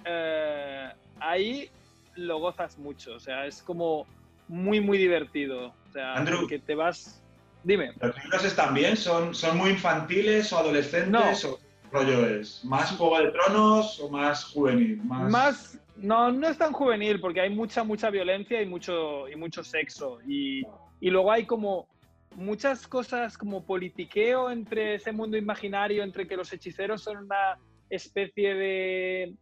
eh, 0.04 0.92
ahí 1.18 1.68
lo 2.14 2.38
gozas 2.38 2.78
mucho. 2.78 3.14
O 3.14 3.18
sea, 3.18 3.44
es 3.46 3.60
como 3.60 4.06
muy, 4.46 4.80
muy 4.80 4.98
divertido. 4.98 5.74
O 5.88 5.92
sea, 5.92 6.14
Andrew. 6.14 6.42
porque 6.42 6.60
te 6.60 6.76
vas... 6.76 7.20
Dime. 7.64 7.90
¿Los 8.00 8.16
libros 8.22 8.44
están 8.44 8.72
bien? 8.72 8.96
¿Son, 8.96 9.34
son 9.34 9.58
muy 9.58 9.70
infantiles 9.70 10.52
o 10.52 10.58
adolescentes? 10.58 11.44
¿O 11.44 11.58
qué 11.58 11.71
rollo 11.92 12.26
es? 12.26 12.64
¿Más 12.64 12.96
Juego 12.96 13.18
de 13.18 13.30
Tronos 13.30 14.00
o 14.00 14.08
más 14.08 14.44
juvenil? 14.44 15.02
Más... 15.04 15.30
Más, 15.30 15.80
no, 15.96 16.32
no 16.32 16.48
es 16.48 16.58
tan 16.58 16.72
juvenil 16.72 17.20
porque 17.20 17.40
hay 17.40 17.50
mucha, 17.50 17.84
mucha 17.84 18.10
violencia 18.10 18.60
y 18.60 18.66
mucho, 18.66 19.28
y 19.28 19.36
mucho 19.36 19.62
sexo. 19.62 20.18
Y, 20.26 20.62
y 21.00 21.10
luego 21.10 21.30
hay 21.30 21.46
como 21.46 21.88
muchas 22.34 22.88
cosas 22.88 23.36
como 23.36 23.64
politiqueo 23.64 24.50
entre 24.50 24.96
ese 24.96 25.12
mundo 25.12 25.36
imaginario, 25.36 26.02
entre 26.02 26.26
que 26.26 26.36
los 26.36 26.52
hechiceros 26.52 27.02
son 27.02 27.18
una 27.18 27.58
especie 27.90 28.54
de 28.54 29.34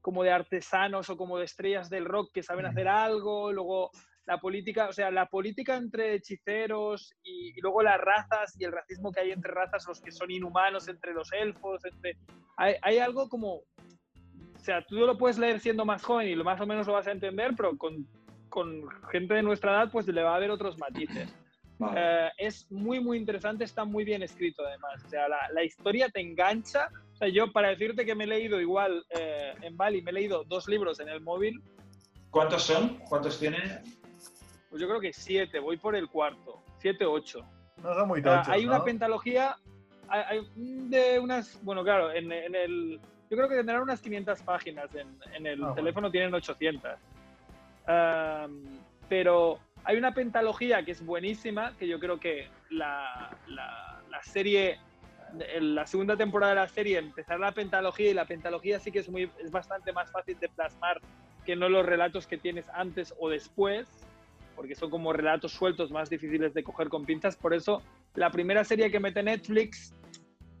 como 0.00 0.22
de 0.22 0.30
artesanos 0.30 1.10
o 1.10 1.16
como 1.16 1.38
de 1.38 1.44
estrellas 1.44 1.90
del 1.90 2.04
rock 2.04 2.30
que 2.32 2.42
saben 2.42 2.66
hacer 2.66 2.86
algo, 2.86 3.52
luego 3.52 3.90
la 4.26 4.38
política, 4.38 4.88
o 4.88 4.92
sea, 4.92 5.10
la 5.10 5.26
política 5.26 5.76
entre 5.76 6.14
hechiceros 6.14 7.14
y, 7.22 7.56
y 7.56 7.60
luego 7.60 7.82
las 7.82 8.00
razas 8.00 8.54
y 8.58 8.64
el 8.64 8.72
racismo 8.72 9.12
que 9.12 9.20
hay 9.20 9.30
entre 9.30 9.52
razas, 9.52 9.86
los 9.86 10.00
que 10.00 10.10
son 10.10 10.30
inhumanos, 10.30 10.88
entre 10.88 11.12
los 11.14 11.32
elfos, 11.32 11.84
entre... 11.84 12.16
Hay, 12.56 12.74
hay 12.82 12.98
algo 12.98 13.28
como 13.28 13.54
o 13.54 14.64
sea, 14.66 14.84
tú 14.84 14.96
lo 14.96 15.16
puedes 15.16 15.38
leer 15.38 15.60
siendo 15.60 15.84
más 15.84 16.02
joven 16.02 16.26
y 16.26 16.34
lo 16.34 16.42
más 16.42 16.60
o 16.60 16.66
menos 16.66 16.88
lo 16.88 16.94
vas 16.94 17.06
a 17.06 17.12
entender, 17.12 17.52
pero 17.56 17.76
con, 17.78 18.04
con 18.48 18.88
gente 19.12 19.34
de 19.34 19.42
nuestra 19.42 19.72
edad, 19.72 19.92
pues 19.92 20.08
le 20.08 20.22
va 20.22 20.32
a 20.32 20.36
haber 20.36 20.50
otros 20.50 20.76
matices. 20.78 21.32
Vale. 21.78 22.00
Eh, 22.00 22.30
es 22.38 22.68
muy, 22.72 22.98
muy 22.98 23.18
interesante, 23.18 23.62
está 23.62 23.84
muy 23.84 24.02
bien 24.02 24.24
escrito 24.24 24.66
además. 24.66 25.04
O 25.04 25.08
sea, 25.08 25.28
la, 25.28 25.38
la 25.52 25.62
historia 25.62 26.08
te 26.08 26.20
engancha. 26.20 26.88
O 27.12 27.16
sea, 27.16 27.28
yo 27.28 27.52
para 27.52 27.68
decirte 27.68 28.04
que 28.04 28.16
me 28.16 28.24
he 28.24 28.26
leído 28.26 28.60
igual 28.60 29.04
eh, 29.10 29.54
en 29.62 29.76
Bali, 29.76 30.02
me 30.02 30.10
he 30.10 30.14
leído 30.14 30.42
dos 30.44 30.66
libros 30.66 30.98
en 30.98 31.10
el 31.10 31.20
móvil, 31.20 31.62
¿Cuántos 32.36 32.64
son? 32.64 32.98
¿Cuántos 33.08 33.38
tiene? 33.40 33.82
Pues 34.70 34.80
yo 34.82 34.88
creo 34.88 35.00
que 35.00 35.12
siete, 35.12 35.58
voy 35.58 35.76
por 35.76 35.94
el 35.96 36.08
cuarto, 36.08 36.62
siete, 36.78 37.04
ocho. 37.04 37.40
No 37.82 37.94
son 37.94 38.08
muy 38.08 38.20
O 38.20 38.22
sea, 38.22 38.44
hay 38.48 38.64
una 38.66 38.82
pentalogía 38.82 39.56
hay, 40.08 40.46
de 40.56 41.18
unas, 41.18 41.58
bueno, 41.64 41.82
claro, 41.82 42.12
en, 42.12 42.30
en 42.30 42.54
el, 42.54 43.00
yo 43.28 43.36
creo 43.36 43.48
que 43.48 43.56
tendrán 43.56 43.82
unas 43.82 44.00
500 44.00 44.40
páginas, 44.42 44.94
en, 44.94 45.18
en 45.34 45.46
el 45.46 45.54
Ah, 45.54 45.66
bueno. 45.66 45.74
teléfono 45.74 46.10
tienen 46.10 46.32
800. 46.34 46.92
Am, 47.86 48.62
pero 49.08 49.58
hay 49.84 49.96
una 49.96 50.12
pentalogía 50.12 50.84
que 50.84 50.92
es 50.92 51.04
buenísima, 51.04 51.76
que 51.76 51.86
yo 51.88 51.98
creo 51.98 52.18
que 52.18 52.48
la, 52.70 53.30
la, 53.48 54.00
la 54.10 54.22
serie, 54.22 54.78
la 55.60 55.86
segunda 55.86 56.16
temporada 56.16 56.54
de 56.54 56.60
la 56.60 56.68
serie, 56.68 56.98
empezar 56.98 57.38
la 57.40 57.52
pentalogía 57.52 58.10
y 58.10 58.14
la 58.14 58.24
pentalogía 58.26 58.78
sí 58.80 58.90
que 58.92 59.00
es, 59.00 59.08
muy, 59.08 59.30
es 59.42 59.50
bastante 59.50 59.92
más 59.92 60.10
fácil 60.10 60.38
de 60.38 60.48
plasmar 60.48 61.00
que 61.44 61.54
no 61.56 61.68
los 61.68 61.84
relatos 61.86 62.26
que 62.26 62.38
tienes 62.38 62.68
antes 62.70 63.14
o 63.18 63.28
después, 63.28 63.88
porque 64.56 64.74
son 64.74 64.90
como 64.90 65.12
relatos 65.12 65.52
sueltos 65.52 65.90
más 65.90 66.10
difíciles 66.10 66.54
de 66.54 66.64
coger 66.64 66.88
con 66.88 67.04
pinzas. 67.04 67.36
Por 67.36 67.54
eso 67.54 67.82
la 68.14 68.30
primera 68.30 68.64
serie 68.64 68.90
que 68.90 68.98
mete 68.98 69.22
Netflix 69.22 69.92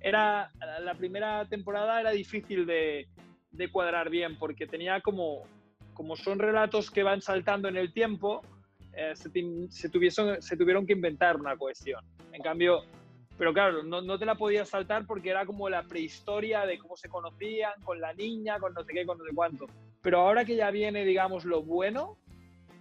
era 0.00 0.52
la 0.82 0.94
primera 0.94 1.44
temporada 1.46 2.00
era 2.00 2.10
difícil 2.10 2.66
de, 2.66 3.08
de 3.50 3.70
cuadrar 3.70 4.10
bien 4.10 4.38
porque 4.38 4.66
tenía 4.66 5.00
como 5.00 5.42
como 5.94 6.14
son 6.14 6.38
relatos 6.38 6.90
que 6.90 7.02
van 7.02 7.22
saltando 7.22 7.68
en 7.68 7.76
el 7.76 7.92
tiempo 7.92 8.42
eh, 8.92 9.14
se, 9.14 9.30
se 9.70 10.40
se 10.40 10.56
tuvieron 10.56 10.86
que 10.86 10.92
inventar 10.92 11.36
una 11.36 11.56
cohesión 11.56 12.04
en 12.32 12.42
cambio 12.42 12.82
pero 13.38 13.52
claro 13.52 13.82
no, 13.82 14.02
no 14.02 14.18
te 14.18 14.26
la 14.26 14.34
podías 14.34 14.68
saltar 14.68 15.06
porque 15.06 15.30
era 15.30 15.46
como 15.46 15.68
la 15.68 15.82
prehistoria 15.82 16.66
de 16.66 16.78
cómo 16.78 16.96
se 16.96 17.08
conocían 17.08 17.72
con 17.82 18.00
la 18.00 18.12
niña 18.12 18.58
con 18.58 18.74
no 18.74 18.84
sé 18.84 18.92
qué 18.92 19.06
con 19.06 19.18
no 19.18 19.24
sé 19.24 19.34
cuánto 19.34 19.66
pero 20.02 20.20
ahora 20.20 20.44
que 20.44 20.56
ya 20.56 20.70
viene 20.70 21.04
digamos 21.04 21.44
lo 21.44 21.62
bueno 21.62 22.16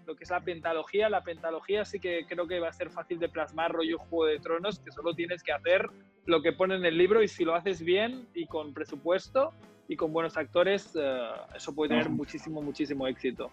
lo 0.05 0.15
que 0.15 0.23
es 0.23 0.29
la 0.29 0.41
pentalogía. 0.41 1.09
La 1.09 1.23
pentalogía 1.23 1.85
sí 1.85 1.99
que 1.99 2.25
creo 2.27 2.47
que 2.47 2.59
va 2.59 2.69
a 2.69 2.73
ser 2.73 2.89
fácil 2.89 3.19
de 3.19 3.29
plasmar 3.29 3.71
rollo 3.71 3.97
Juego 3.97 4.25
de 4.25 4.39
Tronos, 4.39 4.79
que 4.79 4.91
solo 4.91 5.13
tienes 5.13 5.43
que 5.43 5.51
hacer 5.51 5.89
lo 6.25 6.41
que 6.41 6.51
pone 6.53 6.75
en 6.75 6.85
el 6.85 6.97
libro 6.97 7.21
y 7.21 7.27
si 7.27 7.45
lo 7.45 7.55
haces 7.55 7.81
bien 7.83 8.27
y 8.33 8.47
con 8.47 8.73
presupuesto 8.73 9.53
y 9.87 9.95
con 9.95 10.11
buenos 10.11 10.35
actores, 10.37 10.95
eh, 10.99 11.19
eso 11.55 11.75
puede 11.75 11.89
tener 11.89 12.09
muchísimo, 12.09 12.61
muchísimo 12.61 13.07
éxito. 13.07 13.51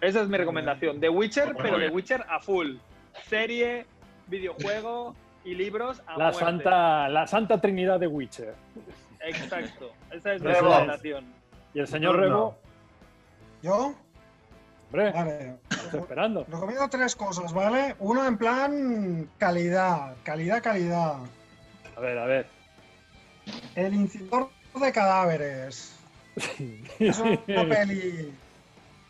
Esa 0.00 0.22
es 0.22 0.28
mi 0.28 0.36
recomendación. 0.36 1.00
The 1.00 1.08
Witcher, 1.08 1.54
pero 1.56 1.74
The 1.74 1.78
bien. 1.80 1.94
Witcher 1.94 2.24
a 2.28 2.40
full. 2.40 2.76
Serie, 3.24 3.86
videojuego 4.28 5.14
y 5.44 5.54
libros 5.54 6.02
a 6.06 6.12
La 6.12 6.24
muerte. 6.30 6.38
santa, 6.40 7.08
la 7.08 7.26
santa 7.26 7.60
trinidad 7.60 7.98
de 7.98 8.06
Witcher. 8.06 8.54
Exacto. 9.20 9.92
Esa 10.12 10.34
es 10.34 10.42
mi 10.42 10.48
recomendación. 10.52 11.24
Y 11.74 11.80
el 11.80 11.86
señor. 11.86 12.16
Rebo, 12.16 12.56
¿Yo? 13.66 13.94
hombre, 14.92 15.10
Vale. 15.10 15.56
estoy 15.70 15.98
esperando. 16.00 16.44
Recomiendo 16.48 16.88
tres 16.88 17.16
cosas, 17.16 17.52
¿vale? 17.52 17.96
Uno 17.98 18.24
en 18.24 18.38
plan 18.38 19.28
calidad, 19.38 20.14
calidad, 20.22 20.62
calidad. 20.62 21.16
A 21.96 22.00
ver, 22.00 22.16
a 22.16 22.26
ver. 22.26 22.46
El 23.74 23.92
incidor 23.94 24.50
de 24.80 24.92
cadáveres. 24.92 25.96
Es 27.00 27.18
una 27.18 27.38
peli 27.68 28.32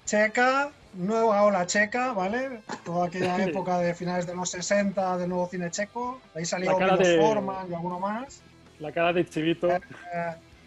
checa, 0.06 0.70
nueva 0.94 1.42
ola 1.42 1.66
checa, 1.66 2.12
¿vale? 2.14 2.62
Toda 2.82 3.08
aquella 3.08 3.36
época 3.44 3.78
de 3.80 3.94
finales 3.94 4.26
de 4.26 4.34
los 4.34 4.48
60 4.50 5.18
del 5.18 5.28
nuevo 5.28 5.48
cine 5.48 5.70
checo. 5.70 6.18
Ahí 6.34 6.46
salió 6.46 6.78
Milos 6.78 6.98
de- 6.98 7.20
Forman 7.20 7.70
y 7.70 7.74
alguno 7.74 8.00
más. 8.00 8.40
La 8.78 8.90
cara 8.90 9.12
de 9.12 9.28
Chivito. 9.28 9.70
Eh, 9.70 9.80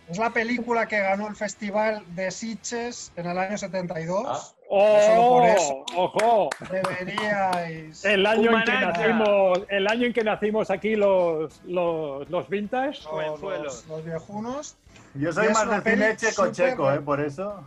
es 0.10 0.18
la 0.18 0.32
película 0.32 0.88
que 0.88 1.00
ganó 1.00 1.28
el 1.28 1.36
Festival 1.36 2.04
de 2.16 2.32
Sitges 2.32 3.12
en 3.16 3.28
el 3.28 3.38
año 3.38 3.58
72. 3.58 4.56
solo 4.68 5.30
por 5.30 5.44
¡Oh! 5.44 5.46
eso. 5.46 5.86
¡Ojo! 5.96 6.50
Deberíais. 6.72 8.04
El 8.06 8.26
año, 8.26 8.58
en 8.58 8.64
que 8.64 8.72
nacimos, 8.72 9.60
el 9.70 9.88
año 9.88 10.06
en 10.08 10.14
que 10.14 10.24
nacimos 10.24 10.70
aquí 10.72 10.96
los, 10.96 11.62
los, 11.66 12.30
los 12.30 12.50
vintage. 12.50 13.02
los, 13.12 13.40
los- 13.42 13.86
los 13.88 14.06
viejunos. 14.06 14.78
Yo 15.16 15.32
soy 15.34 15.50
más 15.50 15.84
de 15.84 15.92
cine 15.92 16.16
checo 16.18 16.46
súper- 16.46 16.52
checo, 16.54 16.92
¿eh? 16.92 17.00
Por 17.02 17.20
eso. 17.22 17.64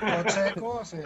Pacheco, 0.00 0.84
sí. 0.84 0.98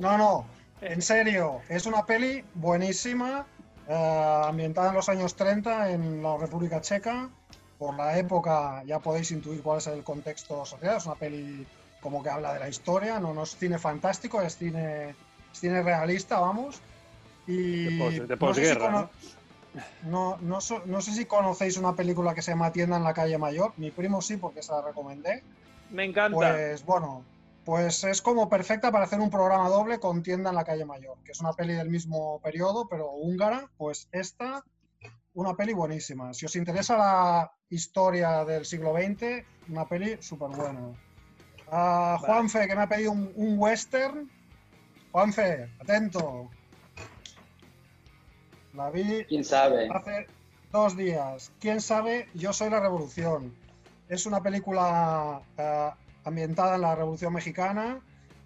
No, 0.00 0.18
no, 0.18 0.46
en 0.80 1.02
serio, 1.02 1.60
es 1.68 1.86
una 1.86 2.04
peli 2.06 2.44
buenísima, 2.54 3.46
eh, 3.88 4.42
ambientada 4.46 4.88
en 4.90 4.94
los 4.96 5.08
años 5.08 5.34
30 5.36 5.90
en 5.90 6.22
la 6.22 6.36
República 6.36 6.80
Checa. 6.80 7.28
Por 7.80 7.96
la 7.96 8.18
época 8.18 8.82
ya 8.84 8.98
podéis 8.98 9.30
intuir 9.30 9.62
cuál 9.62 9.78
es 9.78 9.86
el 9.86 10.04
contexto 10.04 10.66
social. 10.66 10.98
Es 10.98 11.06
una 11.06 11.14
peli 11.14 11.66
como 12.02 12.22
que 12.22 12.28
habla 12.28 12.52
de 12.52 12.60
la 12.60 12.68
historia, 12.68 13.18
no, 13.18 13.32
no 13.32 13.42
es 13.44 13.56
cine 13.56 13.78
fantástico, 13.78 14.42
es 14.42 14.56
cine, 14.58 15.08
es 15.52 15.58
cine 15.58 15.82
realista, 15.82 16.38
vamos. 16.40 16.78
Y 17.46 17.84
De 17.84 17.98
pos- 17.98 18.28
de 18.28 18.36
no 18.36 18.54
sé 18.54 18.64
si 18.66 18.74
posguerra, 18.74 19.10
no, 20.02 20.36
no 20.42 20.58
no 20.86 21.00
sé 21.00 21.12
si 21.12 21.24
conocéis 21.24 21.78
una 21.78 21.94
película 21.94 22.34
que 22.34 22.42
se 22.42 22.50
llama 22.50 22.70
Tienda 22.70 22.98
en 22.98 23.04
la 23.04 23.14
calle 23.14 23.38
Mayor. 23.38 23.72
Mi 23.78 23.90
primo 23.90 24.20
sí, 24.20 24.36
porque 24.36 24.62
se 24.62 24.72
la 24.72 24.82
recomendé. 24.82 25.42
Me 25.90 26.04
encanta. 26.04 26.36
Pues 26.36 26.84
bueno, 26.84 27.24
pues 27.64 28.04
es 28.04 28.20
como 28.20 28.50
perfecta 28.50 28.92
para 28.92 29.04
hacer 29.06 29.20
un 29.20 29.30
programa 29.30 29.70
doble 29.70 29.98
con 30.00 30.22
Tienda 30.22 30.50
en 30.50 30.56
la 30.56 30.64
calle 30.64 30.84
Mayor, 30.84 31.16
que 31.24 31.32
es 31.32 31.40
una 31.40 31.54
peli 31.54 31.72
del 31.72 31.88
mismo 31.88 32.40
periodo, 32.40 32.88
pero 32.88 33.10
húngara. 33.10 33.70
Pues 33.78 34.06
esta, 34.12 34.62
una 35.34 35.54
peli 35.54 35.72
buenísima. 35.72 36.32
Si 36.34 36.46
os 36.46 36.56
interesa 36.56 36.96
la 36.96 37.52
historia 37.68 38.44
del 38.44 38.64
siglo 38.64 38.94
XX, 38.94 39.44
una 39.68 39.86
peli 39.86 40.16
súper 40.20 40.48
buena. 40.48 40.92
Ah, 41.70 42.18
Juanfe, 42.20 42.66
que 42.66 42.74
me 42.74 42.82
ha 42.82 42.88
pedido 42.88 43.12
un, 43.12 43.32
un 43.36 43.58
western. 43.58 44.30
Juanfe, 45.12 45.70
atento. 45.80 46.50
La 48.74 48.90
vi 48.90 49.24
¿Quién 49.24 49.44
sabe? 49.44 49.88
hace 49.92 50.26
dos 50.72 50.96
días. 50.96 51.52
¿Quién 51.60 51.80
sabe? 51.80 52.28
Yo 52.34 52.52
soy 52.52 52.70
la 52.70 52.80
revolución. 52.80 53.54
Es 54.08 54.26
una 54.26 54.42
película 54.42 55.40
eh, 55.56 55.90
ambientada 56.24 56.74
en 56.74 56.80
la 56.82 56.94
Revolución 56.94 57.32
Mexicana, 57.32 58.00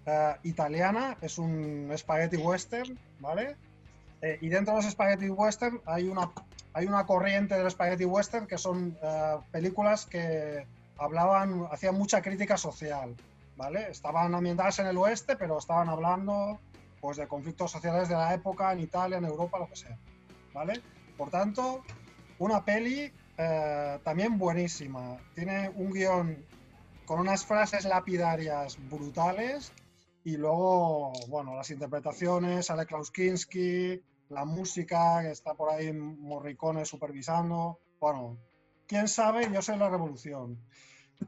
eh, 0.05 0.35
italiana. 0.43 1.17
Es 1.21 1.37
un 1.37 1.91
spaghetti 1.97 2.37
western, 2.37 2.97
¿vale? 3.19 3.55
Eh, 4.21 4.37
y 4.41 4.49
dentro 4.49 4.75
de 4.75 4.81
los 4.81 4.91
spaghetti 4.91 5.29
western 5.29 5.81
hay 5.85 6.07
una, 6.07 6.31
hay 6.73 6.85
una 6.85 7.05
corriente 7.05 7.55
del 7.55 7.69
spaghetti 7.69 8.05
western 8.05 8.47
que 8.47 8.57
son 8.57 8.97
eh, 9.01 9.35
películas 9.51 10.05
que 10.05 10.65
hablaban, 10.97 11.67
hacían 11.71 11.95
mucha 11.95 12.21
crítica 12.21 12.57
social, 12.57 13.15
¿vale? 13.57 13.89
Estaban 13.89 14.33
ambientadas 14.33 14.79
en 14.79 14.87
el 14.87 14.97
oeste, 14.97 15.35
pero 15.35 15.57
estaban 15.57 15.89
hablando 15.89 16.59
pues, 17.01 17.17
de 17.17 17.27
conflictos 17.27 17.71
sociales 17.71 18.09
de 18.09 18.15
la 18.15 18.33
época 18.33 18.71
en 18.71 18.79
Italia, 18.79 19.17
en 19.17 19.25
Europa, 19.25 19.59
lo 19.59 19.67
que 19.67 19.75
sea, 19.75 19.97
¿vale? 20.53 20.81
Por 21.17 21.29
tanto, 21.29 21.83
una 22.39 22.63
peli 22.63 23.11
eh, 23.37 23.99
también 24.03 24.37
buenísima. 24.37 25.17
Tiene 25.33 25.69
un 25.75 25.91
guion 25.91 26.45
con 27.05 27.19
unas 27.19 27.45
frases 27.45 27.85
lapidarias 27.85 28.77
brutales 28.89 29.71
y 30.25 30.37
luego, 30.37 31.13
bueno, 31.29 31.55
las 31.55 31.69
interpretaciones, 31.69 32.65
sale 32.65 32.87
Klaus 32.87 33.11
Kinski, 33.11 34.01
la 34.29 34.43
música, 34.43 35.21
que 35.21 35.29
está 35.29 35.53
por 35.53 35.69
ahí 35.69 35.93
Morricone 35.93 36.83
supervisando. 36.83 37.79
Bueno, 37.99 38.37
quién 38.87 39.07
sabe, 39.07 39.47
yo 39.53 39.61
soy 39.61 39.77
la 39.77 39.87
revolución. 39.87 40.59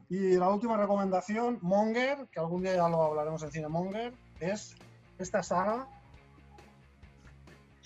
Y 0.08 0.36
la 0.36 0.50
última 0.50 0.76
recomendación, 0.76 1.60
Monger, 1.62 2.26
que 2.32 2.40
algún 2.40 2.62
día 2.62 2.74
ya 2.74 2.88
lo 2.88 3.00
hablaremos 3.04 3.40
en 3.44 3.52
Cine 3.52 3.68
Monger, 3.68 4.12
es 4.40 4.74
esta 5.16 5.44
saga, 5.44 5.88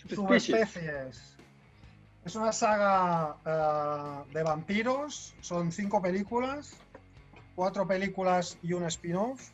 Subespecies. 0.09 1.37
Es 2.25 2.37
una 2.37 2.53
saga 2.53 3.37
eh, 3.45 4.33
de 4.33 4.43
vampiros, 4.43 5.35
son 5.43 5.73
cinco 5.73 6.01
películas, 6.01 6.77
cuatro 7.55 7.87
películas 7.87 8.59
y 8.63 8.73
un 8.73 8.85
spin-off. 8.85 9.51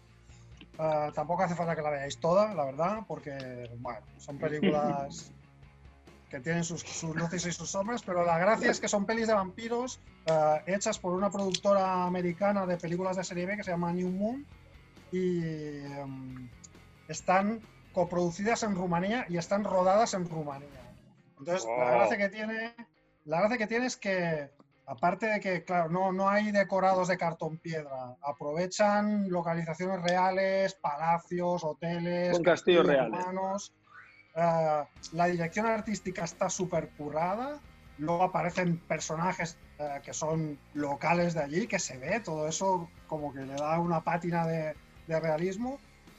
Eh, 0.79 1.11
tampoco 1.15 1.43
hace 1.43 1.55
falta 1.55 1.75
que 1.75 1.83
la 1.83 1.91
veáis 1.91 2.19
toda, 2.19 2.55
la 2.55 2.65
verdad, 2.65 3.01
porque 3.07 3.69
bueno, 3.79 4.01
son 4.19 4.39
películas 4.39 5.33
que 6.31 6.41
tienen 6.41 6.63
sus, 6.63 6.83
sus 6.83 7.17
luces 7.17 7.47
y 7.47 7.53
sus 7.53 7.71
sombras, 7.71 8.03
pero 8.03 8.25
la 8.25 8.39
gracia 8.39 8.71
es 8.71 8.81
que 8.81 8.89
son 8.89 9.07
pelis 9.07 9.27
de 9.27 9.35
vampiros 9.35 10.01
eh, 10.27 10.63
hechas 10.67 10.99
por 10.99 11.15
una 11.15 11.31
productora 11.31 12.05
americana 12.05 12.67
de 12.67 12.77
películas 12.77 13.17
de 13.17 13.25
serie 13.25 13.47
B 13.47 13.57
que 13.57 13.65
se 13.65 13.71
llama 13.71 13.93
New 13.93 14.11
Moon 14.11 14.47
y 15.11 15.85
em, 15.85 16.49
están 17.09 17.61
coproducidas 17.93 18.63
en 18.63 18.75
Rumanía 18.75 19.27
y 19.29 19.39
están 19.39 19.65
rodadas 19.65 20.15
en 20.15 20.29
Rumanía. 20.29 20.69
Entonces, 21.39 21.67
la 21.67 21.91
gracia 21.91 22.19
que 22.19 22.29
tiene, 22.29 22.75
la 23.25 23.41
gracia 23.41 23.59
que 23.59 23.67
tiene 23.67 23.87
es 23.87 23.97
que, 23.97 24.51
aparte 24.89 25.27
de 25.27 25.41
que, 25.41 25.65
claro, 25.65 25.91
no, 25.91 26.13
no 26.13 26.29
hay 26.29 26.51
decorados 26.51 27.09
de 27.09 27.19
cartón 27.19 27.59
piedra, 27.59 28.17
aprovechan 28.23 29.29
localizaciones 29.29 30.03
reales, 30.03 30.75
palacios, 30.75 31.63
hoteles, 31.63 32.37
Un 32.37 32.43
castillo 32.43 32.83
castillos 32.83 32.87
real. 32.87 33.13
romanos. 33.13 33.73
Eh, 34.35 34.85
la 35.13 35.27
dirección 35.27 35.67
artística 35.67 36.25
está 36.25 36.49
súper 36.49 36.89
currada. 36.91 37.61
Luego 37.99 38.23
aparecen 38.23 38.79
personajes 38.79 39.59
eh, 39.79 40.01
que 40.03 40.15
son 40.15 40.59
locales 40.73 41.35
de 41.35 41.43
allí, 41.43 41.67
que 41.67 41.79
se 41.79 41.99
ve, 41.99 42.21
todo 42.21 42.49
eso 42.49 42.89
como 43.09 43.33
que 43.33 43.41
le 43.41 43.55
da 43.55 43.79
una 43.79 44.03
pátina 44.03 44.47
de, 44.47 44.75
de 45.07 45.21
realismo. 45.21 45.79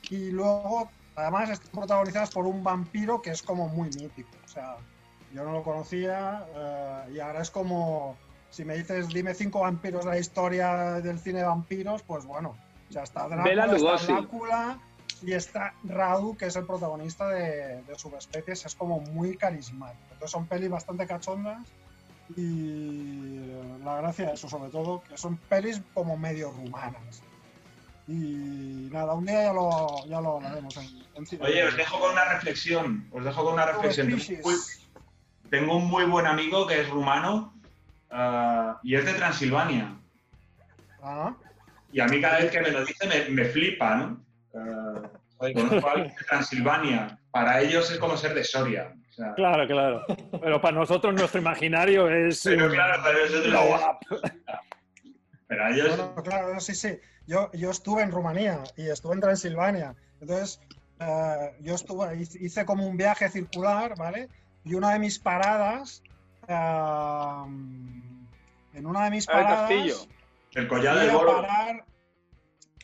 Y 0.09 0.29
luego, 0.31 0.89
además, 1.15 1.49
están 1.49 1.71
protagonizadas 1.71 2.29
por 2.31 2.45
un 2.45 2.63
vampiro 2.63 3.21
que 3.21 3.31
es 3.31 3.41
como 3.41 3.67
muy 3.69 3.89
mítico. 3.89 4.29
O 4.45 4.47
sea, 4.47 4.77
yo 5.33 5.43
no 5.43 5.53
lo 5.53 5.63
conocía 5.63 6.45
eh, 6.55 7.13
y 7.15 7.19
ahora 7.19 7.41
es 7.41 7.49
como, 7.49 8.17
si 8.49 8.65
me 8.65 8.75
dices, 8.75 9.09
dime 9.09 9.33
cinco 9.33 9.61
vampiros 9.61 10.05
de 10.05 10.11
la 10.11 10.19
historia 10.19 11.01
del 11.01 11.19
cine 11.19 11.39
de 11.39 11.45
vampiros, 11.45 12.01
pues 12.03 12.25
bueno, 12.25 12.55
sea, 12.91 13.03
está 13.03 13.27
Drácula, 13.27 13.65
está. 13.75 14.13
Drácula 14.13 14.79
y 15.21 15.33
está 15.33 15.73
Radu, 15.83 16.35
que 16.37 16.45
es 16.45 16.55
el 16.55 16.65
protagonista 16.65 17.27
de, 17.29 17.81
de 17.83 17.95
Subespecies, 17.95 18.65
es 18.65 18.75
como 18.75 18.99
muy 19.01 19.35
carismático. 19.35 20.03
Entonces 20.13 20.31
son 20.31 20.47
pelis 20.47 20.69
bastante 20.69 21.05
cachondas 21.05 21.67
y 22.35 23.51
la 23.83 23.97
gracia 23.97 24.27
es 24.27 24.33
eso, 24.33 24.49
sobre 24.49 24.69
todo, 24.69 25.03
que 25.03 25.17
son 25.17 25.37
pelis 25.37 25.81
como 25.93 26.17
medio 26.17 26.51
rumanas. 26.51 27.21
Y 28.07 28.89
nada, 28.91 29.13
un 29.13 29.25
día 29.25 29.43
ya 29.43 29.53
lo, 29.53 30.05
ya 30.07 30.19
lo 30.19 30.37
hablaremos 30.37 30.75
en, 30.77 30.87
en 31.13 31.25
cine. 31.27 31.45
Oye, 31.45 31.63
os 31.63 31.77
dejo 31.77 31.99
con 31.99 32.11
una 32.11 32.25
reflexión. 32.25 33.07
Os 33.11 33.23
dejo 33.23 33.43
con 33.43 33.53
una 33.53 33.65
reflexión. 33.65 34.19
Tengo 35.51 35.77
un 35.77 35.87
muy 35.87 36.05
buen 36.05 36.25
amigo 36.25 36.65
que 36.65 36.81
es 36.81 36.89
rumano 36.89 37.53
ah, 38.11 38.79
y 38.83 38.95
es 38.95 39.05
de 39.05 39.13
Transilvania. 39.13 39.95
Ah, 41.01 41.35
Y 41.91 41.99
a 41.99 42.07
mí 42.07 42.21
cada 42.21 42.39
vez 42.39 42.51
que 42.51 42.61
me 42.61 42.71
lo 42.71 42.85
dice 42.85 43.07
me, 43.07 43.29
me 43.29 43.45
flipa, 43.45 43.95
¿no? 43.95 44.25
Ah, 44.55 45.01
joder, 45.37 45.53
conozco 45.53 45.87
a 45.87 45.91
alguien 45.93 46.15
de 46.15 46.23
Transilvania. 46.25 47.19
Para 47.31 47.61
ellos 47.61 47.91
es 47.91 47.97
como 47.99 48.17
ser 48.17 48.33
de 48.33 48.43
Soria. 48.43 48.93
O 49.09 49.13
sea, 49.13 49.33
Claro, 49.35 49.67
claro. 49.67 50.05
Pero 50.41 50.61
para 50.61 50.77
nosotros 50.77 51.13
nuestro 51.13 51.39
imaginario 51.39 52.09
es... 52.09 52.41
Pero 52.43 52.69
claro, 52.69 53.03
para 53.03 53.19
nosotros 53.19 53.53
pero 55.49 55.65
a 55.65 55.71
ellos 55.71 55.97
Bueno, 55.97 56.15
claro, 56.23 56.59
sí, 56.59 56.75
sí. 56.75 56.99
Yo, 57.25 57.51
yo 57.53 57.71
estuve 57.71 58.03
en 58.03 58.11
Rumanía 58.11 58.63
y 58.77 58.87
estuve 58.87 59.15
en 59.15 59.21
Transilvania. 59.21 59.95
Entonces, 60.21 60.61
eh, 60.99 61.55
yo 61.61 61.75
estuve, 61.75 62.15
hice 62.17 62.65
como 62.65 62.87
un 62.87 62.97
viaje 62.97 63.27
circular, 63.29 63.95
¿vale? 63.97 64.29
Y 64.63 64.75
una 64.75 64.93
de 64.93 64.99
mis 64.99 65.17
paradas, 65.17 66.03
eh, 66.49 67.43
en 68.73 68.85
una 68.85 69.05
de 69.05 69.11
mis 69.11 69.27
Ah, 69.29 69.31
el 69.33 69.43
paradas, 69.45 69.59
castillo. 69.69 69.95
el 70.55 70.67
collar 70.67 70.97
fui 70.97 71.05
del 71.07 71.25
parar, 71.25 71.85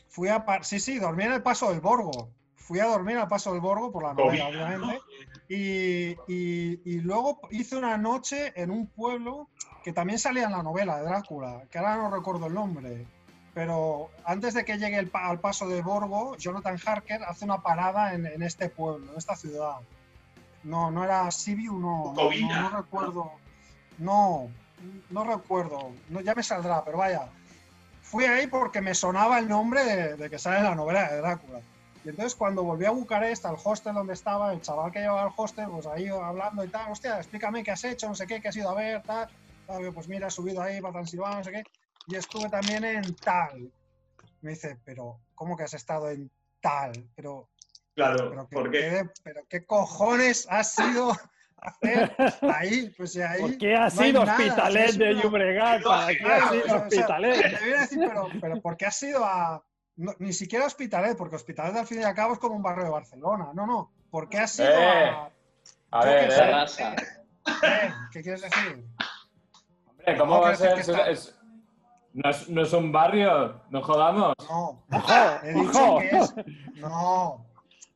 fui 0.08 0.28
a 0.28 0.44
par- 0.44 0.64
sí, 0.64 0.80
sí, 0.80 0.98
dormí 0.98 1.24
en 1.24 1.32
el 1.32 1.42
Paso 1.42 1.70
del 1.70 1.80
Borgo. 1.80 2.30
Fui 2.56 2.80
a 2.80 2.86
dormir 2.86 3.16
al 3.16 3.28
Paso 3.28 3.52
del 3.52 3.60
Borgo 3.60 3.92
por 3.92 4.02
la 4.02 4.14
novela, 4.14 4.48
obviamente. 4.48 5.00
Y, 5.48 6.16
y- 6.26 6.80
y 6.84 7.00
luego 7.00 7.40
hice 7.50 7.76
una 7.76 7.96
noche 7.96 8.52
en 8.60 8.70
un 8.72 8.86
pueblo 8.88 9.48
que 9.84 9.92
también 9.92 10.18
salía 10.18 10.44
en 10.46 10.52
la 10.52 10.62
novela 10.64 10.96
de 10.98 11.04
Drácula, 11.04 11.62
que 11.70 11.78
ahora 11.78 11.96
no 11.96 12.10
recuerdo 12.10 12.46
el 12.46 12.54
nombre. 12.54 13.06
Pero 13.54 14.10
antes 14.24 14.52
de 14.54 14.64
que 14.64 14.76
llegue 14.78 14.98
el 14.98 15.08
pa- 15.08 15.28
al 15.28 15.38
Paso 15.40 15.68
del 15.68 15.82
Borgo, 15.82 16.36
Jonathan 16.36 16.76
Harker 16.84 17.22
hace 17.22 17.44
una 17.44 17.62
parada 17.62 18.12
en, 18.14 18.26
en 18.26 18.42
este 18.42 18.68
pueblo, 18.68 19.12
en 19.12 19.18
esta 19.18 19.36
ciudad. 19.36 19.76
No, 20.64 20.90
no 20.90 21.04
era 21.04 21.30
Sibiu, 21.30 21.78
no, 21.78 22.12
no, 22.14 22.60
no 22.62 22.76
recuerdo. 22.76 23.30
No, 23.98 24.48
no 25.10 25.24
recuerdo. 25.24 25.90
No, 26.10 26.20
ya 26.20 26.34
me 26.34 26.42
saldrá, 26.42 26.84
pero 26.84 26.98
vaya. 26.98 27.28
Fui 28.02 28.24
ahí 28.24 28.46
porque 28.46 28.80
me 28.80 28.94
sonaba 28.94 29.38
el 29.38 29.48
nombre 29.48 29.84
de, 29.84 30.16
de 30.16 30.30
que 30.30 30.38
sale 30.38 30.62
la 30.62 30.74
novela 30.74 31.10
de 31.10 31.16
Drácula. 31.18 31.60
Y 32.04 32.10
entonces 32.10 32.36
cuando 32.36 32.62
volví 32.62 32.84
a 32.84 32.90
Bucarest, 32.92 33.44
al 33.46 33.56
hostel 33.62 33.94
donde 33.94 34.12
estaba, 34.12 34.52
el 34.52 34.60
chaval 34.60 34.92
que 34.92 35.00
llevaba 35.00 35.22
al 35.22 35.32
hostel, 35.36 35.66
pues 35.68 35.86
ahí 35.86 36.06
hablando 36.06 36.62
y 36.62 36.68
tal, 36.68 36.92
hostia, 36.92 37.16
explícame 37.18 37.64
qué 37.64 37.72
has 37.72 37.82
hecho, 37.82 38.06
no 38.08 38.14
sé 38.14 38.26
qué, 38.28 38.40
qué 38.40 38.48
has 38.48 38.56
ido 38.56 38.70
a 38.70 38.74
ver, 38.74 39.02
tal. 39.02 39.28
Pues 39.92 40.06
mira, 40.06 40.28
he 40.28 40.30
subido 40.30 40.62
ahí 40.62 40.80
para 40.80 40.92
Transilvania, 40.92 41.38
no 41.38 41.44
sé 41.44 41.50
qué. 41.50 41.64
Y 42.06 42.14
estuve 42.14 42.48
también 42.48 42.84
en 42.84 43.14
tal. 43.16 43.72
Me 44.42 44.50
dice, 44.50 44.78
pero 44.84 45.18
¿cómo 45.34 45.56
que 45.56 45.64
has 45.64 45.74
estado 45.74 46.08
en 46.10 46.30
tal, 46.60 46.92
pero, 47.16 47.48
Claro, 47.96 48.28
pero, 48.30 48.48
que- 48.48 48.54
porque 48.54 48.78
que- 48.78 49.10
pero 49.24 49.40
¿qué 49.48 49.66
cojones 49.66 50.46
ha 50.48 50.62
sido 50.62 51.12
hacer 51.66 52.14
ahí? 52.42 52.92
Pues 52.96 53.12
si 53.12 53.22
ahí 53.22 53.40
¿Por 53.40 53.58
qué 53.58 53.74
ha 53.74 53.90
sido 53.90 54.22
Hospitalet 54.22 54.92
de 54.92 55.12
una- 55.12 55.22
Llobregat? 55.22 55.82
¿Para 55.82 56.06
qué 56.14 56.24
ha 56.24 56.48
sido 56.50 56.64
o 56.64 56.68
sea, 56.68 56.76
Hospitalet? 56.76 57.40
te 57.58 57.64
voy 57.64 57.72
a 57.74 57.80
decir, 57.80 57.98
pero, 58.08 58.28
pero 58.40 58.60
¿por 58.60 58.76
qué 58.76 58.86
has 58.86 59.02
ido 59.02 59.24
a...? 59.24 59.62
no, 59.96 60.12
ni 60.18 60.32
siquiera 60.32 60.66
Hospitalet, 60.66 61.16
porque 61.16 61.36
Hospitalet 61.36 61.76
al 61.76 61.86
fin 61.86 62.00
y 62.00 62.04
al 62.04 62.14
cabo 62.14 62.34
es 62.34 62.38
como 62.38 62.54
un 62.54 62.62
barrio 62.62 62.84
de 62.84 62.90
Barcelona. 62.90 63.48
No, 63.54 63.66
no. 63.66 63.92
¿Por 64.10 64.28
qué 64.28 64.38
has 64.38 64.58
ido 64.58 64.68
Eh, 64.68 65.08
a...? 65.10 65.30
A 65.92 66.04
ver, 66.04 66.20
qué 66.20 66.26
eh. 66.26 66.30
sé. 66.30 66.36
Terrassa. 66.42 66.94
¿Qué? 66.96 67.92
¿Qué 68.12 68.22
quieres 68.22 68.42
decir? 68.42 68.84
Hombre, 69.88 70.16
¿Cómo 70.18 70.40
va 70.40 70.50
a 70.50 70.56
ser? 70.56 70.78
Es- 70.78 71.32
no, 72.12 72.30
es, 72.30 72.48
no 72.48 72.62
es 72.62 72.72
un 72.72 72.90
barrio, 72.92 73.60
no 73.70 73.82
jodamos. 73.82 74.32
No, 74.48 74.82
¡Ojo! 74.90 75.12
he 75.42 75.52
dicho 75.52 75.84
¡Ojo! 75.84 75.98
que 76.00 76.16
es... 76.16 76.34
No. 76.76 77.45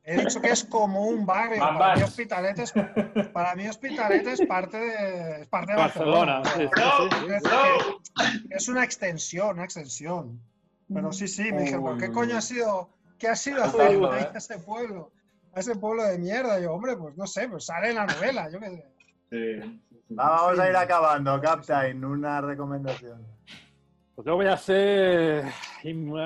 He 0.03 0.17
dicho 0.17 0.41
que 0.41 0.49
es 0.49 0.63
como 0.63 1.05
un 1.07 1.25
barrio. 1.25 1.59
Para 1.59 1.95
mí 1.95 2.01
Hospitalet 2.01 2.57
es, 2.57 2.73
para 3.31 3.55
mí 3.55 3.67
Hospitalet 3.67 4.25
es 4.25 4.41
parte 4.47 4.77
de, 4.77 5.41
es 5.41 5.47
parte 5.47 5.73
de 5.73 5.77
Barcelona. 5.77 6.41
Sí, 6.43 6.67
sí, 6.75 7.33
sí. 7.43 8.47
es 8.49 8.67
una 8.67 8.83
extensión, 8.83 9.51
una 9.51 9.65
extensión. 9.65 10.41
Pero 10.91 11.11
sí, 11.13 11.27
sí, 11.27 11.51
me 11.51 11.61
dijeron, 11.61 11.83
¿pero 11.83 11.97
qué 11.97 12.11
coño 12.11 12.37
ha 12.37 12.41
sido? 12.41 12.89
¿Qué 13.19 13.27
ha 13.27 13.35
sido 13.35 13.63
hacer 13.63 13.91
¿eh? 13.91 14.09
ahí 14.11 14.27
a 14.33 14.37
ese 14.37 14.57
pueblo? 14.57 15.11
A 15.53 15.59
ese 15.59 15.75
pueblo 15.75 16.03
de 16.03 16.17
mierda. 16.17 16.59
Y 16.59 16.63
yo, 16.63 16.73
hombre, 16.73 16.97
pues 16.97 17.15
no 17.15 17.27
sé, 17.27 17.47
pues 17.47 17.65
sale 17.65 17.89
en 17.89 17.95
la 17.95 18.07
novela, 18.07 18.49
yo 18.49 18.59
qué 18.59 18.69
sé. 18.69 18.85
Sí. 19.29 19.81
Va, 20.17 20.29
vamos 20.29 20.59
a 20.59 20.69
ir 20.69 20.75
acabando, 20.75 21.39
Captain, 21.39 22.03
una 22.03 22.41
recomendación. 22.41 23.25
Pues 24.15 24.25
yo 24.25 24.35
voy 24.35 24.47
a 24.47 24.53
hacer. 24.53 25.45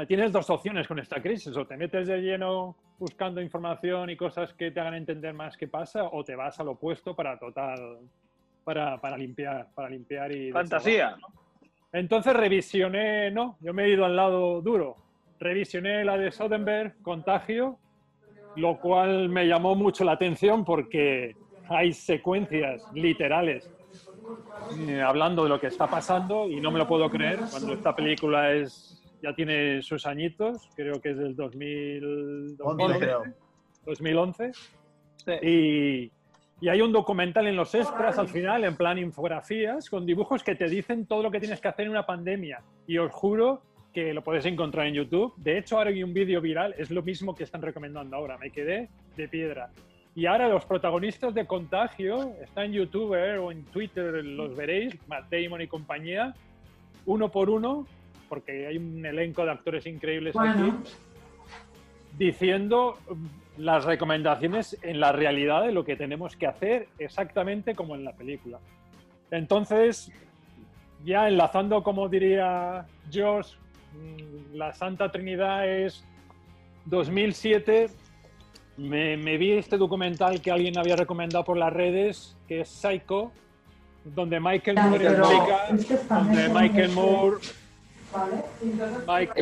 Tienes 0.07 0.31
dos 0.31 0.49
opciones 0.49 0.87
con 0.87 0.97
esta 0.97 1.21
crisis: 1.21 1.55
o 1.55 1.67
te 1.67 1.75
metes 1.77 2.07
de 2.07 2.17
lleno 2.17 2.77
buscando 2.97 3.41
información 3.41 4.09
y 4.09 4.15
cosas 4.15 4.53
que 4.53 4.71
te 4.71 4.79
hagan 4.79 4.95
entender 4.95 5.33
más 5.33 5.57
qué 5.57 5.67
pasa, 5.67 6.05
o 6.05 6.23
te 6.23 6.35
vas 6.35 6.59
al 6.59 6.69
opuesto 6.69 7.15
para 7.15 7.37
total. 7.37 7.99
para, 8.63 8.99
para 8.99 9.17
limpiar, 9.17 9.67
para 9.75 9.89
limpiar 9.89 10.31
y. 10.31 10.51
Fantasía. 10.51 11.17
Entonces 11.91 12.33
revisioné, 12.33 13.31
no, 13.31 13.57
yo 13.61 13.73
me 13.73 13.85
he 13.85 13.89
ido 13.89 14.03
al 14.05 14.15
lado 14.15 14.61
duro. 14.61 14.97
Revisioné 15.39 16.03
la 16.03 16.17
de 16.17 16.31
Soderbergh, 16.31 17.01
Contagio, 17.01 17.77
lo 18.55 18.79
cual 18.79 19.29
me 19.29 19.47
llamó 19.47 19.75
mucho 19.75 20.03
la 20.03 20.13
atención 20.13 20.65
porque 20.65 21.35
hay 21.69 21.93
secuencias 21.93 22.83
literales 22.93 23.69
eh, 24.87 25.01
hablando 25.01 25.43
de 25.43 25.49
lo 25.49 25.59
que 25.59 25.67
está 25.67 25.87
pasando 25.87 26.49
y 26.49 26.59
no 26.59 26.71
me 26.71 26.79
lo 26.79 26.87
puedo 26.87 27.09
creer 27.09 27.39
cuando 27.49 27.73
esta 27.73 27.95
película 27.95 28.51
es 28.51 29.01
ya 29.25 29.33
tiene 29.33 29.81
sus 29.81 30.05
añitos, 30.05 30.69
creo 30.75 31.01
que 31.01 31.09
es 31.09 31.17
del 31.17 31.35
2000, 31.35 32.57
11, 32.59 32.99
creo. 32.99 33.23
2011. 33.83 34.51
Sí. 34.53 35.31
Y, 35.41 36.11
y 36.61 36.69
hay 36.69 36.81
un 36.81 36.91
documental 36.91 37.47
en 37.47 37.55
los 37.55 37.73
extras 37.73 38.19
al 38.19 38.27
final, 38.27 38.63
en 38.65 38.75
plan 38.75 38.99
infografías, 38.99 39.89
con 39.89 40.05
dibujos 40.05 40.43
que 40.43 40.53
te 40.53 40.69
dicen 40.69 41.07
todo 41.07 41.23
lo 41.23 41.31
que 41.31 41.39
tienes 41.39 41.59
que 41.59 41.67
hacer 41.67 41.85
en 41.85 41.91
una 41.91 42.05
pandemia. 42.05 42.61
Y 42.85 42.99
os 42.99 43.11
juro 43.11 43.63
que 43.91 44.13
lo 44.13 44.23
podéis 44.23 44.45
encontrar 44.45 44.85
en 44.85 44.93
YouTube. 44.93 45.33
De 45.37 45.57
hecho, 45.57 45.79
ahora 45.79 45.89
hay 45.89 46.03
un 46.03 46.13
vídeo 46.13 46.39
viral, 46.39 46.75
es 46.77 46.91
lo 46.91 47.01
mismo 47.01 47.33
que 47.33 47.45
están 47.45 47.63
recomendando 47.63 48.15
ahora. 48.15 48.37
Me 48.37 48.51
quedé 48.51 48.89
de 49.17 49.27
piedra. 49.27 49.71
Y 50.13 50.27
ahora 50.27 50.47
los 50.49 50.65
protagonistas 50.65 51.33
de 51.33 51.47
Contagio, 51.47 52.35
está 52.43 52.63
en 52.63 52.73
YouTube 52.73 53.15
eh, 53.15 53.39
o 53.39 53.51
en 53.51 53.65
Twitter, 53.65 54.23
los 54.23 54.55
veréis, 54.55 54.95
Matt 55.07 55.31
Damon 55.31 55.61
y 55.61 55.67
compañía, 55.67 56.35
uno 57.05 57.31
por 57.31 57.49
uno, 57.49 57.87
porque 58.27 58.67
hay 58.67 58.77
un 58.77 59.05
elenco 59.05 59.45
de 59.45 59.51
actores 59.51 59.85
increíbles 59.85 60.35
aquí, 60.37 60.71
diciendo 62.17 62.97
mm, 63.09 63.61
las 63.61 63.85
recomendaciones 63.85 64.77
en 64.81 64.99
la 64.99 65.11
realidad 65.11 65.63
de 65.63 65.71
lo 65.71 65.85
que 65.85 65.95
tenemos 65.95 66.35
que 66.35 66.47
hacer 66.47 66.87
exactamente 66.99 67.75
como 67.75 67.95
en 67.95 68.03
la 68.03 68.13
película. 68.13 68.59
Entonces, 69.31 70.11
ya 71.03 71.27
enlazando, 71.27 71.83
como 71.83 72.09
diría 72.09 72.85
Josh, 73.13 73.53
mm, 73.93 74.55
la 74.55 74.73
Santa 74.73 75.11
Trinidad 75.11 75.67
es 75.67 76.05
2007. 76.85 77.89
Me, 78.77 79.15
me 79.17 79.37
vi 79.37 79.53
este 79.53 79.77
documental 79.77 80.41
que 80.41 80.51
alguien 80.51 80.77
había 80.77 80.95
recomendado 80.95 81.45
por 81.45 81.57
las 81.57 81.71
redes, 81.71 82.35
que 82.47 82.61
es 82.61 82.69
Psycho, 82.69 83.31
donde 84.05 84.39
Michael 84.39 84.77
Moore 84.77 85.07
explica, 85.07 85.67
es 85.69 85.85
que 85.85 85.93
está 85.95 86.19
donde 86.19 86.49
Michael 86.49 86.91
Moore, 86.91 87.37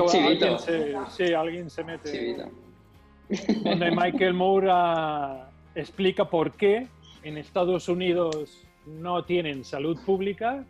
Chivito. 0.08 0.46
alguien 0.46 0.60
se, 0.60 0.96
sí, 1.10 1.34
alguien 1.34 1.70
se 1.70 1.84
mete 1.84 2.12
Chivito. 2.12 2.50
donde 3.64 3.92
Michael 3.92 4.34
Moore 4.34 4.68
ah, 4.72 5.50
explica 5.76 6.30
por 6.30 6.52
qué 6.52 6.88
en 7.24 7.38
Estados 7.38 7.88
Unidos 7.88 8.64
no 8.86 9.24
tienen 9.24 9.64
salud 9.64 9.98
pública 10.06 10.66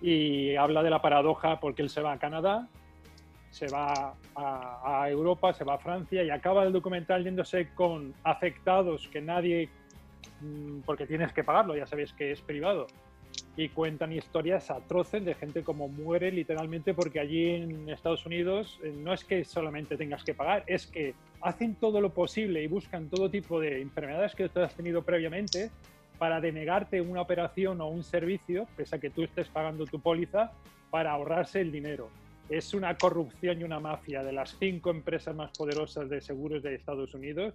y 0.00 0.56
habla 0.56 0.82
de 0.82 0.90
la 0.90 1.02
paradoja 1.02 1.60
porque 1.60 1.82
él 1.82 1.90
se 1.90 2.00
va 2.00 2.12
a 2.12 2.18
Canadá, 2.18 2.68
se 3.50 3.68
va 3.68 4.14
a, 4.34 5.02
a 5.02 5.10
Europa, 5.10 5.52
se 5.52 5.64
va 5.64 5.74
a 5.74 5.78
Francia 5.78 6.24
y 6.24 6.30
acaba 6.30 6.64
el 6.64 6.72
documental 6.72 7.22
yéndose 7.22 7.68
con 7.74 8.14
afectados 8.24 9.08
que 9.08 9.20
nadie, 9.20 9.68
mm, 10.40 10.80
porque 10.86 11.06
tienes 11.06 11.32
que 11.32 11.44
pagarlo, 11.44 11.76
ya 11.76 11.86
sabéis 11.86 12.12
que 12.14 12.32
es 12.32 12.40
privado, 12.40 12.86
y 13.56 13.68
cuentan 13.68 14.12
historias 14.12 14.70
atroces 14.70 15.24
de 15.24 15.34
gente 15.34 15.62
como 15.62 15.88
muere 15.88 16.32
literalmente 16.32 16.94
porque 16.94 17.20
allí 17.20 17.50
en 17.50 17.88
Estados 17.88 18.24
Unidos 18.24 18.78
eh, 18.82 18.94
no 18.96 19.12
es 19.12 19.24
que 19.24 19.44
solamente 19.44 19.96
tengas 19.96 20.24
que 20.24 20.34
pagar, 20.34 20.64
es 20.66 20.86
que 20.86 21.14
hacen 21.42 21.74
todo 21.74 22.00
lo 22.00 22.10
posible 22.10 22.62
y 22.62 22.66
buscan 22.66 23.08
todo 23.08 23.28
tipo 23.28 23.60
de 23.60 23.82
enfermedades 23.82 24.34
que 24.34 24.48
tú 24.48 24.60
has 24.60 24.74
tenido 24.74 25.02
previamente 25.02 25.70
para 26.18 26.40
denegarte 26.40 27.00
una 27.00 27.20
operación 27.20 27.80
o 27.80 27.88
un 27.88 28.04
servicio, 28.04 28.68
pese 28.76 28.96
a 28.96 29.00
que 29.00 29.10
tú 29.10 29.24
estés 29.24 29.48
pagando 29.48 29.86
tu 29.86 30.00
póliza, 30.00 30.52
para 30.90 31.10
ahorrarse 31.12 31.60
el 31.60 31.72
dinero. 31.72 32.10
Es 32.48 32.74
una 32.74 32.96
corrupción 32.96 33.60
y 33.60 33.64
una 33.64 33.80
mafia 33.80 34.22
de 34.22 34.32
las 34.32 34.56
cinco 34.58 34.90
empresas 34.90 35.34
más 35.34 35.50
poderosas 35.52 36.08
de 36.08 36.20
seguros 36.20 36.62
de 36.62 36.74
Estados 36.74 37.12
Unidos 37.14 37.54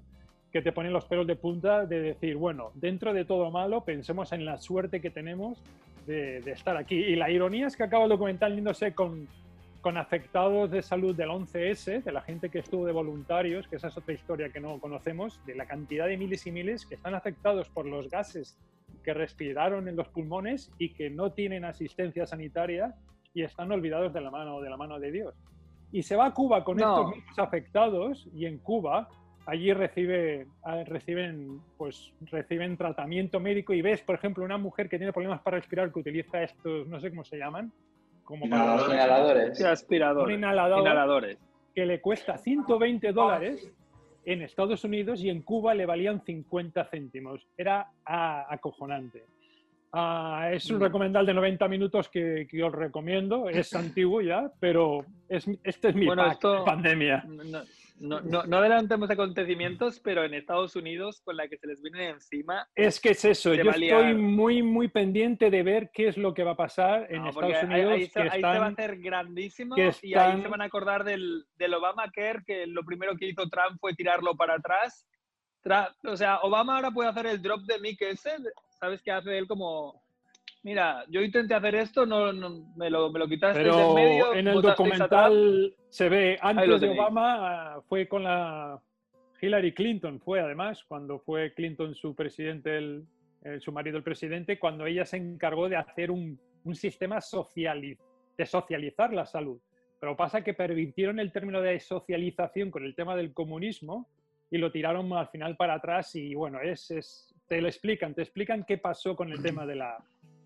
que 0.58 0.64
te 0.64 0.72
ponen 0.72 0.92
los 0.92 1.06
pelos 1.06 1.28
de 1.28 1.36
punta 1.36 1.86
de 1.86 2.02
decir, 2.02 2.36
bueno, 2.36 2.72
dentro 2.74 3.14
de 3.14 3.26
todo 3.26 3.52
malo, 3.52 3.82
pensemos 3.82 4.32
en 4.32 4.44
la 4.44 4.58
suerte 4.58 5.00
que 5.00 5.12
tenemos 5.12 5.62
de, 6.08 6.42
de 6.42 6.52
estar 6.52 6.76
aquí. 6.78 6.96
Y 6.96 7.16
la 7.16 7.30
ironía 7.30 7.68
es 7.68 7.78
que 7.78 7.84
acaba 7.84 8.06
el 8.06 8.10
documental 8.10 8.56
yéndose 8.56 8.96
con, 8.96 9.28
con 9.82 9.98
afectados 9.98 10.72
de 10.72 10.82
salud 10.82 11.16
del 11.16 11.30
11S, 11.30 12.02
de 12.04 12.12
la 12.12 12.22
gente 12.22 12.50
que 12.50 12.58
estuvo 12.58 12.88
de 12.88 12.92
voluntarios, 12.92 13.68
que 13.68 13.76
esa 13.76 13.90
es 13.90 13.98
otra 14.00 14.16
historia 14.16 14.50
que 14.50 14.60
no 14.60 14.80
conocemos, 14.80 15.40
de 15.46 15.54
la 15.54 15.68
cantidad 15.68 16.08
de 16.08 16.18
miles 16.18 16.48
y 16.48 16.52
miles 16.52 16.88
que 16.88 16.96
están 16.96 17.14
afectados 17.14 17.70
por 17.70 17.86
los 17.86 18.10
gases 18.10 18.58
que 19.04 19.14
respiraron 19.14 19.88
en 19.88 19.96
los 19.96 20.08
pulmones 20.08 20.72
y 20.80 20.90
que 20.90 21.12
no 21.12 21.34
tienen 21.34 21.66
asistencia 21.66 22.26
sanitaria 22.26 22.96
y 23.36 23.44
están 23.44 23.72
olvidados 23.72 24.12
de 24.12 24.22
la 24.22 24.32
mano 24.32 24.60
de 24.60 24.72
la 24.72 24.78
mano 24.78 25.00
de 25.00 25.12
Dios. 25.12 25.36
Y 25.92 26.02
se 26.02 26.16
va 26.16 26.26
a 26.26 26.34
Cuba 26.34 26.64
con 26.64 26.78
No. 26.78 26.98
estos 26.98 27.16
mismos 27.16 27.38
afectados 27.38 28.28
y 28.34 28.48
en 28.48 28.58
Cuba 28.58 29.08
allí 29.48 29.74
recibe, 29.74 30.46
ah, 30.64 30.84
reciben, 30.86 31.60
pues, 31.78 32.14
reciben 32.30 32.78
tratamiento 32.78 33.40
médico 33.40 33.74
y 33.74 33.82
ves, 33.82 34.02
por 34.02 34.16
ejemplo, 34.16 34.44
una 34.44 34.58
mujer 34.58 34.88
que 34.90 34.98
tiene 34.98 35.14
problemas 35.14 35.42
para 35.42 35.58
respirar 35.58 35.92
que 35.92 36.00
utiliza 36.00 36.44
estos, 36.44 36.88
no 36.88 37.00
sé 37.00 37.10
cómo 37.10 37.24
se 37.24 37.38
llaman, 37.38 37.72
como 38.24 38.48
para 38.50 38.76
Los 38.76 38.88
inhaladores. 38.94 39.64
Aspiradores. 39.64 40.28
un 40.28 40.40
inhalador 40.40 40.82
Inhaladores. 40.82 41.38
que 41.74 41.86
le 41.86 42.02
cuesta 42.02 42.38
120 42.38 43.12
dólares 43.14 43.72
en 44.26 44.42
Estados 44.42 44.84
Unidos 44.84 45.24
y 45.24 45.30
en 45.30 45.42
Cuba 45.42 45.74
le 45.74 45.86
valían 45.86 46.22
50 46.22 46.84
céntimos. 46.86 47.48
Era 47.58 47.88
ah, 48.06 48.46
acojonante. 48.50 49.24
Ah, 49.94 50.50
es 50.52 50.70
un 50.70 50.82
recomendal 50.82 51.26
de 51.26 51.34
90 51.34 51.66
minutos 51.70 52.10
que, 52.10 52.46
que 52.50 52.62
os 52.62 52.74
recomiendo. 52.74 53.48
Es 53.48 53.74
antiguo 53.76 54.20
ya, 54.22 54.52
pero 54.60 55.06
es, 55.30 55.48
este 55.64 55.90
es 55.90 55.96
mi 55.96 56.06
Bueno, 56.08 56.24
pack 56.24 56.34
esto- 56.34 56.66
pandemia. 56.66 57.24
No, 57.26 57.62
no, 58.00 58.22
no, 58.22 58.44
no 58.46 58.58
adelantemos 58.58 59.10
acontecimientos, 59.10 60.00
pero 60.00 60.24
en 60.24 60.34
Estados 60.34 60.76
Unidos, 60.76 61.22
con 61.22 61.36
la 61.36 61.48
que 61.48 61.58
se 61.58 61.68
les 61.68 61.82
viene 61.82 62.10
encima, 62.10 62.68
Es 62.76 63.00
que 63.00 63.10
es 63.10 63.26
eso, 63.26 63.54
yo 63.54 63.70
estoy 63.70 64.14
muy, 64.14 64.62
muy 64.64 64.88
pendiente 64.88 65.50
de 65.50 65.64
ver 65.64 65.90
qué 65.94 66.08
es 66.08 66.18
lo 66.18 66.34
que 66.34 66.44
va 66.44 66.52
a 66.52 66.56
pasar 66.58 67.08
en 67.12 67.24
no, 67.24 67.30
Estados 67.30 67.54
ahí- 67.56 67.66
Unidos. 67.66 67.94
ahí, 67.94 68.06
se, 68.06 68.12
que 68.14 68.20
ahí 68.20 68.30
se 68.30 68.42
va 68.42 68.52
a 68.52 68.56
están- 68.56 68.74
hacer 68.74 68.98
grandísimo 69.00 69.76
que 69.76 69.82
y 69.82 69.86
ahí 69.86 69.92
están- 70.14 70.42
se 70.44 70.48
van 70.48 70.62
a 70.62 70.66
acordar 70.66 71.04
del, 71.04 71.46
del 71.56 71.74
Obamacare, 71.74 72.44
que 72.46 72.68
lo 72.68 72.84
primero 72.84 73.16
que 73.16 73.28
hizo 73.28 73.50
Trump 73.50 73.78
fue 73.80 73.94
tirarlo 73.96 74.36
para 74.36 74.56
atrás. 74.56 75.08
Tra- 75.64 75.94
o 76.06 76.16
sea, 76.16 76.40
Obama 76.44 76.76
ahora 76.76 76.92
puede 76.92 77.10
hacer 77.10 77.26
el 77.26 77.42
drop 77.42 77.62
de 77.62 77.80
Mick 77.80 78.02
ese, 78.02 78.32
¿sabes 78.80 79.02
qué 79.02 79.12
hace 79.12 79.38
él 79.38 79.48
como... 79.48 80.02
Mira, 80.68 81.06
yo 81.08 81.22
intenté 81.22 81.54
hacer 81.54 81.76
esto, 81.76 82.06
no, 82.06 82.34
no- 82.34 82.74
me, 82.76 82.90
lo, 82.90 83.10
me 83.10 83.20
lo 83.20 83.28
quitaste 83.30 83.60
del 83.64 83.72
Pero 83.72 83.94
medio. 83.94 84.34
en 84.34 84.50
el 84.50 84.62
documental 84.62 85.74
se 85.88 86.10
ve, 86.10 86.38
antes 86.42 86.82
de. 86.82 86.90
Obama 86.90 87.76
ah, 87.76 87.82
fue 87.88 88.06
con 88.06 88.24
la 88.24 88.78
Hillary 89.42 89.74
Clinton, 89.74 90.20
fue 90.20 90.42
además, 90.42 90.84
cuando 90.86 91.20
fue 91.20 91.54
Clinton 91.54 91.96
su 91.96 92.14
presidente, 92.14 92.78
el, 92.78 93.06
su 93.62 93.72
marido 93.72 93.96
el 93.96 94.04
presidente, 94.04 94.60
cuando 94.60 94.86
ella 94.86 95.06
se 95.06 95.16
encargó 95.16 95.70
de 95.70 95.78
hacer 95.78 96.12
un, 96.12 96.38
un 96.66 96.76
sistema 96.76 97.22
sociali- 97.22 97.98
de 98.38 98.46
socializar 98.46 99.14
la 99.14 99.26
salud. 99.26 99.62
Pero 100.02 100.18
pasa 100.18 100.44
que 100.44 100.54
permitieron 100.54 101.18
el 101.22 101.32
término 101.32 101.62
de 101.62 101.80
socialización 101.80 102.72
con 102.72 102.84
el 102.84 102.94
tema 102.94 103.16
del 103.16 103.32
comunismo 103.34 104.06
y 104.52 104.58
lo 104.58 104.70
tiraron 104.70 105.14
al 105.14 105.30
final 105.30 105.56
para 105.56 105.76
atrás 105.76 106.14
y 106.16 106.36
bueno, 106.36 106.60
es, 106.60 106.92
es- 106.92 107.34
te 107.48 107.62
lo 107.62 107.70
explican, 107.70 108.14
te 108.14 108.24
explican 108.24 108.66
qué 108.66 108.78
pasó 108.78 109.16
con 109.16 109.32
el 109.32 109.42
tema 109.42 109.66
de 109.66 109.76
la, 109.76 109.98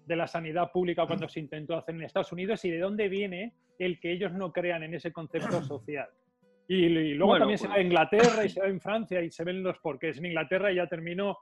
de 0.05 0.15
la 0.15 0.27
sanidad 0.27 0.71
pública 0.71 1.05
cuando 1.05 1.27
se 1.29 1.39
intentó 1.39 1.75
hacer 1.75 1.95
en 1.95 2.03
Estados 2.03 2.31
Unidos 2.31 2.63
y 2.65 2.71
de 2.71 2.79
dónde 2.79 3.07
viene 3.07 3.53
el 3.79 3.99
que 3.99 4.11
ellos 4.11 4.33
no 4.33 4.51
crean 4.51 4.83
en 4.83 4.93
ese 4.93 5.11
concepto 5.11 5.61
social. 5.63 6.07
Y, 6.67 6.85
y 6.85 7.13
luego 7.13 7.31
Bueno, 7.31 7.43
también 7.43 7.57
se 7.57 7.67
pues- 7.67 7.77
va 7.77 7.79
a 7.81 7.83
Inglaterra 7.83 8.45
y 8.45 8.49
se 8.49 8.61
va 8.61 8.67
en 8.67 8.79
Francia 8.81 9.21
y 9.21 9.31
se 9.31 9.43
ven 9.43 9.63
los 9.63 9.77
porqués. 9.79 10.17
En 10.17 10.25
Inglaterra 10.25 10.71
ya 10.71 10.87
terminó, 10.87 11.37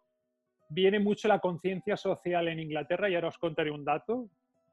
viene 0.69 0.99
mucho 0.99 1.27
la 1.27 1.39
conciencia 1.39 1.97
social 1.97 2.47
en 2.47 2.59
Inglaterra 2.59 3.09
y 3.09 3.15
ahora 3.15 3.29
os 3.29 3.37
contaré 3.37 3.71
un 3.71 3.83
dato 3.85 4.29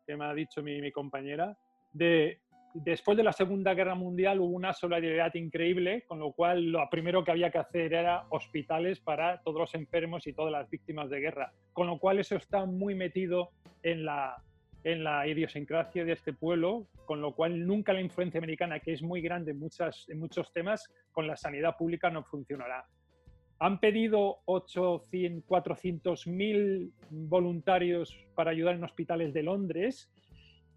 que 0.06 0.16
me 0.16 0.24
ha 0.24 0.34
dicho 0.34 0.62
mi, 0.62 0.80
mi 0.80 0.92
compañera. 0.92 1.56
De, 1.92 2.40
después 2.84 3.16
de 3.16 3.22
la 3.22 3.32
Segunda 3.32 3.74
Guerra 3.74 3.94
Mundial 3.94 4.40
hubo 4.40 4.54
una 4.54 4.72
solidaridad 4.72 5.34
increíble, 5.34 6.04
con 6.06 6.18
lo 6.18 6.32
cual 6.32 6.72
lo 6.72 6.88
primero 6.90 7.24
que 7.24 7.30
había 7.30 7.50
que 7.50 7.58
hacer 7.58 7.92
era 7.92 8.26
hospitales 8.30 9.00
para 9.00 9.40
todos 9.42 9.58
los 9.58 9.74
enfermos 9.74 10.26
y 10.26 10.32
todas 10.32 10.52
las 10.52 10.68
víctimas 10.68 11.08
de 11.10 11.20
guerra. 11.20 11.52
Con 11.72 11.86
lo 11.86 11.98
cual 11.98 12.18
eso 12.18 12.36
está 12.36 12.64
muy 12.66 12.94
metido 12.94 13.50
en 13.82 14.04
la, 14.04 14.36
en 14.84 15.04
la 15.04 15.26
idiosincrasia 15.26 16.04
de 16.04 16.12
este 16.12 16.32
pueblo, 16.32 16.86
con 17.06 17.20
lo 17.20 17.34
cual 17.34 17.66
nunca 17.66 17.92
la 17.92 18.00
influencia 18.00 18.38
americana, 18.38 18.80
que 18.80 18.92
es 18.92 19.02
muy 19.02 19.20
grande 19.20 19.52
en, 19.52 19.58
muchas, 19.58 20.06
en 20.08 20.18
muchos 20.18 20.52
temas, 20.52 20.88
con 21.12 21.26
la 21.26 21.36
sanidad 21.36 21.76
pública 21.76 22.10
no 22.10 22.24
funcionará. 22.24 22.86
Han 23.58 23.80
pedido 23.80 24.40
800, 24.44 25.48
400.000 25.48 26.92
voluntarios 27.10 28.14
para 28.34 28.50
ayudar 28.50 28.74
en 28.74 28.84
hospitales 28.84 29.32
de 29.32 29.42
Londres 29.42 30.10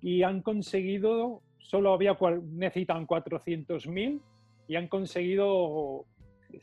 y 0.02 0.24
han 0.24 0.42
conseguido, 0.42 1.42
solo 1.60 1.94
había, 1.94 2.18
necesitan 2.52 3.06
400.000 3.06 4.20
y 4.68 4.76
han 4.76 4.88
conseguido 4.88 6.06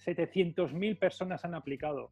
700.000 0.05 0.99
personas 0.99 1.45
han 1.45 1.55
aplicado. 1.55 2.11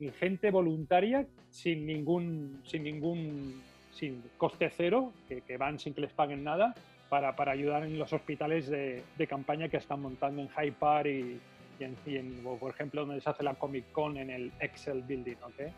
Y 0.00 0.10
gente 0.10 0.50
voluntaria 0.50 1.26
sin 1.50 1.86
ningún, 1.86 2.60
sin 2.64 2.82
ningún 2.84 3.62
sin 3.92 4.22
coste 4.38 4.70
cero, 4.76 5.12
que, 5.28 5.40
que 5.42 5.56
van 5.56 5.78
sin 5.78 5.94
que 5.94 6.00
les 6.00 6.12
paguen 6.12 6.42
nada, 6.42 6.74
para, 7.08 7.36
para 7.36 7.52
ayudar 7.52 7.84
en 7.84 7.96
los 7.98 8.12
hospitales 8.12 8.68
de, 8.68 9.04
de 9.16 9.26
campaña 9.28 9.68
que 9.68 9.76
están 9.76 10.00
montando 10.00 10.42
en 10.42 10.48
Hyde 10.48 10.72
Park 10.72 11.06
y, 11.06 11.38
y 11.78 11.84
en, 11.84 11.96
y 12.04 12.16
en, 12.16 12.42
o, 12.44 12.56
por 12.56 12.72
ejemplo, 12.72 13.06
donde 13.06 13.20
se 13.20 13.30
hace 13.30 13.44
la 13.44 13.54
Comic 13.54 13.92
Con 13.92 14.16
en 14.16 14.30
el 14.30 14.50
Excel 14.58 15.02
Building. 15.02 15.36
¿ok? 15.44 15.70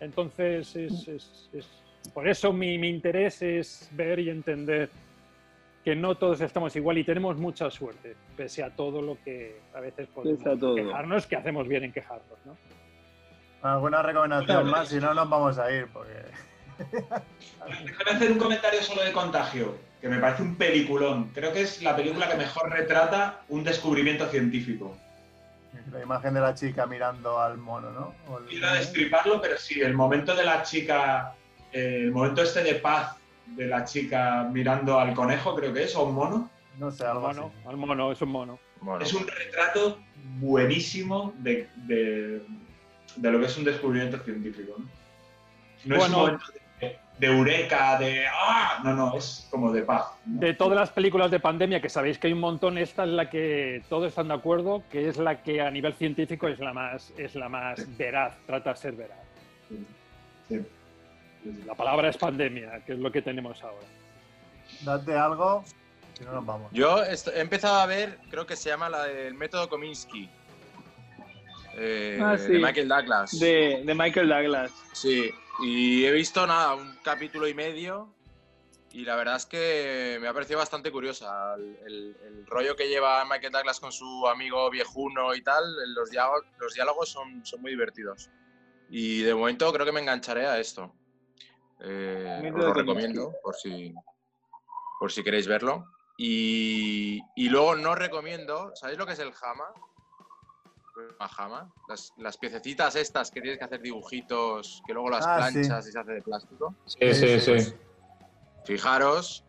Entonces, 0.00 0.74
es, 0.76 1.08
es- 1.08 1.50
es- 1.52 1.82
por 2.14 2.26
eso 2.26 2.52
mi, 2.54 2.78
mi 2.78 2.88
interés 2.88 3.42
es 3.42 3.90
ver 3.92 4.18
y 4.20 4.30
entender 4.30 4.88
que 5.84 5.94
no 5.96 6.16
todos 6.16 6.40
estamos 6.40 6.74
igual 6.76 6.98
y 6.98 7.04
tenemos 7.04 7.36
mucha 7.38 7.70
suerte, 7.70 8.16
pese 8.36 8.62
a 8.62 8.70
todo 8.70 9.00
lo 9.00 9.16
que 9.24 9.60
a 9.74 9.80
veces 9.80 10.08
podemos 10.08 10.38
Pese 10.38 10.50
a 10.50 10.58
todo. 10.58 10.74
quejarnos, 10.74 11.26
que 11.26 11.36
hacemos 11.36 11.66
bien 11.68 11.84
en 11.84 11.92
quejarnos. 11.92 12.38
¿no? 12.44 12.56
¿Alguna 13.62 14.02
recomendación 14.02 14.70
más? 14.70 14.88
Si 14.88 14.96
no, 14.96 15.14
nos 15.14 15.28
vamos 15.28 15.58
a 15.58 15.70
ir. 15.72 15.86
Porque... 15.92 16.12
Déjame 17.84 18.10
hacer 18.12 18.32
un 18.32 18.38
comentario 18.38 18.82
solo 18.82 19.02
de 19.02 19.12
Contagio, 19.12 19.76
que 20.00 20.08
me 20.08 20.18
parece 20.18 20.42
un 20.42 20.56
peliculón. 20.56 21.30
Creo 21.34 21.52
que 21.52 21.62
es 21.62 21.82
la 21.82 21.96
película 21.96 22.28
que 22.28 22.36
mejor 22.36 22.70
retrata 22.70 23.40
un 23.48 23.64
descubrimiento 23.64 24.26
científico. 24.28 24.96
La 25.92 26.02
imagen 26.02 26.34
de 26.34 26.40
la 26.40 26.54
chica 26.54 26.86
mirando 26.86 27.40
al 27.40 27.56
mono, 27.56 27.90
¿no? 27.90 28.14
El- 28.38 28.44
Quiero 28.46 28.72
destriparlo, 28.74 29.40
pero 29.40 29.56
sí, 29.56 29.80
el 29.80 29.94
momento 29.94 30.34
de 30.36 30.44
la 30.44 30.62
chica, 30.62 31.34
eh, 31.72 32.00
el 32.04 32.12
momento 32.12 32.42
este 32.42 32.62
de 32.62 32.74
paz 32.74 33.16
de 33.56 33.66
la 33.66 33.84
chica 33.84 34.48
mirando 34.52 34.98
al 34.98 35.14
conejo, 35.14 35.54
creo 35.54 35.72
que 35.72 35.84
es, 35.84 35.94
o 35.96 36.04
un 36.04 36.14
mono, 36.14 36.50
No 36.78 36.90
sé, 36.90 37.04
Al 37.04 37.16
así. 37.18 37.20
mono, 37.40 37.52
al 37.66 37.76
mono, 37.76 38.12
es 38.12 38.22
un 38.22 38.28
mono. 38.30 38.58
Es 39.00 39.12
un 39.12 39.26
retrato 39.26 39.98
buenísimo 40.38 41.32
de, 41.38 41.68
de- 41.86 42.42
de 43.16 43.30
lo 43.32 43.40
que 43.40 43.46
es 43.46 43.58
un 43.58 43.64
descubrimiento 43.64 44.18
científico. 44.18 44.74
No, 44.78 44.86
No 45.84 45.96
es 45.96 46.08
un 46.08 46.12
momento 46.14 46.44
de, 46.80 46.96
de 47.18 47.26
eureka, 47.26 47.98
de 47.98 48.24
¡ah! 48.32 48.80
No, 48.84 48.94
no, 48.94 49.16
es 49.16 49.48
como 49.50 49.72
de 49.72 49.82
paz. 49.82 50.04
¿no? 50.24 50.38
De 50.40 50.54
todas 50.54 50.78
las 50.78 50.90
películas 50.90 51.30
de 51.32 51.40
pandemia, 51.40 51.80
que 51.80 51.88
sabéis 51.88 52.18
que 52.18 52.28
hay 52.28 52.32
un 52.32 52.38
montón, 52.40 52.78
esta 52.78 53.02
es 53.04 53.10
la 53.10 53.28
que 53.28 53.82
todos 53.88 54.06
están 54.08 54.28
de 54.28 54.34
acuerdo, 54.34 54.84
que 54.90 55.08
es 55.08 55.16
la 55.16 55.42
que 55.42 55.60
a 55.60 55.70
nivel 55.72 55.94
científico 55.94 56.46
es 56.46 56.60
la 56.60 56.72
más, 56.72 57.12
es 57.18 57.34
la 57.34 57.48
más 57.48 57.84
veraz, 57.98 58.36
trata 58.46 58.70
de 58.70 58.76
ser 58.76 58.92
veraz. 58.94 59.18
Sí. 60.48 60.60
La 61.66 61.74
palabra 61.74 62.08
es 62.08 62.16
pandemia, 62.16 62.84
que 62.84 62.92
es 62.94 62.98
lo 62.98 63.10
que 63.12 63.22
tenemos 63.22 63.62
ahora. 63.62 63.86
Date 64.82 65.14
algo, 65.16 65.64
si 66.16 66.24
no 66.24 66.32
nos 66.32 66.46
vamos. 66.46 66.70
Yo 66.72 67.02
he 67.04 67.40
empezado 67.40 67.76
a 67.80 67.86
ver, 67.86 68.18
creo 68.30 68.46
que 68.46 68.56
se 68.56 68.68
llama 68.68 68.88
la 68.88 69.04
del 69.04 69.34
método 69.34 69.68
Kominsky. 69.68 70.28
eh, 71.76 72.18
Ah, 72.22 72.36
sí. 72.36 72.52
De 72.52 72.58
Michael 72.58 72.88
Douglas. 72.88 73.38
De, 73.38 73.82
de 73.84 73.94
Michael 73.94 74.28
Douglas. 74.28 74.72
Sí, 74.92 75.30
y 75.62 76.04
he 76.04 76.12
visto 76.12 76.46
nada, 76.46 76.74
un 76.74 76.96
capítulo 77.02 77.48
y 77.48 77.54
medio. 77.54 78.12
Y 78.90 79.04
la 79.04 79.16
verdad 79.16 79.36
es 79.36 79.44
que 79.44 80.16
me 80.20 80.28
ha 80.28 80.32
parecido 80.32 80.58
bastante 80.58 80.90
curiosa. 80.90 81.54
El, 81.56 81.76
el- 81.86 82.16
el 82.26 82.46
rollo 82.46 82.74
que 82.74 82.88
lleva 82.88 83.22
Michael 83.26 83.52
Douglas 83.52 83.80
con 83.80 83.92
su 83.92 84.26
amigo 84.26 84.68
viejuno 84.70 85.34
y 85.34 85.42
tal, 85.42 85.62
los 85.94 86.10
diálogos, 86.10 86.44
los 86.58 86.72
diálogos 86.74 87.08
son, 87.10 87.44
son 87.44 87.60
muy 87.60 87.72
divertidos. 87.72 88.30
Y 88.90 89.20
de 89.20 89.34
momento 89.34 89.70
creo 89.72 89.84
que 89.84 89.92
me 89.92 90.00
engancharé 90.00 90.46
a 90.46 90.58
esto. 90.58 90.94
Eh, 91.80 92.50
os 92.54 92.64
lo 92.64 92.74
recomiendo 92.74 93.32
por 93.42 93.54
si, 93.54 93.94
por 94.98 95.12
si 95.12 95.22
queréis 95.22 95.46
verlo. 95.46 95.86
Y, 96.16 97.20
y 97.36 97.48
luego 97.48 97.76
no 97.76 97.94
recomiendo, 97.94 98.72
¿sabéis 98.74 98.98
lo 98.98 99.06
que 99.06 99.12
es 99.12 99.18
el 99.20 99.32
jama? 99.32 99.66
¿A 101.20 101.28
jama? 101.28 101.72
Las, 101.88 102.12
las 102.16 102.36
piececitas 102.36 102.96
estas 102.96 103.30
que 103.30 103.40
tienes 103.40 103.58
que 103.58 103.64
hacer 103.64 103.80
dibujitos, 103.80 104.82
que 104.84 104.92
luego 104.92 105.10
las 105.10 105.24
Ah, 105.24 105.48
sí. 105.48 105.60
planchas 105.60 105.86
y 105.86 105.92
se 105.92 105.98
hace 106.00 106.12
de 106.12 106.22
plástico. 106.22 106.74
Sí, 106.86 107.14
sí, 107.14 107.38
sí. 107.40 107.60
sí. 107.60 107.74
Fijaros, 108.64 109.44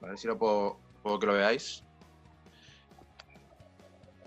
a 0.00 0.06
ver 0.06 0.18
si 0.18 0.26
lo 0.26 0.38
puedo, 0.38 0.80
puedo 1.02 1.18
que 1.18 1.26
lo 1.26 1.34
veáis. 1.34 1.84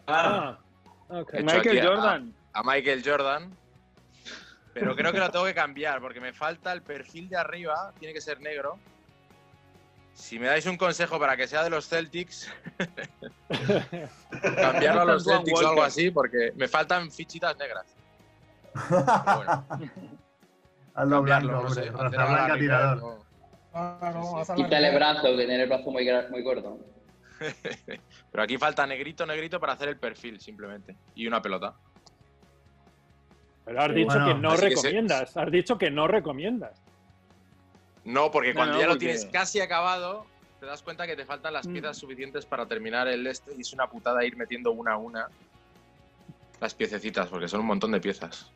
Ah, 0.07 0.59
ok. 1.07 1.33
He 1.33 1.37
hecho 1.39 1.45
Michael 1.45 1.77
aquí 1.77 1.79
a- 1.79 1.87
Jordan. 1.87 2.35
A 2.53 2.63
Michael 2.63 3.03
Jordan. 3.03 3.57
Pero 4.73 4.95
creo 4.95 5.11
que 5.11 5.19
lo 5.19 5.29
tengo 5.31 5.45
que 5.45 5.53
cambiar 5.53 6.01
porque 6.01 6.19
me 6.19 6.33
falta 6.33 6.71
el 6.71 6.81
perfil 6.81 7.29
de 7.29 7.37
arriba, 7.37 7.93
tiene 7.99 8.13
que 8.13 8.21
ser 8.21 8.39
negro. 8.41 8.79
Si 10.13 10.37
me 10.37 10.45
dais 10.45 10.65
un 10.67 10.77
consejo 10.77 11.19
para 11.19 11.35
que 11.35 11.47
sea 11.47 11.63
de 11.63 11.71
los 11.71 11.87
Celtics, 11.87 12.51
cambiarlo 14.55 15.01
a 15.01 15.05
los 15.05 15.23
Celtics 15.23 15.59
o 15.59 15.69
algo 15.69 15.83
así, 15.83 16.11
porque 16.11 16.51
me 16.55 16.67
faltan 16.67 17.11
fichitas 17.11 17.57
negras. 17.57 17.85
Bueno, 18.89 19.65
Hazlo 20.95 21.23
blanco, 21.23 21.51
no 21.51 21.69
sé, 21.69 21.89
a 21.89 22.03
la 22.03 22.09
blanca 22.09 22.57
tirador. 22.57 23.19
no. 23.73 24.55
Quítale 24.55 24.89
mitad. 24.89 24.99
brazo, 24.99 25.23
que 25.23 25.37
tiene 25.37 25.63
el 25.63 25.67
brazo 25.67 25.89
muy, 25.89 26.07
muy 26.29 26.43
corto. 26.43 26.79
Pero 28.31 28.43
aquí 28.43 28.57
falta 28.57 28.85
negrito, 28.85 29.25
negrito 29.25 29.59
para 29.59 29.73
hacer 29.73 29.89
el 29.89 29.97
perfil, 29.97 30.39
simplemente. 30.39 30.95
Y 31.15 31.25
una 31.25 31.41
pelota. 31.41 31.73
Pero 33.65 33.81
has 33.81 33.93
dicho 33.95 34.07
Bueno, 34.07 34.25
que 34.27 34.33
no 34.35 34.49
así 34.51 34.61
que 34.69 34.75
se- 34.75 34.75
recomiendas, 34.87 35.37
has 35.37 35.51
dicho 35.51 35.77
que 35.77 35.89
no 35.91 36.07
recomiendas. 36.07 36.81
No, 38.03 38.29
porque 38.31 38.49
No, 38.53 38.55
cuando 38.59 38.73
no, 38.75 38.79
ya 38.81 38.85
lo 38.87 38.91
porque- 38.93 39.05
tienes 39.05 39.25
casi 39.25 39.61
acabado, 39.61 40.25
te 40.59 40.65
das 40.65 40.81
cuenta 40.83 41.07
que 41.07 41.15
te 41.15 41.25
faltan 41.25 41.53
las 41.53 41.67
Mm. 41.67 41.71
piezas 41.73 41.97
suficientes 41.97 42.45
para 42.45 42.65
terminar 42.67 43.07
el 43.07 43.25
este 43.27 43.53
y 43.55 43.61
es 43.61 43.71
una 43.73 43.87
putada 43.87 44.23
ir 44.25 44.35
metiendo 44.35 44.71
una 44.71 44.93
a 44.93 44.97
una 44.97 45.27
las 46.59 46.73
piececitas, 46.73 47.27
porque 47.27 47.47
son 47.47 47.61
un 47.61 47.67
montón 47.67 47.91
de 47.91 47.99
piezas. 48.01 48.51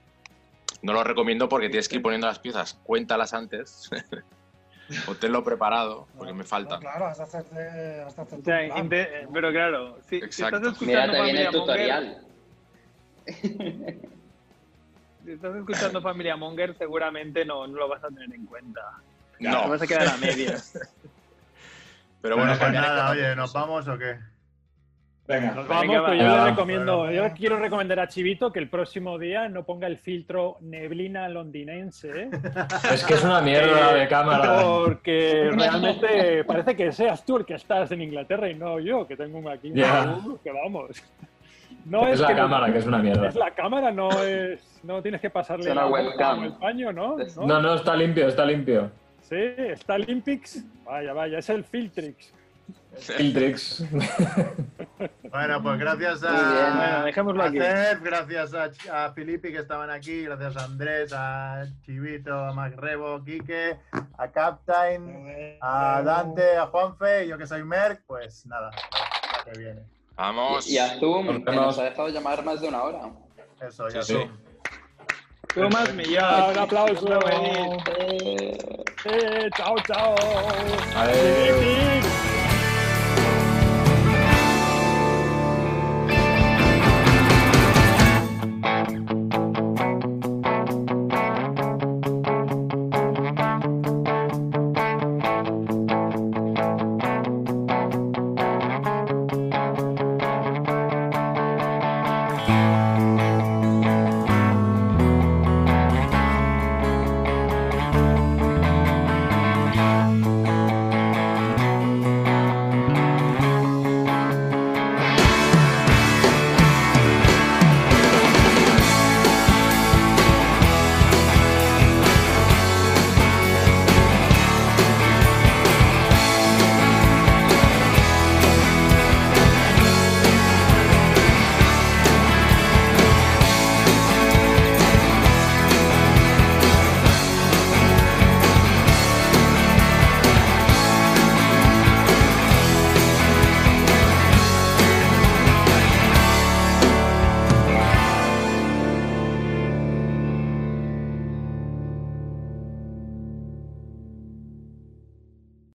No 0.82 0.94
lo 0.94 1.04
recomiendo 1.04 1.48
porque 1.50 1.70
tienes 1.70 1.88
que 1.90 1.96
ir 1.96 2.02
poniendo 2.02 2.28
las 2.28 2.40
piezas, 2.40 2.78
cuéntalas 2.84 3.34
antes 3.34 3.90
o 5.08 5.16
tenlo 5.16 5.44
preparado, 5.44 6.08
porque 6.18 6.34
me 6.34 6.40
No, 6.44 6.46
faltan. 6.46 6.80
claro, 6.82 7.08
has 7.08 7.18
de 7.18 7.24
hacerte, 7.24 8.02
has 8.02 8.16
de 8.16 8.22
hacerte 8.22 8.36
O 8.36 8.44
sea, 8.44 8.66
plan. 8.68 8.78
inte- 8.84 9.28
pero 9.34 9.52
claro, 9.52 9.98
si, 10.08 10.18
estás 10.18 10.62
escuchando 10.62 10.86
Mírate 10.86 11.22
bien 11.24 11.38
el 11.38 11.44
Monger, 11.46 11.52
tutorial. 11.52 12.22
si 15.28 15.34
estás 15.34 15.54
escuchando 15.58 16.02
Familia 16.02 16.38
Monger, 16.38 16.74
seguramente 16.78 17.44
no, 17.44 17.68
no 17.68 17.78
lo 17.80 17.90
vas 17.90 18.02
a 18.02 18.08
tener 18.08 18.34
en 18.34 18.46
cuenta. 18.46 18.80
Te 19.38 19.44
No, 19.50 19.68
vas 19.68 19.82
a 19.82 19.86
quedar 19.88 20.08
a 20.08 20.16
medias. 20.16 20.72
pero 22.22 22.38
Bueno, 22.38 22.52
bueno, 22.54 22.58
pues 22.66 22.74
nada, 22.82 23.12
oye, 23.12 23.36
¿nos 23.36 23.52
vamos 23.52 23.86
o 23.90 23.98
qué? 23.98 24.18
venga. 25.28 25.52
Nos 25.52 25.68
Venga, 25.68 25.80
vamos, 25.82 25.96
va. 25.98 26.06
pero 26.06 26.14
yo 26.14 26.24
Venga, 26.24 26.44
le 26.46 26.50
recomiendo, 26.52 26.98
bueno. 27.00 27.12
yo 27.28 27.34
quiero 27.36 27.60
recomendar 27.60 28.00
a 28.00 28.08
Chivito 28.08 28.54
que 28.54 28.60
el 28.60 28.70
próximo 28.70 29.20
día 29.20 29.50
no 29.50 29.64
ponga 29.66 29.86
el 29.88 29.98
filtro 29.98 30.56
neblina 30.62 31.28
londinense, 31.28 32.10
¿eh? 32.24 32.30
Es 32.94 33.04
que 33.04 33.16
es 33.16 33.24
una 33.26 33.42
mierda 33.42 33.92
de 33.96 34.08
cámara. 34.08 34.62
porque 34.64 35.52
realmente 35.58 36.46
parece 36.46 36.74
que 36.78 36.94
seas 36.94 37.26
tú 37.26 37.36
el 37.36 37.46
que 37.46 37.56
estás 37.56 37.92
en 37.92 38.02
Inglaterra 38.02 38.50
y 38.50 38.56
no 38.56 38.80
yo, 38.80 39.06
que 39.06 39.18
tengo 39.18 39.40
un 39.40 39.50
aquí 39.50 39.74
Ya. 39.76 40.06
Raúl, 40.06 40.40
que 40.42 40.54
vamos. 40.54 40.92
No 41.84 42.08
Es 42.08 42.20
la 42.22 42.28
que 42.28 42.34
no- 42.34 42.40
cámara, 42.40 42.72
que 42.72 42.80
es 42.80 42.86
una 42.86 42.98
mierda. 43.00 43.28
Es 43.28 43.36
la 43.36 43.52
cámara, 43.52 43.92
no 43.92 44.10
es. 44.24 44.77
No 44.88 45.02
tienes 45.02 45.20
que 45.20 45.30
pasarle 45.30 45.76
la 45.76 45.86
webcam. 45.88 46.46
el 46.46 46.54
paño, 46.54 46.94
¿no? 46.94 47.18
¿No? 47.18 47.46
No, 47.46 47.62
no, 47.62 47.74
está 47.76 47.94
limpio, 47.94 48.30
está 48.30 48.46
limpio. 48.46 48.90
Sí, 49.20 49.36
está 49.36 49.96
Olympics. 49.96 50.64
Vaya, 50.86 51.12
vaya, 51.12 51.40
es 51.40 51.50
el 51.50 51.66
Filtrix. 51.66 52.34
Filtrix. 52.96 53.84
Bueno, 55.30 55.62
pues 55.62 55.78
gracias 55.78 56.24
a, 56.24 57.04
Bueno, 57.22 57.44
a. 57.44 57.52
Cef, 57.52 58.02
gracias 58.02 58.54
a, 58.90 59.12
Filippi 59.14 59.52
que 59.52 59.60
estaban 59.60 59.92
aquí, 59.92 60.24
gracias 60.24 60.58
a 60.58 60.64
Andrés, 60.64 61.14
a 61.14 61.66
Chivito, 61.86 62.34
a 62.34 62.54
Macrebo, 62.54 63.24
Quique, 63.24 63.78
a 64.18 64.28
Captain, 64.30 65.58
a 65.62 66.02
Dante, 66.02 66.56
a 66.56 66.66
Juanfe 66.68 67.26
y 67.26 67.28
yo 67.28 67.38
que 67.38 67.46
soy 67.46 67.64
Merck, 67.64 68.04
pues 68.08 68.46
nada, 68.48 68.72
la 68.72 69.52
que 69.52 69.60
viene. 69.60 69.82
Vamos. 70.16 70.68
Y, 70.68 70.76
y 70.76 70.78
a 70.80 70.98
Zoom, 70.98 71.26
Nos 71.28 71.36
que 71.40 71.52
vemos. 71.52 71.66
nos 71.66 71.80
ha 71.80 71.84
dejado 71.84 72.08
llamar 72.08 72.44
más 72.44 72.62
de 72.62 72.70
una 72.70 72.82
hora. 72.82 73.02
Eso, 73.62 73.90
ya 73.90 74.02
sí. 74.02 74.18
Tú 75.54 75.70
más 75.70 75.94
millón. 75.94 76.24
Ah, 76.24 76.50
un 76.52 76.58
aplauso. 76.60 77.20
Eh, 77.30 78.58
Eh, 79.06 79.50
chao, 79.56 79.76
chao. 79.88 80.16
Adiós. 80.96 82.07